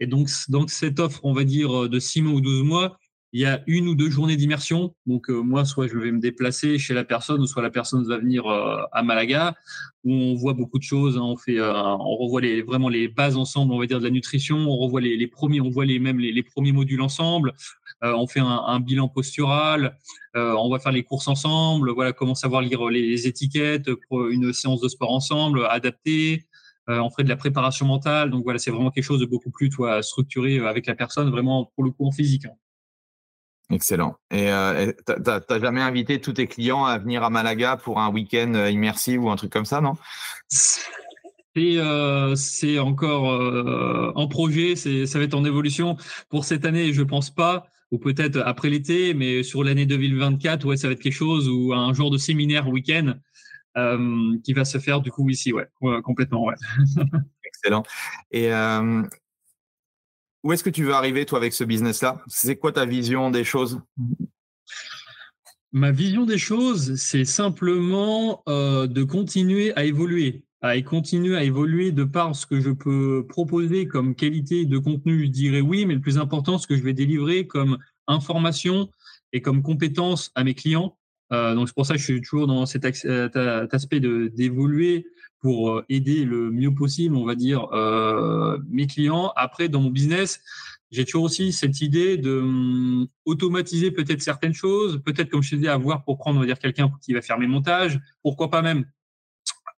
Et 0.00 0.06
donc, 0.06 0.28
donc 0.48 0.70
cette 0.70 1.00
offre, 1.00 1.20
on 1.22 1.32
va 1.32 1.44
dire, 1.44 1.88
de 1.88 1.98
six 1.98 2.22
mois 2.22 2.34
ou 2.34 2.40
12 2.40 2.62
mois, 2.62 2.98
il 3.32 3.40
y 3.40 3.46
a 3.46 3.62
une 3.66 3.88
ou 3.88 3.96
deux 3.96 4.10
journées 4.10 4.36
d'immersion. 4.36 4.94
Donc, 5.06 5.28
euh, 5.28 5.40
moi, 5.40 5.64
soit 5.64 5.88
je 5.88 5.98
vais 5.98 6.12
me 6.12 6.20
déplacer 6.20 6.78
chez 6.78 6.94
la 6.94 7.02
personne, 7.02 7.40
ou 7.40 7.46
soit 7.46 7.62
la 7.62 7.70
personne 7.70 8.06
va 8.06 8.18
venir 8.18 8.46
euh, 8.46 8.82
à 8.92 9.02
Malaga, 9.02 9.56
où 10.04 10.12
on 10.12 10.34
voit 10.34 10.52
beaucoup 10.52 10.78
de 10.78 10.84
choses. 10.84 11.18
Hein. 11.18 11.22
on 11.22 11.36
fait, 11.36 11.60
on 11.60 12.16
revoit 12.16 12.40
les, 12.40 12.62
vraiment 12.62 12.88
les 12.88 13.08
bases 13.08 13.36
ensemble, 13.36 13.72
on 13.72 13.78
va 13.78 13.86
dire, 13.86 13.98
de 13.98 14.04
la 14.04 14.10
nutrition. 14.10 14.56
On 14.56 14.76
revoit 14.76 15.00
les, 15.00 15.16
les 15.16 15.26
premiers, 15.26 15.60
on 15.60 15.68
voit 15.68 15.84
les, 15.84 15.98
même 15.98 16.20
les 16.20 16.42
premiers 16.44 16.72
modules 16.72 17.02
ensemble. 17.02 17.54
Euh, 18.02 18.12
on 18.12 18.26
fait 18.26 18.40
un, 18.40 18.80
bilan 18.80 19.08
postural, 19.08 19.96
euh, 20.36 20.54
on 20.58 20.70
va 20.70 20.78
faire 20.78 20.92
les 20.92 21.04
courses 21.04 21.28
ensemble, 21.28 21.90
voilà 21.90 22.12
comment 22.12 22.34
savoir 22.34 22.60
lire 22.60 22.84
les, 22.88 23.26
étiquettes 23.26 23.88
pour 24.08 24.26
une 24.28 24.52
séance 24.52 24.80
de 24.80 24.88
sport 24.88 25.12
ensemble, 25.12 25.66
adapter. 25.66 26.46
Euh, 26.90 26.98
on 26.98 27.08
fait 27.08 27.24
de 27.24 27.30
la 27.30 27.36
préparation 27.36 27.86
mentale, 27.86 28.30
donc 28.30 28.44
voilà, 28.44 28.58
c'est 28.58 28.70
vraiment 28.70 28.90
quelque 28.90 29.04
chose 29.04 29.20
de 29.20 29.26
beaucoup 29.26 29.50
plus 29.50 29.70
toi, 29.70 30.02
structuré 30.02 30.58
avec 30.58 30.86
la 30.86 30.94
personne, 30.94 31.30
vraiment 31.30 31.72
pour 31.74 31.84
le 31.84 31.90
coup 31.90 32.06
en 32.06 32.12
physique. 32.12 32.44
Hein. 32.44 32.56
Excellent. 33.70 34.16
Et 34.30 34.50
tu 35.06 35.12
n'as 35.24 35.60
jamais 35.60 35.80
invité 35.80 36.20
tous 36.20 36.34
tes 36.34 36.46
clients 36.46 36.84
à 36.84 36.98
venir 36.98 37.22
à 37.22 37.30
Malaga 37.30 37.78
pour 37.78 37.98
un 37.98 38.10
week-end 38.10 38.66
immersif 38.66 39.18
ou 39.18 39.30
un 39.30 39.36
truc 39.36 39.50
comme 39.50 39.64
ça, 39.64 39.80
non? 39.80 39.94
c'est 42.36 42.78
encore 42.78 44.16
en 44.16 44.28
projet, 44.28 44.76
ça 44.76 45.18
va 45.18 45.24
être 45.24 45.34
en 45.34 45.44
évolution. 45.44 45.96
Pour 46.28 46.44
cette 46.44 46.64
année, 46.64 46.92
je 46.92 47.02
pense 47.02 47.30
pas 47.30 47.66
ou 47.90 47.98
peut-être 47.98 48.42
après 48.44 48.70
l'été, 48.70 49.14
mais 49.14 49.44
sur 49.44 49.62
l'année 49.62 49.86
2024, 49.86 50.66
ouais, 50.66 50.76
ça 50.76 50.88
va 50.88 50.94
être 50.94 51.00
quelque 51.00 51.12
chose 51.12 51.48
ou 51.48 51.72
un 51.72 51.94
genre 51.94 52.10
de 52.10 52.18
séminaire 52.18 52.68
week-end 52.68 53.14
euh, 53.76 54.36
qui 54.42 54.52
va 54.52 54.64
se 54.64 54.78
faire 54.78 55.00
du 55.00 55.10
coup 55.10 55.28
ici, 55.30 55.52
ouais, 55.52 55.68
complètement, 56.02 56.44
ouais. 56.44 56.54
Excellent. 57.44 57.84
Et 58.30 58.52
euh, 58.52 59.02
où 60.42 60.52
est-ce 60.52 60.64
que 60.64 60.70
tu 60.70 60.84
veux 60.84 60.92
arriver 60.92 61.24
toi 61.24 61.38
avec 61.38 61.52
ce 61.52 61.64
business-là? 61.64 62.22
C'est 62.26 62.56
quoi 62.56 62.72
ta 62.72 62.84
vision 62.84 63.30
des 63.30 63.44
choses? 63.44 63.80
Ma 65.72 65.90
vision 65.90 66.24
des 66.24 66.38
choses, 66.38 66.96
c'est 66.96 67.24
simplement 67.24 68.42
euh, 68.48 68.86
de 68.86 69.02
continuer 69.02 69.72
à 69.76 69.84
évoluer, 69.84 70.44
à 70.64 70.80
continuer 70.80 71.36
à 71.36 71.44
évoluer 71.44 71.92
de 71.92 72.04
par 72.04 72.34
ce 72.34 72.46
que 72.46 72.58
je 72.58 72.70
peux 72.70 73.26
proposer 73.28 73.86
comme 73.86 74.14
qualité 74.14 74.64
de 74.64 74.78
contenu. 74.78 75.26
Je 75.26 75.30
dirais 75.30 75.60
oui, 75.60 75.84
mais 75.84 75.92
le 75.92 76.00
plus 76.00 76.16
important, 76.16 76.56
ce 76.56 76.66
que 76.66 76.74
je 76.74 76.82
vais 76.82 76.94
délivrer 76.94 77.46
comme 77.46 77.76
information 78.06 78.88
et 79.34 79.42
comme 79.42 79.62
compétence 79.62 80.30
à 80.34 80.42
mes 80.42 80.54
clients. 80.54 80.96
Euh, 81.32 81.54
donc 81.54 81.68
c'est 81.68 81.74
pour 81.74 81.84
ça 81.84 81.92
que 81.92 82.00
je 82.00 82.04
suis 82.04 82.22
toujours 82.22 82.46
dans 82.46 82.64
cet, 82.64 82.86
aspect 82.86 84.00
d'évoluer 84.00 85.06
pour 85.40 85.82
aider 85.90 86.24
le 86.24 86.50
mieux 86.50 86.74
possible, 86.74 87.14
on 87.14 87.26
va 87.26 87.34
dire, 87.34 87.68
mes 88.70 88.86
clients. 88.86 89.34
Après, 89.36 89.68
dans 89.68 89.82
mon 89.82 89.90
business, 89.90 90.40
j'ai 90.90 91.04
toujours 91.04 91.24
aussi 91.24 91.52
cette 91.52 91.82
idée 91.82 92.16
de 92.16 92.38
hum, 92.38 93.06
automatiser 93.26 93.90
peut-être 93.90 94.22
certaines 94.22 94.54
choses, 94.54 95.02
peut-être 95.04 95.28
comme 95.28 95.42
je 95.42 95.56
disais, 95.56 95.68
avoir 95.68 96.04
pour 96.04 96.16
prendre, 96.16 96.38
on 96.38 96.40
va 96.40 96.46
dire, 96.46 96.58
quelqu'un 96.58 96.90
qui 97.02 97.12
va 97.12 97.20
faire 97.20 97.38
mes 97.38 97.48
montages, 97.48 98.00
pourquoi 98.22 98.48
pas 98.50 98.62
même 98.62 98.78
euh, 98.80 99.03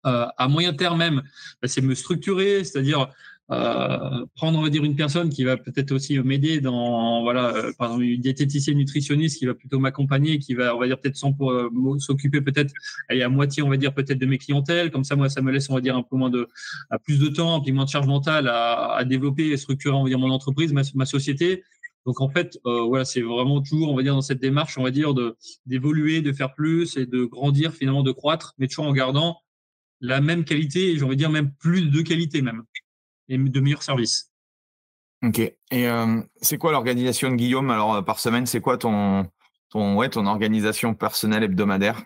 à 0.07 0.49
moyen 0.49 0.73
terme 0.73 0.99
même, 0.99 1.23
bah, 1.61 1.69
c'est 1.69 1.83
me 1.83 1.95
structurer, 1.95 2.65
c'est-à-dire 2.65 3.09
euh, 3.53 4.27
prendre 4.35 4.59
on 4.59 4.63
va 4.63 4.71
dire 4.71 4.83
une 4.83 4.97
personne 4.97 5.31
qui 5.31 5.45
va 5.45 5.57
peut-être 5.57 5.93
aussi 5.93 6.19
m'aider 6.19 6.61
dans 6.61 7.23
voilà 7.23 7.55
euh, 7.55 7.73
par 7.79 7.91
exemple 7.91 8.03
une 8.03 8.21
diététicienne 8.21 8.77
nutritionniste 8.77 9.39
qui 9.39 9.47
va 9.47 9.55
plutôt 9.55 9.79
m'accompagner 9.79 10.41
qui 10.41 10.55
va 10.55 10.75
on 10.75 10.81
va 10.81 10.89
dire 10.89 10.99
peut-être 10.99 11.17
euh, 11.43 11.99
s'occuper 12.01 12.41
peut-être 12.41 12.75
à 13.09 13.29
moitié 13.29 13.63
on 13.63 13.69
va 13.69 13.77
dire 13.77 13.95
peut-être 13.95 14.19
de 14.19 14.27
mes 14.27 14.39
clientèles. 14.39 14.91
Comme 14.91 15.05
ça 15.05 15.15
moi 15.15 15.29
ça 15.29 15.43
me 15.43 15.53
laisse 15.53 15.71
on 15.71 15.75
va 15.75 15.81
dire 15.81 15.97
un 15.97 16.03
peu 16.03 16.17
moins 16.17 16.31
de 16.31 16.49
à 16.91 16.99
plus 16.99 17.21
de 17.21 17.29
temps 17.29 17.61
puis 17.61 17.71
moins 17.71 17.85
de 17.85 17.91
charge 17.91 18.09
mentale 18.09 18.49
à, 18.49 18.97
à 18.97 19.05
développer 19.05 19.51
et 19.51 19.57
structurer 19.57 19.95
on 19.95 20.03
va 20.03 20.09
dire 20.09 20.19
mon 20.19 20.31
entreprise 20.31 20.73
ma, 20.73 20.83
ma 20.97 21.07
société. 21.07 21.63
Donc 22.05 22.21
en 22.21 22.29
fait, 22.29 22.57
euh, 22.67 22.83
voilà, 22.83 23.05
c'est 23.05 23.21
vraiment 23.21 23.61
toujours, 23.61 23.91
on 23.91 23.97
va 23.97 24.05
dire, 24.05 24.15
dans 24.15 24.23
cette 24.23 24.41
démarche, 24.41 24.79
on 24.79 24.85
va 24.85 24.93
dire, 24.93 25.13
d'évoluer, 25.67 26.23
de 26.23 26.33
faire 26.33 26.55
plus 26.55 26.97
et 26.97 27.05
de 27.05 27.25
grandir 27.25 27.73
finalement, 27.73 28.05
de 28.05 28.13
croître, 28.13 28.55
mais 28.59 28.69
toujours 28.69 28.87
en 28.87 28.93
gardant 28.93 29.39
la 30.01 30.21
même 30.21 30.45
qualité 30.45 30.91
et 30.91 30.99
j'ai 30.99 31.05
envie 31.05 31.17
de 31.17 31.21
dire 31.21 31.31
même 31.31 31.53
plus 31.53 31.91
de 31.91 32.03
qualité 32.03 32.43
même 32.43 32.63
et 33.29 33.39
de 33.39 33.61
meilleurs 33.61 33.83
services. 33.83 34.33
Ok. 35.25 35.39
Et 35.39 35.57
euh, 35.73 36.21
c'est 36.41 36.59
quoi 36.59 36.73
l'organisation 36.73 37.31
de 37.31 37.37
Guillaume? 37.37 37.71
Alors, 37.71 37.97
euh, 37.97 38.03
par 38.03 38.19
semaine, 38.19 38.47
c'est 38.47 38.61
quoi 38.61 38.79
ton, 38.79 39.27
ton, 39.71 39.97
ouais, 39.97 40.09
ton 40.09 40.27
organisation 40.27 40.95
personnelle 40.95 41.43
hebdomadaire? 41.43 42.03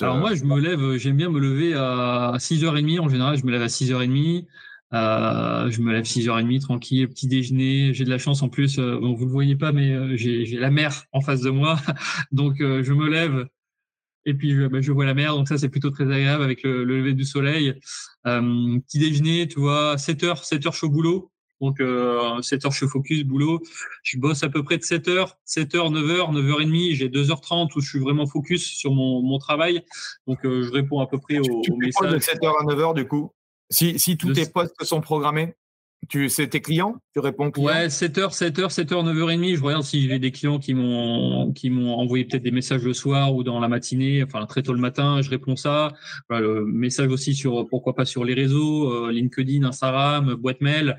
Alors, 0.00 0.16
moi, 0.16 0.34
je 0.34 0.44
me 0.44 0.60
lève, 0.60 0.80
euh, 0.80 0.98
j'aime 0.98 1.16
bien 1.16 1.30
me 1.30 1.40
lever 1.40 1.74
à 1.74 2.34
6h30. 2.38 3.00
En 3.00 3.08
général, 3.08 3.36
je 3.36 3.44
me 3.44 3.50
lève 3.50 3.62
à 3.62 3.66
6h30. 3.66 4.46
je 4.92 5.80
me 5.80 5.92
lève 5.92 6.04
6h30 6.04 6.60
tranquille, 6.60 7.08
petit 7.08 7.26
déjeuner. 7.26 7.92
J'ai 7.92 8.04
de 8.04 8.10
la 8.10 8.18
chance 8.18 8.42
en 8.42 8.48
plus, 8.48 8.78
bon, 8.78 9.14
vous 9.14 9.24
ne 9.24 9.26
le 9.26 9.32
voyez 9.32 9.56
pas, 9.56 9.72
mais 9.72 10.16
j'ai 10.16 10.44
la 10.58 10.70
mer 10.70 11.04
en 11.12 11.20
face 11.20 11.40
de 11.40 11.50
moi. 11.50 11.78
Donc, 12.32 12.56
je 12.58 12.92
me 12.92 13.08
lève, 13.08 13.46
et 14.24 14.34
puis 14.34 14.54
je, 14.54 14.66
bah, 14.66 14.80
je, 14.80 14.92
vois 14.92 15.04
la 15.04 15.14
mer, 15.14 15.34
donc 15.34 15.48
ça 15.48 15.58
c'est 15.58 15.68
plutôt 15.68 15.90
très 15.90 16.04
agréable 16.04 16.42
avec 16.42 16.62
le, 16.62 16.84
lever 16.84 17.14
du 17.14 17.24
soleil. 17.24 17.74
Euh, 18.26 18.78
petit 18.86 18.98
déjeuner, 18.98 19.48
tu 19.48 19.60
vois, 19.60 19.98
7 19.98 20.22
heures, 20.24 20.44
7 20.44 20.66
heures 20.66 20.74
chaud 20.74 20.88
boulot. 20.88 21.30
Donc 21.60 21.80
euh, 21.80 22.42
7 22.42 22.66
heures 22.66 22.72
je 22.72 22.86
focus 22.86 23.22
boulot. 23.24 23.60
Je 24.02 24.18
bosse 24.18 24.42
à 24.42 24.48
peu 24.48 24.64
près 24.64 24.78
de 24.78 24.82
7 24.82 25.08
heures, 25.08 25.38
7 25.44 25.74
heures, 25.76 25.90
9 25.90 26.10
heures, 26.10 26.32
9 26.32 26.44
heures 26.50 26.60
et 26.60 26.64
demie. 26.64 26.94
J'ai 26.94 27.08
2h30 27.08 27.70
où 27.76 27.80
je 27.80 27.88
suis 27.88 28.00
vraiment 28.00 28.26
focus 28.26 28.64
sur 28.64 28.92
mon, 28.92 29.22
mon 29.22 29.38
travail. 29.38 29.82
Donc 30.26 30.44
euh, 30.44 30.62
je 30.62 30.72
réponds 30.72 31.00
à 31.00 31.06
peu 31.06 31.18
près 31.18 31.38
aux, 31.38 31.62
tu, 31.62 31.72
messages. 31.74 32.12
de 32.12 32.18
7 32.18 32.42
heures 32.44 32.60
à 32.60 32.64
9 32.64 32.78
heures 32.80 32.94
du 32.94 33.06
coup? 33.06 33.32
Si, 33.70 33.98
si 33.98 34.16
tous 34.16 34.32
tes 34.32 34.46
postes 34.46 34.82
sont 34.84 35.00
programmés? 35.00 35.54
Tu, 36.08 36.28
c'est 36.28 36.48
tes 36.48 36.60
clients? 36.60 36.96
Tu 37.14 37.20
réponds 37.20 37.50
clients 37.50 37.66
Ouais, 37.66 37.86
7h, 37.86 38.36
7h, 38.36 38.74
7h, 38.74 39.04
9h30. 39.04 39.56
Je 39.56 39.62
regarde 39.62 39.84
si 39.84 40.08
j'ai 40.08 40.18
des 40.18 40.32
clients 40.32 40.58
qui 40.58 40.74
m'ont, 40.74 41.52
qui 41.52 41.70
m'ont 41.70 41.94
envoyé 41.94 42.24
peut-être 42.24 42.42
des 42.42 42.50
messages 42.50 42.82
le 42.82 42.92
soir 42.92 43.34
ou 43.34 43.42
dans 43.44 43.60
la 43.60 43.68
matinée, 43.68 44.22
enfin 44.24 44.44
très 44.46 44.62
tôt 44.62 44.72
le 44.72 44.80
matin. 44.80 45.22
Je 45.22 45.30
réponds 45.30 45.56
ça. 45.56 45.92
Voilà, 46.28 46.46
le 46.46 46.64
message 46.64 47.08
aussi 47.08 47.34
sur, 47.34 47.66
pourquoi 47.68 47.94
pas 47.94 48.04
sur 48.04 48.24
les 48.24 48.34
réseaux, 48.34 48.92
euh, 48.92 49.12
LinkedIn, 49.12 49.64
Instagram, 49.64 50.34
boîte 50.34 50.60
mail. 50.60 50.96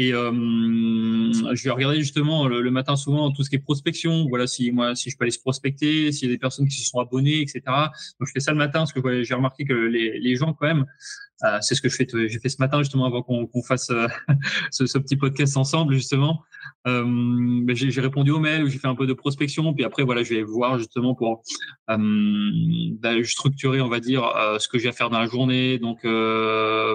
Et 0.00 0.14
euh, 0.14 0.30
je 0.30 1.64
vais 1.64 1.70
regarder 1.70 1.98
justement 1.98 2.46
le, 2.46 2.70
matin 2.70 2.94
souvent 2.94 3.32
tout 3.32 3.42
ce 3.42 3.50
qui 3.50 3.56
est 3.56 3.58
prospection. 3.58 4.26
Voilà, 4.28 4.46
si 4.46 4.70
moi, 4.70 4.94
si 4.94 5.10
je 5.10 5.16
peux 5.18 5.24
aller 5.24 5.32
se 5.32 5.40
prospecter, 5.40 6.12
s'il 6.12 6.28
y 6.28 6.30
a 6.30 6.34
des 6.34 6.38
personnes 6.38 6.68
qui 6.68 6.76
se 6.76 6.88
sont 6.88 7.00
abonnées, 7.00 7.40
etc. 7.40 7.62
Donc 7.66 8.28
je 8.28 8.32
fais 8.32 8.38
ça 8.38 8.52
le 8.52 8.58
matin 8.58 8.78
parce 8.78 8.92
que 8.92 9.24
j'ai 9.24 9.34
remarqué 9.34 9.64
que 9.64 9.74
les, 9.74 10.36
gens 10.36 10.52
quand 10.52 10.68
même 10.68 10.86
euh, 11.44 11.58
c'est 11.60 11.74
ce 11.74 11.82
que 11.82 11.88
je 11.88 11.96
fais, 11.96 12.06
j'ai 12.12 12.38
fait 12.38 12.48
ce 12.48 12.56
matin 12.60 12.78
justement 12.78 13.06
avant 13.06 13.22
qu'on 13.22 13.62
fasse 13.62 13.90
euh, 13.90 14.06
ce, 14.70 14.98
petit 14.98 15.16
podcast 15.16 15.56
ensemble 15.56 15.94
justement. 15.94 16.42
Ben, 16.84 17.74
j'ai 17.74 18.00
répondu 18.00 18.30
aux 18.30 18.38
mails, 18.38 18.68
j'ai 18.68 18.78
fait 18.78 18.86
un 18.86 18.94
peu 18.94 19.06
de 19.06 19.12
prospection, 19.14 19.74
puis 19.74 19.84
après 19.84 20.04
voilà, 20.04 20.22
je 20.22 20.34
vais 20.34 20.42
voir 20.42 20.78
justement 20.78 21.14
pour 21.16 21.42
ben, 21.88 23.24
structurer, 23.24 23.80
on 23.80 23.88
va 23.88 23.98
dire, 23.98 24.22
ce 24.60 24.68
que 24.68 24.78
j'ai 24.78 24.88
à 24.88 24.92
faire 24.92 25.10
dans 25.10 25.18
la 25.18 25.26
journée, 25.26 25.78
donc 25.78 26.02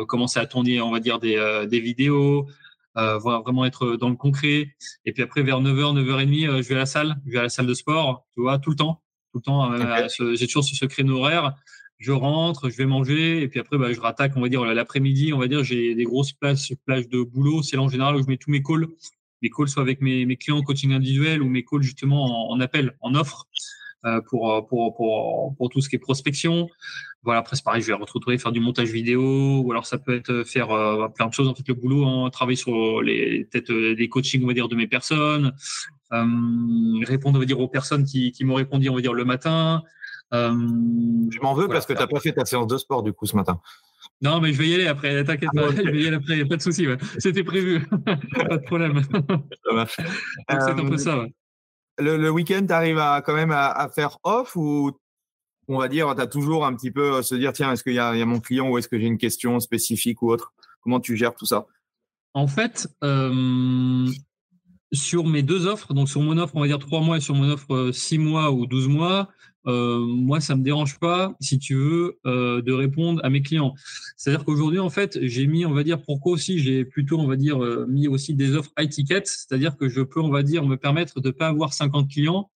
commencer 0.08 0.39
à 0.39 0.45
tourner, 0.45 0.82
on 0.82 0.91
va 0.91 1.01
dire, 1.01 1.20
des, 1.20 1.66
des 1.70 1.80
vidéos. 1.80 2.47
Voilà, 2.96 3.39
vraiment 3.39 3.66
être 3.66 3.96
dans 3.96 4.10
le 4.10 4.16
concret. 4.16 4.76
Et 5.06 5.14
puis 5.14 5.24
après, 5.24 5.44
vers 5.44 5.62
9h, 5.62 6.00
9h30, 6.00 6.62
je 6.62 6.68
vais 6.70 6.76
à 6.76 6.80
la 6.80 6.86
salle, 6.86 7.16
je 7.26 7.32
vais 7.32 7.39
à 7.39 7.44
la 7.44 7.50
salle 7.50 7.68
de 7.68 7.74
sport, 7.74 8.26
tu 8.34 8.41
vois, 8.41 8.60
tout 8.60 8.70
le 8.70 8.76
temps. 8.76 9.02
Tout 9.32 9.39
le 9.39 9.44
temps, 9.44 10.36
j'ai 10.36 10.46
toujours 10.46 10.64
ce, 10.64 10.76
ce 10.76 10.86
créneau 10.86 11.18
horaire 11.18 11.56
je 12.04 12.12
rentre, 12.12 12.70
je 12.70 12.76
vais 12.76 12.86
manger, 12.86 13.41
et 13.41 13.48
puis 13.48 13.62
après, 13.62 13.78
bah, 13.78 13.94
je 13.94 14.00
rattaque, 14.00 14.34
on 14.36 14.41
va 14.41 14.50
dire, 14.50 14.64
l'après-midi, 14.66 15.32
on 15.32 15.39
va 15.39 15.48
dire, 15.48 15.64
j'ai 15.64 15.96
des 15.96 16.04
grosses 16.04 16.34
plages, 16.34 16.74
plages 16.86 17.08
de 17.08 17.24
boulot. 17.24 17.64
C'est 17.64 17.78
là 17.78 17.82
en 17.82 17.88
général 17.88 18.16
où 18.18 18.22
je 18.22 18.28
mets 18.28 18.36
tous 18.36 18.52
mes 18.52 18.62
calls. 18.62 18.88
Mes 19.41 19.50
calls 19.50 19.70
soit 19.70 19.82
avec 19.82 20.02
mes, 20.02 20.26
mes 20.26 20.36
clients 20.36 20.58
en 20.58 20.64
coaching 20.64 20.91
individuel 20.91 21.41
ou 21.41 21.50
mes 21.50 21.64
calls 21.64 21.82
justement 21.82 22.52
en, 22.52 22.60
appel, 22.60 22.98
en 23.00 23.16
offre. 23.16 23.48
Euh, 24.06 24.20
pour, 24.30 24.68
pour, 24.68 24.93
pour, 24.97 25.56
pour, 25.56 25.70
tout 25.70 25.80
ce 25.80 25.88
qui 25.88 25.95
est 25.95 25.99
prospection. 25.99 26.68
Voilà, 27.24 27.39
après, 27.39 27.56
c'est 27.56 27.64
pareil, 27.64 27.82
je 27.82 27.88
vais 27.88 27.93
retrouver 27.93 28.38
faire 28.38 28.51
du 28.51 28.60
montage 28.60 28.89
vidéo, 28.89 29.62
ou 29.62 29.72
alors 29.72 29.86
ça 29.86 29.97
peut 29.97 30.14
être 30.14 30.43
faire 30.45 30.72
euh, 30.72 31.08
plein 31.08 31.28
de 31.28 31.34
choses. 31.34 31.47
En 31.47 31.56
fait, 31.56 31.66
le 31.70 31.74
boulot, 31.74 32.06
hein, 32.06 32.30
travailler 32.30 32.58
sur 32.58 33.01
les 33.01 33.45
peut-être 33.45 33.72
euh, 33.72 33.95
des 33.95 34.10
coachings, 34.10 34.43
on 34.43 34.47
va 34.47 34.54
dire, 34.54 34.68
de 34.68 34.76
mes 34.76 34.88
personnes, 34.88 35.54
euh, 36.12 36.26
répondre, 37.06 37.38
on 37.38 37.39
va 37.39 37.45
dire, 37.45 37.62
aux 37.62 37.70
personnes 37.70 38.04
qui, 38.04 38.34
qui 38.34 38.43
m'ont 38.43 38.56
répondu, 38.56 38.89
on 38.89 38.95
va 38.95 39.01
dire, 39.01 39.14
le 39.14 39.24
matin, 39.24 39.84
euh, 40.34 40.51
je 40.51 41.39
m'en 41.41 41.54
veux 41.54 41.70
parce 41.70 41.86
que 41.86 41.93
tu 41.93 41.99
n'as 41.99 42.08
pas 42.08 42.20
fait 42.20 42.34
ta 42.34 42.43
séance 42.43 42.68
de 42.68 42.78
sport 42.78 43.04
du 43.04 43.14
coup 43.14 43.26
ce 43.26 43.36
matin. 43.36 43.62
Non, 44.22 44.41
mais 44.41 44.51
je 44.51 44.58
vais 44.58 44.68
y 44.68 44.74
aller 44.74 44.88
après, 44.88 45.24
t'inquiète 45.24 45.49
ah, 45.58 45.62
pas, 45.62 45.70
je 45.70 45.82
vais 45.89 46.01
y 46.01 46.08
aller 46.08 46.18
après, 46.18 46.43
pas 46.43 46.58
de 46.58 46.62
souci, 46.62 46.88
c'était 47.20 47.43
prévu, 47.43 47.88
pas 48.06 48.58
de 48.58 48.66
problème. 48.66 49.01
Marche. 49.72 49.97
c'est 50.49 50.56
un 50.56 50.86
peu 50.86 50.97
ça. 50.97 51.20
Ouais. 51.20 51.34
Le, 51.98 52.30
week-end, 52.30 52.66
tu 52.66 52.74
arrives 52.74 52.98
à, 52.98 53.22
quand 53.22 53.36
même 53.36 53.52
à, 53.52 53.89
faire 53.94 54.18
off 54.24 54.56
ou 54.56 54.91
on 55.68 55.80
va 55.80 55.88
dire, 55.88 56.14
tu 56.16 56.22
as 56.22 56.28
toujours 56.28 56.66
un 56.66 56.76
petit 56.76 56.91
peu 56.91 57.22
se 57.22 57.36
dire, 57.36 57.54
tiens, 57.54 57.72
est-ce 57.72 57.84
qu'il 57.84 57.94
y, 57.94 58.00
a 58.00 58.26
mon 58.26 58.39
client 58.39 58.70
ou 58.70 58.78
est-ce 58.78 58.88
que 58.88 59.00
j'ai 59.00 59.06
une 59.06 59.18
question 59.18 59.60
spécifique 59.60 60.22
ou 60.22 60.32
autre? 60.32 60.54
Comment 60.82 61.00
tu 61.00 61.16
gères 61.16 61.36
tout 61.36 61.46
ça? 61.46 61.66
En 62.34 62.48
fait, 62.48 62.88
euh, 63.04 64.08
sur 64.91 65.26
mes 65.26 65.44
deux 65.44 65.68
offres, 65.68 65.94
donc 65.94 66.10
sur 66.10 66.22
mon 66.22 66.38
offre, 66.38 66.56
on 66.56 66.62
va 66.62 66.68
dire 66.68 66.80
trois 66.80 67.02
mois 67.02 67.18
et 67.18 67.22
sur 67.22 67.36
mon 67.36 67.50
offre 67.50 67.74
euh, 67.74 67.91
six 67.91 68.18
mois 68.18 68.52
ou 68.52 68.66
12 68.66 68.88
mois, 68.88 69.30
euh, 69.68 69.99
moi, 69.99 70.39
ça 70.39 70.55
me 70.55 70.64
dérange 70.64 70.99
pas, 70.99 71.36
si 71.39 71.59
tu 71.59 71.76
veux, 71.76 72.20
euh, 72.26 72.61
de 72.61 72.74
répondre 72.74 73.22
à 73.24 73.30
mes 73.30 73.41
clients. 73.41 73.74
C'est-à-dire 74.18 74.45
qu'aujourd'hui, 74.45 74.80
en 74.80 74.89
fait, 74.89 75.20
j'ai 75.22 75.47
mis, 75.47 75.66
on 75.66 75.74
va 75.74 75.84
dire, 75.84 76.01
pourquoi 76.01 76.34
aussi, 76.34 76.59
j'ai 76.59 76.86
plutôt, 76.86 77.20
on 77.20 77.28
va 77.28 77.36
dire, 77.36 77.64
euh, 77.64 77.86
mis 77.88 78.07
aussi 78.07 78.34
des 78.34 78.55
offres 78.55 78.72
high 78.78 78.89
ticket, 78.89 79.24
c'est-à-dire 79.26 79.78
que 79.78 79.89
je 79.89 80.01
peux, 80.01 80.22
on 80.22 80.30
va 80.30 80.43
dire, 80.43 80.66
me 80.66 80.78
permettre 80.78 81.22
de 81.22 81.32
pas 81.32 81.47
avoir 81.47 81.74
50 81.74 82.09
clients 82.09 82.49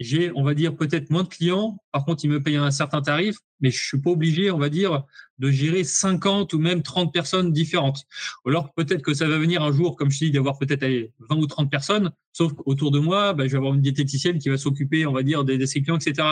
j'ai, 0.00 0.32
on 0.34 0.42
va 0.42 0.54
dire, 0.54 0.74
peut-être 0.74 1.10
moins 1.10 1.24
de 1.24 1.28
clients. 1.28 1.76
Par 1.92 2.06
contre, 2.06 2.24
ils 2.24 2.30
me 2.30 2.42
payent 2.42 2.56
un 2.56 2.70
certain 2.70 3.02
tarif, 3.02 3.36
mais 3.60 3.70
je 3.70 3.84
suis 3.84 4.00
pas 4.00 4.10
obligé, 4.10 4.50
on 4.50 4.56
va 4.56 4.70
dire, 4.70 5.04
de 5.38 5.50
gérer 5.50 5.84
50 5.84 6.54
ou 6.54 6.58
même 6.58 6.82
30 6.82 7.12
personnes 7.12 7.52
différentes. 7.52 8.06
Alors 8.46 8.72
peut-être 8.72 9.02
que 9.02 9.12
ça 9.12 9.28
va 9.28 9.38
venir 9.38 9.62
un 9.62 9.72
jour, 9.72 9.96
comme 9.96 10.10
je 10.10 10.18
dis, 10.18 10.30
d'avoir 10.30 10.58
peut-être 10.58 10.86
20 11.28 11.36
ou 11.36 11.46
30 11.46 11.70
personnes, 11.70 12.10
sauf 12.32 12.54
qu'autour 12.54 12.90
de 12.90 12.98
moi, 12.98 13.34
bah, 13.34 13.46
je 13.46 13.52
vais 13.52 13.58
avoir 13.58 13.74
une 13.74 13.82
diététicienne 13.82 14.38
qui 14.38 14.48
va 14.48 14.56
s'occuper, 14.56 15.04
on 15.04 15.12
va 15.12 15.22
dire, 15.22 15.44
des, 15.44 15.58
des 15.58 15.66
clients, 15.66 15.98
etc. 15.98 16.26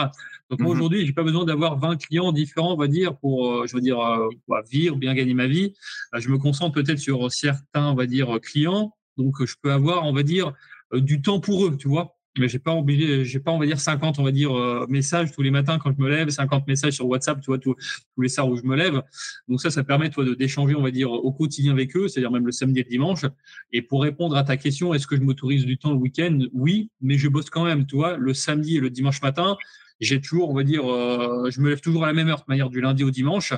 Donc 0.49 0.59
moi, 0.59 0.69
mhm. 0.69 0.77
aujourd'hui, 0.77 1.05
j'ai 1.05 1.13
pas 1.13 1.23
besoin 1.23 1.45
d'avoir 1.45 1.77
20 1.77 1.97
clients 1.97 2.31
différents, 2.31 2.73
on 2.73 2.77
va 2.77 2.87
dire, 2.87 3.17
pour, 3.17 3.51
euh, 3.51 3.67
je 3.67 3.75
veux 3.75 3.81
dire, 3.81 3.99
euh, 3.99 4.29
vivre, 4.67 4.95
bien 4.95 5.13
gagner 5.13 5.35
ma 5.35 5.47
vie. 5.47 5.75
Euh, 6.15 6.19
je 6.19 6.29
me 6.29 6.39
concentre 6.39 6.73
peut-être 6.73 6.99
sur 6.99 7.31
certains, 7.31 7.85
on 7.85 7.95
va 7.95 8.07
dire, 8.07 8.39
clients. 8.41 8.95
Donc 9.17 9.45
je 9.45 9.55
peux 9.61 9.71
avoir, 9.71 10.05
on 10.05 10.13
va 10.13 10.23
dire, 10.23 10.53
du 10.91 11.21
temps 11.21 11.39
pour 11.39 11.67
eux, 11.67 11.77
tu 11.77 11.87
vois 11.87 12.18
j'ai 12.47 12.59
pas 12.59 12.73
obligé, 12.73 13.25
j'ai 13.25 13.39
pas 13.39 13.51
on 13.51 13.59
va 13.59 13.65
dire 13.65 13.79
50 13.79 14.19
on 14.19 14.23
va 14.23 14.31
dire 14.31 14.57
euh, 14.57 14.85
messages 14.89 15.31
tous 15.31 15.41
les 15.41 15.51
matins 15.51 15.77
quand 15.79 15.91
je 15.91 16.01
me 16.01 16.09
lève, 16.09 16.29
50 16.29 16.67
messages 16.67 16.93
sur 16.93 17.07
WhatsApp, 17.07 17.41
tu 17.41 17.47
vois 17.47 17.59
tous, 17.59 17.75
tous 18.15 18.21
les 18.21 18.29
soirs 18.29 18.47
où 18.47 18.55
je 18.55 18.63
me 18.63 18.75
lève. 18.75 19.01
Donc 19.47 19.61
ça 19.61 19.69
ça 19.71 19.83
permet 19.83 20.09
toi 20.09 20.23
d'échanger 20.35 20.75
on 20.75 20.81
va 20.81 20.91
dire 20.91 21.11
au 21.11 21.31
quotidien 21.31 21.73
avec 21.73 21.95
eux, 21.95 22.07
c'est-à-dire 22.07 22.31
même 22.31 22.45
le 22.45 22.51
samedi 22.51 22.79
et 22.79 22.83
le 22.83 22.89
dimanche. 22.89 23.25
Et 23.71 23.81
pour 23.81 24.03
répondre 24.03 24.35
à 24.35 24.43
ta 24.43 24.57
question, 24.57 24.93
est-ce 24.93 25.07
que 25.07 25.15
je 25.15 25.21
m'autorise 25.21 25.65
du 25.65 25.77
temps 25.77 25.91
le 25.91 25.97
week-end? 25.97 26.39
Oui, 26.53 26.89
mais 27.01 27.17
je 27.17 27.27
bosse 27.27 27.49
quand 27.49 27.65
même, 27.65 27.85
tu 27.85 27.95
vois, 27.95 28.17
le 28.17 28.33
samedi 28.33 28.77
et 28.77 28.79
le 28.79 28.89
dimanche 28.89 29.21
matin, 29.21 29.57
j'ai 29.99 30.21
toujours 30.21 30.49
on 30.49 30.53
va 30.53 30.63
dire 30.63 30.85
euh, 30.89 31.49
je 31.51 31.59
me 31.61 31.69
lève 31.69 31.81
toujours 31.81 32.03
à 32.03 32.07
la 32.07 32.13
même 32.13 32.27
heure, 32.29 32.39
de 32.39 32.45
manière 32.47 32.69
du 32.69 32.81
lundi 32.81 33.03
au 33.03 33.11
dimanche. 33.11 33.53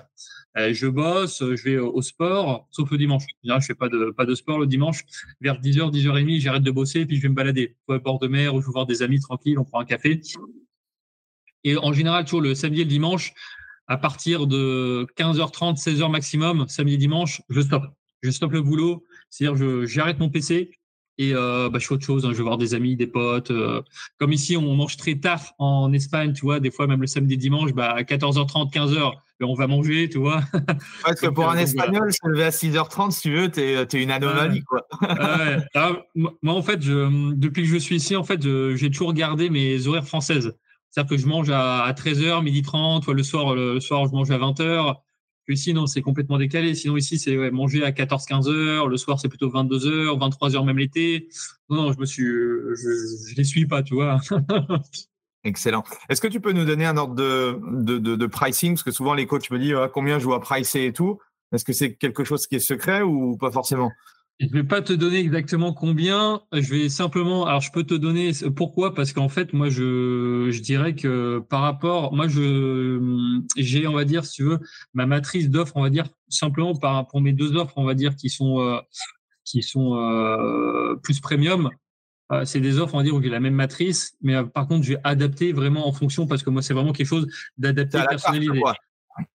Euh, 0.58 0.74
je 0.74 0.88
bosse, 0.88 1.40
je 1.40 1.64
vais 1.64 1.78
au 1.78 2.02
sport, 2.02 2.68
sauf 2.72 2.92
le 2.92 2.98
dimanche. 2.98 3.24
Je 3.44 3.60
fais 3.66 3.76
pas 3.76 3.88
de, 3.88 4.12
pas 4.12 4.26
de 4.26 4.36
sport 4.36 4.60
le 4.60 4.68
dimanche. 4.68 5.06
Vers 5.40 5.62
10h, 5.62 5.92
10h30, 5.92 6.40
j'arrête 6.42 6.64
de 6.64 6.72
bosser, 6.72 7.06
puis 7.06 7.18
je 7.18 7.22
vais 7.22 7.30
me 7.30 7.36
balader. 7.36 7.78
Soit 7.86 7.96
à 7.96 8.00
bord 8.00 8.20
de 8.20 8.28
mer, 8.28 8.54
je 8.60 8.66
vais 8.66 8.72
voir 8.72 8.86
des 8.86 9.02
amis 9.02 9.20
tranquilles, 9.20 9.60
on 9.60 9.64
prend 9.64 9.80
un 9.80 9.86
café. 9.86 10.20
Et 11.64 11.78
en 11.78 11.94
général, 11.94 12.26
toujours 12.26 12.42
le 12.42 12.56
samedi 12.56 12.82
et 12.82 12.84
le 12.84 12.90
dimanche, 12.90 13.34
à 13.88 13.98
partir 13.98 14.48
de 14.48 15.06
15h30, 15.18 15.82
16h 15.82 16.12
maximum, 16.12 16.68
samedi 16.68 16.96
et 16.96 16.98
dimanche, 16.98 17.42
je 17.50 17.62
stoppe. 17.62 17.86
Je 18.24 18.30
stoppe 18.30 18.52
le 18.52 18.62
boulot, 18.62 19.04
c'est-à-dire 19.30 19.88
j'arrête 19.88 20.20
mon 20.20 20.30
PC 20.30 20.72
et 21.22 21.36
euh, 21.36 21.70
bah, 21.70 21.78
je 21.78 21.86
fais 21.86 21.94
autre 21.94 22.06
chose. 22.06 22.26
Hein. 22.26 22.30
Je 22.32 22.38
vais 22.38 22.44
voir 22.44 22.58
des 22.58 22.74
amis, 22.74 22.96
des 22.96 23.06
potes. 23.06 23.52
Euh. 23.52 23.84
comme 24.18 24.34
ici, 24.34 24.58
on 24.58 24.76
mange 24.76 24.98
très 24.98 25.16
tard 25.16 25.54
en 25.60 25.94
Espagne, 25.94 26.34
tu 26.34 26.42
vois. 26.42 26.60
Des 26.60 26.72
fois, 26.72 26.88
même 26.88 27.00
le 27.00 27.06
samedi 27.06 27.38
dimanche, 27.38 27.74
bah, 27.74 27.92
à 27.92 28.02
14h30, 28.02 28.74
15h, 28.74 29.12
ben, 29.40 29.46
on 29.48 29.54
va 29.54 29.68
manger, 29.68 30.10
tu 30.10 30.18
vois. 30.18 30.42
Parce 31.06 31.22
que 31.22 31.28
pour 31.28 31.48
un 31.48 31.58
Espagnol, 31.58 32.12
se 32.12 32.28
lever 32.28 32.46
à 32.46 32.50
6h30, 32.50 33.12
si 33.12 33.22
tu 33.22 33.36
veux, 33.36 33.52
tu 33.52 33.62
es, 33.62 34.02
une 34.04 34.10
anomalie, 34.10 34.64
quoi. 34.64 34.88
moi, 36.16 36.54
en 36.54 36.64
fait, 36.64 36.82
je, 36.82 37.34
depuis 37.36 37.62
que 37.64 37.70
je 37.70 37.78
suis 37.78 37.98
ici, 37.98 38.16
en 38.16 38.24
fait, 38.24 38.42
j'ai 38.42 38.90
toujours 38.90 39.14
gardé 39.14 39.52
mes 39.52 39.86
horaires 39.86 40.08
françaises. 40.08 40.56
C'est-à-dire 40.90 41.10
que 41.10 41.18
je 41.22 41.28
mange 41.28 41.52
à, 41.52 41.94
13h, 41.96 42.44
midi 42.44 42.64
30, 42.64 43.08
le 43.08 43.22
soir, 43.22 43.54
le 43.54 43.80
soir, 43.80 44.08
je 44.08 44.12
mange 44.12 44.32
à 44.32 44.40
20h. 44.40 44.96
Puis 45.46 45.58
sinon, 45.58 45.88
c'est 45.88 46.02
complètement 46.02 46.38
décalé. 46.38 46.76
Sinon, 46.76 46.98
ici, 46.98 47.18
c'est 47.18 47.36
manger 47.52 47.84
à 47.84 47.92
14-15 47.92 48.48
h 48.48 48.88
Le 48.88 48.98
soir, 48.98 49.20
c'est 49.20 49.30
plutôt 49.30 49.50
22 49.50 50.08
h 50.08 50.20
23 50.20 50.50
h 50.50 50.66
même 50.66 50.78
l'été. 50.78 51.28
Non, 51.70 51.92
je 51.92 52.00
me 52.00 52.06
suis, 52.06 52.24
je, 52.24 53.30
je 53.30 53.36
les 53.36 53.44
suis 53.44 53.66
pas, 53.66 53.82
tu 53.84 53.96
vois. 53.96 54.20
Excellent. 55.44 55.84
Est-ce 56.08 56.22
que 56.22 56.28
tu 56.28 56.40
peux 56.40 56.52
nous 56.52 56.66
donner 56.66 56.86
un 56.86 56.98
ordre 56.98 57.16
de, 57.16 57.60
de, 57.84 57.98
de, 57.98 58.26
pricing? 58.28 58.74
Parce 58.74 58.84
que 58.84 58.92
souvent, 58.92 59.16
les 59.16 59.26
coachs 59.26 59.50
me 59.50 59.58
disent 59.58 59.76
ah, 59.76 59.90
combien 59.92 60.20
je 60.20 60.26
dois 60.26 60.40
pricer 60.40 60.86
et 60.86 60.94
tout. 60.94 61.20
Est-ce 61.52 61.66
que 61.66 61.74
c'est 61.74 61.96
quelque 61.96 62.24
chose 62.24 62.46
qui 62.46 62.56
est 62.56 62.60
secret 62.60 63.02
ou 63.02 63.38
pas 63.38 63.52
forcément? 63.52 63.92
Je 64.42 64.48
ne 64.48 64.54
vais 64.54 64.64
pas 64.64 64.82
te 64.82 64.92
donner 64.92 65.20
exactement 65.20 65.72
combien. 65.72 66.42
Je 66.52 66.74
vais 66.74 66.90
simplement. 66.90 67.46
Alors, 67.46 67.62
je 67.62 67.72
peux 67.72 67.84
te 67.84 67.94
donner. 67.94 68.32
Pourquoi 68.56 68.96
Parce 68.96 69.14
qu'en 69.14 69.30
fait, 69.30 69.54
moi, 69.54 69.70
je, 69.70 70.50
je 70.50 70.62
dirais 70.62 70.96
que 70.96 71.40
par 71.48 71.62
rapport. 71.62 72.12
Moi, 72.12 72.28
je 72.28 73.46
j'ai, 73.56 73.86
on 73.86 73.94
va 73.94 74.04
dire, 74.04 74.26
si 74.26 74.38
tu 74.38 74.44
veux, 74.44 74.60
ma 74.96 75.06
matrice 75.06 75.50
d'offres, 75.50 75.74
on 75.76 75.84
va 75.84 75.92
dire, 75.92 76.08
simplement 76.28 76.76
par, 76.76 77.08
pour 77.08 77.22
mes 77.22 77.34
deux 77.34 77.56
offres, 77.56 77.74
on 77.76 77.84
va 77.84 77.94
dire, 77.94 78.16
qui 78.16 78.30
sont, 78.32 78.60
euh, 78.62 78.80
qui 79.46 79.62
sont 79.62 79.96
euh, 79.96 80.96
plus 81.04 81.20
premium. 81.20 81.70
Euh, 82.32 82.44
c'est 82.44 82.62
des 82.62 82.80
offres, 82.80 82.96
on 82.96 82.98
va 82.98 83.04
dire, 83.04 83.14
où 83.14 83.22
j'ai 83.22 83.30
la 83.30 83.40
même 83.40 83.54
matrice. 83.54 84.16
Mais 84.22 84.36
euh, 84.36 84.44
par 84.44 84.68
contre, 84.68 84.84
je 84.84 84.94
vais 84.94 85.00
adapter 85.04 85.54
vraiment 85.54 85.88
en 85.88 85.92
fonction 85.92 86.26
parce 86.26 86.42
que 86.42 86.50
moi, 86.50 86.64
c'est 86.64 86.74
vraiment 86.74 86.94
quelque 86.94 87.08
chose 87.08 87.28
d'adapté, 87.60 88.00
personnalisé. 88.10 88.60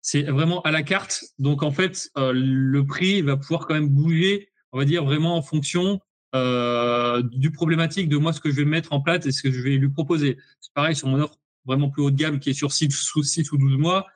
C'est 0.01 0.23
vraiment 0.23 0.61
à 0.61 0.71
la 0.71 0.81
carte. 0.81 1.25
Donc, 1.39 1.61
en 1.61 1.71
fait, 1.71 2.09
le 2.15 2.81
prix 2.83 3.21
va 3.21 3.35
pouvoir 3.35 3.67
quand 3.67 3.73
même 3.73 3.89
bouger 3.89 4.52
on 4.73 4.79
va 4.79 4.85
dire 4.85 5.05
vraiment 5.05 5.37
en 5.37 5.41
fonction 5.41 6.01
euh, 6.35 7.21
du 7.21 7.51
problématique 7.51 8.09
de 8.09 8.17
moi 8.17 8.33
ce 8.33 8.41
que 8.41 8.49
je 8.49 8.55
vais 8.55 8.65
mettre 8.65 8.91
en 8.91 9.01
place 9.01 9.25
et 9.25 9.31
ce 9.31 9.43
que 9.43 9.51
je 9.51 9.61
vais 9.61 9.77
lui 9.77 9.89
proposer. 9.89 10.37
C'est 10.59 10.73
pareil 10.73 10.95
sur 10.95 11.07
mon 11.07 11.19
offre 11.19 11.35
vraiment 11.65 11.89
plus 11.89 12.01
haut 12.01 12.11
de 12.11 12.17
gamme 12.17 12.39
qui 12.39 12.49
est 12.49 12.53
sur 12.53 12.71
6, 12.73 12.89
6 12.89 13.51
ou 13.51 13.57
12 13.57 13.77
mois. 13.77 14.07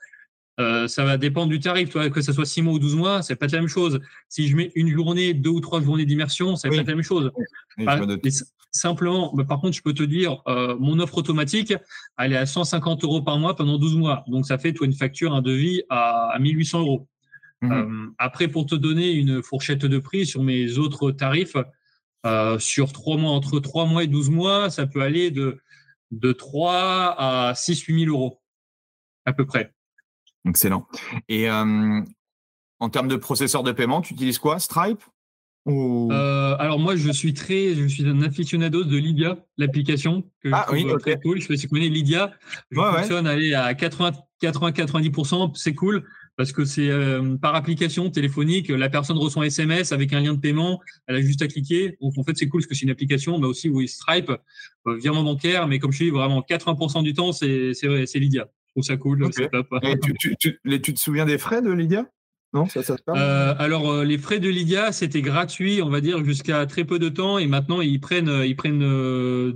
Euh, 0.59 0.87
ça 0.87 1.05
va 1.05 1.17
dépendre 1.17 1.49
du 1.49 1.59
tarif, 1.59 1.91
toi, 1.91 2.09
que 2.09 2.21
ce 2.21 2.33
soit 2.33 2.45
6 2.45 2.63
mois 2.63 2.73
ou 2.73 2.79
12 2.79 2.95
mois, 2.95 3.21
c'est 3.21 3.35
pas 3.35 3.45
la 3.45 3.59
même 3.59 3.67
chose. 3.67 3.99
Si 4.27 4.47
je 4.47 4.55
mets 4.55 4.71
une 4.73 4.89
journée, 4.89 5.35
deux 5.35 5.51
ou 5.51 5.59
trois 5.59 5.79
journées 5.81 6.05
d'immersion, 6.05 6.55
c'est 6.55 6.69
pas 6.69 6.77
la 6.77 6.83
même 6.83 7.03
chose. 7.03 7.31
simplement, 8.71 9.31
bah, 9.35 9.43
par 9.43 9.61
contre, 9.61 9.77
je 9.77 9.83
peux 9.83 9.93
te 9.93 10.01
dire, 10.01 10.41
euh, 10.47 10.75
mon 10.79 10.99
offre 10.99 11.19
automatique, 11.19 11.75
elle 12.17 12.33
est 12.33 12.37
à 12.37 12.47
150 12.47 13.03
euros 13.03 13.21
par 13.21 13.37
mois 13.37 13.55
pendant 13.55 13.77
12 13.77 13.97
mois. 13.97 14.23
Donc, 14.27 14.47
ça 14.47 14.57
fait, 14.57 14.73
toi, 14.73 14.87
une 14.87 14.93
facture, 14.93 15.33
un 15.33 15.43
devis 15.43 15.83
à, 15.89 16.31
à 16.31 16.39
1800 16.39 16.79
euros. 16.79 17.07
Mmh 17.61 17.71
euh, 17.71 18.07
après, 18.19 18.47
pour 18.47 18.65
te 18.65 18.75
donner 18.75 19.11
une 19.11 19.41
fourchette 19.41 19.85
de 19.85 19.99
prix 19.99 20.25
sur 20.25 20.43
mes 20.43 20.77
autres 20.77 21.11
tarifs, 21.11 21.57
euh, 22.25 22.59
sur 22.59 22.91
trois 22.91 23.17
mois, 23.17 23.31
entre 23.31 23.59
3 23.59 23.85
mois 23.85 24.03
et 24.03 24.07
12 24.07 24.29
mois, 24.29 24.69
ça 24.69 24.85
peut 24.85 25.01
aller 25.01 25.31
de, 25.31 25.59
de 26.11 26.31
3 26.31 27.15
à 27.17 27.53
6 27.55 27.81
8 27.81 28.05
000 28.05 28.15
euros, 28.15 28.41
à 29.25 29.33
peu 29.33 29.45
près. 29.45 29.73
Excellent. 30.47 30.87
Et 31.29 31.49
euh, 31.49 32.01
en 32.79 32.89
termes 32.89 33.07
de 33.07 33.15
processeur 33.15 33.63
de 33.63 33.71
paiement, 33.71 34.01
tu 34.01 34.13
utilises 34.13 34.39
quoi? 34.39 34.59
Stripe? 34.59 35.01
Alors 35.69 36.79
moi 36.79 36.95
je 36.95 37.11
suis 37.11 37.33
très 37.33 37.75
je 37.75 37.85
suis 37.87 38.07
un 38.07 38.21
aficionado 38.21 38.85
de 38.85 38.95
Lydia 38.95 39.37
l'application 39.57 40.23
que 40.41 40.49
ah, 40.53 40.65
je 40.71 40.87
trouve 40.87 40.97
très 40.99 41.19
cool. 41.19 41.37
Je 41.37 41.41
sais 41.41 41.47
pas 41.49 41.55
si 41.57 41.63
tu 41.63 41.67
connais 41.67 41.89
Lydia. 41.89 42.31
Je 42.71 42.79
fonctionne 42.79 43.27
à 43.27 43.73
80 43.73 44.13
80 44.39 44.71
90% 44.71 45.55
c'est 45.55 45.75
cool 45.75 46.07
parce 46.37 46.51
que 46.51 46.65
c'est 46.65 46.89
euh, 46.89 47.35
par 47.35 47.55
application 47.55 48.09
téléphonique, 48.11 48.69
la 48.69 48.89
personne 48.89 49.17
reçoit 49.17 49.43
un 49.43 49.47
SMS 49.47 49.91
avec 49.91 50.13
un 50.13 50.21
lien 50.21 50.35
de 50.35 50.39
paiement, 50.39 50.79
elle 51.07 51.15
a 51.15 51.21
juste 51.21 51.41
à 51.41 51.47
cliquer. 51.47 51.97
Donc 51.99 52.13
en 52.17 52.23
fait, 52.23 52.37
c'est 52.37 52.47
cool 52.47 52.61
parce 52.61 52.67
que 52.67 52.75
c'est 52.75 52.83
une 52.83 52.91
application, 52.91 53.39
mais 53.39 53.47
aussi 53.47 53.69
oui, 53.69 53.87
Stripe, 53.87 54.29
euh, 54.29 54.97
virement 54.97 55.23
bancaire, 55.23 55.67
mais 55.67 55.79
comme 55.79 55.91
je 55.91 56.05
dis, 56.05 56.09
vraiment 56.11 56.41
80% 56.47 57.03
du 57.03 57.13
temps, 57.13 57.31
c'est 57.31 57.73
c'est 57.73 58.19
Lydia. 58.19 58.47
Je 58.67 58.71
trouve 58.73 58.83
ça 58.83 58.97
cool, 58.97 59.27
c'est 59.33 59.49
top. 59.49 59.67
tu, 60.03 60.35
tu, 60.37 60.59
tu, 60.63 60.93
te 60.93 60.99
souviens 60.99 61.25
des 61.25 61.39
frais 61.39 61.63
de 61.63 61.71
Lydia? 61.71 62.05
Non, 62.53 62.67
ça, 62.67 62.81
ça 62.81 62.95
se 62.95 63.01
euh, 63.09 63.55
alors, 63.57 63.89
euh, 63.89 64.03
les 64.05 64.17
frais 64.17 64.39
de 64.39 64.47
Lydia, 64.47 64.91
c'était 64.91 65.21
gratuit, 65.21 65.81
on 65.81 65.89
va 65.89 66.01
dire, 66.01 66.23
jusqu'à 66.23 66.65
très 66.65 66.85
peu 66.85 66.97
de 66.97 67.09
temps. 67.09 67.39
Et 67.39 67.47
maintenant, 67.47 67.81
ils 67.81 67.99
prennent, 67.99 68.43
ils 68.45 68.55
prennent 68.55 68.83
2%, 68.83 69.53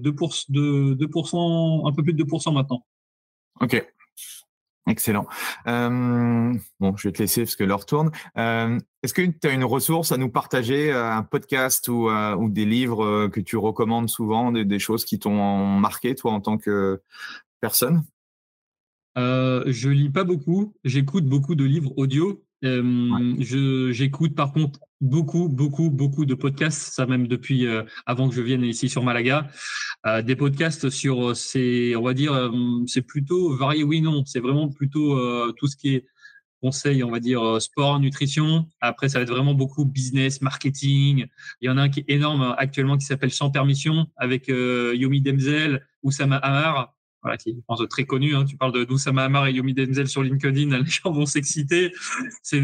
2%, 0.98 1.88
un 1.88 1.94
peu 1.94 2.04
plus 2.04 2.14
de 2.14 2.24
2% 2.24 2.54
maintenant. 2.54 2.86
OK. 3.62 3.82
Excellent. 4.90 5.28
Euh, 5.68 6.54
bon, 6.80 6.98
je 6.98 7.08
vais 7.08 7.12
te 7.12 7.22
laisser 7.22 7.44
parce 7.44 7.56
que 7.56 7.64
l'heure 7.64 7.86
tourne. 7.86 8.12
Euh, 8.38 8.80
est-ce 9.04 9.14
que 9.14 9.22
tu 9.22 9.48
as 9.48 9.52
une 9.52 9.64
ressource 9.64 10.12
à 10.12 10.18
nous 10.18 10.30
partager, 10.30 10.92
euh, 10.92 11.12
un 11.12 11.24
podcast 11.24 11.88
ou, 11.88 12.10
ou 12.10 12.50
des 12.50 12.66
livres 12.66 13.28
que 13.28 13.40
tu 13.40 13.58
recommandes 13.58 14.10
souvent, 14.10 14.52
des, 14.52 14.80
choses 14.80 15.06
qui 15.06 15.20
t'ont 15.20 15.66
marqué, 15.80 16.16
toi, 16.16 16.32
en 16.32 16.42
tant 16.42 16.58
que 16.58 17.02
personne? 17.62 18.04
Je 19.16 19.90
lis 19.90 20.10
pas 20.10 20.24
beaucoup. 20.24 20.74
J'écoute 20.84 21.26
beaucoup 21.26 21.56
de 21.56 21.66
livres 21.66 21.94
audio. 21.98 22.44
J'écoute 22.62 24.36
par 24.36 24.54
contre 24.54 24.80
beaucoup, 25.00 25.50
beaucoup, 25.50 25.90
beaucoup 25.90 26.26
de 26.26 26.36
podcasts, 26.36 26.94
ça 26.94 27.06
même 27.06 27.28
depuis 27.28 27.66
avant 28.06 28.30
que 28.30 28.36
je 28.36 28.42
vienne 28.42 28.64
ici 28.64 28.88
sur 28.88 29.04
Malaga. 29.04 29.48
Euh, 30.06 30.22
des 30.22 30.36
podcasts 30.36 30.90
sur 30.90 31.36
c'est 31.36 31.96
on 31.96 32.04
va 32.04 32.14
dire 32.14 32.52
c'est 32.88 33.02
plutôt 33.02 33.56
varié 33.56 33.84
oui 33.84 34.02
non 34.02 34.24
c'est 34.26 34.40
vraiment 34.40 34.70
plutôt 34.70 35.16
tout 35.54 35.68
ce 35.68 35.76
qui 35.76 35.96
est 35.96 36.06
conseil 36.62 37.04
on 37.04 37.10
va 37.10 37.20
dire 37.20 37.60
sport 37.62 38.00
nutrition. 38.00 38.68
Après 38.80 39.10
ça 39.10 39.18
va 39.18 39.24
être 39.24 39.32
vraiment 39.32 39.56
beaucoup 39.56 39.86
business 39.86 40.42
marketing. 40.42 41.26
Il 41.62 41.66
y 41.66 41.70
en 41.70 41.78
a 41.78 41.82
un 41.84 41.90
qui 41.90 42.02
est 42.02 42.06
énorme 42.10 42.56
actuellement 42.58 42.98
qui 42.98 43.06
s'appelle 43.06 43.32
sans 43.32 43.50
permission 43.50 44.08
avec 44.18 44.48
Yomi 44.50 45.22
Demzel 45.22 45.86
Oussama 46.04 46.38
Amar 46.38 46.94
voilà, 47.22 47.38
qui 47.38 47.50
est, 47.50 47.54
je 47.54 47.62
pense, 47.68 47.82
très 47.90 48.06
connu. 48.06 48.36
Hein. 48.36 48.46
Tu 48.46 48.58
parles 48.58 48.72
de 48.72 48.84
Doussama 48.84 49.24
Amar 49.24 49.48
et 49.48 49.54
Yomi 49.54 49.74
Denzel 49.74 50.08
sur 50.08 50.24
LinkedIn, 50.24 50.78
les 50.84 50.86
gens 50.86 51.12
vont 51.12 51.26
s'exciter. 51.26 51.92
C'est, 52.44 52.62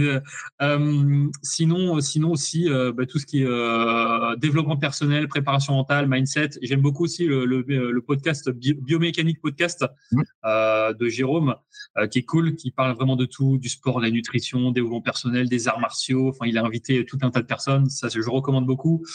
euh, 0.62 1.28
sinon, 1.44 2.00
sinon 2.02 2.32
aussi 2.32 2.70
euh, 2.70 2.92
bah, 2.92 3.06
tout 3.06 3.20
ce 3.20 3.26
qui 3.26 3.42
est 3.42 3.48
euh, 3.48 4.36
développement 4.38 4.78
personnel, 4.78 5.28
préparation 5.28 5.74
mentale, 5.74 6.08
mindset. 6.08 6.52
J'aime 6.62 6.82
beaucoup 6.82 7.04
aussi 7.04 7.26
le, 7.26 7.46
le, 7.46 7.64
le 7.68 8.02
podcast 8.02 8.50
biomécanique 8.50 9.42
podcast 9.42 9.86
mmh. 10.12 10.22
euh, 10.46 10.94
de 10.94 11.08
Jérôme, 11.08 11.56
euh, 11.98 12.08
qui 12.08 12.20
est 12.20 12.24
cool, 12.24 12.56
qui 12.56 12.72
parle 12.72 12.96
vraiment 12.96 13.16
de 13.16 13.26
tout, 13.26 13.58
du 13.58 13.70
sport, 13.70 14.00
de 14.00 14.06
la 14.06 14.12
nutrition, 14.12 14.72
développement 14.72 15.02
personnel, 15.02 15.50
des 15.50 15.68
arts 15.68 15.80
martiaux. 15.80 16.30
Enfin, 16.30 16.46
il 16.46 16.58
a 16.58 16.66
invité 16.66 17.06
tout 17.06 17.18
un 17.22 17.30
tas 17.30 17.42
de 17.42 17.46
personnes. 17.46 17.90
Ça, 17.90 18.08
je 18.10 18.30
recommande 18.30 18.66
beaucoup. 18.66 19.06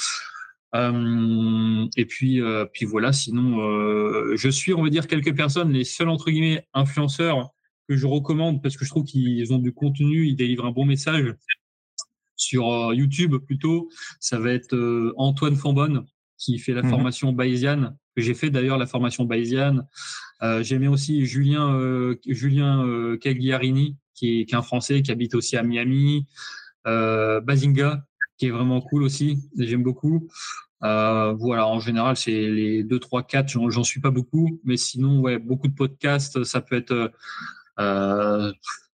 Euh, 0.74 1.86
et 1.96 2.06
puis, 2.06 2.40
euh, 2.40 2.64
puis 2.64 2.86
voilà. 2.86 3.12
Sinon, 3.12 3.60
euh, 3.60 4.34
je 4.36 4.48
suis, 4.48 4.72
on 4.72 4.82
va 4.82 4.90
dire, 4.90 5.06
quelques 5.06 5.34
personnes, 5.36 5.72
les 5.72 5.84
seuls 5.84 6.08
entre 6.08 6.30
guillemets 6.30 6.66
influenceurs 6.74 7.50
que 7.88 7.96
je 7.96 8.06
recommande 8.06 8.62
parce 8.62 8.76
que 8.76 8.84
je 8.84 8.90
trouve 8.90 9.04
qu'ils 9.04 9.52
ont 9.52 9.58
du 9.58 9.72
contenu, 9.72 10.26
ils 10.26 10.36
délivrent 10.36 10.66
un 10.66 10.70
bon 10.70 10.84
message 10.84 11.34
sur 12.36 12.94
YouTube 12.94 13.36
plutôt. 13.36 13.88
Ça 14.20 14.38
va 14.38 14.52
être 14.52 15.12
Antoine 15.16 15.56
Fambonne 15.56 16.04
qui 16.38 16.58
fait 16.58 16.72
la 16.72 16.82
mmh 16.82 16.90
formation 16.90 17.32
bayésienne 17.32 17.96
que 18.16 18.22
j'ai 18.22 18.34
fait 18.34 18.50
d'ailleurs 18.50 18.78
la 18.78 18.86
formation 18.86 19.24
bayésienne. 19.24 19.86
J'aimais 20.60 20.88
aussi 20.88 21.24
Julien 21.26 22.14
Julien 22.26 23.16
Cagliarini 23.20 23.96
qui 24.14 24.40
est, 24.40 24.44
qui 24.44 24.54
est 24.54 24.58
un 24.58 24.62
Français 24.62 25.02
qui 25.02 25.10
habite 25.10 25.34
aussi 25.34 25.56
à 25.56 25.62
Miami. 25.62 26.26
Bazinga 26.84 28.04
qui 28.42 28.50
vraiment 28.50 28.80
cool 28.80 29.04
aussi. 29.04 29.38
J'aime 29.56 29.84
beaucoup. 29.84 30.28
Euh, 30.82 31.32
voilà, 31.34 31.68
en 31.68 31.78
général, 31.78 32.16
c'est 32.16 32.32
les 32.32 32.82
2, 32.82 32.98
3, 32.98 33.22
4, 33.22 33.70
j'en 33.70 33.84
suis 33.84 34.00
pas 34.00 34.10
beaucoup, 34.10 34.60
mais 34.64 34.76
sinon, 34.76 35.20
ouais, 35.20 35.38
beaucoup 35.38 35.68
de 35.68 35.74
podcasts, 35.74 36.42
ça 36.42 36.60
peut 36.60 36.74
être 36.74 37.12
euh, 37.78 38.52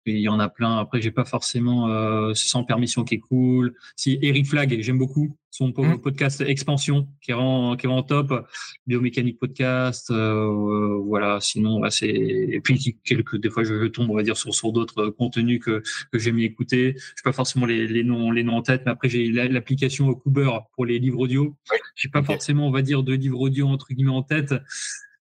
il 0.06 0.20
y 0.20 0.30
en 0.30 0.40
a 0.40 0.50
plein. 0.50 0.78
Après, 0.78 1.02
j'ai 1.02 1.12
pas 1.12 1.26
forcément 1.26 1.90
euh, 1.90 2.34
sans 2.34 2.64
permission 2.64 3.04
qui 3.04 3.16
est 3.16 3.20
cool. 3.20 3.74
Si 3.96 4.20
Eric 4.22 4.48
Flag, 4.48 4.76
j'aime 4.82 4.98
beaucoup 4.98 5.36
son 5.54 5.68
mmh. 5.68 6.02
podcast 6.02 6.42
Expansion 6.42 7.08
qui 7.22 7.30
est 7.30 7.36
vraiment, 7.36 7.76
qui 7.78 7.86
est 7.86 8.08
top. 8.08 8.48
Biomécanique 8.88 9.40
podcast, 9.40 10.10
euh, 10.10 10.98
voilà. 11.06 11.40
Sinon, 11.42 11.80
bah, 11.80 11.92
c'est 11.92 12.10
et 12.10 12.60
puis 12.60 12.98
quelques 13.04 13.38
des 13.38 13.52
fois 13.52 13.64
je, 13.64 13.86
tombe, 13.88 14.10
on 14.10 14.16
va 14.16 14.24
dire, 14.24 14.36
sur 14.36 14.54
sur 14.54 14.72
d'autres 14.72 15.10
contenus 15.10 15.62
que 15.64 15.84
que 16.12 16.18
j'aime 16.18 16.40
écouter. 16.40 16.96
Je 16.98 17.24
pas 17.24 17.34
forcément 17.34 17.68
les, 17.68 17.88
les 17.88 18.04
noms 18.04 18.32
les 18.32 18.44
noms 18.44 18.58
en 18.58 18.62
tête, 18.64 18.82
mais 18.86 18.92
après 18.92 19.10
j'ai 19.10 19.28
l'application 19.28 20.12
Cooper 20.14 20.50
pour 20.74 20.86
les 20.86 20.98
livres 20.98 21.20
audio. 21.20 21.56
J'ai 21.96 22.10
pas 22.10 22.24
forcément, 22.24 22.68
on 22.68 22.72
va 22.72 22.82
dire, 22.82 23.04
de 23.04 23.14
livres 23.14 23.40
audio 23.40 23.68
entre 23.68 23.94
guillemets 23.94 24.12
en 24.12 24.24
tête. 24.24 24.56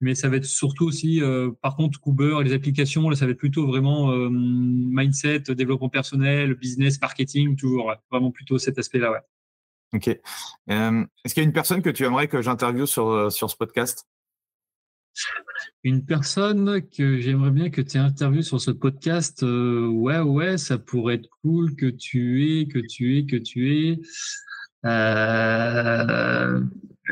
Mais 0.00 0.14
ça 0.14 0.28
va 0.28 0.36
être 0.36 0.44
surtout 0.44 0.86
aussi, 0.86 1.20
par 1.62 1.76
contre, 1.76 1.98
Uber, 2.06 2.38
les 2.44 2.52
applications, 2.52 3.10
là, 3.10 3.16
ça 3.16 3.26
va 3.26 3.32
être 3.32 3.38
plutôt 3.38 3.66
vraiment 3.66 4.12
mindset, 4.30 5.40
développement 5.48 5.88
personnel, 5.88 6.54
business, 6.54 7.00
marketing, 7.00 7.56
toujours, 7.56 7.92
vraiment 8.10 8.30
plutôt 8.30 8.58
cet 8.58 8.78
aspect-là, 8.78 9.12
ouais. 9.12 9.20
Ok. 9.94 10.08
Est-ce 10.08 11.34
qu'il 11.34 11.42
y 11.42 11.46
a 11.46 11.48
une 11.48 11.52
personne 11.52 11.82
que 11.82 11.90
tu 11.90 12.04
aimerais 12.04 12.28
que 12.28 12.42
j'interviewe 12.42 12.86
sur, 12.86 13.32
sur 13.32 13.50
ce 13.50 13.56
podcast? 13.56 14.06
Une 15.84 16.04
personne 16.04 16.82
que 16.88 17.18
j'aimerais 17.20 17.50
bien 17.50 17.70
que 17.70 17.80
tu 17.80 17.96
aies 17.96 18.00
interviewé 18.00 18.42
sur 18.42 18.60
ce 18.60 18.70
podcast, 18.70 19.42
euh, 19.42 19.86
ouais, 19.86 20.20
ouais, 20.20 20.58
ça 20.58 20.78
pourrait 20.78 21.16
être 21.16 21.28
cool 21.42 21.74
que 21.76 21.86
tu 21.86 22.60
es, 22.60 22.68
que 22.68 22.78
tu 22.78 23.18
es, 23.18 23.26
que 23.26 23.36
tu 23.36 23.98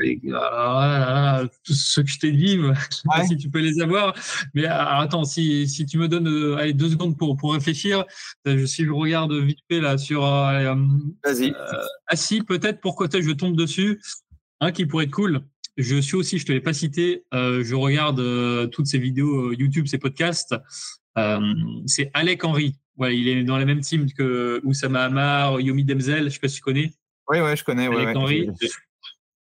es. 0.05 0.21
Euh, 0.25 1.47
tout 1.65 1.73
ce 1.73 2.01
que 2.01 2.09
je 2.09 2.19
t'ai 2.19 2.33
dit, 2.33 2.59
je 2.59 2.97
sais 2.97 3.03
pas 3.05 3.25
si 3.25 3.37
tu 3.37 3.51
peux 3.51 3.61
les 3.61 3.81
avoir. 3.81 4.15
Mais 4.55 4.67
attends, 4.67 5.25
si, 5.25 5.69
si 5.69 5.87
tu 5.87 5.99
me 5.99 6.09
donnes 6.09 6.29
euh, 6.29 6.57
allez, 6.57 6.73
deux 6.73 6.91
secondes 6.91 7.17
pour, 7.17 7.37
pour 7.37 7.55
réfléchir, 7.55 8.05
je, 8.45 8.67
si 8.67 8.85
je 8.85 8.91
regarde 8.91 9.33
vite 9.33 9.61
fait 9.71 9.81
là 9.81 9.99
sur. 9.99 10.23
Vas-y. 10.23 11.55
ah 12.07 12.17
si, 12.17 12.43
peut-être 12.43 12.81
pourquoi 12.81 13.09
je 13.13 13.33
tombe 13.33 13.57
dessus. 13.57 14.01
Un 14.61 14.73
qui 14.73 14.87
pourrait 14.87 15.05
être 15.05 15.11
cool. 15.11 15.43
Je 15.77 16.01
suis 16.01 16.17
aussi, 16.17 16.39
je 16.39 16.47
te 16.47 16.53
l'ai 16.53 16.61
pas 16.61 16.73
cité, 16.73 17.25
euh, 17.35 17.63
je 17.63 17.75
regarde 17.75 18.19
euh, 18.19 18.67
toutes 18.67 18.87
ces 18.87 18.99
vidéos 18.99 19.51
euh, 19.51 19.55
YouTube, 19.55 19.87
ces 19.87 19.99
podcasts. 19.99 20.55
c'est 21.87 22.11
Alec 22.15 22.45
Henry. 22.45 22.75
Ouais, 22.97 23.17
il 23.17 23.29
est 23.29 23.45
dans 23.45 23.59
la 23.59 23.67
même 23.67 23.81
team 23.81 24.11
que 24.11 24.61
Oussama 24.65 25.05
Hamar, 25.05 25.61
Yomi 25.61 25.85
Demzel. 25.85 26.25
Je 26.25 26.29
sais 26.31 26.39
pas 26.39 26.49
si 26.49 26.57
tu 26.57 26.63
connais. 26.63 26.93
Oui, 27.29 27.41
ouais, 27.41 27.57
je 27.57 27.63
connais. 27.63 27.89
Alec 27.89 28.17
Henry. 28.17 28.49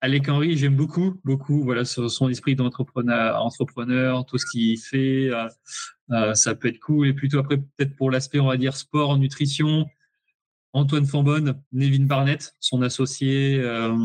Alec 0.05 0.29
Henry, 0.29 0.55
j'aime 0.55 0.75
beaucoup, 0.75 1.19
beaucoup. 1.23 1.63
Voilà, 1.63 1.83
son 1.83 2.29
esprit 2.29 2.55
d'entrepreneur, 2.55 3.43
entrepreneur, 3.43 4.23
tout 4.23 4.37
ce 4.37 4.45
qu'il 4.45 4.77
fait, 4.79 5.31
ça 6.35 6.53
peut 6.53 6.67
être 6.67 6.79
cool. 6.79 7.07
Et 7.07 7.13
plutôt 7.13 7.39
après, 7.39 7.57
peut-être 7.57 7.95
pour 7.95 8.11
l'aspect, 8.11 8.39
on 8.39 8.45
va 8.45 8.57
dire 8.57 8.77
sport, 8.77 9.17
nutrition, 9.17 9.87
Antoine 10.73 11.07
Fambonne, 11.07 11.59
Nevin 11.71 12.03
Barnett, 12.03 12.53
son 12.59 12.83
associé, 12.83 13.57
euh, 13.61 13.95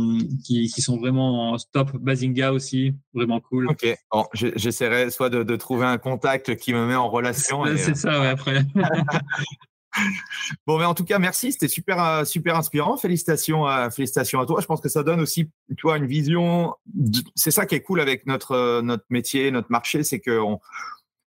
qui, 0.47 0.69
sont 0.69 0.99
vraiment 0.99 1.51
en 1.51 1.59
stop. 1.59 1.91
Bazinga 1.97 2.53
aussi, 2.53 2.95
vraiment 3.13 3.41
cool. 3.41 3.69
Ok, 3.69 3.87
bon, 4.11 4.25
j'essaierai 4.33 5.11
soit 5.11 5.29
de, 5.29 5.57
trouver 5.57 5.85
un 5.85 5.99
contact 5.99 6.57
qui 6.57 6.73
me 6.73 6.87
met 6.87 6.95
en 6.95 7.11
relation. 7.11 7.65
C'est 7.77 7.97
ça, 7.97 8.21
ouais, 8.21 8.29
après. 8.29 8.63
bon, 10.67 10.79
mais 10.79 10.85
en 10.85 10.95
tout 10.95 11.05
cas, 11.05 11.19
merci. 11.19 11.53
C'était 11.53 11.69
super, 11.69 12.03
euh, 12.03 12.25
super 12.25 12.57
inspirant. 12.57 12.97
Félicitations, 12.97 13.67
à, 13.67 13.91
félicitations 13.91 14.41
à 14.41 14.47
toi. 14.47 14.61
Je 14.61 14.67
pense 14.67 14.81
que 14.81 14.89
ça 14.89 15.03
donne 15.03 15.21
aussi, 15.21 15.51
tu 15.77 15.83
vois, 15.83 15.97
une 15.97 16.07
vision. 16.07 16.75
C'est 17.35 17.51
ça 17.51 17.67
qui 17.67 17.75
est 17.75 17.83
cool 17.83 18.01
avec 18.01 18.27
notre, 18.27 18.53
euh, 18.53 18.83
notre 18.83 19.05
métier, 19.11 19.51
notre 19.51 19.71
marché, 19.71 20.03
c'est 20.05 20.21
qu'on 20.21 20.61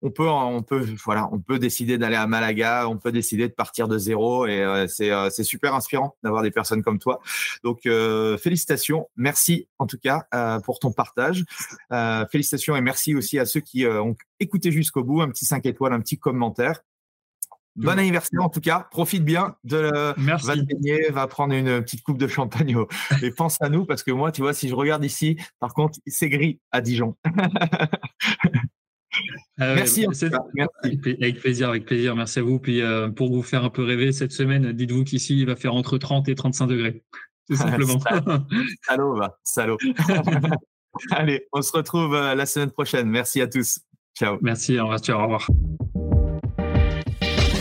on 0.03 0.09
peut, 0.09 0.27
on 0.27 0.63
peut, 0.63 0.83
voilà, 1.05 1.29
on 1.31 1.39
peut 1.39 1.59
décider 1.59 1.99
d'aller 1.99 2.15
à 2.15 2.25
Malaga, 2.25 2.87
on 2.89 2.97
peut 2.97 3.11
décider 3.11 3.47
de 3.47 3.53
partir 3.53 3.87
de 3.87 3.99
zéro, 3.99 4.47
et 4.47 4.59
euh, 4.59 4.87
c'est 4.87 5.43
super 5.43 5.75
inspirant 5.75 6.15
d'avoir 6.23 6.41
des 6.41 6.49
personnes 6.49 6.81
comme 6.81 6.97
toi. 6.97 7.21
Donc 7.63 7.81
félicitations, 7.83 9.07
merci 9.15 9.67
en 9.77 9.85
tout 9.85 9.99
cas 9.99 10.25
pour 10.63 10.79
ton 10.79 10.91
partage. 10.91 11.45
félicitations 12.31 12.75
et 12.75 12.81
merci 12.81 13.13
aussi 13.13 13.37
à 13.37 13.45
ceux 13.45 13.59
qui 13.59 13.85
ont 13.85 14.15
écouté 14.39 14.71
jusqu'au 14.71 15.03
bout, 15.03 15.21
un 15.21 15.29
petit 15.29 15.45
5 15.45 15.67
étoiles, 15.67 15.93
un 15.93 16.01
petit 16.01 16.17
commentaire. 16.17 16.81
Bon 17.75 17.97
anniversaire 17.97 18.41
en 18.41 18.49
tout 18.49 18.59
cas, 18.59 18.87
profite 18.91 19.23
bien 19.23 19.55
de 19.63 20.13
Merci. 20.17 20.45
va 20.45 20.55
te 20.57 21.11
va 21.11 21.27
prendre 21.27 21.53
une 21.53 21.81
petite 21.81 22.03
coupe 22.03 22.17
de 22.17 22.27
champagne 22.27 22.75
et 23.23 23.31
pense 23.31 23.61
à 23.61 23.69
nous 23.69 23.85
parce 23.85 24.03
que 24.03 24.11
moi 24.11 24.31
tu 24.31 24.41
vois 24.41 24.53
si 24.53 24.67
je 24.67 24.75
regarde 24.75 25.05
ici, 25.05 25.37
par 25.59 25.73
contre 25.73 25.97
c'est 26.05 26.29
gris 26.29 26.59
à 26.71 26.81
Dijon. 26.81 27.15
Euh, 29.59 29.75
merci, 29.75 30.05
Avec 30.05 31.39
plaisir, 31.39 31.69
avec 31.69 31.85
plaisir. 31.85 32.15
Merci 32.15 32.39
à 32.39 32.43
vous. 32.43 32.59
Puis 32.59 32.81
euh, 32.81 33.09
pour 33.09 33.31
vous 33.31 33.43
faire 33.43 33.63
un 33.63 33.69
peu 33.69 33.83
rêver 33.83 34.11
cette 34.11 34.31
semaine, 34.31 34.71
dites-vous 34.71 35.03
qu'ici 35.03 35.39
il 35.39 35.45
va 35.45 35.55
faire 35.55 35.73
entre 35.75 35.97
30 35.97 36.29
et 36.29 36.35
35 36.35 36.67
degrés. 36.67 37.03
Tout 37.49 37.55
simplement. 37.55 37.99
salaud, 38.87 39.15
va, 39.15 39.39
salaud. 39.43 39.77
Allez, 41.11 41.47
on 41.53 41.61
se 41.61 41.71
retrouve 41.71 42.15
euh, 42.15 42.35
la 42.35 42.45
semaine 42.45 42.71
prochaine. 42.71 43.09
Merci 43.09 43.41
à 43.41 43.47
tous. 43.47 43.79
Ciao. 44.17 44.37
Merci, 44.41 44.79
au 44.79 44.87
revoir. 44.87 45.01
Au 45.09 45.23
revoir. 45.23 45.47